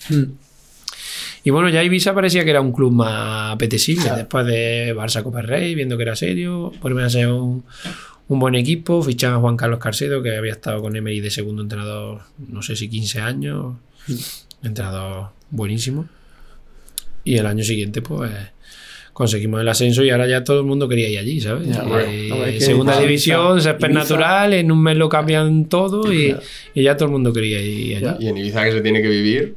Mm. 0.10 0.24
Y 1.44 1.50
bueno, 1.50 1.70
ya 1.70 1.84
Ibiza 1.84 2.14
parecía 2.14 2.44
que 2.46 2.52
era 2.52 2.62
un 2.62 2.72
club 2.72 2.92
más 2.92 3.54
apetecible 3.54 4.04
Claro. 4.04 4.18
después 4.18 4.46
de 4.46 4.96
Barça 4.96 5.24
Copa 5.24 5.42
Rey, 5.42 5.76
viendo 5.76 5.98
que 5.98 6.04
era 6.04 6.16
serio, 6.16 6.72
vuelven 6.82 7.04
a 7.06 7.10
ser 7.10 7.28
un, 7.28 7.64
un 8.30 8.40
buen 8.40 8.56
equipo, 8.56 9.04
fichan 9.04 9.34
a 9.34 9.38
Juan 9.40 9.58
Carlos 9.58 9.80
Carcedo, 9.80 10.24
que 10.24 10.36
había 10.38 10.54
estado 10.54 10.82
con 10.82 10.96
Emery 10.96 11.20
de 11.20 11.30
segundo 11.32 11.62
entrenador, 11.62 12.22
no 12.48 12.62
sé 12.62 12.76
si 12.78 12.88
15 12.90 13.20
años, 13.20 13.76
entrenador 14.64 15.30
buenísimo. 15.50 16.08
Y 17.26 17.38
el 17.38 17.46
año 17.46 17.64
siguiente, 17.64 18.02
pues 18.02 18.32
conseguimos 19.14 19.62
el 19.62 19.68
ascenso 19.70 20.04
y 20.04 20.10
ahora 20.10 20.28
ya 20.28 20.44
todo 20.44 20.62
el 20.62 20.66
mundo 20.66 20.88
quería 20.90 21.08
ir 21.08 21.20
allí, 21.20 21.40
¿sabes? 21.40 21.68
Ya, 21.68 21.84
Eh, 21.84 21.88
bueno, 21.88 22.36
no, 22.38 22.46
es 22.46 22.54
que 22.56 22.62
segunda 22.62 22.94
Ibiza- 22.96 23.02
división, 23.02 23.62
césped 23.62 23.90
Ibiza- 23.90 23.94
natural, 23.94 24.54
en 24.54 24.72
un 24.72 24.82
mes 24.82 24.98
lo 24.98 25.08
cambian 25.10 25.66
todo 25.66 26.12
y, 26.12 26.36
y 26.74 26.84
ya 26.84 26.96
todo 26.98 27.06
el 27.08 27.12
mundo 27.12 27.32
quería 27.32 27.62
ir 27.62 27.98
allí. 28.08 28.26
Y 28.26 28.28
en 28.30 28.38
Ibiza 28.38 28.64
que 28.66 28.72
se 28.72 28.82
tiene 28.82 29.02
que 29.02 29.10
vivir. 29.10 29.56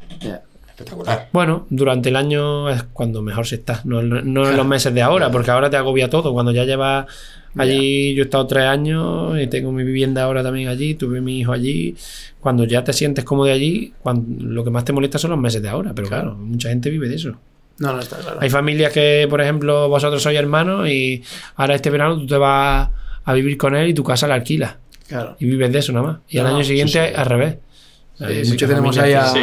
Espectacular. 0.77 1.29
Bueno, 1.33 1.67
durante 1.71 2.09
el 2.11 2.17
año 2.17 2.69
es 2.71 2.83
cuando 2.93 3.23
mejor 3.23 3.47
se 3.47 3.57
está, 3.57 3.81
no, 3.85 4.03
no 4.03 4.51
en 4.51 4.57
los 4.57 4.67
meses 4.67 4.93
de 4.95 5.03
ahora, 5.03 5.31
porque 5.31 5.51
ahora 5.51 5.71
te 5.71 5.77
agobia 5.77 6.09
todo. 6.11 6.33
Cuando 6.33 6.53
ya 6.53 6.65
llevas 6.65 7.07
allí, 7.57 8.15
yo 8.15 8.23
he 8.23 8.25
estado 8.27 8.47
tres 8.47 8.65
años 8.65 9.39
y 9.41 9.47
tengo 9.47 9.73
mi 9.73 9.83
vivienda 9.85 10.25
ahora 10.25 10.43
también 10.43 10.69
allí, 10.69 10.95
tuve 10.95 11.21
mi 11.21 11.41
hijo 11.41 11.53
allí. 11.53 11.97
Cuando 12.41 12.65
ya 12.65 12.85
te 12.85 12.93
sientes 12.93 13.25
cómodo 13.25 13.47
de 13.47 13.53
allí, 13.53 13.93
cuando, 14.03 14.45
lo 14.45 14.63
que 14.65 14.71
más 14.71 14.85
te 14.85 14.93
molesta 14.93 15.19
son 15.19 15.31
los 15.31 15.41
meses 15.41 15.63
de 15.63 15.69
ahora, 15.69 15.93
pero 15.95 16.09
claro, 16.09 16.35
mucha 16.37 16.69
gente 16.69 16.91
vive 16.91 17.09
de 17.09 17.17
eso. 17.17 17.37
No, 17.79 17.93
no 17.93 18.01
está 18.01 18.17
claro. 18.19 18.39
Hay 18.41 18.49
familias 18.51 18.93
que, 18.93 19.27
por 19.29 19.41
ejemplo, 19.41 19.89
vosotros 19.89 20.23
sois 20.23 20.39
hermanos 20.39 20.89
y 20.89 21.23
ahora 21.57 21.75
este 21.75 21.91
verano 21.91 22.17
tú 22.19 22.27
te 22.27 22.37
vas 22.37 22.89
a 23.25 23.33
vivir 23.35 23.57
con 23.59 23.75
él 23.75 23.89
y 23.89 23.95
tu 23.95 24.05
casa 24.05 24.27
la 24.27 24.35
alquilas 24.35 24.77
Claro. 25.09 25.37
y 25.39 25.45
vives 25.47 25.73
de 25.73 25.79
eso 25.81 25.93
nada 25.93 26.07
más. 26.07 26.17
Y 26.29 26.39
al 26.39 26.45
No, 26.45 26.55
año 26.55 26.59
sí, 26.65 26.69
siguiente 26.69 26.93
sí. 27.09 27.15
al 27.15 27.27
revés. 27.27 27.57
Sí, 28.19 28.45
sí 28.47 28.57
que 28.57 28.67
tenemos 28.67 28.97
ahí 28.99 29.13
a- 29.13 29.27
Sí. 29.29 29.41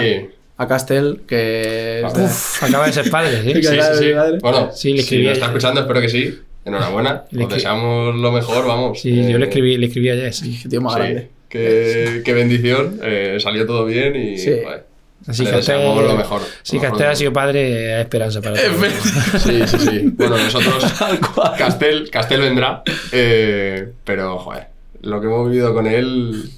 A 0.58 0.68
Castel, 0.68 1.22
que 1.28 2.04
Uf, 2.06 2.64
acaba 2.64 2.86
de 2.86 2.94
ser 2.94 3.10
padre, 3.10 3.42
¿sí? 3.44 3.54
Sí, 3.56 3.64
Sí, 3.64 3.76
sí, 3.76 3.98
sí. 4.06 4.12
Bueno, 4.42 4.70
Sí, 4.74 4.94
le 4.94 5.02
si 5.04 5.18
lo 5.24 5.30
a 5.30 5.34
está 5.34 5.46
escuchando, 5.48 5.82
espero 5.82 6.00
que 6.02 6.10
sí. 6.10 6.40
Enhorabuena. 6.66 7.24
Le 7.32 7.44
Os 7.46 7.50
deseamos 7.54 8.16
lo 8.16 8.32
mejor, 8.32 8.66
vamos. 8.66 9.00
Sí, 9.02 9.20
Eh, 9.20 9.32
yo 9.32 9.38
le 9.38 9.46
escribí, 9.46 9.78
le 9.78 9.88
escribí 9.88 10.10
ayer. 10.10 10.34
sí. 10.34 10.60
Qué 10.64 10.70
tío 10.70 10.82
más 10.82 10.94
sí, 10.94 11.00
grande. 11.00 11.30
qué, 11.50 12.22
qué 12.24 12.34
bendición. 12.34 13.00
eh, 13.04 13.38
salió 13.40 13.66
todo 13.66 13.86
bien 13.86 14.16
y. 14.16 14.38
Sí. 14.38 14.52
joder, 14.64 14.86
Así 15.28 15.44
le 15.44 15.50
que 15.52 15.56
deseamos 15.58 16.04
lo 16.04 16.16
mejor. 16.16 16.42
Si 16.62 16.76
lo 16.76 16.82
mejor 16.84 16.98
Castel 16.98 17.12
ha 17.12 17.16
sido 17.16 17.34
padre, 17.34 17.96
hay 17.96 18.02
esperanza 18.02 18.42
para 18.42 18.56
todos. 18.56 19.42
Sí, 19.44 19.62
sí, 19.68 19.78
sí. 19.80 20.02
Bueno, 20.18 20.38
nosotros. 20.38 20.86
Castel, 21.58 22.10
Castel 22.10 22.42
vendrá. 22.42 22.84
eh, 23.12 23.88
pero, 24.06 24.38
joder, 24.38 24.68
lo 25.02 25.20
que 25.20 25.28
hemos 25.28 25.50
vivido 25.50 25.74
con 25.74 25.88
él. 25.88 26.50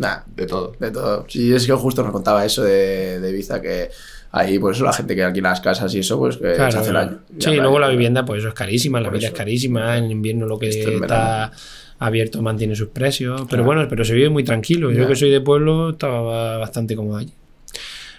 Nah, 0.00 0.20
De 0.34 0.46
todo. 0.46 0.72
de 0.80 0.90
todo. 0.90 1.26
Sí, 1.28 1.52
es 1.52 1.66
que 1.66 1.72
justo 1.72 2.02
nos 2.02 2.10
contaba 2.12 2.44
eso 2.44 2.62
de, 2.64 3.20
de 3.20 3.30
Ibiza, 3.30 3.60
que 3.60 3.90
ahí, 4.32 4.58
pues 4.58 4.80
la 4.80 4.92
gente 4.94 5.14
que 5.14 5.22
alquila 5.22 5.50
las 5.50 5.60
casas 5.60 5.94
y 5.94 5.98
eso, 5.98 6.18
pues 6.18 6.36
que 6.38 6.54
Claro, 6.54 6.72
se 6.72 6.78
hace 6.78 6.86
el 6.88 6.94
claro. 6.94 7.08
año. 7.10 7.18
Sí, 7.38 7.50
Ya, 7.50 7.56
luego 7.62 7.78
la 7.78 7.88
vivienda, 7.88 8.24
pues 8.24 8.38
eso 8.38 8.48
es 8.48 8.54
carísima, 8.54 8.98
la 9.00 9.10
vida 9.10 9.26
es 9.28 9.32
carísima, 9.34 9.98
en 9.98 10.10
invierno 10.10 10.46
lo 10.46 10.58
que 10.58 10.68
Esto 10.70 10.88
en 10.90 11.02
está 11.02 11.52
abierto 11.98 12.40
mantiene 12.40 12.74
sus 12.74 12.88
precios, 12.88 13.40
pero 13.42 13.48
Claro. 13.48 13.64
bueno, 13.64 13.86
pero 13.90 14.04
se 14.06 14.14
vive 14.14 14.30
muy 14.30 14.42
tranquilo. 14.42 14.90
Yo 14.90 15.06
que 15.06 15.14
soy 15.14 15.30
de 15.30 15.42
pueblo 15.42 15.90
estaba 15.90 16.56
bastante 16.56 16.96
cómodo 16.96 17.18
allí. 17.18 17.34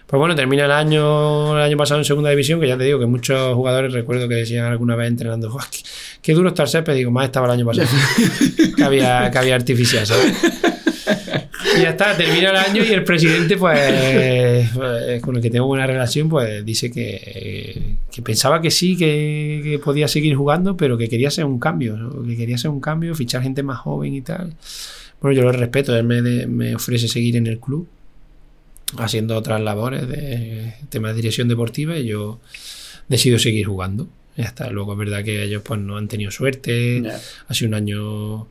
Pues 0.06 0.20
bueno, 0.20 0.36
termina 0.36 0.66
el 0.66 0.72
año, 0.72 1.56
el 1.58 1.64
año 1.64 1.78
pasado 1.78 2.00
en 2.02 2.06
segunda 2.06 2.30
división, 2.30 2.60
que 2.60 2.68
ya 2.68 2.78
te 2.78 2.84
digo 2.84 3.00
que 3.00 3.06
muchos 3.08 3.56
jugadores 3.56 3.94
recuerdo 3.94 4.28
que 4.28 4.36
decían 4.36 4.66
alguna 4.66 4.96
vez 4.98 5.08
entrenando, 5.08 5.50
"Buah, 5.50 5.64
qué, 5.72 5.80
qué 6.22 6.34
duro 6.34 6.50
está 6.50 6.64
el 6.64 6.70
césped, 6.70 6.94
digo, 6.94 7.10
más 7.12 7.26
estaba 7.26 7.48
el 7.48 7.54
año 7.54 7.66
pasado. 7.66 7.88
que, 8.78 8.84
había, 8.84 9.32
que 9.32 9.38
había 9.40 9.56
artificial, 9.56 10.06
¿sabes? 10.06 10.34
Y 11.78 11.82
ya 11.82 11.92
está, 11.92 12.16
termina 12.18 12.50
el 12.50 12.56
año 12.58 12.84
y 12.84 12.92
el 12.92 13.04
presidente, 13.04 13.56
pues, 13.58 14.70
pues, 14.74 15.22
con 15.22 15.36
el 15.38 15.42
que 15.42 15.50
tengo 15.50 15.68
buena 15.68 15.88
relación, 15.88 16.28
pues 16.28 16.66
dice 16.66 16.92
que, 16.92 17.96
que 18.12 18.22
pensaba 18.22 18.62
que 18.62 18.72
sí, 18.72 18.98
que, 18.98 19.62
que 19.64 19.80
podía 19.80 20.08
seguir 20.08 20.36
jugando, 20.36 20.76
pero 20.76 20.98
que 20.98 21.08
quería 21.08 21.30
hacer 21.30 21.46
un 21.46 21.60
cambio, 21.60 21.96
¿no? 21.98 22.24
que 22.24 22.36
quería 22.36 22.56
hacer 22.56 22.70
un 22.72 22.82
cambio, 22.82 23.16
fichar 23.16 23.42
gente 23.44 23.64
más 23.64 23.80
joven 23.80 24.14
y 24.14 24.22
tal. 24.22 24.54
Bueno, 25.22 25.38
yo 25.38 25.44
lo 25.44 25.52
respeto, 25.52 25.96
él 25.96 26.04
me, 26.04 26.22
me 26.48 26.76
ofrece 26.76 27.08
seguir 27.08 27.38
en 27.38 27.48
el 27.48 27.60
club, 27.60 27.88
haciendo 28.98 29.38
otras 29.38 29.62
labores 29.62 30.08
de 30.08 30.74
temas 30.90 31.12
de 31.12 31.16
dirección 31.18 31.48
deportiva 31.48 31.98
y 31.98 32.08
yo 32.08 32.40
decido 33.08 33.40
seguir 33.40 33.68
jugando. 33.68 34.08
Ya 34.36 34.46
está, 34.46 34.70
luego 34.70 34.94
es 34.94 35.00
verdad 35.00 35.24
que 35.24 35.44
ellos 35.44 35.62
pues 35.64 35.80
no 35.80 35.98
han 35.98 36.08
tenido 36.08 36.32
suerte, 36.32 37.02
Ya. 37.04 37.20
ha 37.48 37.54
sido 37.54 37.70
un 37.70 37.76
año 37.76 38.48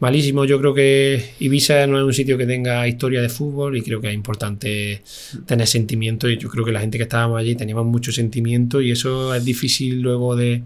malísimo. 0.00 0.44
Yo 0.44 0.58
creo 0.60 0.74
que 0.74 1.30
Ibiza 1.40 1.86
no 1.86 1.98
es 1.98 2.04
un 2.04 2.12
sitio 2.14 2.36
que 2.38 2.46
tenga 2.46 2.86
historia 2.86 3.20
de 3.22 3.28
fútbol 3.28 3.76
y 3.76 3.82
creo 3.82 4.00
que 4.00 4.08
es 4.08 4.14
importante 4.14 5.02
tener 5.46 5.66
sentimiento. 5.66 6.28
Y 6.28 6.38
yo 6.38 6.48
creo 6.48 6.64
que 6.64 6.72
la 6.72 6.80
gente 6.80 6.98
que 6.98 7.04
estábamos 7.04 7.38
allí 7.40 7.54
teníamos 7.54 7.86
mucho 7.86 8.12
sentimiento 8.12 8.80
y 8.80 8.90
eso 8.92 9.34
es 9.34 9.44
difícil 9.44 10.00
luego 10.00 10.36
de. 10.36 10.62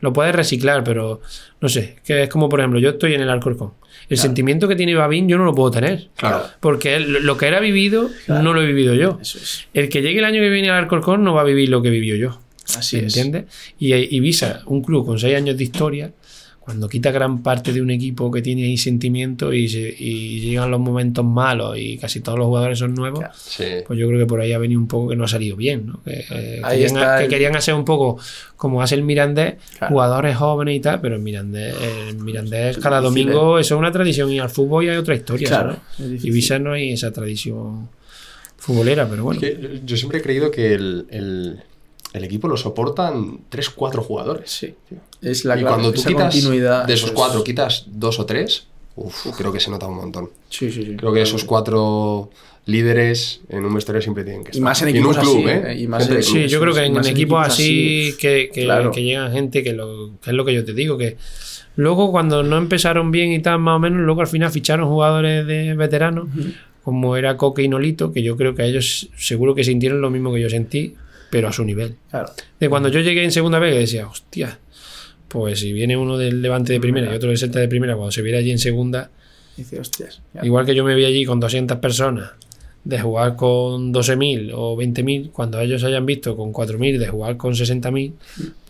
Lo 0.00 0.12
puedes 0.12 0.34
reciclar, 0.34 0.84
pero 0.84 1.22
no 1.60 1.68
sé. 1.70 1.96
Que 2.04 2.24
es 2.24 2.28
como, 2.28 2.48
por 2.50 2.60
ejemplo, 2.60 2.78
yo 2.78 2.90
estoy 2.90 3.14
en 3.14 3.22
el 3.22 3.30
Alcorcón. 3.30 3.72
El 4.10 4.18
sentimiento 4.18 4.68
que 4.68 4.76
tiene 4.76 4.94
Babín 4.94 5.26
yo 5.26 5.38
no 5.38 5.44
lo 5.44 5.54
puedo 5.54 5.70
tener. 5.70 6.08
Claro. 6.16 6.44
Porque 6.60 7.00
lo 7.00 7.36
que 7.38 7.48
él 7.48 7.54
ha 7.54 7.60
vivido 7.60 8.10
Claro. 8.26 8.42
no 8.42 8.52
lo 8.52 8.62
he 8.62 8.66
vivido 8.66 8.94
yo. 8.94 9.18
Eso 9.22 9.38
es. 9.38 9.64
El 9.72 9.88
que 9.88 10.02
llegue 10.02 10.18
el 10.18 10.26
año 10.26 10.40
que 10.40 10.50
viene 10.50 10.68
al 10.68 10.76
Alcorcón 10.84 11.24
no 11.24 11.32
va 11.34 11.40
a 11.40 11.44
vivir 11.44 11.70
lo 11.70 11.80
que 11.82 11.88
vivió 11.90 12.14
yo. 12.14 12.38
Así 12.76 12.98
es. 12.98 13.04
¿Entiendes? 13.16 13.44
Y 13.78 13.92
eh, 13.94 14.06
Ibiza, 14.10 14.60
un 14.66 14.82
club 14.82 15.06
con 15.06 15.18
seis 15.18 15.34
años 15.34 15.56
de 15.56 15.64
historia, 15.64 16.12
cuando 16.66 16.88
quita 16.88 17.12
gran 17.12 17.42
parte 17.44 17.72
de 17.72 17.80
un 17.80 17.90
equipo 17.90 18.28
que 18.30 18.42
tiene 18.42 18.64
ahí 18.64 18.76
sentimiento 18.76 19.52
y, 19.52 19.68
se- 19.68 19.94
y 19.98 20.40
llegan 20.40 20.68
los 20.70 20.80
momentos 20.80 21.24
malos 21.24 21.78
y 21.78 21.96
casi 21.96 22.18
todos 22.20 22.36
los 22.38 22.48
jugadores 22.48 22.78
son 22.80 22.92
nuevos, 22.94 23.20
Claro. 23.20 23.34
Sí. 23.36 23.64
pues 23.86 23.96
yo 23.98 24.08
creo 24.08 24.18
que 24.18 24.26
por 24.26 24.40
ahí 24.40 24.52
ha 24.52 24.58
venido 24.58 24.80
un 24.80 24.88
poco 24.88 25.08
que 25.10 25.16
no 25.16 25.22
ha 25.24 25.28
salido 25.28 25.54
bien. 25.56 25.86
¿no? 25.86 26.02
Que, 26.02 26.24
eh, 26.28 26.60
Ahí 26.64 26.80
querían, 26.80 26.96
está 26.96 27.18
que 27.18 27.24
el- 27.24 27.30
querían 27.30 27.54
hacer 27.56 27.72
un 27.74 27.84
poco 27.84 28.18
como 28.56 28.82
hace 28.82 28.96
el 28.96 29.02
Mirandés, 29.04 29.54
Claro. 29.78 29.92
jugadores 29.94 30.36
jóvenes 30.36 30.76
y 30.76 30.80
tal, 30.80 31.00
pero 31.00 31.14
el 31.14 31.22
Mirandés, 31.22 31.74
el 32.08 32.16
Mirandés 32.18 32.78
cada 32.78 33.00
domingo 33.00 33.58
eso 33.60 33.76
es 33.76 33.78
una 33.78 33.92
tradición 33.92 34.30
y 34.32 34.40
al 34.40 34.50
fútbol 34.50 34.84
ya 34.86 34.90
hay 34.92 34.98
otra 34.98 35.14
historia. 35.14 35.46
Claro, 35.48 35.76
difícil. 35.98 36.30
Ibiza 36.30 36.58
no 36.58 36.72
hay 36.72 36.92
esa 36.92 37.12
tradición 37.12 37.88
futbolera, 38.56 39.08
pero 39.08 39.22
bueno. 39.24 39.40
Es 39.40 39.54
que 39.54 39.80
yo 39.84 39.96
siempre 39.96 40.18
he 40.18 40.22
creído 40.22 40.50
que 40.50 40.74
el, 40.74 41.06
el- 41.10 41.60
el 42.12 42.24
equipo 42.24 42.48
lo 42.48 42.56
soportan 42.56 43.40
3-4 43.50 44.02
jugadores. 44.02 44.50
Sí. 44.50 44.74
Es 45.22 45.44
la 45.44 45.56
y 45.56 45.60
clave, 45.60 45.74
cuando 45.74 45.92
tú 45.92 46.00
esa 46.00 46.08
quitas 46.08 46.34
continuidad. 46.34 46.84
de 46.86 46.94
esos 46.94 47.04
eso 47.10 47.14
es- 47.14 47.18
cuatro, 47.18 47.44
quitas 47.44 47.84
dos 47.86 48.18
o 48.20 48.26
tres, 48.26 48.66
uf, 48.96 49.26
creo 49.36 49.52
que 49.52 49.60
se 49.60 49.70
nota 49.70 49.86
un 49.86 49.96
montón. 49.96 50.30
Sí, 50.48 50.70
sí, 50.70 50.82
sí. 50.84 50.96
Creo 50.96 51.12
que 51.12 51.22
esos 51.22 51.44
cuatro 51.44 52.30
líderes 52.66 53.40
en 53.48 53.64
un 53.64 53.72
vestuario 53.74 54.02
siempre 54.02 54.24
tienen 54.24 54.42
que 54.42 54.50
estar. 54.50 54.60
Y 54.60 54.64
más 54.64 54.82
en 54.82 54.88
un 54.88 54.94
equipos 54.96 55.18
club, 55.18 55.36
así, 55.38 55.48
¿eh? 55.48 55.62
¿eh? 55.72 55.78
Y 55.80 55.86
más 55.86 56.08
en-. 56.10 56.22
Sí, 56.22 56.48
yo 56.48 56.60
creo 56.60 56.74
que 56.74 56.80
en, 56.84 56.96
en 56.96 57.04
en 57.04 57.06
equipos 57.06 57.46
así 57.46 58.08
así, 58.10 58.16
que, 58.18 58.50
que, 58.52 58.64
claro. 58.64 58.90
que 58.90 59.02
llegan 59.04 59.32
gente 59.32 59.62
que, 59.62 59.72
lo, 59.72 60.10
que 60.22 60.30
es 60.30 60.36
lo 60.36 60.44
que 60.44 60.52
yo 60.54 60.64
te 60.64 60.72
digo, 60.74 60.98
que 60.98 61.16
luego 61.76 62.10
cuando 62.10 62.42
no 62.42 62.56
empezaron 62.58 63.10
bien 63.12 63.32
y 63.32 63.38
tal, 63.40 63.60
más 63.60 63.76
o 63.76 63.78
menos, 63.78 64.00
luego 64.00 64.20
al 64.20 64.26
final 64.26 64.50
ficharon 64.50 64.88
jugadores 64.88 65.46
de 65.46 65.74
veteranos, 65.74 66.28
como 66.82 67.16
era 67.16 67.36
Coque 67.36 67.62
y 67.62 67.68
Nolito, 67.68 68.12
que 68.12 68.22
yo 68.22 68.36
creo 68.36 68.54
que 68.54 68.64
ellos 68.64 69.08
seguro 69.16 69.54
que 69.54 69.62
sintieron 69.62 70.00
lo 70.00 70.10
mismo 70.10 70.32
que 70.34 70.40
yo 70.40 70.50
sentí, 70.50 70.94
pero 71.30 71.48
a 71.48 71.52
su 71.52 71.64
nivel. 71.64 71.96
Claro. 72.10 72.32
De 72.58 72.68
cuando 72.68 72.88
yo 72.88 73.00
llegué 73.00 73.22
en 73.24 73.30
segunda 73.32 73.58
vez, 73.60 73.76
decía, 73.76 74.06
hostia, 74.08 74.58
pues 75.28 75.60
si 75.60 75.72
viene 75.72 75.96
uno 75.96 76.18
del 76.18 76.42
Levante 76.42 76.72
de 76.72 76.80
primera 76.80 77.12
y 77.12 77.16
otro 77.16 77.28
del 77.28 77.38
Celta 77.38 77.60
de 77.60 77.68
primera, 77.68 77.94
cuando 77.94 78.12
se 78.12 78.22
viera 78.22 78.38
allí 78.38 78.50
en 78.50 78.58
segunda, 78.58 79.10
Dice, 79.56 79.80
hostias. 79.80 80.20
Igual 80.42 80.66
que 80.66 80.74
yo 80.74 80.84
me 80.84 80.94
vi 80.94 81.04
allí 81.04 81.24
con 81.24 81.40
200 81.40 81.78
personas 81.78 82.32
de 82.84 83.00
jugar 83.00 83.34
con 83.34 83.92
12.000 83.92 84.52
o 84.54 84.76
20.000, 84.76 85.32
cuando 85.32 85.58
ellos 85.60 85.82
hayan 85.82 86.06
visto 86.06 86.36
con 86.36 86.52
4.000 86.52 86.98
de 86.98 87.08
jugar 87.08 87.36
con 87.36 87.54
60.000, 87.54 88.12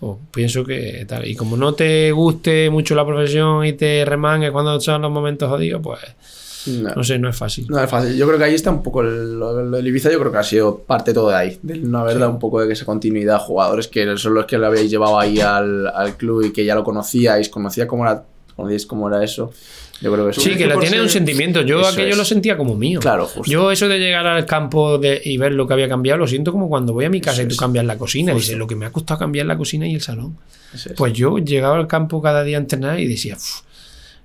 pues 0.01 0.17
pienso 0.33 0.65
que 0.65 1.05
tal. 1.07 1.27
Y 1.29 1.35
como 1.35 1.59
no 1.59 1.75
te 1.75 2.13
guste 2.13 2.71
mucho 2.71 2.95
la 2.95 3.05
profesión 3.05 3.67
y 3.67 3.75
te 3.75 4.07
remangue 4.07 4.51
cuando 4.53 4.81
son 4.81 5.03
los 5.03 5.11
momentos 5.11 5.51
jodidos, 5.51 5.83
pues 5.83 6.01
No. 6.67 6.91
no 6.95 7.05
sé, 7.05 7.19
no 7.19 7.29
es 7.29 7.37
fácil. 7.37 7.67
No 7.69 7.81
es 7.83 7.89
fácil. 7.91 8.17
Yo 8.17 8.27
creo 8.27 8.39
que 8.39 8.45
ahí 8.45 8.55
está 8.55 8.71
un 8.71 8.83
poco 8.83 9.03
el- 9.03 9.39
lo, 9.39 9.62
lo 9.62 9.77
del 9.77 9.87
Ibiza. 9.87 10.11
Yo 10.11 10.19
creo 10.21 10.33
que 10.33 10.39
ha 10.39 10.43
sido 10.43 10.79
parte 10.79 11.12
todo 11.12 11.31
de 11.31 11.37
ahí. 11.37 11.59
Del 11.62 11.91
no 11.91 11.99
haber 11.99 12.19
dado 12.19 12.31
un 12.33 12.39
poco 12.39 12.64
de 12.64 12.73
esa 12.73 12.85
continuidad 12.85 13.37
a 13.37 13.39
jugadores 13.41 13.89
que 13.89 14.17
son 14.17 14.35
los 14.35 14.47
que 14.47 14.59
lo 14.59 14.67
habíais 14.67 14.91
llevado 14.91 15.19
ahí 15.19 15.41
al, 15.41 15.87
al 15.89 16.17
club 16.17 16.45
y 16.47 16.53
que 16.53 16.64
ya 16.64 16.75
lo 16.75 16.85
conocíais, 16.85 17.49
conocía 17.49 17.87
cómo 17.87 18.05
era, 18.05 18.25
conocíais 18.55 18.87
cómo 18.87 19.09
era 19.09 19.23
eso. 19.23 19.53
Yo 20.03 20.12
creo 20.12 20.27
que 20.27 20.31
eso. 20.33 20.43
Sí, 20.43 20.51
que 20.51 20.59
que 20.59 20.67
la 20.67 20.75
tiene 20.75 20.97
ser- 20.97 21.01
un 21.03 21.09
sentimiento. 21.09 21.62
Yo 21.62 21.81
Eso 21.81 21.89
aquello 21.89 22.11
es. 22.11 22.17
lo 22.19 22.25
sentía 22.27 22.57
como 22.59 22.77
mío. 22.77 23.01
Claro, 23.01 23.25
justo. 23.27 23.51
Yo 23.51 23.71
eso 23.71 23.89
de 23.89 23.99
llegar 23.99 24.27
al 24.27 24.45
campo 24.45 24.99
de, 24.99 25.23
y 25.25 25.39
ver 25.39 25.53
lo 25.53 25.67
que 25.67 25.73
había 25.73 25.89
cambiado, 25.89 26.19
lo 26.19 26.27
siento 26.27 26.53
como 26.53 26.69
cuando 26.69 26.93
voy 26.93 27.07
a 27.07 27.09
mi 27.11 27.21
casa 27.23 27.37
Eso 27.41 27.43
y 27.45 27.49
tú 27.49 27.55
es. 27.55 27.59
cambias 27.61 27.87
la 27.87 27.97
cocina. 27.97 28.33
Justo. 28.35 28.45
Dices, 28.45 28.59
lo 28.59 28.67
que 28.67 28.77
me 28.77 28.85
ha 28.85 28.93
costado 28.93 29.19
cambiar 29.21 29.47
la 29.47 29.57
cocina 29.57 29.87
y 29.89 29.95
el 29.95 30.03
salón. 30.03 30.37
Eso 30.75 30.91
es. 30.91 30.97
Pues 30.97 31.14
yo 31.14 31.39
llegaba 31.39 31.77
al 31.79 31.87
campo 31.87 32.21
cada 32.21 32.43
día 32.45 32.59
a 32.59 32.61
entrenar 32.61 33.01
y 33.01 33.07
decía, 33.07 33.37
"Uf, 33.37 33.61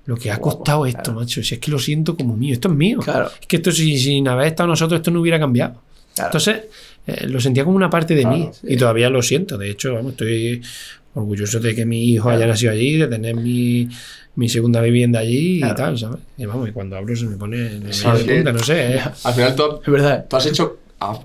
lo 0.06 0.16
que 0.16 0.30
ha 0.30 0.38
costado 0.38 0.84
esto, 0.86 1.02
claro. 1.04 1.20
macho, 1.20 1.42
si 1.42 1.54
es 1.54 1.60
que 1.60 1.70
lo 1.70 1.78
siento 1.78 2.16
como 2.16 2.36
mío, 2.36 2.54
esto 2.54 2.68
es 2.68 2.74
mío. 2.74 2.98
Claro. 3.00 3.30
Es 3.40 3.46
que 3.46 3.56
esto 3.56 3.70
si, 3.72 3.96
sin 3.98 4.26
haber 4.28 4.48
estado 4.48 4.68
nosotros, 4.68 4.98
esto 5.00 5.10
no 5.10 5.20
hubiera 5.20 5.38
cambiado. 5.38 5.74
Claro. 6.14 6.28
Entonces, 6.28 6.62
eh, 7.06 7.26
lo 7.28 7.40
sentía 7.40 7.64
como 7.64 7.76
una 7.76 7.88
parte 7.90 8.14
de 8.14 8.26
mí 8.26 8.48
sí. 8.52 8.66
y 8.70 8.76
todavía 8.76 9.08
lo 9.10 9.22
siento. 9.22 9.56
De 9.56 9.70
hecho, 9.70 9.94
vamos, 9.94 10.12
estoy 10.12 10.60
orgulloso 11.14 11.60
de 11.60 11.74
que 11.74 11.84
mi 11.86 12.04
hijo 12.10 12.30
haya 12.30 12.46
nacido 12.46 12.72
allí, 12.72 12.96
de 12.96 13.06
tener 13.06 13.34
mi, 13.36 13.88
mi 14.34 14.48
segunda 14.48 14.80
vivienda 14.80 15.20
allí 15.20 15.58
y 15.58 15.74
tal, 15.74 15.98
¿sabes? 15.98 16.18
Y 16.38 16.46
vamos, 16.46 16.68
y 16.68 16.72
cuando 16.72 16.96
hablo 16.96 17.14
se 17.14 17.26
me 17.26 17.36
pone 17.36 17.92
Sí, 17.92 18.06
sí. 18.18 18.24
punta, 18.28 18.52
no 18.52 18.58
sé. 18.60 18.96
¿eh? 18.96 19.00
Al 19.24 19.34
final 19.34 19.54
tú, 19.54 19.80
Es 19.84 19.92
verdad. 19.92 20.26
tú 20.28 20.36
has 20.36 20.46
hecho, 20.46 20.78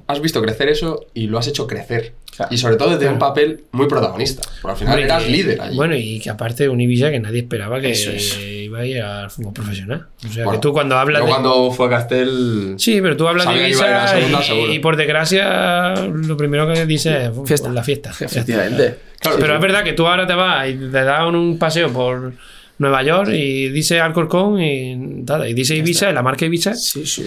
has 0.08 0.22
visto 0.22 0.42
crecer 0.42 0.70
eso 0.70 1.06
y 1.14 1.28
lo 1.28 1.38
has 1.38 1.48
hecho 1.48 1.68
crecer. 1.68 2.14
Claro. 2.36 2.54
Y 2.54 2.58
sobre 2.60 2.76
todo 2.76 2.90
desde 2.90 3.00
Claro. 3.02 3.14
un 3.14 3.20
papel 3.20 3.64
muy 3.72 3.88
protagonista. 3.88 4.48
Porque 4.62 4.74
al 4.74 4.78
final 4.78 5.00
eras 5.00 5.24
que- 5.24 5.30
líder 5.32 5.60
allí. 5.62 5.76
Bueno, 5.76 5.96
y 5.96 6.20
que 6.20 6.30
aparte 6.30 6.70
un 6.70 6.80
Ibiza 6.80 7.10
que 7.10 7.20
nadie 7.20 7.40
esperaba 7.40 7.82
que 7.82 7.90
Eso 7.92 8.12
es. 8.12 8.38
iba 8.40 8.80
a 8.80 8.86
ir 8.86 9.02
al 9.02 9.32
fútbol 9.32 9.54
profesional. 9.54 10.06
O 10.24 10.28
sea, 10.32 10.44
Bueno, 10.44 10.60
que 10.60 10.62
tú 10.62 10.72
cuando 10.72 10.98
hablas 10.98 11.22
Yo 11.22 11.26
de... 11.26 11.32
cuando 11.32 11.72
fue 11.72 11.88
a 11.88 11.90
Castel. 11.90 12.76
Sí, 12.78 13.00
pero 13.02 13.18
tú 13.18 13.28
hablas 13.28 13.48
de 13.52 13.56
Ibiza 13.64 14.08
segunda, 14.08 14.42
y, 14.72 14.78
por 14.80 14.98
desgracia 14.98 15.96
lo 16.06 16.38
primero 16.38 16.72
que 16.72 16.86
dices 16.86 17.24
es 17.24 17.32
"Uf, 17.36 17.48
Fiesta. 17.48 17.70
la 17.70 17.84
fiesta. 17.84 18.12
Efectivamente. 18.20 19.00
Claro, 19.20 19.38
Pero 19.40 19.54
sí. 19.54 19.56
es 19.56 19.62
verdad 19.62 19.84
que 19.84 19.94
tú 19.94 20.06
ahora 20.06 20.28
te 20.28 20.34
vas 20.36 20.70
y 20.70 20.74
te 20.76 20.90
das 20.92 21.28
un 21.28 21.58
paseo 21.58 21.92
por 21.92 22.34
Nueva 22.78 23.02
York 23.02 23.30
y 23.34 23.70
dice 23.70 24.00
Alcorcón 24.00 24.62
y, 24.62 25.24
tal, 25.26 25.50
y 25.50 25.54
dice 25.56 25.76
Ibiza, 25.76 26.12
y 26.12 26.14
la 26.14 26.22
marca 26.22 26.46
Ibiza. 26.46 26.76
Sí, 26.76 27.04
sí. 27.04 27.26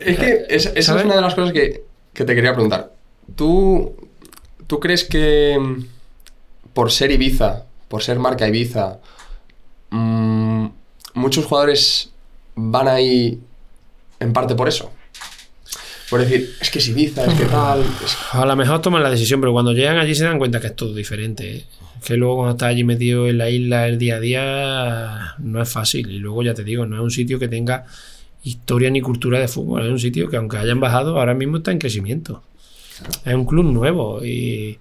Es 0.00 0.18
que 0.18 0.44
esa, 0.48 0.70
es 0.70 0.88
una 0.88 1.16
de 1.16 1.20
las 1.20 1.34
cosas 1.34 1.52
que, 1.52 1.84
que 2.12 2.24
te 2.24 2.34
quería 2.34 2.52
preguntar. 2.52 2.92
¿Tú, 3.34 3.94
¿Tú 4.66 4.78
crees 4.80 5.04
que 5.04 5.56
mm, 5.60 5.84
por 6.72 6.92
ser 6.92 7.10
Ibiza, 7.10 7.64
por 7.88 8.02
ser 8.02 8.18
marca 8.18 8.46
Ibiza, 8.46 8.98
mm, 9.90 10.66
muchos 11.14 11.44
jugadores 11.46 12.10
van 12.54 12.88
ahí 12.88 13.40
en 14.20 14.32
parte 14.32 14.54
por 14.54 14.68
eso? 14.68 14.92
Por 16.10 16.20
decir, 16.20 16.54
es 16.60 16.70
que 16.70 16.78
es 16.78 16.88
Ibiza, 16.88 17.24
es 17.24 17.34
que 17.34 17.46
tal. 17.46 17.80
es- 18.04 18.16
A 18.32 18.44
lo 18.44 18.54
mejor 18.56 18.80
toman 18.80 19.02
la 19.02 19.10
decisión, 19.10 19.40
pero 19.40 19.52
cuando 19.52 19.72
llegan 19.72 19.98
allí 19.98 20.14
se 20.14 20.24
dan 20.24 20.38
cuenta 20.38 20.60
que 20.60 20.68
es 20.68 20.76
todo 20.76 20.94
diferente. 20.94 21.56
¿eh? 21.56 21.64
Que 22.04 22.16
luego 22.16 22.36
cuando 22.36 22.52
estás 22.52 22.68
allí 22.68 22.84
metido 22.84 23.26
en 23.28 23.38
la 23.38 23.48
isla 23.48 23.88
el 23.88 23.98
día 23.98 24.16
a 24.16 24.20
día 24.20 25.34
no 25.38 25.62
es 25.62 25.68
fácil. 25.68 26.10
Y 26.10 26.18
luego 26.18 26.42
ya 26.42 26.52
te 26.54 26.62
digo, 26.62 26.84
no 26.86 26.96
es 26.96 27.02
un 27.02 27.10
sitio 27.10 27.38
que 27.38 27.48
tenga 27.48 27.86
historia 28.44 28.90
ni 28.90 29.00
cultura 29.00 29.38
de 29.40 29.48
fútbol. 29.48 29.84
Es 29.86 29.90
un 29.90 29.98
sitio 29.98 30.28
que 30.28 30.36
aunque 30.36 30.56
hayan 30.58 30.80
bajado, 30.80 31.18
ahora 31.18 31.34
mismo 31.34 31.56
está 31.58 31.72
en 31.72 31.78
crecimiento. 31.78 32.42
Es 33.24 33.34
un 33.34 33.44
club 33.44 33.64
nuevo 33.64 34.24
y, 34.24 34.78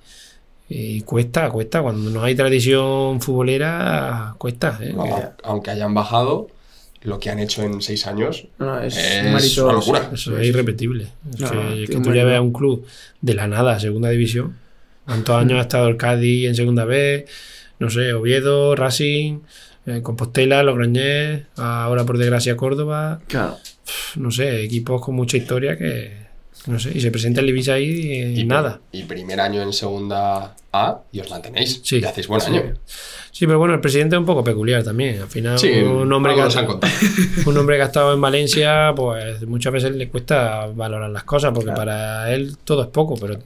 y 0.69 1.01
cuesta, 1.01 1.49
cuesta. 1.49 1.81
Cuando 1.81 2.09
no 2.11 2.23
hay 2.23 2.35
tradición 2.35 3.21
futbolera, 3.21 4.35
cuesta. 4.37 4.77
¿eh? 4.81 4.93
au- 4.95 5.31
aunque 5.43 5.71
hayan 5.71 5.93
bajado, 5.93 6.49
lo 7.03 7.19
que 7.19 7.29
han 7.29 7.39
hecho 7.39 7.63
en 7.63 7.81
seis 7.81 8.07
años 8.07 8.47
No, 8.59 8.79
es, 8.79 8.95
una 9.57 9.73
locura. 9.73 10.09
Eso 10.13 10.37
es 10.37 10.47
irrepetible. 10.47 11.07
Es 11.33 11.39
No, 11.41 11.51
que, 11.51 11.83
es 11.83 11.89
que 11.89 11.99
tú 11.99 12.11
lleves 12.13 12.37
a 12.37 12.41
un 12.41 12.53
club 12.53 12.85
de 13.21 13.33
la 13.33 13.47
nada 13.47 13.75
a 13.75 13.79
segunda 13.79 14.09
división. 14.09 14.55
¿Cuántos 15.05 15.35
años 15.35 15.57
ha 15.59 15.63
estado 15.63 15.87
el 15.89 15.97
Cádiz 15.97 16.47
en 16.47 16.55
segunda 16.55 16.85
B? 16.85 17.25
No 17.79 17.89
sé, 17.89 18.13
Oviedo, 18.13 18.75
Racing, 18.75 19.39
eh, 19.85 20.01
Compostela, 20.01 20.63
Logroñés, 20.63 21.43
ahora 21.57 22.03
por 22.05 22.17
desgracia 22.17 22.55
Córdoba. 22.55 23.19
Claro. 23.27 23.57
No 24.15 24.31
sé, 24.31 24.63
equipos 24.63 25.01
con 25.01 25.15
mucha 25.15 25.37
historia 25.37 25.77
que. 25.77 26.23
No 26.65 26.79
sé, 26.79 26.91
y 26.95 27.01
se 27.01 27.11
presenta 27.11 27.41
el 27.41 27.49
Ibiza 27.49 27.73
ahí 27.73 27.89
y, 28.35 28.39
y 28.39 28.45
nada. 28.45 28.79
Y 28.93 29.03
primer 29.03 29.41
año 29.41 29.61
en 29.61 29.73
segunda 29.73 30.55
A 30.71 31.01
y 31.11 31.19
os 31.19 31.29
mantenéis. 31.29 31.81
Sí. 31.83 31.97
Y 31.99 32.05
hacéis 32.05 32.27
buen 32.27 32.39
Sí. 32.39 32.51
año. 32.51 32.73
Sí, 33.31 33.45
pero 33.47 33.59
bueno, 33.59 33.73
el 33.73 33.81
presidente 33.81 34.15
es 34.15 34.19
un 34.21 34.25
poco 34.25 34.45
peculiar 34.45 34.81
también. 34.83 35.19
Al 35.21 35.27
final, 35.27 35.59
Sí, 35.59 35.69
un 35.81 36.13
hombre, 36.13 36.35
que 36.35 36.41
ha, 36.41 36.47
un 37.47 37.57
hombre 37.57 37.75
que 37.77 37.81
ha 37.81 37.85
estado 37.87 38.13
en 38.13 38.21
Valencia, 38.21 38.93
pues 38.95 39.45
muchas 39.45 39.73
veces 39.73 39.93
le 39.95 40.07
cuesta 40.07 40.67
valorar 40.67 41.09
las 41.09 41.23
cosas, 41.25 41.51
porque 41.51 41.65
Claro. 41.65 41.77
para 41.79 42.31
él 42.33 42.55
todo 42.63 42.83
es 42.83 42.87
poco, 42.89 43.15
pero 43.19 43.39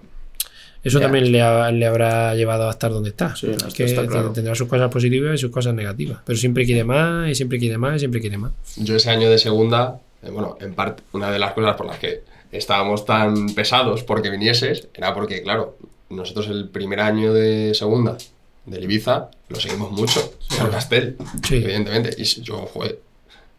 eso 0.88 1.00
Ya. 1.00 1.06
también 1.06 1.32
le, 1.32 1.42
ha- 1.42 1.72
le 1.72 1.86
habrá 1.86 2.34
llevado 2.36 2.68
a 2.68 2.72
estar 2.72 2.92
donde 2.92 3.10
está. 3.10 3.36
Sí, 3.36 3.48
no, 3.48 3.68
Es 3.68 3.74
que 3.74 3.84
está 3.86 4.06
claro. 4.08 4.32
tendrá 4.32 4.56
sus 4.56 4.68
cosas 4.68 4.90
positivas 4.92 5.36
y 5.36 5.38
sus 5.38 5.52
cosas 5.52 5.74
negativas, 5.74 6.20
pero 6.26 6.38
siempre 6.38 6.66
quiere 6.66 6.84
más 6.84 7.30
y 7.30 7.36
siempre 7.36 7.60
quiere 7.60 7.78
más 7.78 7.98
y 7.98 8.00
siempre 8.00 8.20
quiere 8.22 8.38
más. 8.38 8.52
Yo 8.78 8.96
ese 8.96 9.10
año 9.10 9.30
de 9.30 9.38
segunda, 9.38 10.00
eh, 10.24 10.30
bueno, 10.30 10.58
en 10.62 10.74
parte, 10.74 11.04
una 11.14 11.32
de 11.32 11.40
las 11.40 11.54
cosas 11.54 11.76
por 11.76 11.86
las 11.86 11.98
que 12.00 12.22
estábamos 12.52 13.06
tan 13.06 13.50
pesados 13.54 14.04
porque 14.04 14.30
vinieses 14.30 14.88
era 14.94 15.14
porque, 15.14 15.42
claro, 15.44 15.78
nosotros 16.10 16.48
el 16.48 16.70
primer 16.70 17.02
año 17.02 17.34
de 17.34 17.74
segunda 17.74 18.18
del 18.66 18.84
Ibiza 18.84 19.30
lo 19.50 19.60
seguimos 19.60 19.92
mucho 19.92 20.34
por 20.58 20.70
Castel, 20.72 21.18
Sí. 21.48 21.56
evidentemente. 21.56 22.16
Y 22.18 22.26
si 22.26 22.42
yo, 22.42 22.66
joder, 22.74 23.00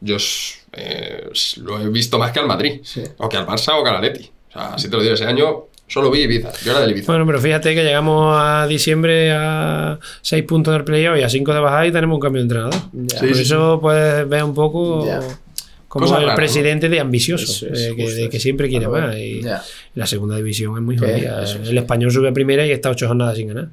yo 0.00 0.16
eh, 0.72 1.28
lo 1.62 1.80
he 1.80 1.88
visto 1.88 2.18
más 2.18 2.30
que 2.32 2.40
al 2.40 2.46
Madrid, 2.46 2.80
Sí. 2.84 3.02
o 3.18 3.28
que 3.28 3.36
al 3.36 3.46
Barça 3.46 3.78
o 3.78 3.82
que 3.82 3.90
al 3.90 3.96
Atleti. 3.96 4.30
O 4.48 4.52
sea, 4.52 4.74
así 4.74 4.88
te 4.88 4.96
lo 4.96 5.02
digo, 5.02 5.14
ese 5.14 5.24
año 5.24 5.64
solo 5.88 6.10
vi 6.10 6.20
Ibiza, 6.20 6.52
yo 6.64 6.70
era 6.72 6.80
del 6.82 6.90
Ibiza. 6.92 7.10
Bueno, 7.12 7.26
pero 7.26 7.40
fíjate 7.40 7.74
que 7.74 7.82
llegamos 7.82 8.36
a 8.40 8.66
diciembre 8.68 9.32
a 9.32 9.98
6 10.22 10.44
puntos 10.44 10.74
del 10.74 10.84
playoff 10.84 11.18
y 11.18 11.22
a 11.22 11.28
5 11.28 11.52
de 11.54 11.60
bajada 11.60 11.86
y 11.86 11.92
tenemos 11.92 12.14
un 12.14 12.20
cambio 12.20 12.40
de 12.40 12.44
entrenador. 12.44 12.74
Ya. 12.92 13.18
Sí, 13.18 13.26
Por 13.26 13.34
sí, 13.36 13.42
eso 13.42 13.78
puedes 13.80 14.28
ver 14.28 14.44
un 14.44 14.54
poco 14.54 15.06
Ya. 15.06 15.20
como 15.88 16.18
el 16.18 16.34
presidente 16.34 16.88
de 16.88 17.00
ambicioso, 17.00 17.66
es, 17.66 17.80
eh, 17.80 17.94
que, 17.96 18.10
de 18.12 18.28
que 18.28 18.38
siempre 18.38 18.68
quiere 18.68 18.86
más. 18.88 19.16
Y 19.16 19.42
ya. 19.42 19.62
la 19.94 20.06
segunda 20.06 20.36
división 20.36 20.76
es 20.76 20.82
muy 20.82 20.96
jodida. 20.98 21.42
es. 21.42 21.54
El 21.56 21.78
español 21.78 22.12
sube 22.12 22.28
a 22.28 22.32
primera 22.32 22.66
y 22.66 22.70
está 22.70 22.90
ocho 22.90 23.06
jornadas 23.08 23.36
sin 23.36 23.48
ganar. 23.48 23.68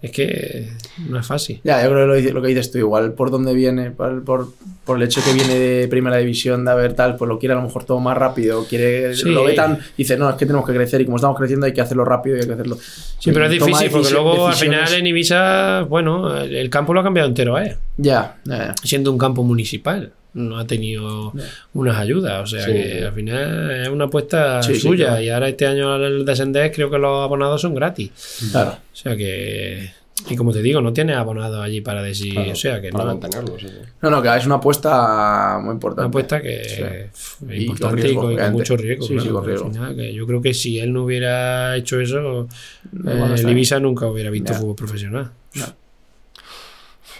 Es 0.00 0.10
que 0.10 0.68
no 1.08 1.18
es 1.20 1.26
fácil. 1.26 1.60
Ya, 1.64 1.82
yo 1.82 1.90
creo 1.90 2.14
que 2.14 2.22
lo, 2.22 2.34
lo 2.34 2.42
que 2.42 2.48
dices 2.48 2.70
tú, 2.70 2.78
igual 2.78 3.12
por 3.12 3.30
dónde 3.30 3.52
viene, 3.52 3.90
por, 3.90 4.24
por, 4.24 4.48
por 4.84 4.96
el 4.96 5.02
hecho 5.02 5.20
que 5.24 5.32
viene 5.34 5.58
de 5.58 5.88
primera 5.88 6.16
división, 6.16 6.64
de 6.64 6.70
haber 6.70 6.94
tal, 6.94 7.16
pues 7.16 7.28
lo 7.28 7.38
quiere 7.38 7.52
a 7.52 7.56
lo 7.58 7.62
mejor 7.62 7.84
todo 7.84 8.00
más 8.00 8.16
rápido, 8.16 8.64
quiere, 8.66 9.14
Sí. 9.14 9.28
lo 9.28 9.44
ve 9.44 9.52
tan, 9.52 9.78
dice, 9.98 10.16
no, 10.16 10.30
es 10.30 10.36
que 10.36 10.46
tenemos 10.46 10.66
que 10.66 10.74
crecer 10.74 11.00
y 11.00 11.04
como 11.04 11.16
estamos 11.16 11.36
creciendo 11.36 11.66
hay 11.66 11.72
que 11.72 11.80
hacerlo 11.82 12.04
rápido 12.04 12.36
y 12.36 12.40
hay 12.40 12.46
que 12.46 12.52
hacerlo. 12.54 12.78
Sí, 13.18 13.30
pero 13.32 13.44
es 13.46 13.50
difícil 13.50 13.90
porque 13.90 14.10
luego 14.10 14.48
al 14.48 14.54
final 14.54 14.94
en 14.94 15.06
Ibiza, 15.06 15.82
bueno, 15.82 16.36
el, 16.40 16.54
el 16.56 16.70
campo 16.70 16.94
lo 16.94 17.00
ha 17.00 17.02
cambiado 17.02 17.28
entero, 17.28 17.58
¿eh? 17.58 17.76
Ya, 17.98 18.36
ya, 18.44 18.58
ya. 18.58 18.74
Siendo 18.82 19.12
un 19.12 19.18
campo 19.18 19.42
municipal. 19.42 20.12
No 20.36 20.58
ha 20.58 20.66
tenido 20.66 21.32
unas 21.72 21.96
ayudas, 21.96 22.42
o 22.42 22.46
sea 22.46 22.64
Sí. 22.66 22.72
que 22.72 23.04
al 23.06 23.12
final 23.14 23.70
es 23.70 23.88
una 23.88 24.04
apuesta 24.04 24.62
Sí, 24.62 24.74
sí, 24.74 24.80
suya. 24.80 25.06
claro. 25.06 25.22
Y 25.22 25.28
ahora 25.30 25.48
este 25.48 25.66
año 25.66 25.92
al 25.94 26.24
descender 26.26 26.70
creo 26.72 26.90
que 26.90 26.98
los 26.98 27.24
abonados 27.24 27.60
son 27.62 27.74
gratis. 27.74 28.10
Claro. 28.52 28.72
O 28.72 28.96
sea 28.96 29.16
que. 29.16 29.90
Y 30.28 30.34
como 30.34 30.50
te 30.52 30.60
digo, 30.62 30.80
no 30.80 30.92
tienes 30.94 31.16
abonados 31.16 31.62
allí 31.62 31.80
para 31.82 32.02
decir. 32.02 32.32
Claro, 32.34 32.50
o 32.52 32.54
sea 32.56 32.80
que 32.80 32.90
para 32.90 33.04
no. 33.04 33.10
mantenerlo, 33.12 33.58
sí, 33.58 33.66
sí. 33.68 33.74
No, 34.02 34.10
no, 34.10 34.22
que 34.22 34.34
es 34.36 34.46
una 34.46 34.54
apuesta 34.56 35.58
muy 35.62 35.72
importante. 35.74 36.00
Una 36.02 36.08
apuesta 36.08 36.40
que 36.42 36.64
Sí. 36.64 36.82
es 36.82 37.60
Y 37.60 37.64
importante 37.66 37.78
con 37.78 37.98
y 37.98 38.02
riesgo, 38.02 38.20
con, 38.22 38.32
y 38.32 38.34
con 38.34 38.44
obviamente. 38.44 38.58
mucho 38.58 38.76
riesgo. 38.76 39.06
Sí, 39.06 39.12
sí, 39.14 39.18
claro, 39.20 39.34
con 39.34 39.46
riesgo. 39.46 39.70
final, 39.72 39.96
que 39.96 40.14
yo 40.14 40.26
creo 40.26 40.42
que 40.42 40.54
si 40.54 40.78
él 40.80 40.92
no 40.92 41.04
hubiera 41.04 41.76
hecho 41.76 42.00
eso, 42.00 42.48
No, 42.92 43.10
eh, 43.10 43.34
el. 43.40 43.50
Ibiza 43.50 43.78
nunca 43.80 44.06
hubiera 44.06 44.30
visto 44.30 44.52
Ya. 44.52 44.58
fútbol 44.58 44.76
profesional. 44.76 45.30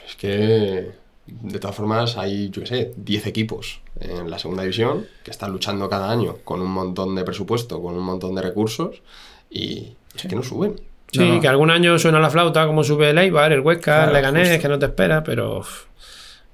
Es 0.08 0.16
que, 0.16 0.90
de 1.26 1.58
todas 1.58 1.74
formas, 1.76 2.16
hay, 2.16 2.50
yo 2.50 2.62
qué 2.62 2.66
sé, 2.68 2.92
10 2.96 3.26
equipos 3.26 3.80
en 4.00 4.30
la 4.30 4.38
segunda 4.38 4.62
división 4.62 5.06
que 5.24 5.30
están 5.30 5.50
luchando 5.52 5.88
cada 5.88 6.10
año 6.10 6.36
con 6.44 6.60
un 6.60 6.70
montón 6.70 7.14
de 7.14 7.24
presupuesto, 7.24 7.80
con 7.82 7.94
un 7.96 8.04
montón 8.04 8.34
de 8.34 8.42
recursos 8.42 9.02
y 9.50 9.94
es 10.14 10.22
que 10.28 10.36
no 10.36 10.42
suben. 10.42 10.76
Sí, 11.12 11.18
No, 11.20 11.34
no. 11.36 11.40
que 11.40 11.48
algún 11.48 11.70
año 11.70 11.98
suena 11.98 12.18
la 12.20 12.30
flauta, 12.30 12.66
como 12.66 12.82
sube 12.84 13.10
el 13.10 13.18
Eibar, 13.18 13.52
el 13.52 13.60
Huesca, 13.60 13.82
Claro, 13.94 14.08
el 14.08 14.14
Leganés, 14.14 14.48
justo. 14.48 14.62
que 14.62 14.68
no 14.68 14.78
te 14.78 14.86
espera, 14.86 15.22
pero 15.24 15.58
uf, 15.60 15.84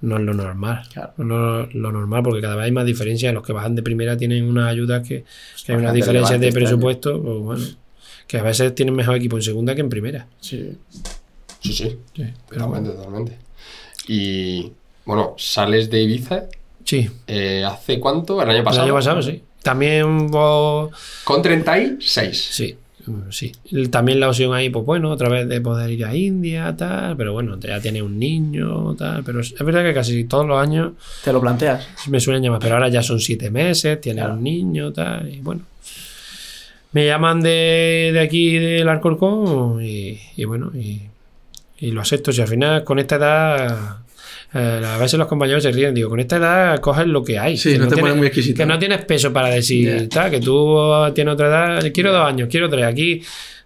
no 0.03 0.17
es 0.17 0.23
lo 0.23 0.35
normal. 0.35 0.83
Claro. 0.93 1.13
No 1.19 1.61
es 1.63 1.75
lo 1.75 1.91
normal, 1.93 2.23
porque 2.23 2.41
cada 2.41 2.57
vez 2.57 2.65
hay 2.67 2.73
más 2.73 2.85
diferencias. 2.85 3.33
Los 3.33 3.45
que 3.47 3.53
bajan 3.53 3.75
de 3.75 3.83
primera 3.83 4.17
tienen 4.17 4.45
unas 4.49 4.69
ayudas 4.71 5.07
que, 5.07 5.25
que 5.65 5.73
hay 5.73 5.79
unas 5.79 5.95
diferencias 5.95 6.39
de 6.41 6.49
este 6.49 6.59
presupuesto, 6.61 7.23
pues 7.23 7.39
bueno, 7.41 7.65
que 8.27 8.39
a 8.39 8.43
veces 8.43 8.75
tienen 8.75 8.95
mejor 8.95 9.17
equipo 9.17 9.37
en 9.37 9.43
segunda 9.43 9.75
que 9.75 9.81
en 9.81 9.89
primera. 9.89 10.27
Sí. 10.41 10.77
Sí, 11.61 11.73
sí, 11.73 11.97
Sí, 12.15 12.25
pero 12.49 12.67
totalmente, 12.67 12.91
totalmente. 12.97 13.39
Y, 14.09 14.73
bueno, 15.05 15.35
sales 15.39 15.91
de 15.91 16.03
Ibiza, 16.03 16.45
Sí, 16.85 17.09
eh, 17.29 17.65
¿hace 17.65 18.01
cuánto? 18.01 18.43
El 18.43 18.51
año 18.51 18.65
pasado. 18.65 18.83
el 18.85 18.91
año 18.91 18.95
pasado 18.99 19.23
sí. 19.23 19.41
También 19.63 20.27
vos... 20.29 20.91
Con 21.23 21.41
36. 21.41 22.49
Sí, 22.51 22.77
sí. 23.31 23.53
También 23.91 24.19
la 24.19 24.29
opción 24.29 24.53
ahí, 24.53 24.69
pues 24.69 24.85
bueno, 24.85 25.11
otra 25.11 25.29
vez 25.29 25.49
de 25.49 25.61
poder 25.61 25.91
ir 25.91 26.05
a 26.05 26.15
India, 26.15 26.75
tal, 26.77 27.17
pero 27.17 27.33
bueno, 27.33 27.59
ya 27.61 27.81
tiene 27.81 28.03
un 28.03 28.19
niño, 28.19 28.95
tal, 28.97 29.23
pero 29.25 29.41
es 29.41 29.53
es 29.53 29.59
verdad 29.65 29.85
que 29.85 29.95
casi 29.95 30.25
todos 30.25 30.47
los 30.47 30.61
años 30.61 30.93
Te 31.25 31.33
lo 31.33 31.41
planteas. 31.41 31.87
me 32.09 32.19
suelen 32.21 32.43
llamar, 32.43 32.59
pero 32.61 32.75
ahora 32.75 32.89
ya 32.89 33.03
son 33.03 33.21
siete 33.21 33.51
meses, 33.51 34.01
tiene 34.01 34.21
Claro. 34.21 34.35
un 34.35 34.43
niño, 34.43 34.93
tal, 34.93 35.33
y 35.33 35.39
bueno. 35.41 35.63
Me 36.93 37.07
llaman 37.07 37.41
de, 37.41 38.11
de 38.13 38.21
aquí 38.21 38.59
del 38.59 38.89
Alcorcón 38.89 39.83
y, 39.85 40.19
y 40.37 40.45
bueno, 40.45 40.71
y, 40.75 41.01
y 41.83 41.91
lo 41.91 42.01
acepto. 42.01 42.33
Si 42.33 42.41
al 42.41 42.49
final 42.49 42.85
con 42.85 42.99
esta 42.99 43.17
edad, 43.17 43.97
eh, 44.55 44.83
a 44.87 44.99
veces 44.99 45.19
los 45.19 45.27
compañeros 45.29 45.63
se 45.63 45.73
ríen, 45.73 45.95
digo, 45.95 46.09
con 46.11 46.21
esta 46.21 46.37
edad 46.37 46.81
coges 46.81 47.07
lo 47.07 47.25
que 47.25 47.39
hay. 47.39 47.57
Sí, 47.57 47.73
que 47.73 47.79
no 47.79 47.85
te 47.85 47.95
tienes- 47.95 48.03
pones 48.03 48.17
muy 48.17 48.27
exquisito, 48.29 48.57
Que 48.59 48.67
no 48.67 48.79
tienes 48.79 49.05
peso 49.05 49.33
para 49.33 49.49
decir, 49.49 50.09
tal, 50.09 50.31
que 50.31 50.41
tú 50.41 50.79
tienes 51.15 51.35
otra 51.35 51.49
edad, 51.49 51.93
quiero 51.93 52.13
dos 52.13 52.27
años, 52.27 52.49
quiero 52.51 52.69
tres, 52.71 52.85
aquí 52.85 53.23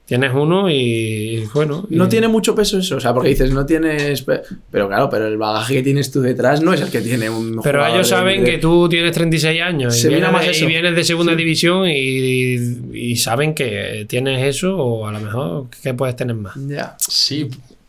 tienes 0.06 0.30
uno 0.32 0.70
y, 0.70 0.74
y 0.76 1.44
bueno. 1.52 1.84
y- 1.90 1.96
No 1.96 2.08
tiene 2.08 2.28
mucho 2.28 2.54
peso 2.54 2.78
eso, 2.78 2.94
o 2.96 3.00
sea, 3.00 3.12
porque 3.12 3.30
dices, 3.30 3.50
no 3.50 3.66
tienes. 3.66 4.22
pe- 4.22 4.42
Pero 4.70 4.86
claro, 4.86 5.10
pero 5.10 5.26
el 5.26 5.36
bagaje 5.36 5.74
que 5.74 5.82
tienes 5.82 6.12
tú 6.12 6.20
detrás 6.20 6.62
no 6.62 6.72
es 6.72 6.80
el 6.80 6.90
que 6.90 7.00
tiene 7.00 7.28
un. 7.28 7.60
Pero 7.60 7.84
ellos 7.84 8.06
saben 8.08 8.44
de- 8.44 8.52
que 8.52 8.58
tú 8.58 8.88
tienes 8.88 9.10
36 9.10 9.60
años 9.60 9.96
y, 9.98 10.02
Se 10.02 10.08
vienes, 10.08 10.30
más 10.30 10.46
eso. 10.46 10.64
y 10.64 10.68
vienes 10.68 10.94
de 10.94 11.02
segunda 11.02 11.32
Sí. 11.32 11.38
división 11.38 11.88
y, 11.90 12.54
y 12.94 13.16
saben 13.16 13.52
que 13.52 14.06
tienes 14.08 14.44
eso 14.46 14.76
o 14.78 15.08
a 15.08 15.12
lo 15.12 15.18
mejor 15.20 15.66
que 15.82 15.92
puedes 15.94 16.14
tener 16.14 16.36
más. 16.36 16.54
Ya. 16.68 16.94
Sí, 17.00 17.48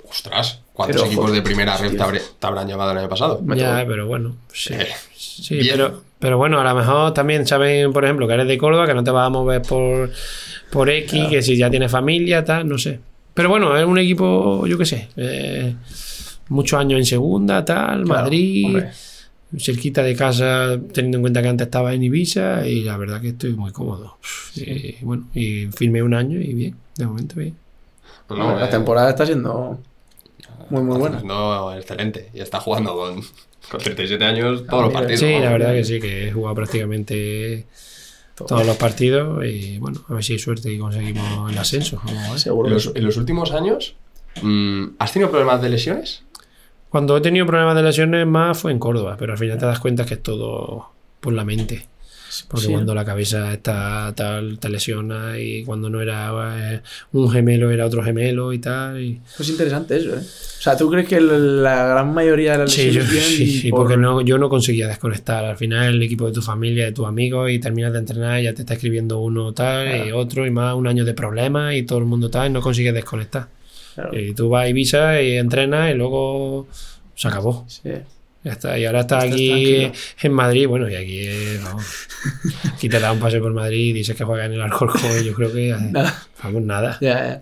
ostras, 0.10 0.60
¿cuántos 0.74 0.96
Pero, 0.98 1.06
equipos 1.08 1.26
joder, 1.26 1.42
de 1.42 1.42
primera 1.44 1.78
red 1.78 1.92
sí. 1.92 1.98
te, 1.98 2.04
habré- 2.04 2.22
te 2.40 2.48
habrán 2.48 2.68
llamado 2.68 2.92
el 2.92 2.98
año 3.00 3.10
pasado? 3.10 3.42
Ya, 3.56 3.84
pero 3.88 4.08
bueno, 4.08 4.36
sí. 4.54 4.74
Eh, 4.74 4.88
Sí, 5.16 5.56
bien. 5.56 5.68
pero, 5.76 6.04
pero 6.20 6.38
bueno, 6.38 6.60
a 6.60 6.64
lo 6.64 6.74
mejor 6.76 7.14
también 7.14 7.46
saben, 7.46 7.94
por 7.94 8.04
ejemplo, 8.04 8.28
que 8.28 8.34
eres 8.34 8.48
de 8.48 8.58
Córdoba, 8.58 8.88
que 8.88 8.94
no 8.96 9.04
te 9.04 9.12
vas 9.12 9.28
a 9.28 9.30
mover 9.30 9.62
por, 9.62 10.10
por 10.72 10.90
X, 10.90 11.28
que 11.30 11.42
si 11.44 11.56
ya 11.58 11.70
tienes 11.70 11.92
familia, 11.92 12.44
tal, 12.44 12.68
no 12.68 12.78
sé. 12.78 13.00
Pero 13.36 13.50
bueno, 13.50 13.78
es 13.78 13.86
un 13.86 14.00
equipo, 14.00 14.66
yo 14.66 14.78
qué 14.80 14.86
sé, 14.86 15.10
eh, 15.16 15.76
muchos 16.50 16.80
años 16.80 16.98
en 17.00 17.06
segunda, 17.06 17.64
tal, 17.64 18.04
Claro, 18.04 18.24
Madrid, 18.24 18.66
hombre. 18.66 18.92
cerquita 19.60 20.02
de 20.02 20.16
casa, 20.16 20.76
teniendo 20.92 21.18
en 21.18 21.22
cuenta 21.22 21.42
que 21.44 21.50
antes 21.50 21.68
estaba 21.68 21.94
en 21.94 22.02
Ibiza, 22.04 22.66
y 22.68 22.82
la 22.84 22.98
verdad 22.98 23.22
que 23.22 23.30
estoy 23.30 23.54
muy 23.54 23.72
cómodo. 23.72 24.18
Y 24.56 24.96
bueno, 25.04 25.28
y 25.36 25.68
firmé 25.68 26.02
un 26.02 26.16
año 26.16 26.40
y 26.40 26.54
bien, 26.54 26.76
de 26.96 27.06
momento 27.06 27.36
bien. 27.36 27.56
No, 28.30 28.36
Bueno, 28.38 28.60
la 28.60 28.66
eh, 28.66 28.70
temporada 28.70 29.10
está 29.12 29.26
siendo 29.26 29.80
muy, 30.70 30.82
muy 30.82 30.98
buena. 30.98 31.18
haciendo 31.18 31.74
excelente. 31.76 32.30
Y 32.34 32.40
está 32.42 32.60
jugando 32.60 32.96
con, 32.96 33.22
con 33.70 33.80
37 33.80 34.24
años 34.24 34.66
todos 34.68 34.84
los 34.84 34.90
mira. 34.90 35.00
partidos. 35.00 35.20
Sí, 35.20 35.40
la 35.40 35.52
verdad 35.52 35.74
que 35.74 35.84
sí, 35.84 36.00
que 36.00 36.28
he 36.28 36.32
jugado 36.32 36.56
prácticamente 36.56 37.66
todos 38.36 38.66
los 38.66 38.78
partidos 38.78 39.44
y 39.46 39.80
bueno, 39.80 40.04
a 40.08 40.14
ver 40.14 40.24
si 40.24 40.34
hay 40.34 40.40
suerte 40.40 40.72
y 40.72 40.78
conseguimos 40.78 41.52
el 41.52 41.58
ascenso. 41.58 42.00
Seguro. 42.36 42.68
En 42.68 42.74
que 42.74 42.74
los, 42.76 42.92
en 42.94 43.04
los 43.04 43.18
últimos 43.18 43.52
años, 43.52 43.96
mm, 44.42 44.86
¿has 45.00 45.12
tenido 45.12 45.32
problemas 45.32 45.62
de 45.62 45.70
lesiones? 45.70 46.24
Cuando 46.90 47.18
he 47.18 47.22
tenido 47.22 47.46
problemas 47.46 47.76
de 47.76 47.84
lesiones 47.84 48.26
más 48.28 48.58
fue 48.60 48.72
en 48.72 48.80
Córdoba, 48.80 49.16
pero 49.18 49.34
al 49.34 49.38
final 49.38 49.58
te 49.58 49.66
das 49.66 49.80
cuenta 49.80 50.06
que 50.06 50.16
es 50.16 50.24
todo 50.24 50.92
por 51.20 51.34
la 51.34 51.44
mente. 51.44 51.88
Porque 52.50 52.66
Sí. 52.68 52.72
cuando 52.72 52.94
la 52.94 53.06
cabeza 53.06 53.54
está 53.54 54.14
tal, 54.16 54.60
te 54.60 54.70
lesiona 54.70 55.40
y 55.40 55.64
cuando 55.64 55.90
no 55.90 56.02
era 56.02 56.32
eh, 56.74 56.82
un 57.14 57.30
gemelo 57.32 57.72
era 57.72 57.86
otro 57.86 58.04
gemelo 58.04 58.52
y 58.54 58.60
tal. 58.60 59.02
Y... 59.02 59.22
Es 59.40 59.50
interesante 59.50 59.98
eso, 59.98 60.10
¿eh? 60.16 60.20
O 60.20 60.62
sea, 60.62 60.76
¿tú 60.76 60.90
crees 60.90 61.08
que 61.08 61.22
la 61.22 61.86
gran 61.88 62.14
mayoría 62.14 62.54
de 62.54 62.58
las 62.60 62.72
Sí, 62.72 62.92
yo, 62.92 63.02
lesiones 63.02 63.26
sí, 63.38 63.44
y 63.44 63.48
sí, 63.62 63.70
por- 63.70 63.82
porque 63.82 63.98
no, 63.98 64.22
yo 64.22 64.38
no 64.38 64.50
conseguía 64.50 64.88
desconectar. 64.88 65.46
Al 65.46 65.58
final 65.58 65.96
el 65.96 66.04
equipo 66.04 66.28
de 66.28 66.34
tu 66.34 66.42
familia, 66.42 66.86
de 66.86 66.92
tus 66.92 67.06
amigos 67.08 67.50
y 67.52 67.60
terminas 67.60 67.94
de 67.94 68.00
entrenar 68.00 68.40
y 68.40 68.44
ya 68.44 68.54
te 68.54 68.62
está 68.64 68.74
escribiendo 68.74 69.20
uno 69.20 69.54
tal 69.54 70.08
y 70.08 70.12
otro 70.12 70.46
y 70.46 70.52
más 70.52 70.76
un 70.76 70.88
año 70.88 71.06
de 71.06 71.14
problemas 71.14 71.76
y 71.76 71.84
todo 71.84 72.00
el 72.00 72.06
mundo 72.06 72.30
tal 72.30 72.50
y 72.50 72.54
no 72.54 72.62
consigues 72.62 72.94
desconectar. 72.94 73.48
Claro. 73.96 74.20
Y 74.20 74.34
tú 74.34 74.50
vas 74.50 74.66
a 74.66 74.70
Ibiza 74.70 75.22
y 75.22 75.38
entrenas 75.38 75.92
y 75.92 75.96
luego 75.98 76.68
se 77.16 77.28
acabó. 77.30 77.66
Sí. 77.68 77.90
Ya 78.48 78.54
está. 78.54 78.80
Y 78.80 78.86
ahora 78.86 79.02
está 79.02 79.18
Estás 79.20 79.34
aquí 79.34 79.50
tranquilo. 79.50 79.92
en 80.22 80.32
Madrid. 80.34 80.68
Bueno, 80.68 80.90
y 80.90 80.96
aquí, 80.96 81.20
eh, 81.22 81.60
vamos. 81.64 81.86
Aquí 82.74 82.88
te 82.88 83.00
da 83.00 83.12
un 83.12 83.20
paseo 83.20 83.42
por 83.42 83.54
Madrid 83.54 83.90
y 83.90 83.94
dices 83.94 84.16
que 84.16 84.24
juega 84.24 84.46
en 84.46 84.54
el 84.54 84.62
Alcorcón. 84.62 85.02
Yo 85.26 85.34
creo 85.34 85.52
que. 85.52 85.70
eh, 85.72 85.76
Nada. 85.92 86.16
Vamos, 86.44 86.62
nada. 86.62 86.98
Ya, 87.02 87.14
ya. 87.28 87.42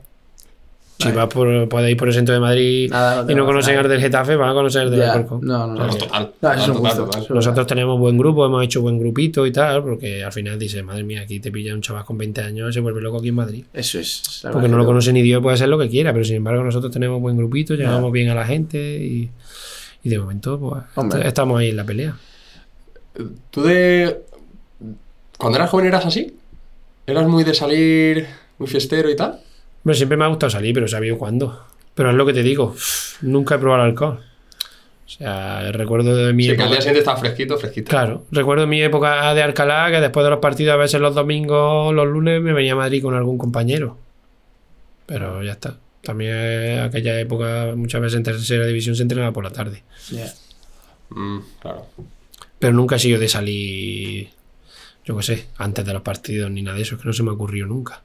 Si 0.98 1.12
vas 1.12 1.28
por, 1.28 1.68
puedes 1.68 1.92
ir 1.92 1.98
por 1.98 2.08
el 2.08 2.14
centro 2.14 2.34
de 2.34 2.40
Madrid 2.40 2.90
Nada, 2.90 3.24
no 3.24 3.30
y 3.30 3.36
no 3.36 3.44
vas 3.44 3.50
conocen 3.52 3.74
nada. 3.76 3.84
al 3.84 3.90
del 3.92 4.00
Getafe, 4.00 4.38
van 4.38 4.50
a 4.50 4.54
conocer 4.54 4.84
el 4.84 4.92
del 4.92 5.00
Ya. 5.02 5.12
Alcorcón. 5.12 5.42
No, 5.46 5.68
no, 5.68 5.74
no. 5.88 5.94
Total. 5.94 6.32
No, 6.42 6.52
eso 6.54 6.62
es 6.62 6.68
un 6.70 6.74
total, 6.76 6.82
gusto. 6.92 7.06
total. 7.06 7.22
Eso 7.22 7.34
es 7.34 7.36
Nosotros 7.36 7.68
tenemos 7.68 8.00
buen 8.00 8.18
grupo, 8.18 8.46
hemos 8.46 8.64
hecho 8.64 8.82
buen 8.82 8.98
grupito 8.98 9.46
y 9.46 9.52
tal, 9.52 9.84
porque 9.84 10.24
al 10.24 10.32
final 10.32 10.58
dices, 10.58 10.82
madre 10.86 11.04
mía, 11.04 11.22
aquí 11.24 11.42
te 11.42 11.52
pilla 11.52 11.74
un 11.74 11.82
chaval 11.82 12.06
con 12.06 12.18
20 12.18 12.40
años 12.42 12.70
y 12.70 12.74
se 12.74 12.80
vuelve 12.80 13.02
loco 13.02 13.18
aquí 13.18 13.28
en 13.28 13.36
Madrid. 13.36 13.66
Eso 13.74 14.00
es. 14.00 14.40
la 14.46 14.52
Porque 14.52 14.64
verdad 14.68 14.78
no 14.78 14.78
que 14.78 14.84
lo 14.84 14.88
conoce 14.88 15.12
ni 15.12 15.22
Dios, 15.22 15.42
puede 15.42 15.56
hacer 15.56 15.68
lo 15.68 15.78
que 15.78 15.90
quiera, 15.90 16.14
pero 16.14 16.24
sin 16.24 16.38
embargo 16.38 16.64
nosotros 16.64 16.92
tenemos 16.94 17.20
buen 17.22 17.36
grupito, 17.36 17.76
llegamos 17.76 18.10
bien 18.14 18.30
a 18.30 18.36
la 18.36 18.46
gente 18.46 18.78
y, 19.04 19.30
y 20.06 20.10
de 20.10 20.20
momento 20.20 20.60
pues 20.60 20.84
Hombre. 20.94 21.28
estamos 21.28 21.60
ahí 21.60 21.70
en 21.72 21.76
la 21.78 21.84
pelea. 21.84 22.16
¿Tú 23.50 23.64
de. 23.64 24.22
Cuando 25.38 25.58
eras 25.58 25.70
joven 25.72 25.88
eras 25.88 26.06
así? 26.06 26.38
¿Eras 27.08 27.28
muy 27.28 27.44
de 27.44 27.54
salir, 27.56 28.28
muy 28.60 28.68
fiestero 28.68 29.10
y 29.10 29.16
tal? 29.16 29.42
Pero 29.84 29.96
siempre 29.96 30.16
me 30.18 30.24
ha 30.24 30.28
gustado 30.28 30.52
salir, 30.52 30.74
pero 30.74 30.88
sabido 30.88 31.18
cuándo. 31.18 31.66
Pero 31.96 32.12
es 32.12 32.16
lo 32.16 32.26
que 32.26 32.34
te 32.34 32.44
digo, 32.44 32.76
nunca 33.22 33.56
he 33.56 33.58
probado 33.58 33.84
el 33.84 33.90
alcohol. 33.90 34.20
O 35.06 35.10
sea, 35.10 35.72
recuerdo 35.72 36.16
de 36.16 36.34
mi 36.34 36.44
Sí, 36.44 36.50
que 36.50 36.54
al 36.56 36.60
época... 36.60 36.70
día 36.72 36.82
siguiente 36.82 37.00
estaba 37.00 37.18
fresquito, 37.18 37.58
fresquito. 37.58 37.90
Claro, 37.90 38.26
recuerdo 38.32 38.68
mi 38.68 38.82
época 38.82 39.34
de 39.34 39.42
Alcalá, 39.44 39.90
que 39.92 40.02
después 40.02 40.24
de 40.24 40.30
los 40.30 40.40
partidos, 40.40 40.74
a 40.74 40.78
veces 40.78 41.02
los 41.02 41.16
domingos, 41.16 41.94
los 41.94 42.08
lunes, 42.08 42.42
me 42.42 42.54
venía 42.54 42.74
a 42.74 42.76
Madrid 42.76 43.02
con 43.02 43.16
algún 43.16 43.38
compañero. 43.38 43.98
Pero 45.06 45.42
ya 45.44 45.54
está. 45.54 45.78
También 46.06 46.80
aquella 46.80 47.20
época, 47.20 47.74
muchas 47.76 48.00
veces 48.00 48.18
en 48.18 48.24
tercera 48.24 48.66
división 48.68 48.96
se 48.96 49.02
entrenaba 49.02 49.34
por 49.34 49.44
la 49.44 49.50
tarde. 49.50 49.84
Mm, 51.10 51.40
claro. 51.60 51.88
Pero 52.60 52.74
nunca 52.74 52.96
he 52.96 53.00
sido 53.00 53.20
de 53.20 53.28
salir, 53.28 54.30
yo 55.04 55.18
qué 55.18 55.24
sé, 55.24 55.48
antes 55.58 55.84
de 55.84 55.94
los 55.94 56.04
partidos 56.04 56.52
ni 56.52 56.62
nada 56.62 56.78
de 56.78 56.84
eso, 56.84 56.96
es 56.96 57.02
que 57.02 57.08
no 57.08 57.14
se 57.14 57.24
me 57.24 57.32
ocurrió 57.32 57.66
nunca. 57.66 58.02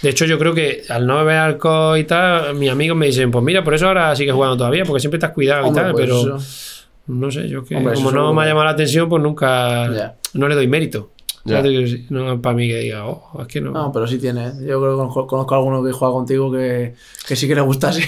De 0.00 0.08
hecho, 0.08 0.24
yo 0.24 0.38
creo 0.38 0.54
que 0.54 0.84
al 0.88 1.06
no 1.06 1.18
beber 1.18 1.36
alcohol 1.36 1.98
y 1.98 2.04
tal, 2.04 2.54
mis 2.54 2.70
amigos 2.70 2.96
me 2.96 3.06
dicen, 3.06 3.30
pues 3.30 3.44
mira, 3.44 3.62
por 3.62 3.74
eso 3.74 3.88
ahora 3.88 4.16
sigues 4.16 4.34
jugando 4.34 4.56
todavía, 4.56 4.84
porque 4.84 5.00
siempre 5.00 5.18
te 5.18 5.26
has 5.26 5.32
cuidado 5.32 5.66
Hombre, 5.66 5.82
y 5.82 5.84
tal, 5.84 5.92
pues 5.92 6.06
pero 6.06 6.36
eso. 6.38 6.86
no 7.08 7.30
sé, 7.30 7.48
yo 7.48 7.64
que 7.64 7.76
Hombre, 7.76 7.94
como 7.94 8.10
no 8.10 8.32
me 8.32 8.42
ha 8.42 8.46
llamado 8.46 8.64
la 8.64 8.70
atención, 8.72 9.08
pues 9.08 9.22
nunca, 9.22 10.16
no 10.32 10.48
le 10.48 10.54
doy 10.54 10.66
mérito. 10.66 11.12
No 12.10 12.32
es 12.34 12.40
para 12.40 12.54
mí 12.56 12.68
que 12.68 12.76
diga, 12.78 13.06
oh, 13.06 13.40
es 13.42 13.46
que 13.48 13.60
no. 13.60 13.70
No, 13.72 13.92
pero 13.92 14.06
sí 14.06 14.18
tiene. 14.18 14.46
¿eh? 14.48 14.52
Yo 14.66 14.80
creo 14.80 14.92
que 15.12 15.26
conozco, 15.26 15.54
a 15.54 15.58
alguno 15.58 15.82
que 15.84 15.92
juega 15.92 16.12
contigo 16.12 16.50
que, 16.52 16.94
que 17.26 17.36
sí 17.36 17.46
que 17.48 17.54
le 17.54 17.60
gusta 17.60 17.88
así. 17.88 18.02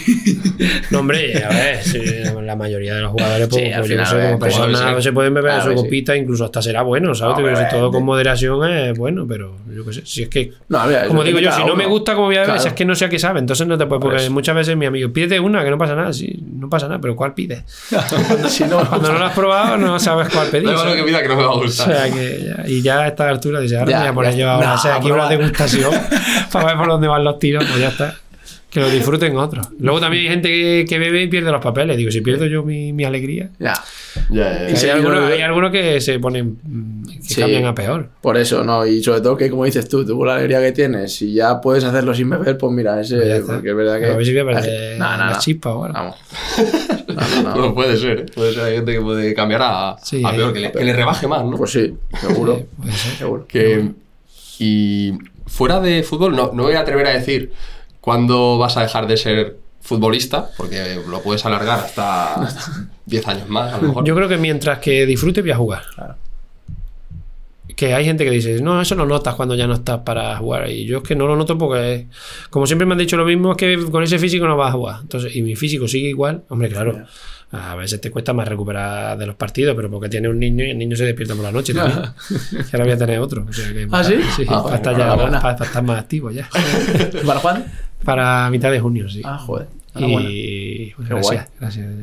No, 0.91 1.01
hombre, 1.01 1.43
a 1.45 1.49
ver, 1.49 1.83
sí, 1.83 2.01
la 2.43 2.57
mayoría 2.57 2.95
de 2.95 3.03
los 3.03 3.12
jugadores, 3.12 3.49
pues, 3.49 3.62
Sí, 3.62 3.73
al 3.73 3.81
pues, 3.81 3.91
yo 3.91 3.97
no 3.97 4.05
final, 4.05 4.07
sé, 4.07 4.17
ver, 4.17 4.27
como 4.27 4.39
pues, 4.39 4.55
personas 4.57 4.97
sí. 4.97 5.03
se 5.03 5.12
pueden 5.12 5.35
beber 5.35 5.53
Claro 5.55 5.71
su 5.77 5.83
copita, 5.83 6.17
incluso 6.17 6.45
hasta 6.45 6.62
será 6.62 6.83
bueno, 6.83 7.15
¿sabes? 7.15 7.39
No, 7.39 7.47
decir, 7.49 7.67
todo 7.71 7.91
con 7.91 8.05
moderación 8.05 8.69
es 8.69 8.97
bueno, 8.99 9.27
pero 9.27 9.57
yo 9.75 9.85
qué 9.85 9.93
sé, 9.93 10.03
si 10.05 10.23
es 10.23 10.29
que 10.29 10.53
No, 10.69 10.81
Como 11.09 11.23
digo 11.25 11.39
yo, 11.39 11.53
si 11.53 11.65
no 11.65 11.77
me 11.77 11.87
gusta 11.87 12.15
como 12.15 12.27
voy 12.27 12.37
a 12.37 12.41
beber, 12.41 12.55
Claro. 12.57 12.69
es 12.69 12.75
que 12.75 12.85
no 12.85 12.95
sé 12.95 13.05
a 13.05 13.09
qué 13.09 13.19
sabe. 13.19 13.41
Entonces 13.41 13.67
no 13.67 13.77
te 13.79 13.87
puedes, 13.87 14.01
Por 14.01 14.11
porque 14.11 14.25
eso. 14.25 14.33
muchas 14.33 14.55
veces 14.55 14.77
mi 14.77 14.87
amigo 14.87 15.12
pide 15.12 15.39
una 15.41 15.65
que 15.65 15.71
no 15.71 15.79
pasa 15.79 15.95
nada. 15.95 16.12
Sí, 16.12 16.43
no 16.55 16.69
pasa 16.69 16.89
nada, 16.89 17.01
pero 17.01 17.15
¿cuál 17.17 17.35
pides? 17.35 17.62
si 18.49 18.65
no, 18.65 18.87
Cuando 18.89 19.12
no 19.12 19.19
lo 19.19 19.25
has 19.27 19.35
probado, 19.35 19.77
no 19.77 19.99
sabes 19.99 20.29
cuál 20.31 20.49
pedir. 20.49 20.67
Da 20.67 20.73
igual 20.73 20.87
lo 20.87 20.91
¿sabes? 20.93 21.05
que 21.05 21.09
pida 21.09 21.23
que 21.23 21.29
no 21.29 21.37
me 21.37 21.43
va 21.43 21.49
a 21.49 21.53
O 21.53 21.62
gustar. 21.62 21.87
sea 21.95 22.11
que 22.12 22.45
ya, 22.57 22.69
y 22.69 22.83
ya 22.83 23.05
a 23.05 23.07
altura 23.31 23.61
dice, 23.61 23.78
ahora 23.78 23.90
Ya, 23.90 23.98
voy 24.01 24.09
a 24.09 24.12
poner 24.15 24.36
yo 24.36 24.51
ahora, 24.51 24.66
No, 24.69 24.74
o 24.74 24.78
sea, 24.78 24.97
aquí 24.97 25.11
una 25.11 25.28
degustación 25.28 25.93
para 26.52 26.66
ver 26.66 26.77
por 26.77 26.89
dónde 26.89 27.09
van 27.09 27.24
los 27.24 27.39
tiros, 27.39 27.65
pues 27.65 27.78
ya 27.78 27.89
está. 27.89 28.15
Que 28.71 28.79
lo 28.79 28.89
disfruten 28.89 29.37
otros. 29.37 29.67
Luego 29.81 29.99
también 29.99 30.23
hay 30.25 30.31
gente 30.31 30.49
que, 30.49 30.85
que 30.89 30.99
bebe 31.01 31.23
y 31.23 31.27
pierde 31.27 31.51
los 31.51 31.61
papeles. 31.61 31.97
Digo, 31.97 32.11
si 32.13 32.21
pierdo 32.21 32.47
yo 32.47 32.63
mi, 32.63 32.93
mi 32.93 33.05
alegría. 33.05 33.51
Ya. 33.59 33.75
Ya, 34.31 34.53
ya, 34.63 34.69
Y 34.69 34.73
ya. 34.73 34.77
Sí, 34.77 34.87
hay, 34.87 34.93
algunos, 34.93 35.25
hay 35.33 35.41
algunos 35.41 35.73
que 35.73 36.01
se 36.01 36.21
ponen, 36.21 36.57
que 37.13 37.21
Sí. 37.35 37.41
cambian 37.41 37.65
a 37.67 37.75
peor. 37.75 38.11
Por 38.21 38.37
eso, 38.37 38.63
¿no? 38.63 38.87
Y 38.87 39.03
sobre 39.03 39.21
todo 39.23 39.37
que, 39.37 39.51
como 39.51 39.65
dices 39.65 39.89
tú, 39.89 40.07
tú 40.07 40.25
la 40.25 40.37
alegría 40.37 40.61
que 40.61 40.71
tienes, 40.71 41.13
si 41.17 41.33
ya 41.35 41.61
puedes 41.61 41.83
hacerlo 41.83 42.15
sin 42.15 42.31
beber, 42.31 42.57
pues 42.59 42.73
mira, 42.73 43.01
ese. 43.01 43.17
Pues 43.19 43.43
porque 43.43 43.71
es 43.71 43.77
verdad 43.77 43.99
que. 43.99 44.07
A 44.07 44.17
ver 44.17 44.25
si 44.25 44.33
voy 44.33 44.41
a 44.41 44.55
perder 44.55 44.99
No, 44.99 45.11
no, 45.11 45.17
la 45.25 45.31
no. 45.33 45.39
chispa 45.41 45.75
o 45.75 45.85
algo. 45.85 45.95
Vamos. 45.99 46.17
No, 47.11 47.15
no, 47.17 47.43
no. 47.43 47.55
Bueno, 47.55 47.75
puede 47.75 47.97
ser, 47.97 48.21
¿eh? 48.21 48.27
Puede 48.33 48.55
ser, 48.55 48.63
hay 48.63 48.77
gente 48.77 48.93
que 48.93 49.01
puede 49.01 49.35
cambiar 49.35 49.63
a, 49.65 49.97
Sí, 50.01 50.23
a 50.25 50.31
peor, 50.31 50.53
que 50.53 50.61
le, 50.61 50.71
que 50.71 50.85
le 50.85 50.93
rebaje 50.93 51.27
más, 51.27 51.45
¿no? 51.45 51.57
Pues 51.57 51.73
sí, 51.73 51.93
seguro. 52.21 52.57
Sí, 52.57 52.65
puede 52.79 52.93
ser. 52.93 53.13
seguro. 53.17 53.47
Que, 53.49 53.89
y 54.61 55.13
fuera 55.47 55.81
de 55.81 56.03
fútbol, 56.05 56.37
no, 56.37 56.53
no 56.55 56.63
voy 56.63 56.75
a 56.75 56.81
atrever 56.81 57.07
a 57.09 57.11
decir 57.11 57.51
cuándo 58.01 58.59
vas 58.59 58.77
a 58.77 58.83
dejar 58.83 59.07
de 59.07 59.17
ser 59.17 59.57
futbolista, 59.83 60.51
porque 60.57 61.01
lo 61.09 61.23
puedes 61.23 61.45
alargar 61.47 61.79
hasta 61.81 62.49
10 63.07 63.29
años 63.29 63.49
más, 63.49 63.73
a 63.75 63.79
lo 63.79 63.89
mejor. 63.89 64.05
Yo 64.05 64.15
creo 64.15 64.29
que 64.29 64.37
mientras 64.37 64.79
que 64.79 65.07
disfrute 65.07 65.41
voy 65.43 65.51
a 65.53 65.57
jugar. 65.57 65.83
Claro. 65.95 66.17
Que 67.77 67.95
hay 67.95 68.05
gente 68.05 68.25
que 68.25 68.31
dice, 68.31 68.61
no, 68.61 68.79
eso 68.83 68.95
lo 68.95 69.07
notas 69.07 69.35
cuando 69.37 69.55
ya 69.55 69.67
no 69.67 69.73
estás 69.73 70.01
para 70.01 70.37
jugar. 70.37 70.69
Y 70.69 70.85
yo 70.85 70.99
es 70.99 71.03
que 71.03 71.17
no 71.17 71.27
lo 71.27 71.35
noto 71.35 71.57
porque, 71.57 72.09
como 72.51 72.67
siempre 72.67 72.85
me 72.85 72.93
han 72.93 72.99
dicho 72.99 73.17
lo 73.17 73.25
mismo, 73.25 73.53
es 73.53 73.57
que 73.57 73.79
con 73.91 74.03
ese 74.03 74.19
físico 74.19 74.47
no 74.47 74.55
vas 74.57 74.69
a 74.71 74.73
jugar. 74.73 74.97
Entonces, 75.01 75.35
y 75.35 75.41
mi 75.41 75.57
físico 75.57 75.89
sigue 75.89 76.09
igual. 76.11 76.43
Hombre, 76.51 76.69
claro, 76.69 77.07
a 77.53 77.75
veces 77.77 77.99
te 78.01 78.11
cuesta 78.11 78.35
más 78.35 78.47
recuperar 78.47 79.17
de 79.17 79.25
los 79.27 79.35
partidos, 79.35 79.75
pero 79.77 79.91
porque 79.91 80.11
tiene 80.11 80.29
un 80.29 80.39
niño 80.39 80.63
y 80.65 80.71
el 80.71 80.79
niño 80.79 80.95
se 80.95 81.05
despierta 81.07 81.35
por 81.35 81.45
la 81.45 81.53
noche 81.53 81.73
también. 81.73 82.01
y 82.53 82.57
ahora 82.77 82.85
voy 82.85 82.93
a 82.93 82.99
tener 82.99 83.19
otro. 83.19 83.47
O 83.49 83.53
sea 83.53 83.73
que 83.73 83.89
¿Ah, 83.91 84.05
sí? 84.05 84.17
Sí, 84.37 84.45
Ah, 84.47 84.63
para, 84.63 84.77
estar 84.77 84.99
ya, 84.99 85.17
para- 85.17 85.41
para 85.41 85.65
estar 85.65 85.83
más 85.83 86.01
activo 86.01 86.31
ya. 86.31 86.51
¿Para 87.27 87.41
Juan? 87.41 87.65
Para 88.05 88.49
mitad 88.51 88.71
de 88.71 88.81
junio, 88.81 89.09
sí. 89.09 89.23
Ah, 89.25 89.39
joder. 89.39 89.67
Y 89.97 90.91
Qué 90.91 90.95
gracias, 91.09 91.49
gracias. 91.59 91.87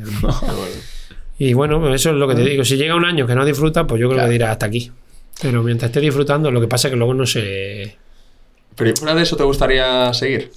Y 1.40 1.54
bueno, 1.54 1.94
eso 1.94 2.10
es 2.10 2.16
lo 2.16 2.28
que 2.28 2.34
te 2.36 2.44
digo. 2.44 2.66
Si 2.66 2.78
llega 2.78 2.96
un 2.96 3.06
año 3.06 3.28
que 3.28 3.36
no 3.36 3.46
disfrutas, 3.46 3.86
pues 3.88 4.02
yo 4.02 4.08
creo 4.08 4.18
Claro. 4.18 4.28
que 4.30 4.34
dirás 4.34 4.50
hasta 4.52 4.66
aquí. 4.66 4.92
Pero 5.40 5.62
mientras 5.62 5.90
esté 5.90 6.00
disfrutando, 6.02 6.50
lo 6.50 6.60
que 6.60 6.68
pasa 6.68 6.88
es 6.88 6.92
que 6.94 6.98
luego 6.98 7.14
no 7.14 7.28
sé. 7.28 7.96
Pero 8.76 8.90
¿y 8.90 8.94
fuera 8.96 9.14
de 9.14 9.22
eso 9.22 9.36
te 9.38 9.44
gustaría 9.44 10.12
seguir 10.16 10.52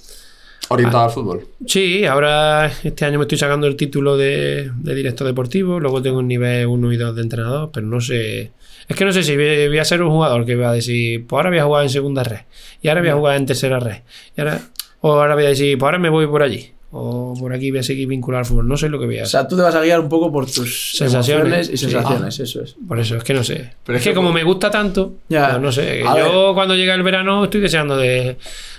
orientado 0.69 1.03
Ah. 1.03 1.05
al 1.05 1.11
fútbol. 1.11 1.47
Sí, 1.67 2.03
ahora 2.05 2.71
este 2.83 3.05
año 3.05 3.19
me 3.19 3.25
estoy 3.25 3.37
sacando 3.37 3.67
el 3.67 3.75
título 3.75 4.17
de, 4.17 4.71
de 4.73 4.95
director 4.95 5.27
deportivo. 5.27 5.79
Luego 5.79 6.01
tengo 6.01 6.17
un 6.17 6.27
nivel 6.27 6.65
1 6.65 6.91
y 6.93 6.97
2 6.97 7.15
de 7.15 7.21
entrenador, 7.21 7.69
pero 7.71 7.85
no 7.85 8.01
sé. 8.01 8.51
Es 8.87 8.95
que 8.95 9.05
no 9.05 9.11
sé 9.11 9.21
si 9.21 9.35
voy, 9.35 9.67
voy 9.67 9.77
a 9.77 9.85
ser 9.85 10.01
un 10.01 10.09
jugador 10.09 10.45
que 10.47 10.55
va 10.55 10.71
a 10.71 10.73
decir, 10.73 11.27
pues 11.27 11.37
ahora 11.37 11.49
voy 11.51 11.59
a 11.59 11.65
jugar 11.65 11.83
en 11.83 11.89
segunda 11.91 12.23
red. 12.23 12.39
Y 12.81 12.87
ahora 12.87 13.01
voy 13.01 13.09
a 13.11 13.15
jugar 13.15 13.37
en 13.37 13.45
tercera 13.45 13.79
red. 13.79 13.97
Y 14.35 14.41
ahora, 14.41 14.61
o 15.01 15.13
ahora 15.13 15.35
voy 15.35 15.45
a 15.45 15.49
decir, 15.49 15.77
pues 15.77 15.87
ahora 15.87 15.99
me 15.99 16.09
voy 16.09 16.27
por 16.27 16.41
allí. 16.43 16.71
O 16.93 17.33
por 17.39 17.53
aquí 17.53 17.69
voy 17.71 17.79
a 17.79 17.83
seguir 17.83 18.05
vinculado 18.07 18.39
al 18.39 18.45
fútbol. 18.45 18.67
No 18.67 18.75
sé 18.75 18.89
lo 18.89 18.99
que 18.99 19.05
voy 19.05 19.17
a 19.17 19.21
O 19.21 19.23
hacer. 19.23 19.39
sea, 19.39 19.47
tú 19.47 19.55
te 19.55 19.61
vas 19.61 19.73
a 19.75 19.81
guiar 19.81 20.01
un 20.01 20.09
poco 20.09 20.29
por 20.31 20.45
tus 20.45 20.97
Sensaciones. 20.97 21.69
y 21.69 21.77
Sí. 21.77 21.85
sensaciones, 21.89 22.37
eso 22.41 22.61
es. 22.63 22.75
Por 22.85 22.99
eso, 22.99 23.15
es 23.15 23.23
que 23.23 23.33
no 23.33 23.43
sé. 23.45 23.71
Pero 23.85 23.97
es 23.97 24.03
que 24.03 24.13
como 24.13 24.33
me 24.33 24.43
gusta 24.43 24.69
tanto, 24.69 25.13
Ya. 25.29 25.51
pues 25.51 25.61
no 25.61 25.71
sé. 25.71 26.03
A 26.05 26.17
Yo 26.19 26.51
cuando 26.53 26.75
llega 26.75 26.93
el 26.93 27.03
verano 27.03 27.45
estoy 27.45 27.61
deseando 27.61 27.95
de, 27.95 28.35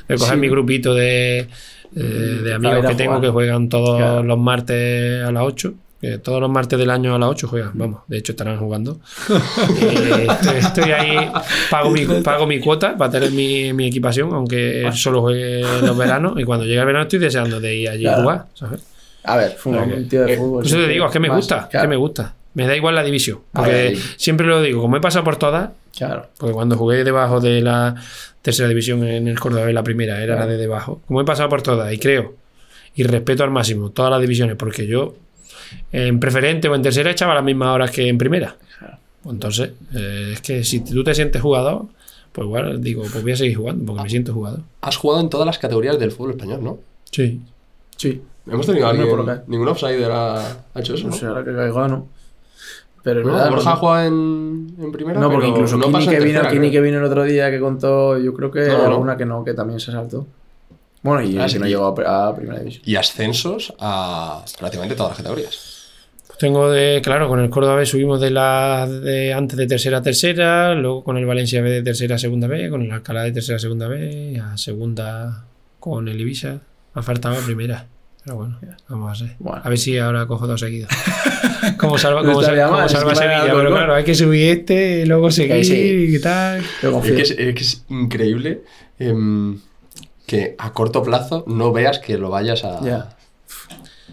de 0.08 0.14
coger 0.16 0.34
Sí. 0.34 0.40
mi 0.40 0.48
grupito 0.50 0.94
de, 0.94 1.46
de 1.92 2.52
amigos 2.54 2.84
que 2.86 2.94
tengo 2.96 3.18
que 3.20 3.28
juegan 3.30 3.70
todos 3.70 3.96
Claro. 3.96 4.22
los 4.22 4.38
martes 4.38 5.24
a 5.24 5.32
las 5.32 5.42
8. 5.44 5.72
Que 6.02 6.18
todos 6.18 6.40
los 6.40 6.50
martes 6.50 6.76
del 6.78 6.90
año 6.90 7.14
a 7.14 7.18
las 7.20 7.28
8 7.30 7.46
juegan. 7.46 7.70
Vamos, 7.74 8.00
de 8.08 8.18
hecho 8.18 8.32
estarán 8.32 8.58
jugando. 8.58 8.98
Eh, 9.80 10.26
estoy, 10.28 10.56
estoy 10.58 10.90
ahí, 10.92 11.30
pago 11.70 11.90
mi, 11.90 12.04
pago 12.22 12.46
mi 12.46 12.58
cuota 12.60 12.96
para 12.96 13.10
tener 13.12 13.30
mi, 13.30 13.72
mi 13.72 13.86
equipación, 13.86 14.32
aunque 14.34 14.82
él 14.84 14.92
solo 14.94 15.20
juegue 15.22 15.60
en 15.60 15.86
los 15.86 15.96
veranos. 15.96 16.34
Y 16.40 16.44
cuando 16.44 16.64
llegue 16.66 16.80
el 16.80 16.86
verano 16.86 17.02
estoy 17.04 17.20
deseando 17.20 17.60
de 17.60 17.76
ir 17.76 17.88
allí 17.88 18.06
a 18.06 18.16
jugar. 18.20 18.46
¿sabes? 18.54 18.80
A 19.24 19.36
ver, 19.36 19.56
un 19.64 20.08
tío 20.08 20.24
de 20.24 20.32
eh, 20.32 20.36
fútbol. 20.36 20.66
Eso 20.66 20.76
te 20.76 20.88
digo, 20.88 21.06
es 21.06 21.12
que 21.12 21.20
me 21.20 21.28
más- 21.28 21.36
gusta, 21.36 21.68
Claro, 21.70 21.84
que 21.84 21.88
me 21.88 21.96
gusta. 21.96 22.34
Me 22.54 22.66
da 22.66 22.76
igual 22.76 22.94
la 22.96 23.04
división. 23.04 23.38
Porque 23.52 23.96
siempre 24.16 24.46
lo 24.46 24.60
digo, 24.60 24.82
como 24.82 24.96
he 24.96 25.00
pasado 25.00 25.24
por 25.24 25.36
todas, 25.36 25.70
Claro. 25.96 26.26
porque 26.36 26.52
cuando 26.52 26.76
jugué 26.76 27.04
debajo 27.04 27.38
de 27.40 27.60
la 27.62 27.94
tercera 28.42 28.68
división 28.68 29.04
en 29.06 29.28
el 29.28 29.38
Córdoba, 29.38 29.70
la 29.70 29.84
primera, 29.84 30.16
era 30.18 30.34
Claro. 30.34 30.40
la 30.40 30.46
de 30.48 30.58
debajo. 30.58 31.00
Como 31.06 31.20
he 31.20 31.24
pasado 31.24 31.48
por 31.48 31.62
todas 31.62 31.92
y 31.92 31.98
creo 31.98 32.34
y 32.94 33.04
respeto 33.04 33.44
al 33.44 33.50
máximo 33.52 33.90
todas 33.90 34.10
las 34.10 34.20
divisiones, 34.20 34.56
porque 34.56 34.86
yo 34.86 35.14
en 35.92 36.20
preferente 36.20 36.68
o 36.68 36.74
en 36.74 36.82
tercera 36.82 37.10
echaba 37.10 37.34
las 37.34 37.44
mismas 37.44 37.68
horas 37.74 37.90
que 37.90 38.08
en 38.08 38.18
primera. 38.18 38.56
Entonces, 39.24 39.70
eh, 39.94 40.30
es 40.34 40.40
que 40.40 40.64
si 40.64 40.80
tú 40.80 41.04
te 41.04 41.14
sientes 41.14 41.40
jugador, 41.40 41.86
pues 42.32 42.46
igual 42.46 42.82
digo, 42.82 43.02
pues 43.10 43.22
voy 43.22 43.32
a 43.32 43.36
seguir 43.36 43.56
jugando, 43.56 43.84
porque 43.86 44.02
me 44.02 44.10
siento 44.10 44.32
jugador. 44.32 44.60
Has 44.80 44.96
jugado 44.96 45.20
en 45.20 45.28
todas 45.30 45.46
las 45.46 45.58
categorías 45.58 45.98
del 45.98 46.10
fútbol 46.10 46.32
español, 46.32 46.64
¿no? 46.64 46.78
Sí. 47.10 47.40
Sí. 47.96 48.20
Hemos 48.46 48.66
tenido 48.66 48.88
alguien. 48.88 49.08
por 49.08 49.20
acá. 49.20 49.44
Ningún 49.46 49.68
offsider 49.68 50.10
ha, 50.10 50.40
ha 50.74 50.80
hecho 50.80 50.94
eso. 50.94 51.04
No 51.04 51.10
¿no? 51.10 51.16
sé, 51.16 51.26
ahora 51.26 51.44
que 51.44 51.54
caigo, 51.54 51.86
no. 51.88 52.08
Pero 53.04 53.20
No, 53.22 53.32
verdad. 53.32 53.50
Borja 53.50 53.64
no- 53.64 53.70
ha 53.70 53.76
jugado 53.76 54.06
en, 54.08 54.74
en 54.80 54.92
primera. 54.92 55.20
No, 55.20 55.30
porque 55.30 55.48
incluso 55.48 55.76
no 55.76 55.86
Kini, 55.86 56.08
que 56.08 56.20
vino, 56.20 56.40
Kini 56.48 56.70
que 56.70 56.80
vino 56.80 56.98
el 56.98 57.04
otro 57.04 57.22
día 57.24 57.50
que 57.50 57.60
contó, 57.60 58.18
yo 58.18 58.32
creo 58.34 58.50
que 58.50 58.60
No, 58.66 58.78
no, 58.78 58.78
no. 58.78 58.90
alguna 58.90 59.16
que 59.16 59.24
no, 59.26 59.44
que 59.44 59.54
también 59.54 59.78
se 59.78 59.92
saltó. 59.92 60.26
Bueno, 61.02 61.22
y 61.22 61.36
Ah, 61.38 61.46
que 61.50 61.58
no 61.58 61.66
llegó 61.66 61.86
a, 62.06 62.36
primera 62.36 62.58
división. 62.60 62.82
Y 62.86 62.96
ascensos 62.96 63.74
a 63.80 64.44
prácticamente 64.58 64.94
todas 64.94 65.10
las 65.12 65.16
categorías. 65.18 65.68
Pues 66.26 66.38
tengo 66.38 66.70
de, 66.70 67.00
claro, 67.02 67.28
con 67.28 67.40
el 67.40 67.50
Córdoba 67.50 67.76
B 67.76 67.86
subimos 67.86 68.20
de 68.20 68.30
la 68.30 68.86
de 68.88 69.32
antes 69.32 69.56
de 69.58 69.66
tercera 69.66 69.98
a 69.98 70.02
tercera, 70.02 70.74
luego 70.74 71.02
con 71.04 71.16
el 71.16 71.26
Valencia 71.26 71.60
B 71.60 71.70
de 71.70 71.82
tercera 71.82 72.14
a 72.16 72.18
segunda 72.18 72.46
B, 72.46 72.70
con 72.70 72.82
el 72.82 72.92
Alcalá 72.92 73.24
de 73.24 73.32
tercera 73.32 73.56
a 73.56 73.58
segunda 73.60 73.88
B, 73.88 74.40
a 74.42 74.56
segunda 74.56 75.44
con 75.80 76.08
el 76.08 76.20
Ibiza. 76.20 76.52
Me 76.94 77.00
ha 77.00 77.02
faltado 77.02 77.34
la 77.38 77.44
primera. 77.44 77.86
Pero 78.24 78.36
bueno, 78.36 78.58
vamos 78.88 79.20
a 79.20 79.24
ver. 79.24 79.34
Bueno. 79.40 79.60
A 79.64 79.68
ver 79.68 79.78
si 79.78 79.98
ahora 79.98 80.26
cojo 80.26 80.46
dos 80.46 80.60
seguidos. 80.60 80.88
como 81.78 81.98
salva, 81.98 82.22
No 82.22 82.28
como 82.28 82.42
salva, 82.42 82.70
mal, 82.70 82.86
es 82.86 82.92
salva 82.92 83.14
Sevilla. 83.16 83.42
Pero 83.46 83.70
claro, 83.70 83.94
hay 83.94 84.04
que 84.04 84.14
subir 84.14 84.58
este 84.58 85.04
luego 85.06 85.28
seguir 85.32 85.52
ahí 85.54 85.64
sí. 85.64 86.06
y 86.16 86.20
tal. 86.20 86.60
Yo 86.80 86.88
Es 86.88 86.94
confío. 86.94 87.16
que 87.16 87.22
es, 87.22 87.30
es 87.32 87.54
que 87.56 87.60
es 87.64 87.84
increíble 87.88 88.62
em, 89.00 89.58
que 90.38 90.54
a 90.58 90.72
corto 90.72 91.02
plazo 91.02 91.44
no 91.46 91.72
veas 91.72 91.98
que 91.98 92.18
lo 92.18 92.30
vayas 92.30 92.64
a. 92.64 93.14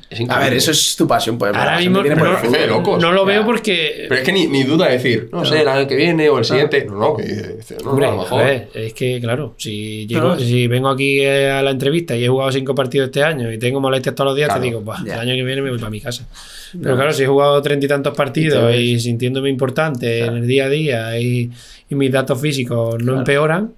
Es 0.09 0.27
A 0.27 0.39
ver, 0.39 0.53
eso 0.53 0.71
es 0.71 0.95
tu 0.95 1.07
pasión, 1.07 1.37
pues. 1.37 1.53
Ahora 1.55 1.77
mismo 1.77 1.97
por 2.01 2.07
no, 2.17 2.31
el 2.31 2.37
fútbol. 2.37 2.51
de 2.53 2.65
locos. 2.67 2.99
no 2.99 3.11
lo 3.11 3.25
veo 3.25 3.41
Ya. 3.41 3.45
porque. 3.45 4.05
Pero 4.09 4.15
es 4.21 4.25
que 4.25 4.31
ni, 4.33 4.47
ni 4.47 4.63
duda 4.63 4.87
decir, 4.87 5.29
no 5.31 5.45
sé, 5.45 5.61
el 5.61 5.67
año 5.67 5.87
que 5.87 5.95
viene 5.95 6.27
o 6.29 6.39
el 6.39 6.45
siguiente. 6.45 6.83
No, 6.85 6.95
no, 6.97 7.15
que 7.15 7.23
dice, 7.25 7.77
no, 7.83 7.91
Hombre, 7.91 8.07
no, 8.07 8.11
a 8.13 8.15
lo 8.15 8.21
a 8.21 8.23
mejor. 8.23 8.43
ver, 8.43 8.69
es 8.73 8.93
que 8.95 9.19
claro, 9.21 9.53
si, 9.57 10.07
llego- 10.07 10.35
si 10.39 10.65
vengo 10.65 10.89
aquí 10.89 11.19
eh, 11.19 11.51
a 11.51 11.61
la 11.61 11.69
entrevista 11.69 12.15
y 12.15 12.25
he 12.25 12.27
jugado 12.27 12.51
cinco 12.51 12.73
partidos 12.73 13.09
este 13.09 13.21
año 13.23 13.51
y 13.53 13.59
tengo 13.59 13.79
molestias 13.81 14.15
todos 14.15 14.29
los 14.29 14.35
días, 14.35 14.47
Claro, 14.47 14.61
te 14.61 14.67
digo, 14.67 14.81
"Buah, 14.81 15.05
ya. 15.05 15.13
el 15.13 15.19
año 15.19 15.35
que 15.35 15.43
viene 15.43 15.61
me 15.61 15.69
voy 15.69 15.77
para 15.79 15.91
mi 15.91 16.01
casa. 16.01 16.25
Pero 16.81 16.95
claro, 16.95 17.13
si 17.13 17.21
he 17.23 17.27
jugado 17.27 17.61
treinta 17.61 17.85
y 17.85 17.89
tantos 17.89 18.15
partidos 18.17 18.75
Y 18.75 18.99
sintiéndome 18.99 19.49
importante 19.49 20.25
en 20.25 20.37
el 20.37 20.47
día 20.47 20.65
a 20.65 20.69
día 20.69 21.19
y, 21.19 21.51
y 21.87 21.93
mis 21.95 22.11
datos 22.11 22.41
físicos 22.41 22.95
no 22.95 23.03
Claro. 23.03 23.17
empeoran, 23.19 23.73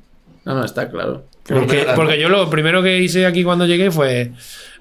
No, 0.45 0.53
no, 0.55 0.63
está 0.63 0.89
claro. 0.89 1.23
Porque, 1.47 1.85
porque 1.95 2.19
yo 2.19 2.29
lo 2.29 2.49
primero 2.49 2.81
que 2.83 2.99
hice 2.99 3.25
aquí 3.25 3.43
cuando 3.43 3.65
llegué 3.65 3.91
fue 3.91 4.31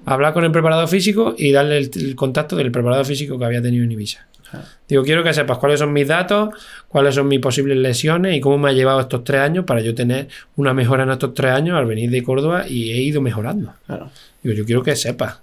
hablar 0.05 0.33
con 0.33 0.43
el 0.43 0.51
preparador 0.51 0.87
físico 0.87 1.35
y 1.37 1.51
darle 1.51 1.77
el, 1.77 1.91
el 1.95 2.15
contacto 2.15 2.55
del 2.55 2.71
preparador 2.71 3.05
físico 3.05 3.37
que 3.37 3.45
había 3.45 3.61
tenido 3.61 3.83
en 3.83 3.91
Ibiza. 3.91 4.27
Ah. 4.53 4.63
Digo, 4.87 5.03
quiero 5.03 5.23
que 5.23 5.33
sepas 5.33 5.57
cuáles 5.57 5.79
son 5.79 5.93
mis 5.93 6.07
datos, 6.07 6.49
cuáles 6.87 7.15
son 7.15 7.27
mis 7.27 7.39
posibles 7.39 7.77
lesiones 7.77 8.35
y 8.35 8.41
cómo 8.41 8.57
me 8.57 8.69
ha 8.69 8.73
llevado 8.73 8.99
estos 8.99 9.23
tres 9.23 9.41
años 9.41 9.65
para 9.65 9.81
yo 9.81 9.95
tener 9.95 10.27
una 10.55 10.73
mejora 10.73 11.03
en 11.03 11.11
estos 11.11 11.33
tres 11.33 11.51
años 11.51 11.77
al 11.77 11.85
venir 11.85 12.09
de 12.11 12.21
Córdoba 12.23 12.65
y 12.67 12.91
he 12.91 13.01
ido 13.01 13.21
mejorando. 13.21 13.73
Claro. 13.87 14.11
Digo, 14.43 14.55
yo 14.55 14.65
quiero 14.65 14.83
que 14.83 14.95
sepas. 14.95 15.39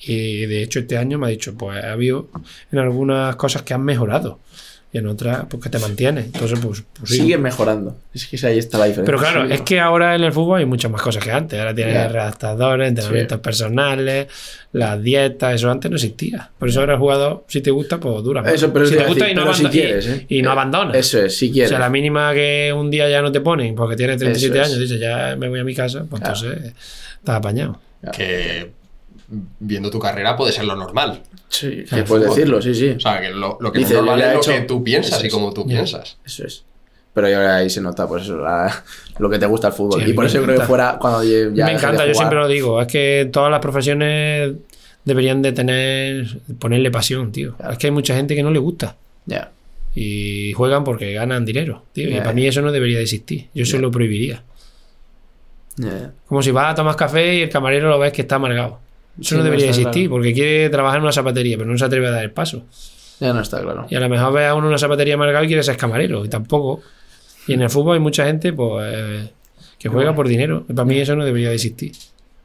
Y 0.00 0.46
de 0.46 0.62
hecho 0.62 0.78
este 0.78 0.96
año 0.96 1.18
me 1.18 1.26
ha 1.26 1.28
dicho, 1.28 1.54
pues 1.54 1.84
ha 1.84 1.92
habido 1.92 2.28
en 2.72 2.78
algunas 2.78 3.36
cosas 3.36 3.60
que 3.62 3.74
han 3.74 3.82
mejorado 3.82 4.38
y 4.90 4.98
en 4.98 5.06
otras 5.06 5.44
pues 5.50 5.62
que 5.62 5.68
te 5.68 5.78
mantienes. 5.78 6.26
Entonces, 6.26 6.58
pues, 6.60 6.82
pues 6.98 7.10
sí. 7.10 7.16
Sigue 7.18 7.36
mejorando. 7.36 7.96
Es 8.14 8.26
que 8.26 8.46
ahí 8.46 8.58
está 8.58 8.78
la 8.78 8.86
diferencia. 8.86 9.04
Pero 9.04 9.18
claro, 9.18 9.44
es 9.52 9.60
que 9.60 9.78
ahora 9.80 10.14
en 10.14 10.24
el 10.24 10.32
fútbol 10.32 10.60
hay 10.60 10.64
muchas 10.64 10.90
más 10.90 11.02
cosas 11.02 11.22
que 11.22 11.30
antes. 11.30 11.58
Ahora 11.58 11.74
tienes 11.74 11.92
Ya. 11.94 12.08
redactadores, 12.08 12.88
entrenamientos 12.88 13.40
personales, 13.40 14.28
las 14.72 15.02
dietas, 15.02 15.54
eso 15.56 15.70
antes 15.70 15.90
no 15.90 15.96
existía. 15.96 16.50
Por 16.58 16.68
eso 16.70 16.80
ahora 16.80 16.94
el 16.94 16.98
jugador, 17.00 17.44
si 17.48 17.60
te 17.60 17.70
gusta, 17.70 17.98
pues 18.00 18.22
dura. 18.24 18.40
más. 18.42 18.52
Eso, 18.54 18.72
pero 18.72 18.86
si 18.86 18.92
te 18.92 18.96
decir, 18.98 19.08
gusta 19.14 19.30
y 19.30 19.34
no, 19.34 19.52
si 19.52 19.66
quieres, 19.66 20.06
¿eh? 20.06 20.26
y 20.28 20.40
no 20.42 20.48
Eh, 20.48 20.52
abandonas. 20.52 20.96
Eso 20.96 21.20
es, 21.22 21.36
si 21.36 21.50
O 21.50 21.52
quieres. 21.52 21.68
sea, 21.70 21.78
la 21.78 21.90
mínima 21.90 22.32
que 22.32 22.72
un 22.74 22.90
día 22.90 23.08
ya 23.10 23.20
no 23.20 23.30
te 23.30 23.40
ponen 23.40 23.74
porque 23.74 23.94
tienes 23.96 24.16
37 24.18 24.54
Eso 24.58 24.62
es. 24.62 24.68
años, 24.68 24.80
dices, 24.80 25.00
ya 25.00 25.36
me 25.38 25.48
voy 25.50 25.60
a 25.60 25.64
mi 25.64 25.74
casa, 25.74 26.04
pues 26.08 26.22
Claro. 26.22 26.34
entonces 26.38 26.72
estás 27.18 27.36
apañado. 27.36 27.78
Que 28.16 28.70
viendo 29.60 29.90
tu 29.90 29.98
carrera 29.98 30.36
puede 30.36 30.52
ser 30.52 30.64
lo 30.64 30.74
normal. 30.76 31.22
Sí, 31.48 31.84
que 31.88 32.02
puedes 32.02 32.06
fútbol. 32.08 32.28
decirlo, 32.36 32.62
sí, 32.62 32.74
sí. 32.74 32.90
O 32.90 33.00
sea, 33.00 33.20
que 33.20 33.30
lo, 33.30 33.58
lo 33.60 33.72
que 33.72 33.78
Dice, 33.80 33.94
es 33.94 33.96
normal 34.00 34.20
es 34.20 34.32
lo 34.34 34.40
hecho- 34.40 34.52
que 34.52 34.60
tú 34.62 34.82
piensas 34.84 35.18
Eso 35.18 35.26
y 35.26 35.30
como 35.30 35.52
tú 35.52 35.66
piensas. 35.66 36.16
Eso 36.24 36.46
es. 36.46 36.64
Pero 37.14 37.28
yo 37.30 37.40
ahí 37.40 37.68
se 37.68 37.80
nota, 37.80 38.06
pues 38.06 38.24
eso, 38.24 38.36
la- 38.38 38.84
lo 39.18 39.28
que 39.30 39.38
te 39.38 39.46
gusta 39.46 39.68
el 39.68 39.72
fútbol. 39.72 40.02
Sí, 40.04 40.10
y 40.10 40.12
por 40.12 40.26
eso 40.26 40.38
yo 40.38 40.44
creo 40.44 40.60
que 40.60 40.66
fuera 40.66 40.98
cuando 41.00 41.24
ya. 41.24 41.64
me 41.66 41.72
encanta, 41.72 42.06
yo 42.06 42.14
siempre 42.14 42.38
lo 42.38 42.48
digo, 42.48 42.80
es 42.80 42.86
que 42.86 43.28
todas 43.32 43.50
las 43.50 43.60
profesiones 43.60 44.52
deberían 45.04 45.40
de 45.42 45.52
tener, 45.52 46.26
ponerle 46.58 46.90
pasión, 46.90 47.32
tío. 47.32 47.56
Claro. 47.56 47.72
Es 47.72 47.78
que 47.78 47.86
hay 47.88 47.90
mucha 47.92 48.14
gente 48.14 48.34
que 48.34 48.42
no 48.42 48.50
le 48.50 48.58
gusta. 48.58 48.96
Ya. 49.26 49.50
y 49.94 50.52
juegan 50.52 50.84
porque 50.84 51.12
ganan 51.12 51.44
dinero, 51.44 51.82
tío. 51.92 52.08
y 52.08 52.18
para 52.18 52.32
mí 52.32 52.46
eso 52.46 52.62
no 52.62 52.70
debería 52.70 52.98
de 52.98 53.02
existir. 53.04 53.48
Yo 53.52 53.64
eso 53.64 53.78
lo 53.78 53.90
prohibiría. 53.90 54.42
Como 56.26 56.42
si 56.42 56.50
vas 56.50 56.72
a 56.72 56.74
tomar 56.74 56.94
café 56.96 57.36
y 57.36 57.42
el 57.42 57.48
camarero 57.48 57.88
lo 57.88 57.98
ves 57.98 58.12
que 58.12 58.22
está 58.22 58.36
amargado. 58.36 58.78
Eso 59.20 59.30
Sí, 59.30 59.34
no 59.36 59.42
debería 59.44 59.68
existir 59.70 59.92
claro. 59.92 60.10
porque 60.10 60.32
quiere 60.32 60.70
trabajar 60.70 60.98
en 60.98 61.02
una 61.04 61.12
zapatería, 61.12 61.56
pero 61.58 61.70
no 61.70 61.76
se 61.78 61.84
atreve 61.84 62.06
a 62.08 62.10
dar 62.10 62.24
el 62.24 62.30
paso. 62.30 62.64
Ya 63.20 63.32
no 63.32 63.40
está 63.40 63.60
claro. 63.60 63.86
Y 63.90 63.96
a 63.96 64.00
lo 64.00 64.08
mejor 64.08 64.32
ves 64.32 64.46
a 64.46 64.54
uno 64.54 64.64
en 64.66 64.68
una 64.68 64.78
zapatería 64.78 65.14
amargado 65.14 65.44
y 65.44 65.48
quiere 65.48 65.62
ser 65.62 65.76
camarero, 65.76 66.24
y 66.24 66.28
tampoco. 66.28 66.80
Y 67.48 67.54
en 67.54 67.62
el 67.62 67.70
fútbol 67.70 67.94
hay 67.94 68.00
mucha 68.00 68.24
gente 68.26 68.52
pues, 68.52 68.84
eh, 68.96 69.30
que 69.78 69.88
juega 69.88 70.14
por 70.14 70.28
dinero. 70.28 70.64
Y 70.68 70.72
para 70.72 70.84
mí 70.84 70.98
eso 70.98 71.16
no 71.16 71.24
debería 71.24 71.48
de 71.48 71.54
existir. 71.56 71.92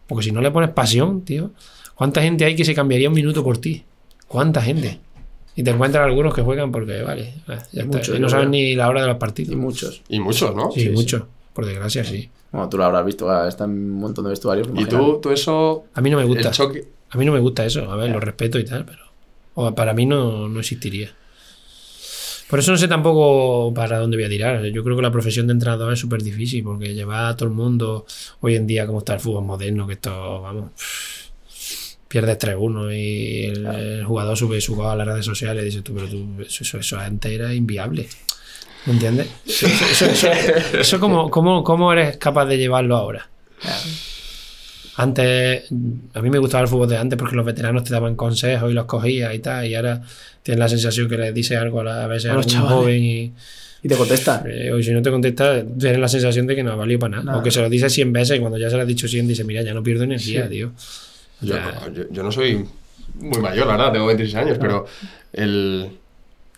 Porque 0.08 0.24
si 0.26 0.32
no 0.32 0.42
le 0.42 0.50
pones 0.52 0.70
pasión, 0.72 1.22
tío, 1.24 1.52
¿cuánta 1.96 2.22
gente 2.22 2.46
hay 2.46 2.56
que 2.56 2.66
se 2.66 2.74
cambiaría 2.74 3.08
un 3.10 3.16
minuto 3.16 3.44
por 3.44 3.58
ti? 3.60 3.84
¿Cuánta 4.28 4.62
gente? 4.62 5.00
Y 5.56 5.62
te 5.64 5.70
encuentras 5.70 6.04
algunos 6.06 6.34
que 6.34 6.42
juegan 6.42 6.72
porque, 6.72 7.04
vale, 7.04 7.34
ya 7.48 7.54
está. 7.56 7.86
Muchos, 7.86 8.18
y 8.18 8.20
no 8.20 8.28
saben 8.30 8.50
ni 8.50 8.74
la 8.76 8.90
hora 8.90 9.02
de 9.02 9.08
los 9.08 9.18
Y 9.18 9.20
partidos. 9.20 9.56
muchos. 9.56 10.02
Y 10.10 10.20
muchos, 10.20 10.56
¿no? 10.56 10.72
Sí, 10.72 10.80
Sí, 10.80 10.86
sí. 10.88 10.92
mucho. 10.94 11.28
Por 11.54 11.66
desgracia, 11.68 12.04
sí. 12.04 12.30
Bueno, 12.54 12.70
tú 12.70 12.78
lo 12.78 12.86
habrás 12.86 13.04
visto, 13.04 13.48
está 13.48 13.64
en 13.64 13.72
un 13.72 14.00
montón 14.00 14.26
de 14.26 14.30
vestuarios. 14.30 14.70
Y 14.76 14.86
tú, 14.86 15.20
tú 15.20 15.32
eso. 15.32 15.86
A 15.96 16.02
mí 16.02 16.12
no 16.12 16.18
me 16.18 16.24
gusta. 16.24 16.50
El 16.50 16.54
choque. 16.54 16.88
A 17.10 17.18
mí 17.18 17.26
no 17.26 17.34
me 17.34 17.40
gusta 17.40 17.66
eso. 17.66 17.92
A 17.92 17.96
ver, 17.96 18.12
lo 18.12 18.20
respeto 18.20 18.60
y 18.60 18.64
tal, 18.64 18.86
pero 18.86 19.00
o 19.56 19.74
para 19.74 19.94
mí 19.94 20.06
no, 20.06 20.48
no 20.48 20.60
existiría. 20.60 21.12
Por 22.48 22.60
eso 22.60 22.72
no 22.72 22.78
sé 22.78 22.88
tampoco 22.88 23.74
para 23.74 23.98
dónde 23.98 24.18
voy 24.18 24.26
a 24.26 24.30
tirar. 24.30 24.64
Yo 24.66 24.84
creo 24.84 24.96
que 24.96 25.02
la 25.02 25.12
profesión 25.12 25.48
de 25.48 25.54
entrenador 25.54 25.92
es 25.92 26.00
súper 26.00 26.22
difícil 26.22 26.64
porque 26.64 26.94
llevar 26.94 27.26
a 27.26 27.36
todo 27.36 27.50
el 27.50 27.56
mundo 27.56 28.06
hoy 28.42 28.56
en 28.56 28.68
día 28.68 28.86
como 28.86 29.00
está 29.00 29.16
el 29.16 29.20
fútbol 29.20 29.46
moderno, 29.46 29.88
que 29.88 29.94
esto, 29.94 30.42
vamos, 30.42 30.72
pierdes 32.08 32.38
3-1 32.38 32.96
y 32.96 33.46
el, 33.46 33.66
el 33.66 34.06
jugador 34.06 34.38
sube 34.38 34.62
su 34.62 34.76
gol 34.76 34.92
a 34.92 34.96
las 34.96 35.08
redes 35.08 35.26
sociales 35.26 35.64
y 35.64 35.66
dices 35.66 35.84
tú, 35.84 35.96
pero 35.96 36.08
tú, 36.08 36.28
eso, 36.42 36.64
eso, 36.64 36.78
eso 36.78 37.00
antes 37.00 37.32
era 37.32 37.52
inviable. 37.52 38.08
¿Me 38.86 38.94
entiendes? 38.94 39.28
Eso, 39.46 39.68
eso, 39.68 40.06
eso, 40.06 40.06
eso- 40.32 40.78
eso 40.80 41.00
como, 41.00 41.30
como, 41.30 41.64
¿Cómo 41.64 41.92
eres 41.94 42.18
capaz 42.18 42.46
de 42.46 42.58
llevarlo 42.58 42.96
ahora? 42.98 43.28
Antes, 44.96 45.64
a 46.14 46.22
mí 46.22 46.30
me 46.30 46.38
gustaba 46.38 46.62
el 46.64 46.68
fútbol 46.68 46.88
de 46.88 46.98
antes 46.98 47.18
porque 47.18 47.36
los 47.36 47.46
veteranos 47.46 47.84
te 47.84 47.92
daban 47.94 48.16
consejos 48.16 48.70
y 48.70 48.74
los 48.76 48.86
cogías 48.86 49.34
y 49.34 49.40
tal, 49.40 49.66
y 49.66 49.74
ahora 49.74 50.02
tienes 50.44 50.60
la 50.60 50.70
sensación 50.70 51.10
que 51.10 51.18
les 51.18 51.34
dices 51.34 51.58
algo 51.58 51.80
a, 51.80 51.84
la- 51.84 52.04
a 52.04 52.08
veces 52.08 52.30
A 52.30 52.36
un 52.38 52.44
joven 52.44 53.04
y, 53.04 53.34
Y 53.82 53.88
te 53.88 53.96
contestan. 53.96 54.44
eh, 54.48 54.72
o 54.72 54.82
si 54.84 54.92
no 54.92 55.02
te 55.02 55.10
contesta, 55.10 55.64
tienes 55.80 55.98
la 56.00 56.08
sensación 56.08 56.46
de 56.46 56.56
que 56.56 56.62
no 56.64 56.74
ha 56.74 56.76
valido 56.76 57.00
para 57.00 57.12
nada. 57.12 57.24
Nada. 57.24 57.38
O 57.40 57.44
que 57.44 57.50
se 57.50 57.60
lo 57.62 57.70
dices 57.70 57.92
100 57.92 58.14
veces 58.14 58.38
y 58.38 58.40
cuando 58.40 58.60
ya 58.60 58.70
se 58.70 58.76
lo 58.76 58.84
has 58.84 58.88
dicho 58.88 59.08
100 59.08 59.28
dice, 59.28 59.44
mira, 59.44 59.64
ya 59.64 59.74
no 59.74 59.82
pierdo 59.82 60.04
energía, 60.04 60.44
Sí. 60.44 60.50
tío. 60.52 60.68
O 61.42 61.46
Yo, 61.46 61.54
sea, 61.56 61.80
no, 61.88 61.94
yo- 61.94 62.04
yo 62.12 62.22
no 62.24 62.32
soy 62.32 62.64
muy 63.16 63.40
mayor, 63.42 63.66
la 63.66 63.78
verdad, 63.78 63.94
tengo 63.94 64.06
26 64.06 64.36
años, 64.36 64.58
pero 64.62 64.86
el, 65.34 65.90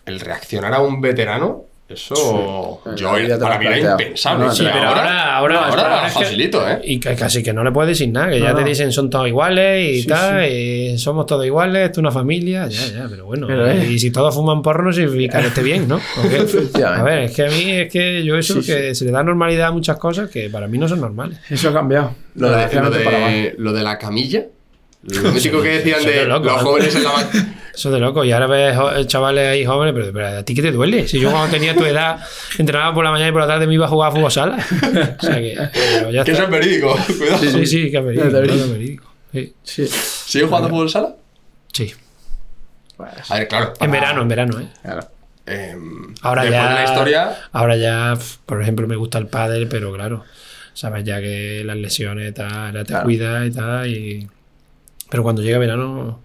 el 0.04 0.20
reaccionar 0.20 0.74
a 0.74 0.80
un 0.80 1.00
veterano, 1.00 1.64
eso 1.88 2.80
Sí. 2.84 2.90
yo, 2.96 3.12
para 3.38 3.58
mí 3.60 3.66
era 3.66 3.78
impensable. 3.92 4.46
No, 4.46 4.52
sí, 4.54 4.64
pero 4.72 4.88
ahora- 4.88 5.36
ahora- 5.36 5.66
ahora 5.68 5.82
ahora 5.82 6.06
es 6.08 6.14
que- 6.14 6.24
facilito, 6.24 6.68
¿eh? 6.68 6.80
Y 6.82 6.98
que 6.98 7.14
casi 7.14 7.42
que 7.44 7.52
no 7.52 7.62
le 7.62 7.70
puedes 7.70 7.90
decir 7.96 8.12
nada, 8.12 8.28
que 8.30 8.40
ya 8.40 8.52
No, 8.52 8.58
te 8.58 8.64
dicen 8.64 8.90
son 8.90 9.08
todos 9.08 9.28
iguales 9.28 9.94
y 9.96 10.02
Sí, 10.02 10.08
tal, 10.08 10.44
y 10.50 10.98
somos 10.98 11.26
todos 11.26 11.46
iguales, 11.46 11.84
esto 11.84 11.92
es 12.00 12.02
una 12.02 12.10
familia, 12.10 12.66
ya, 12.66 12.86
ya, 12.88 13.06
pero 13.08 13.26
bueno. 13.26 13.46
Pero, 13.46 13.70
eh. 13.70 13.86
Y 13.88 13.98
si 14.00 14.10
todos 14.10 14.34
fuman 14.34 14.62
porro 14.62 14.82
no 14.84 14.92
significa 14.92 15.40
que 15.40 15.46
esté 15.48 15.62
bien, 15.62 15.86
¿no? 15.86 16.00
A 16.84 17.02
ver, 17.04 17.18
es 17.24 17.32
que 17.36 17.44
a 17.46 17.50
mí 17.50 17.70
es 17.70 17.92
que 17.92 18.24
yo 18.24 18.36
eso 18.36 18.60
Sí, 18.60 18.66
que 18.72 18.94
se 18.94 19.04
le 19.04 19.12
da 19.12 19.22
normalidad 19.22 19.68
a 19.68 19.72
muchas 19.72 19.96
cosas 19.98 20.28
que 20.28 20.50
para 20.50 20.66
mí 20.66 20.78
no 20.78 20.88
son 20.88 21.00
normales. 21.00 21.38
Eso 21.48 21.68
ha 21.68 21.72
cambiado. 21.72 22.14
Lo 22.34 22.48
de, 22.48 22.52
lo, 22.52 22.58
desgraciadamente 22.58 23.04
para 23.04 23.18
mal. 23.20 23.30
de, 23.32 23.54
lo 23.58 23.72
de 23.72 23.82
la 23.82 23.96
camilla, 23.98 24.44
lo 25.04 25.30
mítico 25.32 25.62
que 25.62 25.68
decían 25.68 26.04
de 26.04 26.24
loco, 26.26 26.46
los 26.46 26.62
jóvenes 26.62 26.94
en 26.96 27.04
la 27.04 27.10
Eso 27.76 27.90
de 27.90 28.00
loco. 28.00 28.24
Y 28.24 28.32
ahora 28.32 28.46
ves 28.46 28.74
jo- 28.76 29.04
chavales 29.04 29.48
ahí 29.48 29.64
jóvenes, 29.66 29.92
pero, 29.94 30.12
pero 30.12 30.38
¿a 30.38 30.42
ti 30.42 30.54
qué 30.54 30.62
te 30.62 30.72
duele? 30.72 31.06
Si 31.06 31.20
yo 31.20 31.30
cuando 31.30 31.50
tenía 31.50 31.74
tu 31.76 31.84
edad 31.84 32.18
entrenaba 32.58 32.94
por 32.94 33.04
la 33.04 33.10
mañana 33.10 33.28
y 33.28 33.32
por 33.32 33.42
la 33.42 33.46
tarde 33.46 33.66
me 33.66 33.74
iba 33.74 33.84
a 33.84 33.88
jugar 33.88 34.08
a 34.10 34.12
fútbol 34.14 34.32
sala. 34.32 34.56
O 35.20 35.22
sea 35.22 35.34
que, 35.36 35.58
pero 35.72 36.10
ya 36.10 36.24
Que 36.24 36.32
eso 36.32 36.44
es 36.44 36.50
verídico, 36.50 36.96
cuidado. 37.18 37.38
Sí, 37.38 37.66
sí, 37.66 37.90
que 37.90 37.98
es 37.98 38.04
verídico. 38.04 38.26
Es 38.28 38.32
verídico. 38.32 38.56
claro, 38.56 38.72
verídico. 38.72 39.12
Sí. 39.32 39.54
Sí. 39.62 39.86
¿Sigue 39.86 40.46
jugando 40.46 40.68
fútbol 40.70 40.88
sala? 40.90 41.14
Sí. 41.72 41.92
Pues, 42.96 43.10
A 43.30 43.34
ver, 43.38 43.48
claro. 43.48 43.74
En 43.78 43.90
verano, 43.90 44.22
en 44.22 44.28
verano, 44.28 44.58
¿eh? 44.60 44.68
claro. 44.82 45.08
em, 45.44 46.14
Ahora 46.22 46.44
ya. 46.48 46.68
de 46.70 46.74
la 46.76 46.84
historia, 46.84 47.36
Ahora 47.52 47.76
ya, 47.76 48.14
por 48.46 48.62
ejemplo, 48.62 48.86
me 48.88 48.96
gusta 48.96 49.18
el 49.18 49.26
pádel, 49.26 49.68
pero 49.68 49.92
claro, 49.92 50.24
sabes 50.72 51.04
ya 51.04 51.20
que 51.20 51.62
las 51.64 51.76
lesiones 51.76 52.32
tal, 52.32 52.72
te 52.72 52.84
Claro. 52.86 53.04
cuidas 53.04 53.46
y 53.46 53.50
tal. 53.50 53.86
Y... 53.86 54.28
Pero 55.10 55.22
cuando 55.22 55.42
llega 55.42 55.58
verano, 55.58 56.20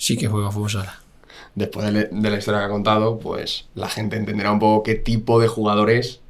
sí 0.00 0.16
que 0.16 0.26
juego 0.28 0.46
a 0.48 0.50
fútbol 0.50 0.70
sala. 0.70 0.98
después 1.54 1.84
de, 1.86 1.92
le- 1.92 2.08
de 2.10 2.30
la 2.30 2.38
historia 2.38 2.60
que 2.60 2.66
ha 2.66 2.70
contado, 2.70 3.18
pues 3.18 3.66
la 3.74 3.88
gente 3.88 4.16
entenderá 4.16 4.50
un 4.52 4.58
poco 4.58 4.82
qué 4.82 4.94
tipo 4.94 5.40
de 5.40 5.46
jugador 5.48 5.90
es 5.90 6.20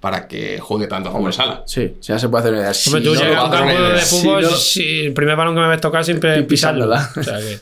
para 0.00 0.28
que 0.28 0.60
juegue 0.60 0.86
tanto 0.86 1.10
fútbol 1.10 1.32
sala. 1.32 1.62
Sí, 1.66 1.94
sí, 2.00 2.12
ya 2.12 2.18
se 2.18 2.28
puede 2.28 2.42
hacer 2.42 2.52
una 2.52 2.62
idea. 2.62 2.74
Si 2.74 2.90
tú 2.90 2.96
no, 3.00 3.14
llegas 3.14 3.36
a 3.38 3.44
un 3.46 3.50
campo 3.50 3.72
de 3.72 3.92
no, 3.94 3.98
fútbol, 3.98 4.44
si 4.44 4.50
no- 4.50 4.56
si 4.56 5.00
el 5.06 5.12
primer 5.14 5.34
balón 5.36 5.54
que 5.54 5.60
me 5.62 5.68
ves 5.68 5.80
tocar 5.80 6.04
siempre 6.04 6.38
es 6.38 6.44
pisarlo. 6.46 6.84
Pisándola. 6.86 7.10
O 7.16 7.22
sea 7.22 7.38
que, 7.38 7.58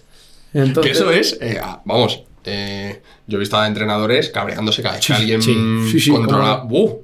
entonces, 0.59 0.93
Que 0.93 0.99
eso 0.99 1.11
es, 1.11 1.39
eh, 1.41 1.59
ah, 1.62 1.81
vamos, 1.85 2.23
eh, 2.45 3.01
yo 3.27 3.39
he 3.39 3.41
visto 3.41 3.57
a 3.57 3.66
entrenadores 3.66 4.28
cabreándose 4.31 4.82
cada 4.82 4.97
vez 4.97 5.07
que 5.07 5.12
alguien 5.15 5.41
sí, 5.41 5.55
sí, 5.93 6.01
sí, 6.01 6.11
controla. 6.11 6.65
¡Uh! 6.69 7.01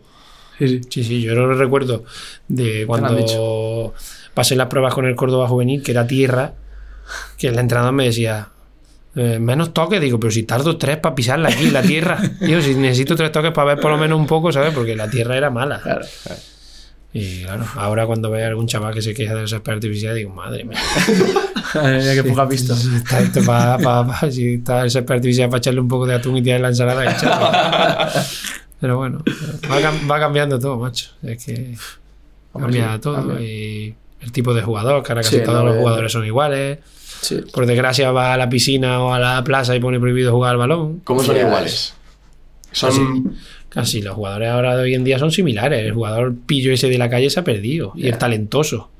Sí, 0.59 0.69
sí. 0.69 0.81
sí, 0.91 1.05
sí, 1.05 1.23
yo 1.23 1.35
lo 1.35 1.55
recuerdo 1.55 2.05
de 2.49 2.85
cuando 2.87 3.95
pasé 4.35 4.57
las 4.57 4.66
pruebas 4.66 4.93
con 4.93 5.07
el 5.07 5.15
Córdoba 5.16 5.49
Juvenil, 5.49 5.82
que 5.82 5.93
era 5.93 6.07
tierra, 6.07 6.53
que 7.37 7.49
el 7.49 7.59
entrenador 7.59 7.93
me 7.93 8.05
decía, 8.05 8.49
eh, 9.16 9.39
menos 9.41 9.73
toques, 9.74 10.01
digo, 10.01 10.19
pero 10.20 10.31
si 10.31 10.45
tardo 10.45 10.77
tres 10.77 10.97
para 10.99 11.15
pisarla 11.15 11.49
aquí, 11.49 11.70
la 11.70 11.82
tierra. 11.82 12.19
Digo, 12.41 12.61
si 12.62 12.74
necesito 12.74 13.16
tres 13.16 13.32
toques 13.32 13.51
para 13.53 13.74
ver 13.74 13.81
por 13.81 13.91
lo 13.91 13.99
menos 13.99 14.19
un 14.19 14.27
poco, 14.27 14.53
¿sabes? 14.53 14.73
Porque 14.73 14.95
la 14.95 15.11
tierra 15.11 15.37
era 15.37 15.51
mala. 15.51 15.81
Claro. 15.81 16.05
Y 17.12 17.43
claro, 17.43 17.66
ahora 17.74 18.07
cuando 18.07 18.31
ve 18.31 18.45
a 18.45 18.49
algún 18.49 18.69
chaval 18.69 18.95
que 18.95 19.03
se 19.03 19.12
queja 19.12 19.35
de 19.35 19.45
esa 19.45 19.57
artificial, 19.57 20.15
digo, 20.15 20.31
madre 20.32 20.62
mía. 20.65 20.78
Mira 21.74 22.15
qué 22.15 22.23
poco 22.24 22.41
has 22.43 22.49
visto. 22.49 22.73
Está 22.74 23.20
esto 23.20 23.43
para, 23.45 23.78
para, 23.78 24.07
para- 24.07 24.31
si 24.31 24.55
está 24.55 24.89
césped 24.89 25.16
artificial 25.16 25.49
para 25.49 25.59
echarle 25.59 25.81
un 25.81 25.89
poco 25.89 26.07
de 26.07 26.15
atún 26.15 26.37
y 26.37 26.43
tirar 26.43 26.61
la 26.61 26.69
ensalada 26.69 27.05
echarle. 27.05 28.20
Pero 28.81 28.97
bueno, 28.97 29.23
va, 29.70 29.93
va 30.11 30.20
cambiando 30.20 30.59
todo, 30.59 30.78
macho. 30.78 31.11
Es 31.23 31.45
que 31.45 31.74
Hombre, 32.53 32.78
cambia 32.81 32.95
sí, 32.95 33.01
todo 33.01 33.41
y 33.41 33.95
el 34.20 34.32
tipo 34.32 34.55
de 34.55 34.62
jugador, 34.62 35.03
que 35.03 35.12
ahora 35.12 35.23
casi 35.23 35.39
Sí, 35.39 35.43
todos 35.45 35.59
no, 35.59 35.66
los 35.66 35.77
eh, 35.77 35.78
jugadores 35.81 36.12
son 36.12 36.24
iguales. 36.24 36.78
Sí. 37.20 37.41
Por 37.53 37.66
desgracia 37.66 38.11
va 38.12 38.32
a 38.35 38.37
la 38.37 38.49
piscina 38.49 39.03
o 39.03 39.12
a 39.12 39.19
la 39.19 39.43
plaza 39.45 39.74
y 39.77 39.81
pone 39.81 40.01
prohibido 40.01 40.32
jugar 40.32 40.53
al 40.53 40.57
balón. 40.59 41.01
¿Cómo 41.05 41.23
son 41.23 41.35
Sí, 41.37 41.41
iguales? 41.43 41.95
Son. 42.73 43.37
Casi 43.69 44.03
los 44.03 44.15
jugadores 44.15 44.49
ahora 44.51 44.77
de 44.77 44.82
hoy 44.82 44.95
en 44.95 45.05
día 45.05 45.19
son 45.19 45.31
similares. 45.31 45.85
El 45.85 45.93
jugador 45.93 46.35
pillo 46.47 46.73
ese 46.73 46.89
de 46.89 46.99
la 46.99 47.09
calle 47.09 47.31
se 47.31 47.39
ha 47.41 47.45
perdido. 47.45 47.93
Y 47.95 48.09
el 48.09 48.19
talentoso. 48.19 48.91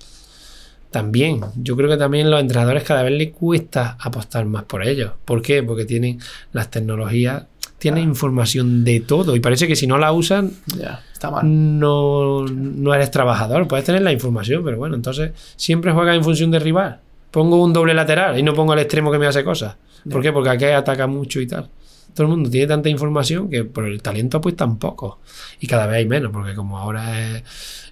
También. 0.91 1.41
Yo 1.57 1.77
creo 1.77 1.89
que 1.89 1.97
también 1.97 2.31
los 2.31 2.41
entrenadores 2.41 2.83
cada 2.83 3.03
vez 3.03 3.13
les 3.13 3.31
cuesta 3.33 3.97
apostar 4.01 4.45
más 4.47 4.65
por 4.65 4.85
ellos. 4.87 5.13
¿Por 5.25 5.41
qué? 5.43 5.63
Porque 5.63 5.85
tienen 5.85 6.19
las 6.53 6.71
tecnologías, 6.71 7.45
tienen 7.79 8.05
información 8.05 8.85
de 8.85 9.01
todo. 9.01 9.37
Y 9.37 9.41
parece 9.41 9.67
que 9.69 9.77
si 9.77 9.87
no 9.87 9.99
la 9.99 10.13
usan, 10.13 10.53
Ya, 10.77 11.03
está 11.13 11.31
mal. 11.31 11.43
no, 11.45 12.45
no 12.47 12.93
eres 12.95 13.11
trabajador. 13.13 13.69
Puedes 13.69 13.87
tener 13.87 14.03
la 14.03 14.13
información, 14.13 14.65
pero 14.65 14.79
bueno, 14.79 14.97
entonces 14.97 15.31
siempre 15.57 15.93
juegas 15.93 16.17
en 16.17 16.25
función 16.25 16.51
del 16.51 16.61
rival. 16.63 16.99
Pongo 17.31 17.63
un 17.63 17.73
doble 17.73 17.95
lateral 17.95 18.39
y 18.39 18.43
no 18.43 18.55
pongo 18.55 18.73
al 18.73 18.81
extremo 18.81 19.11
que 19.11 19.19
me 19.19 19.27
hace 19.27 19.45
cosas. 19.45 19.77
¿Por 20.09 20.23
qué? 20.23 20.33
Porque 20.33 20.51
aquí 20.51 20.65
ataca 20.65 21.07
mucho 21.07 21.41
y 21.41 21.47
tal. 21.47 21.69
Todo 22.15 22.27
el 22.27 22.31
mundo 22.31 22.51
tiene 22.51 22.67
tanta 22.67 22.89
información 22.89 23.49
que 23.49 23.65
por 23.65 23.87
el 23.87 24.03
talento 24.03 24.41
pues 24.41 24.57
tampoco. 24.57 25.21
Y 25.61 25.67
cada 25.67 25.87
vez 25.87 25.99
hay 25.99 26.07
menos, 26.07 26.33
porque 26.33 26.55
como 26.55 26.79
ahora 26.79 27.37
es, 27.37 27.45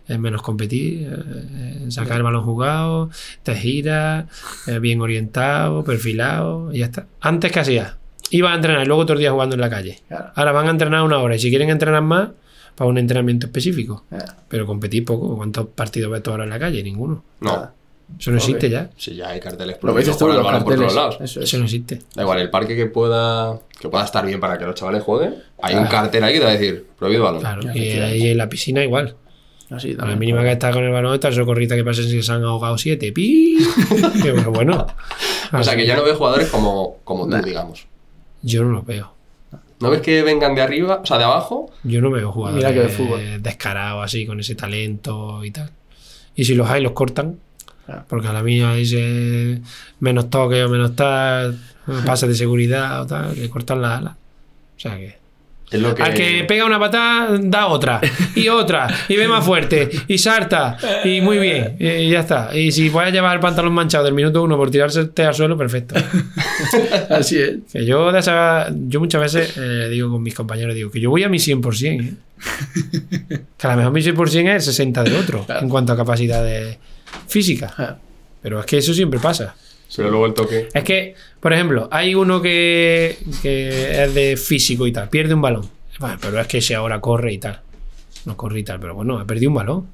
es 0.09 0.19
menos 0.19 0.43
competir, 0.43 1.09
eh, 1.09 1.87
eh, 1.87 1.91
sacar 1.91 2.17
el 2.17 2.23
balón 2.25 2.43
jugado, 2.43 3.11
te 3.43 3.55
giras, 3.55 4.27
eh, 4.67 4.81
bien 4.81 5.01
orientado, 5.01 5.85
perfilado, 5.85 6.73
y 6.73 6.79
ya 6.79 6.87
está. 6.87 7.07
Antes 7.21 7.53
que 7.53 7.61
hacías, 7.61 7.97
ibas 8.31 8.53
a 8.53 8.57
entrenar 8.57 8.83
y 8.83 8.87
luego 8.87 9.03
otro 9.03 9.19
día 9.19 9.31
jugando 9.31 9.55
en 9.55 9.61
la 9.61 9.71
calle. 9.71 10.01
Claro. 10.09 10.33
Ahora 10.35 10.53
van 10.53 10.67
a 10.67 10.71
entrenar 10.71 11.03
una 11.03 11.19
hora 11.19 11.37
y 11.37 11.39
si 11.39 11.51
quieren 11.51 11.71
entrenar 11.71 12.03
más, 12.03 12.31
para 12.79 12.91
un 12.91 12.99
entrenamiento 12.99 13.47
específico. 13.47 14.05
Pero 14.49 14.65
competir 14.65 15.05
poco. 15.05 15.37
¿Cuántos 15.37 15.67
partidos 15.67 16.13
ves 16.13 16.23
tú 16.23 16.31
ahora 16.31 16.45
en 16.45 16.51
la 16.51 16.61
calle? 16.61 16.81
Ninguno. 16.81 17.25
No. 17.41 17.73
Eso 18.19 18.31
no 18.31 18.37
existe 18.39 18.71
ya. 18.71 18.91
Si 18.97 19.15
ya 19.15 19.29
hay 19.31 19.41
carteles 19.41 19.77
Lo 19.83 19.93
con 19.93 20.01
el 20.01 20.07
los 20.07 20.19
balón 20.19 20.43
por 20.45 20.53
carteles. 20.53 20.79
todos 20.81 20.95
lados. 20.95 21.19
Eso 21.21 21.41
es. 21.41 21.45
Eso 21.47 21.59
no 21.59 21.65
existe. 21.65 22.01
Da 22.15 22.23
igual, 22.23 22.39
el 22.41 22.51
parque 22.51 22.75
que 22.77 22.87
pueda, 22.87 23.59
que 23.81 23.89
pueda 23.89 24.05
estar 24.05 24.25
bien 24.25 24.41
para 24.41 24.57
que 24.59 24.65
los 24.65 24.75
chavales 24.75 25.03
jueguen. 25.03 25.37
Hay 25.63 25.75
un 25.75 25.83
Claro. 25.87 25.97
cartel 26.05 26.25
ahí 26.25 26.33
que 26.35 26.39
te 26.39 26.45
va 26.45 26.51
a 26.51 26.55
decir, 26.55 26.87
prohibido 26.99 27.25
balón. 27.25 27.41
Claro. 27.41 27.63
Y 27.75 27.91
ahí 27.99 28.29
en 28.29 28.39
la 28.39 28.49
piscina 28.49 28.83
igual. 28.83 29.17
Así 29.71 29.95
A 30.01 30.07
la 30.07 30.17
mínima 30.17 30.43
que 30.43 30.53
está 30.53 30.71
con 30.73 30.83
el 30.83 30.91
balón, 30.91 31.13
está 31.15 31.29
el 31.29 31.35
socorrita 31.35 31.77
que 31.77 31.85
pasa 31.85 32.03
si 32.03 32.23
se 32.23 32.33
han 32.33 32.43
ahogado 32.43 32.79
siete. 32.79 33.13
¡Pi! 33.13 33.59
Que 34.23 34.33
bueno, 34.33 34.51
bueno. 34.51 34.87
O 35.53 35.63
sea 35.63 35.77
que 35.77 35.85
ya 35.87 35.95
no 35.97 36.05
ves 36.05 36.17
jugadores 36.17 36.49
como, 36.49 36.97
como 37.05 37.25
tú, 37.25 37.31
Nah. 37.33 37.43
digamos. 37.43 37.87
Yo 38.43 38.63
no 38.65 38.71
lo 38.71 38.83
veo. 38.83 39.13
¿No 39.81 39.91
ves 39.91 40.01
que 40.01 40.23
vengan 40.23 40.55
de 40.55 40.63
arriba, 40.63 41.01
o 41.03 41.07
sea, 41.07 41.19
de 41.19 41.25
abajo? 41.25 41.71
Yo 41.85 42.01
no 42.01 42.11
veo 42.11 42.33
jugadores 42.33 42.65
Mira 42.65 42.75
que 42.75 42.81
de 42.87 42.89
fútbol. 42.89 43.21
descarados 43.43 44.05
así, 44.05 44.27
con 44.27 44.41
ese 44.41 44.55
talento 44.55 45.45
y 45.45 45.51
tal. 45.51 45.71
Y 46.35 46.45
si 46.47 46.55
los 46.55 46.69
hay, 46.71 46.83
los 46.83 46.93
cortan. 46.93 47.39
Porque 48.09 48.29
a 48.29 48.33
la 48.33 48.43
mía 48.43 48.75
dice 48.75 49.61
menos 50.01 50.31
toque 50.31 50.63
o 50.65 50.69
menos 50.69 50.95
tal, 50.97 51.59
pases 52.05 52.29
de 52.29 52.35
seguridad 52.35 53.03
o 53.03 53.07
tal, 53.07 53.35
le 53.41 53.49
cortan 53.49 53.81
la 53.83 53.97
ala. 53.99 54.17
O 54.77 54.81
sea 54.81 54.97
que. 54.97 55.17
Es 55.71 55.79
lo 55.83 55.95
que... 55.95 56.03
Al 56.03 56.15
que 56.15 56.45
pega 56.49 56.65
una 56.65 56.79
patada, 56.79 57.37
da 57.43 57.67
otra, 57.67 58.01
y 58.35 58.49
otra, 58.49 58.89
y 59.07 59.17
ve 59.17 59.29
más 59.29 59.45
fuerte, 59.45 59.91
y 60.09 60.17
salta, 60.17 60.79
y 61.05 61.21
muy 61.21 61.37
bien, 61.39 61.77
y 61.79 62.09
ya 62.09 62.21
está. 62.21 62.57
Y 62.57 62.73
si 62.73 62.89
puedes 62.89 63.13
llevar 63.13 63.35
el 63.35 63.41
pantalón 63.41 63.75
manchado 63.75 64.05
del 64.07 64.15
minuto 64.15 64.43
uno 64.43 64.57
por 64.57 64.71
tirarse 64.71 65.11
al 65.19 65.35
suelo, 65.35 65.59
perfecto. 65.59 65.95
Así 67.11 67.37
es. 67.39 67.57
Que 67.71 67.85
yo, 67.85 68.11
de 68.13 68.19
esa- 68.21 68.69
yo 68.89 68.99
muchas 68.99 69.21
veces 69.21 69.59
eh, 69.59 69.89
digo 69.91 70.11
con 70.11 70.23
mis 70.23 70.35
compañeros, 70.35 70.75
digo 70.75 70.91
que 70.91 71.01
yo 71.01 71.11
voy 71.11 71.25
a 71.25 71.29
mi 71.29 71.37
100%. 71.39 71.85
¿eh? 72.03 72.15
Que 73.59 73.67
a 73.67 73.71
lo 73.73 73.77
mejor 73.77 73.93
mi 73.93 74.01
100% 74.01 74.25
es 74.49 74.55
el 74.55 74.63
60 74.63 75.03
del 75.05 75.17
otro, 75.17 75.45
Claro. 75.45 75.61
en 75.63 75.69
cuanto 75.69 75.93
a 75.93 75.97
capacidad 75.99 76.43
de 76.43 76.79
física. 77.27 77.75
Ah, 77.79 77.97
Pero 78.43 78.61
es 78.61 78.67
que 78.67 78.79
eso 78.79 78.93
siempre 78.95 79.19
pasa. 79.21 79.55
Pero 79.97 80.11
luego 80.11 80.27
el 80.27 80.35
toque... 80.35 80.69
Es 80.75 80.85
que, 80.85 81.15
por 81.41 81.53
ejemplo, 81.53 81.89
hay 81.91 82.15
uno 82.15 82.43
que, 82.43 83.19
que 83.43 84.05
es 84.05 84.15
de 84.15 84.37
físico 84.37 84.87
y 84.87 84.93
tal, 84.93 85.09
pierde 85.09 85.35
un 85.35 85.41
balón. 85.41 85.69
Bueno, 85.99 86.17
pero 86.21 86.39
es 86.41 86.47
que 86.47 86.61
si 86.61 86.75
ahora 86.75 87.01
corre 87.01 87.33
y 87.33 87.39
tal. 87.39 87.61
No 88.27 88.37
corre 88.37 88.61
y 88.61 88.65
tal, 88.65 88.79
pero 88.81 88.95
bueno, 88.95 89.19
ha 89.19 89.25
perdido 89.27 89.51
un 89.51 89.55
balón. 89.57 89.87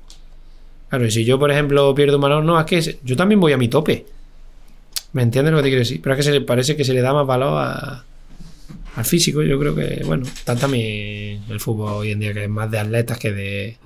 Claro, 0.91 1.07
y 1.07 1.11
si 1.11 1.25
yo, 1.25 1.39
por 1.39 1.51
ejemplo, 1.51 1.95
pierdo 1.95 2.17
un 2.17 2.23
balón, 2.23 2.45
no, 2.47 2.59
es 2.59 2.67
que 2.67 2.99
yo 3.05 3.17
también 3.17 3.41
voy 3.41 3.53
a 3.53 3.57
mi 3.57 3.69
tope. 3.69 4.05
¿Me 5.13 5.23
entiendes 5.23 5.53
lo 5.53 5.59
que 5.59 5.63
te 5.65 5.69
quiero 5.69 5.81
decir? 5.81 6.01
Pero 6.03 6.15
es 6.15 6.17
que 6.19 6.23
se 6.25 6.33
le, 6.33 6.41
parece 6.41 6.77
que 6.77 6.85
se 6.85 6.93
le 6.93 7.01
da 7.01 7.13
más 7.15 7.27
valor 7.27 7.57
a- 7.57 8.05
al 8.97 9.05
físico. 9.05 9.43
Yo 9.43 9.59
creo 9.61 9.75
que, 9.75 10.03
bueno, 10.05 10.25
está 10.27 10.57
también 10.57 11.43
el 11.49 11.61
fútbol 11.61 11.93
hoy 11.93 12.11
en 12.11 12.19
día 12.21 12.33
que 12.35 12.45
es 12.45 12.51
más 12.51 12.71
de 12.71 12.79
atletas 12.81 13.19
que 13.19 13.33
de. 13.33 13.77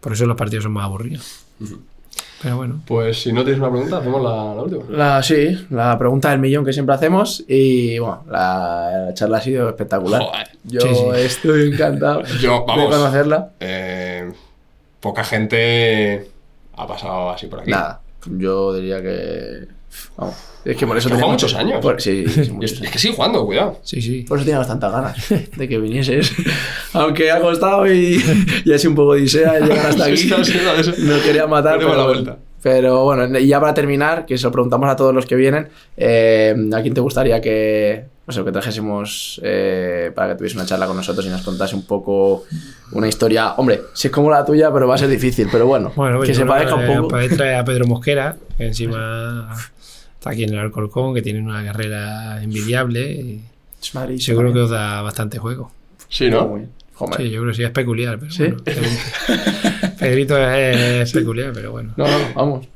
Por 0.00 0.12
eso 0.14 0.24
los 0.26 0.36
partidos 0.36 0.64
son 0.64 0.72
más 0.72 0.84
aburridos. 0.84 1.44
Pero 2.42 2.56
bueno. 2.58 2.82
Pues 2.86 3.22
si 3.22 3.32
no 3.32 3.42
tienes 3.42 3.60
una 3.60 3.70
pregunta, 3.70 3.98
hacemos 3.98 4.22
la, 4.22 4.54
la 4.54 4.62
última. 4.62 4.84
La, 4.90 5.22
sí, 5.22 5.66
la 5.70 5.98
pregunta 5.98 6.30
del 6.30 6.40
millón 6.40 6.64
que 6.64 6.72
siempre 6.74 6.94
hacemos 6.94 7.42
y 7.48 7.98
bueno, 7.98 8.22
la, 8.30 9.04
la 9.06 9.14
charla 9.14 9.38
ha 9.38 9.40
sido 9.40 9.68
espectacular. 9.70 10.20
Joder. 10.22 10.48
Yo 10.64 10.80
Sí, 10.82 10.88
sí. 10.94 11.04
estoy 11.20 11.72
encantado 11.72 12.22
Yo, 12.40 12.60
de 12.60 12.64
vamos, 12.66 12.94
conocerla. 12.94 13.50
eh, 13.60 14.30
poca 15.00 15.24
gente 15.24 16.28
ha 16.76 16.86
pasado 16.86 17.30
así 17.30 17.46
por 17.46 17.60
aquí. 17.60 17.70
Nada, 17.70 18.00
yo 18.26 18.74
diría 18.74 19.00
que... 19.00 19.66
Vamos, 20.16 20.34
es 20.64 20.76
que 20.76 20.86
por 20.86 20.96
eso 20.96 21.08
juega 21.10 21.26
muchos 21.26 21.54
años. 21.54 21.80
por- 21.82 22.00
sí, 22.00 22.24
sí, 22.26 22.44
sí, 22.44 22.50
Y 22.50 22.52
muchos 22.54 22.72
es, 22.72 22.80
años. 22.80 22.92
que 22.92 22.98
sigue 22.98 23.14
jugando, 23.14 23.44
cuidado. 23.44 23.78
Sí, 23.82 24.00
sí. 24.00 24.22
Por 24.28 24.38
eso 24.38 24.44
tenía 24.46 24.58
bastantes 24.58 24.90
ganas 24.90 25.28
de 25.56 25.68
que 25.68 25.78
vinieses. 25.78 26.32
Aunque 26.92 27.30
ha 27.30 27.40
costado 27.40 27.86
y, 27.92 28.22
y 28.64 28.72
ha 28.72 28.78
sido 28.78 28.90
un 28.90 28.96
poco 28.96 29.10
odisea 29.10 29.58
llegar 29.60 29.86
hasta 29.86 30.04
aquí. 30.06 30.30
No 30.98 31.20
quería 31.22 31.46
matar, 31.46 31.78
pero, 31.78 31.94
la 31.96 32.04
vuelta. 32.06 32.36
pero 32.62 33.04
bueno, 33.04 33.38
y 33.38 33.46
ya 33.46 33.60
para 33.60 33.74
terminar, 33.74 34.24
que 34.26 34.38
se 34.38 34.44
lo 34.44 34.52
preguntamos 34.52 34.88
a 34.88 34.96
todos 34.96 35.14
los 35.14 35.26
que 35.26 35.34
vienen, 35.36 35.68
eh, 35.96 36.54
¿a 36.74 36.80
quién 36.82 36.94
te 36.94 37.00
gustaría 37.00 37.40
que, 37.42 38.04
no 38.26 38.32
sé, 38.32 38.42
que 38.42 38.52
trajésemos 38.52 39.38
eh, 39.44 40.12
para 40.14 40.30
que 40.32 40.38
tuviese 40.38 40.56
una 40.56 40.64
charla 40.64 40.86
con 40.86 40.96
nosotros 40.96 41.26
y 41.26 41.28
nos 41.28 41.42
contase 41.42 41.74
un 41.74 41.84
poco 41.84 42.44
una 42.92 43.06
historia? 43.08 43.52
Hombre, 43.58 43.82
si 43.92 44.08
es 44.08 44.12
como 44.14 44.30
la 44.30 44.44
tuya, 44.46 44.72
pero 44.72 44.88
va 44.88 44.94
a 44.94 44.98
ser 44.98 45.08
difícil, 45.08 45.48
pero 45.52 45.66
bueno, 45.66 45.92
Bueno, 45.94 46.20
que 46.22 46.32
se 46.34 46.46
parezca 46.46 46.74
un 46.76 46.86
poco. 46.86 47.08
Podéis 47.08 47.36
traer 47.36 47.56
a 47.56 47.64
Pedro 47.66 47.86
Mosquera, 47.86 48.36
que 48.56 48.66
encima 48.66 49.54
está 50.24 50.30
aquí 50.30 50.44
en 50.44 50.54
el 50.54 50.58
Alcorcón, 50.58 51.12
que 51.14 51.20
tiene 51.20 51.40
una 51.40 51.62
carrera 51.62 52.42
envidiable 52.42 53.10
y 53.12 53.40
seguro 54.18 54.54
que 54.54 54.60
os 54.60 54.70
da 54.70 55.02
bastante 55.02 55.38
juego. 55.38 55.70
Sí, 56.08 56.30
¿no? 56.30 56.58
Sí, 57.16 57.28
yo 57.30 57.40
creo 57.42 57.48
que 57.48 57.54
sí, 57.54 57.62
es 57.64 57.70
peculiar, 57.70 58.18
pero 58.18 58.32
¿Sí? 58.32 58.44
bueno. 58.44 58.56
Pedrito- 58.64 59.96
Pedrito 59.98 60.38
es, 60.38 60.76
es 61.02 61.12
peculiar, 61.12 61.50
pero 61.52 61.72
bueno. 61.72 61.92
No, 61.98 62.06
no, 62.06 62.34
vamos. 62.34 62.66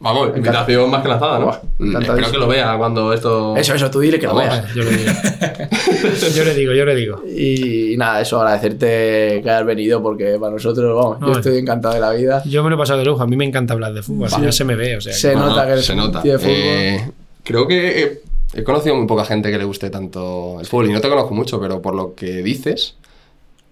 Vamos, 0.00 0.36
invitación 0.36 0.90
más 0.90 1.02
que 1.02 1.08
lanzada, 1.08 1.38
¿no? 1.38 1.46
Encantadísimo. 1.78 2.14
Espero 2.16 2.30
que 2.32 2.38
lo 2.38 2.48
vea 2.48 2.76
cuando 2.76 3.12
esto... 3.12 3.56
Eso, 3.56 3.74
eso, 3.74 3.90
tú 3.90 4.00
dile 4.00 4.18
que 4.18 4.26
lo 4.26 4.34
veas. 4.34 4.72
Yo 4.74 4.82
le 4.82 4.90
digo. 4.96 5.12
Yo 6.36 6.44
le 6.44 6.54
digo, 6.54 6.72
yo 6.72 6.84
le 6.84 6.94
digo. 6.94 7.22
Y, 7.26 7.92
y 7.94 7.96
nada, 7.96 8.20
eso, 8.20 8.40
agradecerte 8.40 9.40
que 9.42 9.50
hayas 9.50 9.64
venido 9.66 10.02
porque 10.02 10.36
para 10.40 10.52
nosotros, 10.52 10.94
vamos, 10.94 11.20
yo 11.20 11.26
No, 11.26 11.32
estoy 11.38 11.58
encantado 11.58 11.94
de 11.94 12.00
la 12.00 12.10
vida. 12.12 12.42
Yo 12.44 12.62
me 12.62 12.70
lo 12.70 12.76
he 12.76 12.78
pasado 12.78 12.98
de 12.98 13.04
lujo, 13.04 13.22
a 13.22 13.26
mí 13.26 13.36
me 13.36 13.44
encanta 13.44 13.74
hablar 13.74 13.92
de 13.94 14.02
fútbol, 14.02 14.28
Sí. 14.28 14.36
final 14.36 14.52
se 14.52 14.64
me 14.64 14.74
ve, 14.76 14.96
o 14.96 15.00
sea. 15.00 15.12
que- 15.12 15.18
Se 15.18 15.34
No, 15.34 15.46
nota 15.46 15.60
no, 15.62 15.66
que 15.66 15.72
eres 15.72 15.84
se 15.86 15.92
un 15.92 15.98
nota. 15.98 16.22
tío 16.22 16.32
de 16.32 16.38
fútbol. 16.38 16.52
Eh, 16.56 17.10
creo 17.44 17.66
que 17.66 18.02
he, 18.02 18.20
he 18.60 18.64
conocido 18.64 18.94
muy 18.96 19.06
poca 19.06 19.24
gente 19.24 19.50
que 19.50 19.58
le 19.58 19.64
guste 19.64 19.90
tanto 19.90 20.58
el 20.60 20.66
fútbol 20.66 20.88
y 20.90 20.92
no 20.92 21.00
te 21.00 21.08
conozco 21.08 21.34
mucho, 21.34 21.60
pero 21.60 21.80
por 21.82 21.94
lo 21.94 22.14
que 22.14 22.42
dices, 22.42 22.96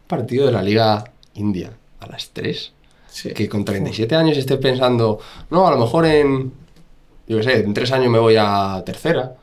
partido 0.06 0.46
de 0.46 0.52
la 0.52 0.62
Liga 0.62 1.04
India 1.34 1.70
a 2.00 2.06
las 2.06 2.30
3, 2.32 2.72
Sí. 3.14 3.32
que 3.32 3.48
con 3.48 3.64
37 3.64 4.16
años 4.16 4.36
estés 4.36 4.58
pensando, 4.58 5.20
no, 5.50 5.68
a 5.68 5.70
lo 5.70 5.78
mejor 5.78 6.04
en, 6.04 6.52
yo 7.28 7.36
qué 7.36 7.42
sé, 7.44 7.60
en 7.60 7.72
3 7.72 7.92
años 7.92 8.10
me 8.10 8.18
voy 8.18 8.34
a 8.36 8.82
tercera. 8.84 9.34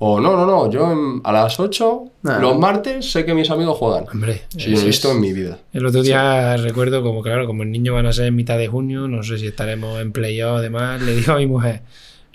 O 0.00 0.18
no, 0.18 0.32
no, 0.36 0.44
no, 0.44 0.68
yo 0.68 0.90
en- 0.90 1.20
a 1.22 1.30
las 1.30 1.60
8, 1.60 2.04
Nah. 2.22 2.40
los 2.40 2.58
martes, 2.58 3.12
sé 3.12 3.24
que 3.24 3.32
mis 3.34 3.48
amigos 3.50 3.78
juegan. 3.78 4.06
Hombre, 4.12 4.42
Sí, 4.56 4.72
eso 4.74 4.82
he 4.82 4.86
visto 4.86 5.08
es- 5.10 5.14
en 5.14 5.20
mi 5.20 5.32
vida. 5.32 5.58
El 5.72 5.86
otro 5.86 6.02
día 6.02 6.56
recuerdo 6.56 7.04
como, 7.04 7.22
claro, 7.22 7.46
como 7.46 7.62
el 7.62 7.70
niño 7.70 7.94
van 7.94 8.06
a 8.06 8.12
ser 8.12 8.26
en 8.26 8.34
mitad 8.34 8.58
de 8.58 8.66
junio, 8.66 9.06
no 9.06 9.22
sé 9.22 9.38
si 9.38 9.46
estaremos 9.46 10.00
en 10.00 10.10
playoff 10.10 10.58
además, 10.58 11.00
le 11.00 11.14
digo 11.14 11.34
a 11.34 11.36
mi 11.36 11.46
mujer, 11.46 11.82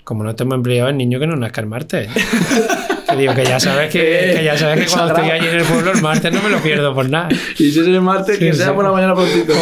como 0.04 0.24
no 0.24 0.30
estemos 0.30 0.54
en 0.54 0.62
playoff, 0.62 0.88
el 0.88 0.96
niño 0.96 1.20
que 1.20 1.26
no 1.26 1.36
nazca 1.36 1.60
el 1.60 1.66
martes. 1.66 2.08
que 3.18 3.22
digo, 3.22 3.34
que 3.34 3.44
ya 3.44 3.60
sabes 3.60 3.90
que, 3.90 4.32
que 4.36 4.44
ya 4.44 4.56
sabes 4.56 4.84
que 4.86 4.90
cuando 4.92 5.14
estoy 5.14 5.30
allí 5.30 5.46
en 5.48 5.54
el 5.56 5.64
pueblo 5.64 5.92
el 5.92 6.00
martes 6.02 6.32
no 6.32 6.42
me 6.42 6.48
lo 6.50 6.58
pierdo 6.62 6.94
por 6.94 7.08
nada. 7.10 7.28
Y 7.30 7.70
si 7.70 7.80
es 7.80 7.86
el 7.86 8.00
martes, 8.00 8.38
que 8.38 8.52
Sí, 8.52 8.58
sea 8.60 8.74
por 8.74 8.84
la 8.84 8.92
mañana 8.92 9.14
prontito. 9.14 9.52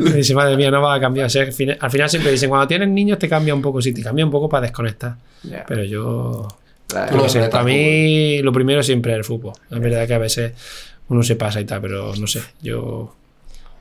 Me 0.00 0.12
dice, 0.12 0.34
madre 0.34 0.56
mía, 0.56 0.70
no 0.70 0.82
va 0.82 0.94
a 0.94 1.00
cambiar. 1.00 1.26
O 1.26 1.30
sea, 1.30 1.42
al 1.44 1.52
final, 1.52 1.76
al 1.80 1.90
final 1.90 2.10
siempre 2.10 2.32
dicen, 2.32 2.48
cuando 2.48 2.66
tienes 2.66 2.88
niños 2.88 3.18
te 3.18 3.28
cambia 3.28 3.54
un 3.54 3.62
poco, 3.62 3.80
sí, 3.80 3.92
te 3.92 4.02
cambia 4.02 4.24
un 4.24 4.30
poco 4.30 4.48
para 4.48 4.62
desconectar. 4.62 5.16
Pero 5.66 5.84
yo, 5.84 6.48
Claro. 6.86 7.16
No 7.16 7.28
sé, 7.28 7.48
para 7.48 7.64
mí 7.64 8.40
lo 8.42 8.52
primero 8.52 8.82
siempre 8.82 9.12
es 9.12 9.18
el 9.18 9.24
fútbol. 9.24 9.54
Es 9.70 9.80
verdad 9.80 10.06
que 10.06 10.14
a 10.14 10.18
veces 10.18 10.52
uno 11.08 11.22
se 11.22 11.34
pasa 11.34 11.60
y 11.60 11.64
tal, 11.64 11.80
pero 11.80 12.14
no 12.14 12.26
sé, 12.26 12.40
yo 12.62 13.14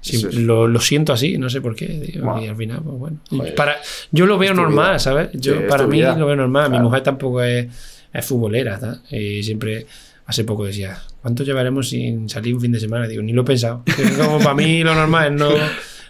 Sí, 0.02 0.18
Eso 0.18 0.28
es- 0.30 0.36
lo, 0.36 0.68
lo 0.68 0.80
siento 0.82 1.14
así, 1.14 1.38
no 1.38 1.50
sé 1.50 1.62
por 1.62 1.76
qué. 1.78 2.20
Wow. 2.22 2.42
Y 2.44 2.48
al 2.50 2.58
final, 2.58 2.82
pues 2.84 2.98
bueno. 2.98 3.18
Joder. 3.30 3.56
Para, 3.56 3.78
yo 4.12 4.26
lo 4.26 4.38
veo 4.38 4.54
normal, 4.54 4.88
vida. 4.92 5.00
¿sabes? 5.00 5.30
Yo, 5.34 5.54
Sí, 5.54 5.60
para 5.70 5.88
mí 5.88 5.98
vida. 6.00 6.14
lo 6.18 6.26
veo 6.26 6.36
normal. 6.36 6.70
Mi 6.72 6.80
mujer 6.80 7.04
tampoco 7.04 7.42
es, 7.42 7.68
es 8.14 8.26
futbolera, 8.26 8.80
¿tá? 8.80 8.99
Y 9.10 9.44
siempre, 9.44 9.85
hace 10.26 10.44
poco 10.44 10.65
decía, 10.65 11.02
¿cuánto 11.22 11.44
llevaremos 11.44 11.90
sin 11.90 12.30
salir 12.30 12.53
un 12.56 12.61
fin 12.61 12.72
de 12.72 12.80
semana? 12.80 13.07
Digo, 13.07 13.22
ni 13.23 13.34
lo 13.34 13.41
he 13.41 13.45
pensado. 13.45 13.84
Como 14.18 14.40
para 14.40 14.53
mí 14.53 14.84
lo 14.84 14.94
normal 14.94 15.34
es 15.34 15.40
no. 15.40 15.49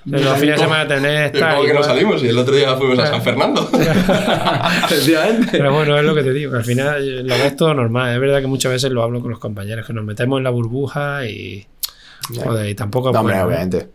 Los 0.06 0.38
fines 0.38 0.58
de 0.58 0.64
semana 0.64 0.86
tener 0.86 1.32
¿Cómo 1.32 1.46
estar. 1.46 1.66
que 1.66 1.74
no 1.74 1.82
salimos? 1.82 2.22
Y 2.24 2.28
el 2.28 2.38
otro 2.38 2.54
día 2.54 2.76
fuimos 2.76 3.00
a 3.00 3.08
San 3.08 3.22
Fernando. 3.22 3.70
Efectivamente. 4.86 5.48
Pero 5.52 5.74
bueno, 5.74 5.98
es 5.98 6.04
lo 6.04 6.14
que 6.14 6.24
te 6.24 6.34
digo, 6.34 6.52
que 6.52 6.58
al 6.58 6.66
final 6.66 7.08
eh, 7.08 7.24
lo 7.24 7.36
ves 7.36 7.56
todo 7.56 7.74
normal. 7.74 8.14
Es 8.14 8.20
verdad 8.20 8.42
que 8.42 8.48
muchas 8.48 8.74
veces 8.74 8.92
lo 8.92 9.02
hablo 9.02 9.22
con 9.22 9.32
los 9.32 9.40
compañeros, 9.40 9.88
que 9.88 9.94
nos 9.94 10.04
metemos 10.04 10.40
en 10.40 10.44
la 10.44 10.50
burbuja 10.50 11.26
y. 11.26 11.66
Joder, 12.36 12.70
y 12.70 12.76
tampoco 12.76 13.10
es 13.10 13.14
No, 13.14 13.22
hombre, 13.22 13.36
bueno, 13.36 13.48
obviamente. 13.48 13.88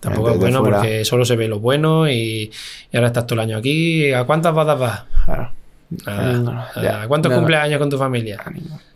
Tampoco 0.00 0.30
es 0.30 0.38
bueno 0.38 0.60
fuera. 0.60 0.78
porque 0.78 1.04
solo 1.04 1.26
se 1.26 1.36
ve 1.36 1.46
lo 1.46 1.60
bueno 1.60 2.08
y, 2.08 2.50
y 2.90 2.96
ahora 2.96 3.08
estás 3.08 3.26
todo 3.26 3.34
el 3.34 3.40
año 3.40 3.58
aquí. 3.58 4.12
¿A 4.14 4.24
cuántas 4.24 4.54
bodas 4.54 4.78
vas? 4.78 5.02
Claro. 5.26 5.52
Nada. 6.06 6.32
Nada. 6.38 6.70
ya. 6.82 7.08
¿Cuántos 7.08 7.30
Nada. 7.30 7.40
cumpleaños 7.40 7.78
con 7.78 7.90
tu 7.90 7.98
familia? 7.98 8.38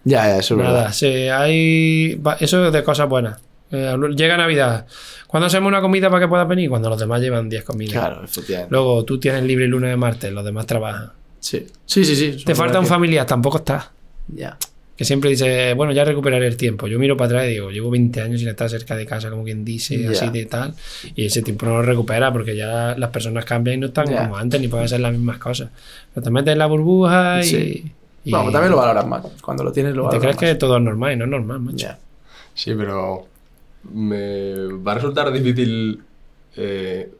Ya, 0.04 0.26
ya, 0.28 0.38
eso 0.38 0.54
es 0.54 0.60
Nada. 0.60 0.72
verdad. 0.72 0.92
Sí, 0.92 1.06
hay... 1.06 2.20
Eso 2.40 2.66
es 2.66 2.72
de 2.72 2.82
cosas 2.84 3.08
buenas. 3.08 3.40
Eh, 3.70 3.96
llega 4.16 4.36
Navidad. 4.36 4.86
¿Cuándo 5.26 5.46
hacemos 5.46 5.68
una 5.68 5.80
comida 5.80 6.08
para 6.08 6.20
que 6.24 6.28
puedas 6.28 6.46
venir? 6.46 6.68
Cuando 6.70 6.88
los 6.90 6.98
demás 7.00 7.20
llevan 7.20 7.48
10 7.48 7.64
comidas. 7.64 7.92
Claro, 7.94 8.22
efectivamente. 8.24 8.70
Luego 8.70 9.04
tú 9.04 9.18
tienes 9.18 9.42
libre 9.42 9.64
el 9.64 9.70
lunes 9.72 9.90
de 9.90 9.96
martes, 9.96 10.32
los 10.32 10.44
demás 10.44 10.66
trabajan. 10.66 11.10
Sí, 11.40 11.66
sí, 11.84 12.04
sí. 12.04 12.14
sí. 12.14 12.44
Te 12.44 12.54
falta 12.54 12.78
un 12.78 12.84
que- 12.84 12.90
familiar, 12.90 13.26
tampoco 13.26 13.58
está. 13.58 13.90
Ya. 14.28 14.56
Que 14.96 15.04
siempre 15.04 15.30
dice, 15.30 15.74
bueno, 15.74 15.92
ya 15.92 16.04
recuperaré 16.04 16.46
el 16.46 16.56
tiempo. 16.56 16.86
Yo 16.86 17.00
miro 17.00 17.16
para 17.16 17.26
atrás 17.26 17.46
y 17.46 17.54
digo, 17.54 17.70
llevo 17.70 17.90
20 17.90 18.20
años 18.20 18.38
sin 18.40 18.48
estar 18.48 18.70
cerca 18.70 18.94
de 18.94 19.04
casa, 19.06 19.28
como 19.28 19.42
quien 19.42 19.64
dice, 19.64 19.96
así 20.08 20.30
de 20.30 20.46
tal. 20.46 20.72
Y 21.16 21.24
ese 21.26 21.42
tiempo 21.42 21.66
no 21.66 21.72
lo 21.78 21.82
recupera 21.82 22.32
porque 22.32 22.54
ya 22.56 22.94
las 22.96 23.10
personas 23.10 23.44
cambian 23.44 23.76
y 23.76 23.80
no 23.80 23.86
están 23.88 24.06
como 24.22 24.36
antes, 24.36 24.60
ni 24.60 24.68
pueden 24.68 24.84
hacer 24.86 25.00
las 25.00 25.12
mismas 25.12 25.38
cosas. 25.38 25.70
Pero 26.14 26.22
te 26.24 26.30
metes 26.30 26.52
en 26.52 26.58
la 26.58 26.66
burbuja 26.66 27.40
y. 27.40 27.44
Sí. 27.44 27.92
y- 28.24 28.30
Vamos, 28.30 28.52
también 28.52 28.70
lo 28.70 28.76
valoras 28.78 29.06
más. 29.06 29.22
Cuando 29.42 29.64
lo 29.64 29.72
tienes, 29.72 29.94
lo 29.96 30.02
y 30.02 30.10
te 30.10 30.16
valoras 30.16 30.20
crees 30.36 30.36
más. 30.36 30.54
que 30.54 30.54
todo 30.60 30.76
es 30.76 30.82
normal 30.82 31.12
y 31.12 31.16
no 31.16 31.24
es 31.24 31.30
normal, 31.30 31.60
macho. 31.60 31.88
Sí, 32.54 32.72
pero 32.76 33.26
me 33.92 34.54
va 34.76 34.92
a 34.92 34.94
resultar 34.94 35.32
difícil 35.32 36.00
eh, 36.56 37.10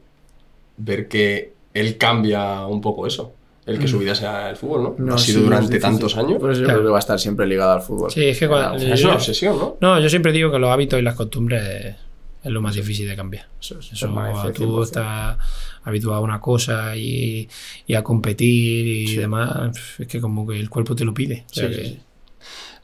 ver 0.77 1.09
que 1.09 1.53
él 1.75 1.99
cambia 1.99 2.67
un 2.67 2.81
poco 2.81 3.07
eso. 3.07 3.33
El 3.67 3.79
que 3.79 3.89
su 3.89 3.99
vida 3.99 4.15
sea 4.15 4.51
el 4.51 4.57
fútbol, 4.57 4.83
¿no? 4.83 4.95
No, 4.99 5.15
ha 5.15 5.19
sido 5.19 5.39
sí, 5.39 5.45
es 5.45 5.45
durante 5.51 5.79
tantos 5.79 6.17
años. 6.19 6.39
Por 6.39 6.51
eso 6.53 6.61
yo 6.61 6.67
Claro. 6.67 6.81
creo 6.81 6.89
que 6.89 6.93
va 6.93 6.99
a 6.99 7.01
estar 7.01 7.19
siempre 7.19 7.47
ligado 7.47 7.73
al 7.73 7.81
fútbol. 7.81 8.11
Sí, 8.11 8.25
es 8.25 8.39
que 8.39 8.47
cuando- 8.47 8.77
Es 8.77 9.03
una 9.05 9.15
obsesión, 9.15 9.57
¿no? 9.59 9.77
No, 9.81 9.99
yo 10.01 10.09
siempre 10.11 10.33
digo 10.33 10.51
que 10.53 10.59
los 10.59 10.69
hábitos 10.71 10.99
y 10.99 11.03
las 11.03 11.15
costumbres 11.15 11.63
es, 11.63 11.97
es 12.45 12.51
lo 12.53 12.61
más 12.61 12.75
difícil 12.75 13.09
de 13.09 13.17
cambiar. 13.17 13.47
Eso, 13.59 13.79
es- 13.79 13.93
Eso, 13.93 14.07
permanece 14.07 14.35
cuando 14.35 14.53
tú 14.53 14.65
100%. 14.65 14.83
estás 14.85 15.39
habituado 15.83 16.19
a 16.19 16.21
una 16.21 16.41
cosa 16.41 16.95
y, 16.95 17.49
y 17.87 17.95
a 17.95 18.03
competir 18.03 18.87
y 18.87 19.07
Sí. 19.09 19.17
demás, 19.17 19.79
es 19.99 20.07
que 20.09 20.21
como 20.21 20.47
que 20.47 20.61
el 20.61 20.69
cuerpo 20.69 20.95
te 20.95 21.05
lo 21.07 21.15
pide. 21.15 21.45
Sí, 21.51 21.63
que-. 21.63 21.99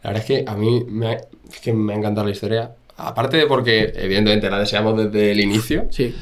La 0.02 0.10
verdad 0.12 0.22
es 0.22 0.24
que 0.24 0.44
a 0.50 0.54
mí 0.56 0.84
me 0.88 1.08
ha, 1.08 1.12
es 1.12 1.60
que 1.62 1.74
me 1.74 1.92
ha 1.92 1.96
encantado 1.96 2.26
la 2.26 2.32
historia. 2.32 2.70
Aparte 2.96 3.36
de 3.36 3.46
porque, 3.46 3.92
evidentemente, 3.96 4.48
la 4.48 4.58
deseamos 4.58 4.96
desde 4.96 5.32
el 5.32 5.40
inicio. 5.40 5.88
Sí. 5.90 6.14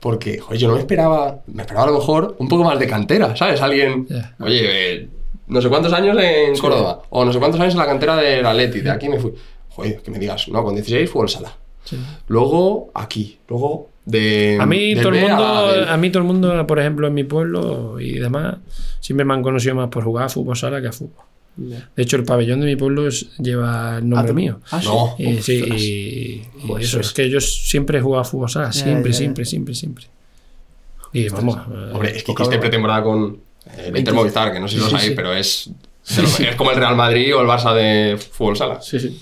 Porque, 0.00 0.38
joder, 0.38 0.58
yo 0.60 0.68
no 0.68 0.74
me 0.74 0.80
esperaba, 0.80 1.40
me 1.46 1.62
esperaba 1.62 1.88
a 1.88 1.90
lo 1.92 1.98
mejor 1.98 2.36
un 2.38 2.48
poco 2.48 2.64
más 2.64 2.78
de 2.78 2.86
cantera, 2.86 3.34
¿sabes? 3.36 3.60
Alguien, 3.62 4.06
oye, 4.40 4.92
eh, 4.94 5.08
no 5.48 5.60
sé 5.62 5.68
cuántos 5.68 5.92
años 5.92 6.16
en 6.20 6.56
Córdoba, 6.58 7.02
o 7.10 7.24
no 7.24 7.32
sé 7.32 7.38
cuántos 7.38 7.60
años 7.60 7.74
en 7.74 7.78
la 7.80 7.86
cantera 7.86 8.16
del 8.16 8.44
Atleti, 8.46 8.80
de 8.80 8.90
aquí 8.90 9.08
me 9.08 9.18
fui. 9.18 9.32
Joder, 9.70 10.00
que 10.02 10.10
me 10.10 10.18
digas, 10.18 10.48
no, 10.48 10.62
con 10.64 10.74
16 10.74 11.08
fue 11.10 11.22
el 11.24 11.28
sala. 11.28 11.52
sí. 11.84 11.96
Luego 12.28 12.90
aquí, 12.94 13.38
luego 13.48 13.88
de. 14.04 14.58
A 14.60 14.66
mí, 14.66 14.94
todo 14.96 15.08
el 15.10 15.18
a 15.24 15.28
mundo, 15.28 15.72
del- 15.72 15.88
a 15.88 15.96
mí 15.96 16.10
todo 16.10 16.22
el 16.22 16.26
mundo, 16.26 16.66
por 16.66 16.78
ejemplo, 16.78 17.06
en 17.06 17.14
mi 17.14 17.24
pueblo 17.24 17.98
y 18.00 18.18
demás, 18.18 18.56
siempre 19.00 19.24
me 19.24 19.34
han 19.34 19.42
conocido 19.42 19.74
más 19.74 19.88
por 19.88 20.04
jugar 20.04 20.26
a 20.26 20.28
fútbol 20.28 20.56
sala 20.56 20.80
que 20.80 20.88
a 20.88 20.92
fútbol. 20.92 21.24
De 21.56 22.02
hecho, 22.02 22.16
el 22.16 22.24
pabellón 22.24 22.60
de 22.60 22.66
mi 22.66 22.76
pueblo 22.76 23.08
es- 23.08 23.28
lleva 23.38 23.96
el 23.98 24.08
nombre 24.08 24.30
Ah, 24.30 24.34
mío. 24.34 24.60
Ah, 24.70 24.80
sí. 24.80 24.88
No. 24.88 25.14
Y, 25.18 25.40
sí, 25.42 25.64
y, 25.64 26.64
y 26.64 26.66
Joder, 26.68 26.84
eso, 26.84 27.00
es 27.00 27.12
que 27.12 27.30
yo 27.30 27.40
siempre 27.40 27.98
he 27.98 28.00
jugado 28.02 28.20
a 28.20 28.24
fútbol 28.24 28.50
sala, 28.50 28.72
siempre, 28.72 29.12
ya, 29.12 29.18
siempre, 29.18 29.44
siempre, 29.46 29.74
siempre. 29.74 30.04
Y 31.12 31.28
vamos, 31.30 31.56
eh, 31.56 31.90
Hombre, 31.92 32.16
es 32.16 32.24
que 32.24 32.32
hiciste 32.32 32.58
pretemporada 32.58 33.02
con 33.02 33.38
eh, 33.76 33.84
el 33.86 33.96
Inter 33.96 34.12
Movistar, 34.12 34.52
que 34.52 34.60
no 34.60 34.68
sé 34.68 34.74
si 34.76 34.80
lo 34.82 34.90
sabéis, 34.90 35.08
sí. 35.08 35.14
pero 35.16 35.32
es, 35.34 35.70
es 36.40 36.54
como 36.56 36.70
el 36.72 36.76
Real 36.76 36.94
Madrid 36.94 37.34
o 37.34 37.40
el 37.40 37.46
Barça 37.46 37.72
de 37.74 38.18
fútbol 38.18 38.56
sala. 38.56 38.80
Sí, 38.82 39.00
sí. 39.00 39.20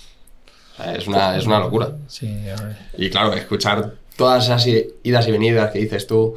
Es 0.97 1.07
una, 1.07 1.37
es 1.39 1.47
una 1.47 1.61
locura. 1.61 1.93
sí, 2.09 2.27
a 2.49 2.61
ver. 2.61 2.77
Y 2.99 3.11
claro, 3.11 3.33
escuchar 3.35 3.95
todas 4.17 4.45
esas 4.45 4.67
idas 5.05 5.29
y 5.29 5.31
venidas 5.31 5.71
que 5.71 5.79
dices 5.79 6.05
tú, 6.09 6.35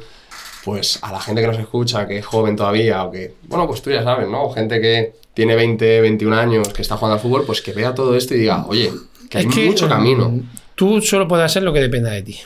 pues 0.64 0.98
a 1.02 1.10
la 1.10 1.20
gente 1.20 1.40
que 1.40 1.48
nos 1.48 1.58
escucha, 1.58 2.06
que 2.06 2.18
es 2.18 2.26
joven 2.26 2.54
todavía, 2.54 3.02
o 3.02 3.10
que, 3.10 3.34
bueno, 3.48 3.66
pues 3.66 3.82
tú 3.82 3.90
ya 3.90 4.04
sabes, 4.04 4.28
¿no? 4.28 4.48
Gente 4.50 4.80
que 4.80 5.14
tiene 5.38 5.54
20, 5.54 6.00
21 6.00 6.34
años, 6.36 6.68
que 6.70 6.82
está 6.82 6.96
jugando 6.96 7.14
al 7.14 7.20
fútbol, 7.20 7.44
pues 7.46 7.62
que 7.62 7.72
vea 7.72 7.94
todo 7.94 8.16
esto 8.16 8.34
y 8.34 8.38
diga, 8.38 8.66
oye, 8.66 8.90
que 9.30 9.38
hay 9.38 9.46
Es 9.46 9.54
que, 9.54 9.66
mucho 9.66 9.88
camino. 9.88 10.40
Tú 10.74 11.00
solo 11.00 11.28
puedes 11.28 11.46
hacer 11.46 11.62
lo 11.62 11.72
que 11.72 11.78
dependa 11.78 12.10
de 12.10 12.22
ti. 12.22 12.38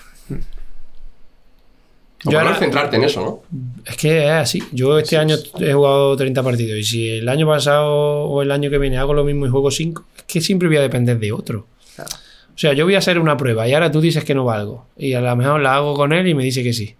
O 2.26 2.30
Yo 2.30 2.38
ahora- 2.38 2.54
centrarte 2.54 2.96
en 2.96 3.04
eso, 3.04 3.20
¿no? 3.22 3.42
Es 3.90 3.96
que 3.96 4.26
es 4.26 4.30
así. 4.30 4.62
Yo 4.72 4.98
este 4.98 5.16
año 5.16 5.36
he 5.58 5.72
jugado 5.72 6.14
30 6.18 6.42
partidos 6.42 6.78
y 6.80 6.84
si 6.84 7.08
el 7.08 7.30
año 7.30 7.46
pasado 7.46 8.24
o 8.24 8.42
el 8.42 8.50
año 8.52 8.68
que 8.68 8.76
viene 8.76 8.98
hago 8.98 9.14
lo 9.14 9.24
mismo 9.24 9.46
y 9.46 9.48
juego 9.48 9.70
5, 9.70 10.04
es 10.18 10.22
que 10.24 10.42
siempre 10.42 10.68
voy 10.68 10.76
a 10.76 10.82
depender 10.82 11.18
de 11.18 11.32
otro. 11.32 11.66
Claro. 11.96 12.10
O 12.54 12.58
sea, 12.58 12.74
yo 12.74 12.84
voy 12.84 12.94
a 12.94 12.98
hacer 12.98 13.18
una 13.18 13.38
prueba 13.38 13.66
y 13.66 13.72
ahora 13.72 13.90
tú 13.90 14.02
dices 14.02 14.22
que 14.22 14.34
no 14.34 14.44
valgo. 14.44 14.84
Y 14.98 15.14
a 15.14 15.22
lo 15.22 15.34
mejor 15.34 15.62
la 15.62 15.76
hago 15.76 15.94
con 15.94 16.12
él 16.12 16.28
y 16.28 16.34
me 16.34 16.44
dice 16.44 16.62
que 16.62 16.74
sí. 16.74 16.94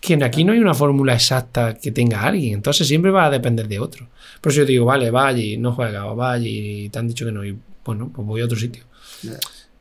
que 0.00 0.14
aquí 0.24 0.44
no 0.44 0.52
hay 0.52 0.60
una 0.60 0.74
fórmula 0.74 1.14
exacta 1.14 1.74
que 1.74 1.90
tenga 1.90 2.22
alguien. 2.22 2.54
Entonces 2.54 2.86
siempre 2.86 3.10
va 3.10 3.26
a 3.26 3.30
depender 3.30 3.66
de 3.66 3.80
otro. 3.80 4.06
Por 4.40 4.52
eso 4.52 4.60
yo 4.60 4.66
digo, 4.66 4.84
vale, 4.84 5.10
va 5.10 5.26
allí, 5.26 5.56
no 5.56 5.72
juega, 5.72 6.06
o 6.06 6.14
va 6.14 6.32
allí 6.32 6.84
y 6.84 6.88
te 6.88 6.98
han 7.00 7.08
dicho 7.08 7.24
que 7.26 7.32
no. 7.32 7.44
Y 7.44 7.56
bueno, 7.84 8.10
pues 8.14 8.26
voy 8.26 8.40
a 8.40 8.44
otro 8.44 8.56
sitio. 8.58 8.84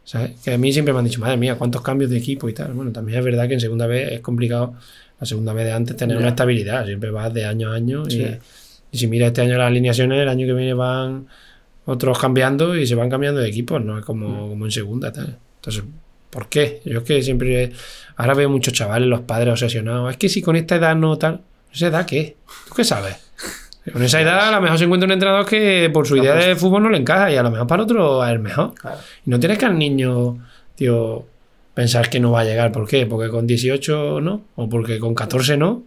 ¿Sabes? 0.03 0.31
Que 0.43 0.53
a 0.53 0.57
mí 0.57 0.71
siempre 0.73 0.93
me 0.93 0.99
han 0.99 1.05
dicho, 1.05 1.19
madre 1.19 1.37
mía, 1.37 1.55
cuántos 1.55 1.81
cambios 1.81 2.09
de 2.09 2.17
equipo 2.17 2.47
y 2.49 2.53
tal. 2.53 2.73
Bueno, 2.73 2.91
también 2.91 3.19
es 3.19 3.25
verdad 3.25 3.47
que 3.47 3.53
en 3.55 3.59
segunda 3.59 3.85
vez 3.87 4.11
es 4.13 4.19
complicado, 4.21 4.73
la 5.19 5.25
segunda 5.27 5.53
vez 5.53 5.65
de 5.65 5.73
antes, 5.73 5.95
tener 5.97 6.15
una 6.17 6.29
estabilidad. 6.29 6.85
Siempre 6.85 7.11
vas 7.11 7.33
de 7.33 7.45
año 7.45 7.71
a 7.71 7.75
año. 7.75 8.03
y- 8.07 8.11
Sí. 8.11 8.25
Y, 8.89 8.97
si 8.99 9.07
mira 9.07 9.27
este 9.27 9.41
año 9.41 9.57
las 9.57 9.67
alineaciones, 9.67 10.19
el 10.21 10.29
año 10.29 10.47
que 10.47 10.53
viene 10.53 10.73
van 10.73 11.27
otros 11.85 12.17
cambiando 12.17 12.75
y 12.77 12.87
se 12.87 12.95
van 12.95 13.09
cambiando 13.09 13.41
de 13.41 13.49
equipos, 13.49 13.83
no 13.83 13.99
es 13.99 14.05
como, 14.05 14.47
como 14.49 14.65
en 14.65 14.71
segunda. 14.71 15.11
Tal. 15.11 15.37
Entonces, 15.57 15.83
¿por 16.29 16.49
qué? 16.49 16.81
Yo 16.85 16.99
es 16.99 17.03
que 17.03 17.21
siempre. 17.21 17.71
Ahora 18.15 18.33
veo 18.33 18.49
muchos 18.49 18.73
chavales, 18.73 19.07
los 19.07 19.21
padres 19.21 19.51
obsesionados. 19.53 20.11
Es 20.11 20.17
que 20.17 20.29
si 20.29 20.41
con 20.41 20.55
esta 20.55 20.75
edad 20.75 20.95
no 20.95 21.17
tal. 21.17 21.41
¿Esa 21.73 21.87
edad 21.87 22.05
qué? 22.05 22.37
¿Tú 22.67 22.73
qué 22.75 22.83
sabes? 22.83 23.17
Con 23.91 24.03
esa 24.03 24.19
edad 24.19 24.47
a 24.47 24.51
lo 24.51 24.61
mejor 24.61 24.77
se 24.77 24.85
encuentra 24.85 25.05
un 25.05 25.13
entrenador 25.13 25.45
que 25.45 25.89
por 25.93 26.07
su 26.07 26.17
idea 26.17 26.35
de 26.35 26.55
fútbol 26.55 26.83
no 26.83 26.89
le 26.89 26.97
encaja 26.97 27.31
y 27.31 27.37
a 27.37 27.43
lo 27.43 27.51
mejor 27.51 27.67
para 27.67 27.83
otro 27.83 28.25
es 28.25 28.31
el 28.31 28.39
mejor. 28.39 28.73
Claro. 28.73 28.97
Y 29.25 29.29
no 29.29 29.39
tienes 29.39 29.57
que 29.57 29.65
al 29.65 29.77
niño, 29.77 30.45
tío, 30.75 31.25
pensar 31.73 32.09
que 32.09 32.19
no 32.19 32.31
va 32.31 32.41
a 32.41 32.43
llegar. 32.43 32.71
¿Por 32.71 32.87
qué? 32.87 33.05
Porque 33.05 33.29
con 33.29 33.47
18 33.47 34.19
no, 34.19 34.45
o 34.55 34.67
porque 34.67 34.99
con 34.99 35.13
14 35.13 35.57
no, 35.57 35.83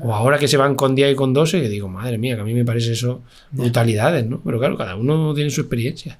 o 0.00 0.14
ahora 0.14 0.38
que 0.38 0.48
se 0.48 0.56
van 0.56 0.74
con 0.74 0.94
10 0.94 1.12
y 1.12 1.14
con 1.14 1.32
12, 1.32 1.60
que 1.60 1.68
digo, 1.68 1.88
madre 1.88 2.18
mía, 2.18 2.34
que 2.34 2.42
a 2.42 2.44
mí 2.44 2.54
me 2.54 2.64
parece 2.64 2.92
eso 2.92 3.22
brutalidades, 3.50 4.26
¿no? 4.26 4.40
Pero 4.44 4.58
claro, 4.58 4.76
cada 4.76 4.96
uno 4.96 5.34
tiene 5.34 5.50
su 5.50 5.60
experiencia. 5.60 6.18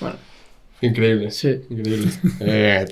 Bueno, 0.00 0.16
Increíble. 0.86 1.30
sí. 1.30 1.60
Increíble. 1.70 2.10
Eh, 2.40 2.86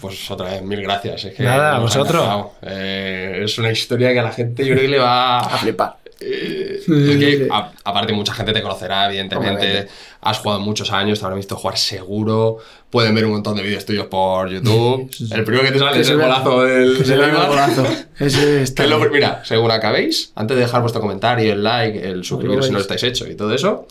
pues 0.00 0.30
otra 0.30 0.50
vez, 0.50 0.62
mil 0.62 0.80
gracias. 0.82 1.24
Es 1.24 1.34
que 1.34 1.42
Nada, 1.42 1.78
vosotros. 1.78 2.46
Eh, 2.62 3.42
es 3.44 3.58
una 3.58 3.70
historia 3.70 4.12
que 4.12 4.20
a 4.20 4.22
la 4.22 4.32
gente 4.32 4.64
yo 4.64 4.72
creo 4.72 4.82
que 4.82 4.88
le 4.88 4.98
va 4.98 5.38
A 5.40 5.58
flipar. 5.58 5.96
Eh, 6.20 6.80
Sí, 6.84 6.92
es 6.92 7.16
que, 7.18 7.30
sí, 7.32 7.36
sí. 7.44 7.48
a- 7.50 7.72
aparte, 7.84 8.12
mucha 8.12 8.34
gente 8.34 8.52
te 8.52 8.60
conocerá, 8.62 9.06
evidentemente. 9.06 9.66
Obviamente. 9.66 9.90
Has 10.20 10.38
jugado 10.38 10.60
muchos 10.60 10.90
años, 10.92 11.18
te 11.18 11.24
habrán 11.24 11.38
visto 11.38 11.56
jugar 11.56 11.76
seguro. 11.78 12.58
Pueden 12.90 13.14
ver 13.14 13.24
un 13.26 13.32
montón 13.32 13.56
de 13.56 13.62
vídeos 13.62 13.84
tuyos 13.84 14.06
por 14.06 14.48
YouTube. 14.48 15.10
El 15.32 15.44
primero 15.44 15.64
que 15.64 15.72
te 15.72 15.78
sale 15.78 16.00
es 16.00 16.08
el 16.10 16.16
golazo 16.18 16.62
del, 16.64 17.02
del 17.04 17.20
el 17.20 17.32
golazo. 17.32 17.86
Ese 18.18 18.62
está. 18.62 18.86
Lo- 18.86 18.98
mira, 19.10 19.42
según 19.44 19.70
acabéis, 19.70 20.32
antes 20.34 20.56
de 20.56 20.62
dejar 20.62 20.80
vuestro 20.82 21.00
comentario, 21.00 21.52
el 21.52 21.62
like, 21.62 22.06
el 22.08 22.24
suscribiros 22.24 22.66
si 22.66 22.72
no 22.72 22.78
lo 22.78 22.82
estáis 22.82 23.02
hecho 23.02 23.26
y 23.28 23.34
todo 23.34 23.52
eso, 23.54 23.86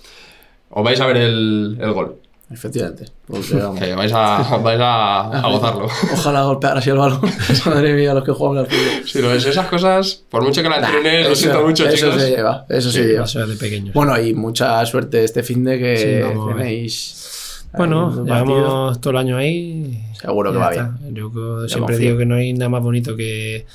os 0.70 0.84
vais 0.84 1.00
a 1.02 1.06
ver 1.08 1.18
el, 1.18 1.78
el 1.80 1.92
gol. 1.94 2.18
Efectivamente. 2.54 3.06
Porque, 3.28 3.56
vamos, 3.56 3.80
Que 3.80 3.94
vais 3.96 4.12
a, 4.14 4.58
vais 4.58 4.80
a, 4.80 5.22
a 5.40 5.50
gozarlo. 5.50 5.88
Ojalá 6.14 6.44
golpear 6.44 6.78
así 6.78 6.90
el 6.92 6.98
balón. 6.98 7.22
Madre 7.66 7.94
mía, 7.94 8.14
los 8.14 8.24
que 8.24 8.32
jugamos 8.32 8.60
al 8.60 8.66
fútbol. 8.68 9.08
Si 9.08 9.22
lo 9.22 9.30
ves, 9.30 9.46
esas 9.46 9.68
cosas, 9.68 10.24
por 10.30 10.44
mucho 10.44 10.62
que 10.62 10.70
la 10.70 10.78
entrenes, 10.78 11.26
lo 11.26 11.32
Eso- 11.34 11.42
siento 11.42 11.64
mucho, 11.66 11.88
eso 11.88 12.08
chicos. 12.08 12.22
se 12.22 12.30
lleva. 12.32 12.66
Eso 12.70 12.92
se 12.92 13.04
lleva. 13.08 13.26
Eso 13.26 13.42
es 13.44 13.50
de 13.50 13.56
pequeños. 13.56 13.94
Bueno, 13.94 14.20
y 14.22 14.34
mucha 14.34 14.86
suerte 14.86 15.24
este 15.24 15.42
fin 15.44 15.64
de 15.64 15.80
que 15.80 15.98
Sí, 15.98 16.54
tenéis. 16.58 17.20
Bueno, 17.76 18.08
un 18.10 18.28
partido. 18.28 18.56
llevamos 18.58 19.02
todo 19.02 19.12
el 19.12 19.18
año 19.18 19.38
ahí. 19.38 20.00
Seguro 20.22 20.52
que 20.52 20.58
va 20.60 20.70
está. 20.72 20.92
bien. 21.02 21.16
Yo 21.16 21.68
siempre 21.68 21.98
digo 21.98 22.18
que 22.18 22.26
no 22.26 22.36
hay 22.36 22.54
nada 22.54 22.70
más 22.70 22.84
bonito 22.84 23.16
que, 23.16 23.66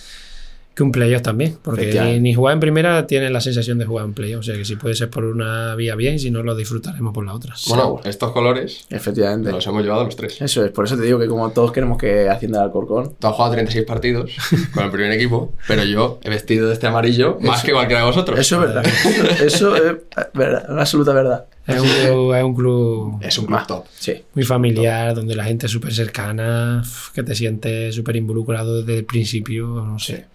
que 0.79 0.85
un 0.85 0.93
playoff 0.93 1.23
también. 1.23 1.59
Porque 1.61 2.21
ni, 2.21 2.33
jugar 2.35 2.55
en 2.55 2.61
primera 2.61 3.05
tiene 3.09 3.31
la 3.31 3.41
sensación 3.41 3.79
de 3.79 3.85
jugar 3.85 4.05
en 4.05 4.15
playoff. 4.15 4.41
O 4.41 4.43
sea 4.45 4.55
que 4.55 4.65
si 4.65 4.77
puede 4.77 4.95
ser 4.95 5.11
por 5.11 5.25
una 5.25 5.75
vía 5.75 5.97
bien, 5.97 6.21
si 6.21 6.31
no 6.31 6.45
lo 6.45 6.55
disfrutaremos 6.55 7.13
por 7.13 7.27
la 7.27 7.35
otra. 7.35 7.55
Bueno, 7.67 8.01
estos 8.05 8.31
colores 8.31 8.87
Efectivamente. 8.89 9.51
los 9.51 9.67
hemos 9.67 9.83
llevado 9.83 10.05
los 10.05 10.15
tres. 10.15 10.41
Eso 10.41 10.65
es, 10.65 10.71
por 10.71 10.85
eso 10.85 10.97
te 10.97 11.03
digo 11.03 11.19
que 11.19 11.27
como 11.27 11.51
todos 11.51 11.73
queremos 11.73 11.99
que 11.99 12.29
Hacienda 12.29 12.61
al 12.61 12.67
Alcorcón. 12.67 13.17
Tú 13.19 13.27
has 13.27 13.35
jugado 13.35 13.55
36 13.55 13.85
partidos 13.87 14.31
con 14.73 14.85
el 14.85 14.91
primer 14.93 15.11
equipo, 15.11 15.53
pero 15.67 15.83
yo 15.83 16.21
he 16.23 16.31
vestido 16.31 16.69
de 16.69 16.75
este 16.75 16.87
amarillo 16.87 17.39
más 17.41 17.65
que 17.65 17.73
cualquiera 17.73 18.03
de 18.03 18.07
vosotros. 18.07 18.39
Eso 18.39 18.63
es 18.63 18.69
verdad. 18.69 18.87
Eso 19.45 19.75
es 19.75 19.97
verdad, 20.33 20.67
una 20.71 20.83
absoluta 20.83 21.13
verdad. 21.13 21.47
Es 21.67 21.81
un 21.81 21.89
club, 21.89 22.35
es 22.35 22.45
un 22.45 22.55
club 22.55 23.19
Es 23.21 23.39
un 23.39 23.47
club 23.47 23.67
top. 23.67 23.85
Sí. 23.99 24.23
muy 24.33 24.45
familiar, 24.45 25.15
donde 25.15 25.35
la 25.35 25.45
gente 25.45 25.67
es 25.67 25.73
súper 25.73 25.93
cercana, 25.93 26.83
que 27.13 27.23
te 27.23 27.35
sientes 27.35 27.95
súper 27.95 28.17
involucrado 28.17 28.81
desde 28.81 29.01
el 29.01 29.05
principio. 29.05 29.67
No 29.85 29.99
sé. 29.99 30.27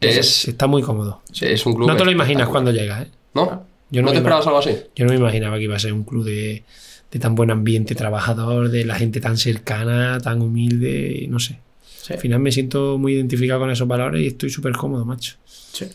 Es, 0.00 0.48
Está 0.48 0.66
muy 0.66 0.82
cómodo. 0.82 1.22
es 1.40 1.64
un 1.66 1.74
club. 1.74 1.88
No 1.88 1.96
te 1.96 2.04
lo 2.04 2.10
imaginas 2.10 2.48
cuando 2.48 2.70
llegas, 2.72 3.02
¿eh? 3.04 3.10
¿No? 3.34 3.64
Yo 3.90 4.02
no 4.02 4.06
¿No 4.06 4.12
te 4.12 4.18
esperabas 4.18 4.46
algo 4.46 4.58
así? 4.58 4.76
Yo 4.96 5.04
no 5.06 5.12
me 5.12 5.18
imaginaba 5.18 5.56
que 5.56 5.64
iba 5.64 5.76
a 5.76 5.78
ser 5.78 5.92
un 5.92 6.04
club 6.04 6.24
de, 6.24 6.64
de 7.10 7.18
tan 7.18 7.34
buen 7.34 7.50
ambiente 7.50 7.94
trabajador, 7.94 8.70
de 8.70 8.84
la 8.84 8.96
gente 8.96 9.20
tan 9.20 9.36
cercana, 9.36 10.18
tan 10.20 10.42
humilde, 10.42 11.26
no 11.30 11.38
sé. 11.38 11.60
Sí. 12.02 12.12
Al 12.14 12.18
final 12.18 12.40
me 12.40 12.52
siento 12.52 12.98
muy 12.98 13.14
identificado 13.14 13.60
con 13.60 13.70
esos 13.70 13.88
valores 13.88 14.20
y 14.22 14.26
estoy 14.26 14.50
súper 14.50 14.72
cómodo, 14.72 15.04
macho. 15.04 15.36
sí. 15.46 15.86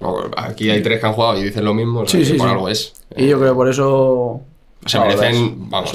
No, 0.00 0.16
aquí 0.34 0.70
hay 0.70 0.82
tres 0.82 0.98
que 0.98 1.06
han 1.06 1.12
jugado 1.12 1.38
y 1.38 1.44
dicen 1.44 1.62
lo 1.62 1.74
mismo, 1.74 2.00
o 2.00 2.06
sea, 2.08 2.18
Sí, 2.18 2.26
que 2.26 2.32
sí, 2.32 2.38
por 2.38 2.48
sí. 2.48 2.52
algo 2.54 2.68
es. 2.70 2.92
Y 3.16 3.28
yo 3.28 3.38
creo 3.38 3.52
que 3.52 3.54
por 3.54 3.68
eso. 3.68 4.40
Se 4.86 4.98
merecen, 4.98 5.68
vamos, 5.68 5.90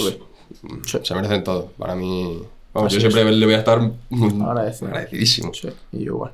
se 1.03 1.15
merecen 1.15 1.43
todo. 1.43 1.71
Para 1.75 1.95
mí, 1.95 2.39
vamos, 2.71 2.93
Así 2.93 3.01
yo 3.01 3.09
siempre 3.09 3.31
le 3.33 3.45
voy 3.47 3.55
a 3.55 3.57
estar 3.59 3.79
agradecidísimo. 4.81 5.53
Sí, 5.53 5.69
y 5.91 6.03
yo 6.03 6.11
igual. 6.13 6.33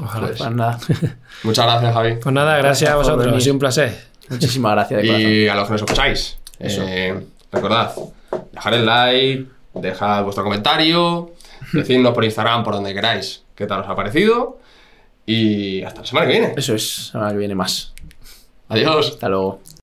Ojalá. 0.00 0.26
Pues- 0.28 0.38
Pues 0.38 0.50
nada. 0.52 0.78
Muchas 1.42 1.64
gracias, 1.66 1.94
Javi. 1.94 2.14
Pues 2.22 2.34
nada, 2.34 2.56
gracias 2.58 2.90
a 2.90 2.94
Gracias 2.94 2.96
vosotros, 3.16 3.36
ha 3.36 3.40
sido 3.40 3.52
un 3.54 3.58
placer. 3.58 3.98
Muchísimas 4.28 4.72
gracias 4.72 5.02
de 5.02 5.06
corazón. 5.08 5.30
Y 5.32 5.48
a 5.48 5.54
los 5.54 5.64
que 5.66 5.72
nos 5.72 5.82
escucháis, 5.82 6.38
Eso. 6.58 6.82
eh, 6.86 7.26
recordad, 7.50 7.92
dejar 8.52 8.74
el 8.74 8.86
like, 8.86 9.46
dejad 9.74 10.22
vuestro 10.24 10.44
comentario, 10.44 11.32
decidnos 11.72 12.12
por 12.14 12.24
Instagram, 12.24 12.62
por 12.64 12.74
donde 12.74 12.92
queráis, 12.94 13.42
qué 13.54 13.66
tal 13.66 13.80
os 13.80 13.88
ha 13.88 13.94
parecido. 13.96 14.58
Y 15.24 15.82
hasta 15.82 16.00
la 16.00 16.06
semana 16.06 16.26
que 16.26 16.32
viene. 16.32 16.54
Eso 16.56 16.74
es, 16.74 17.08
semana 17.08 17.32
que 17.32 17.38
viene 17.38 17.54
más. 17.54 17.92
Adiós. 18.68 19.10
Hasta 19.12 19.28
luego. 19.28 19.60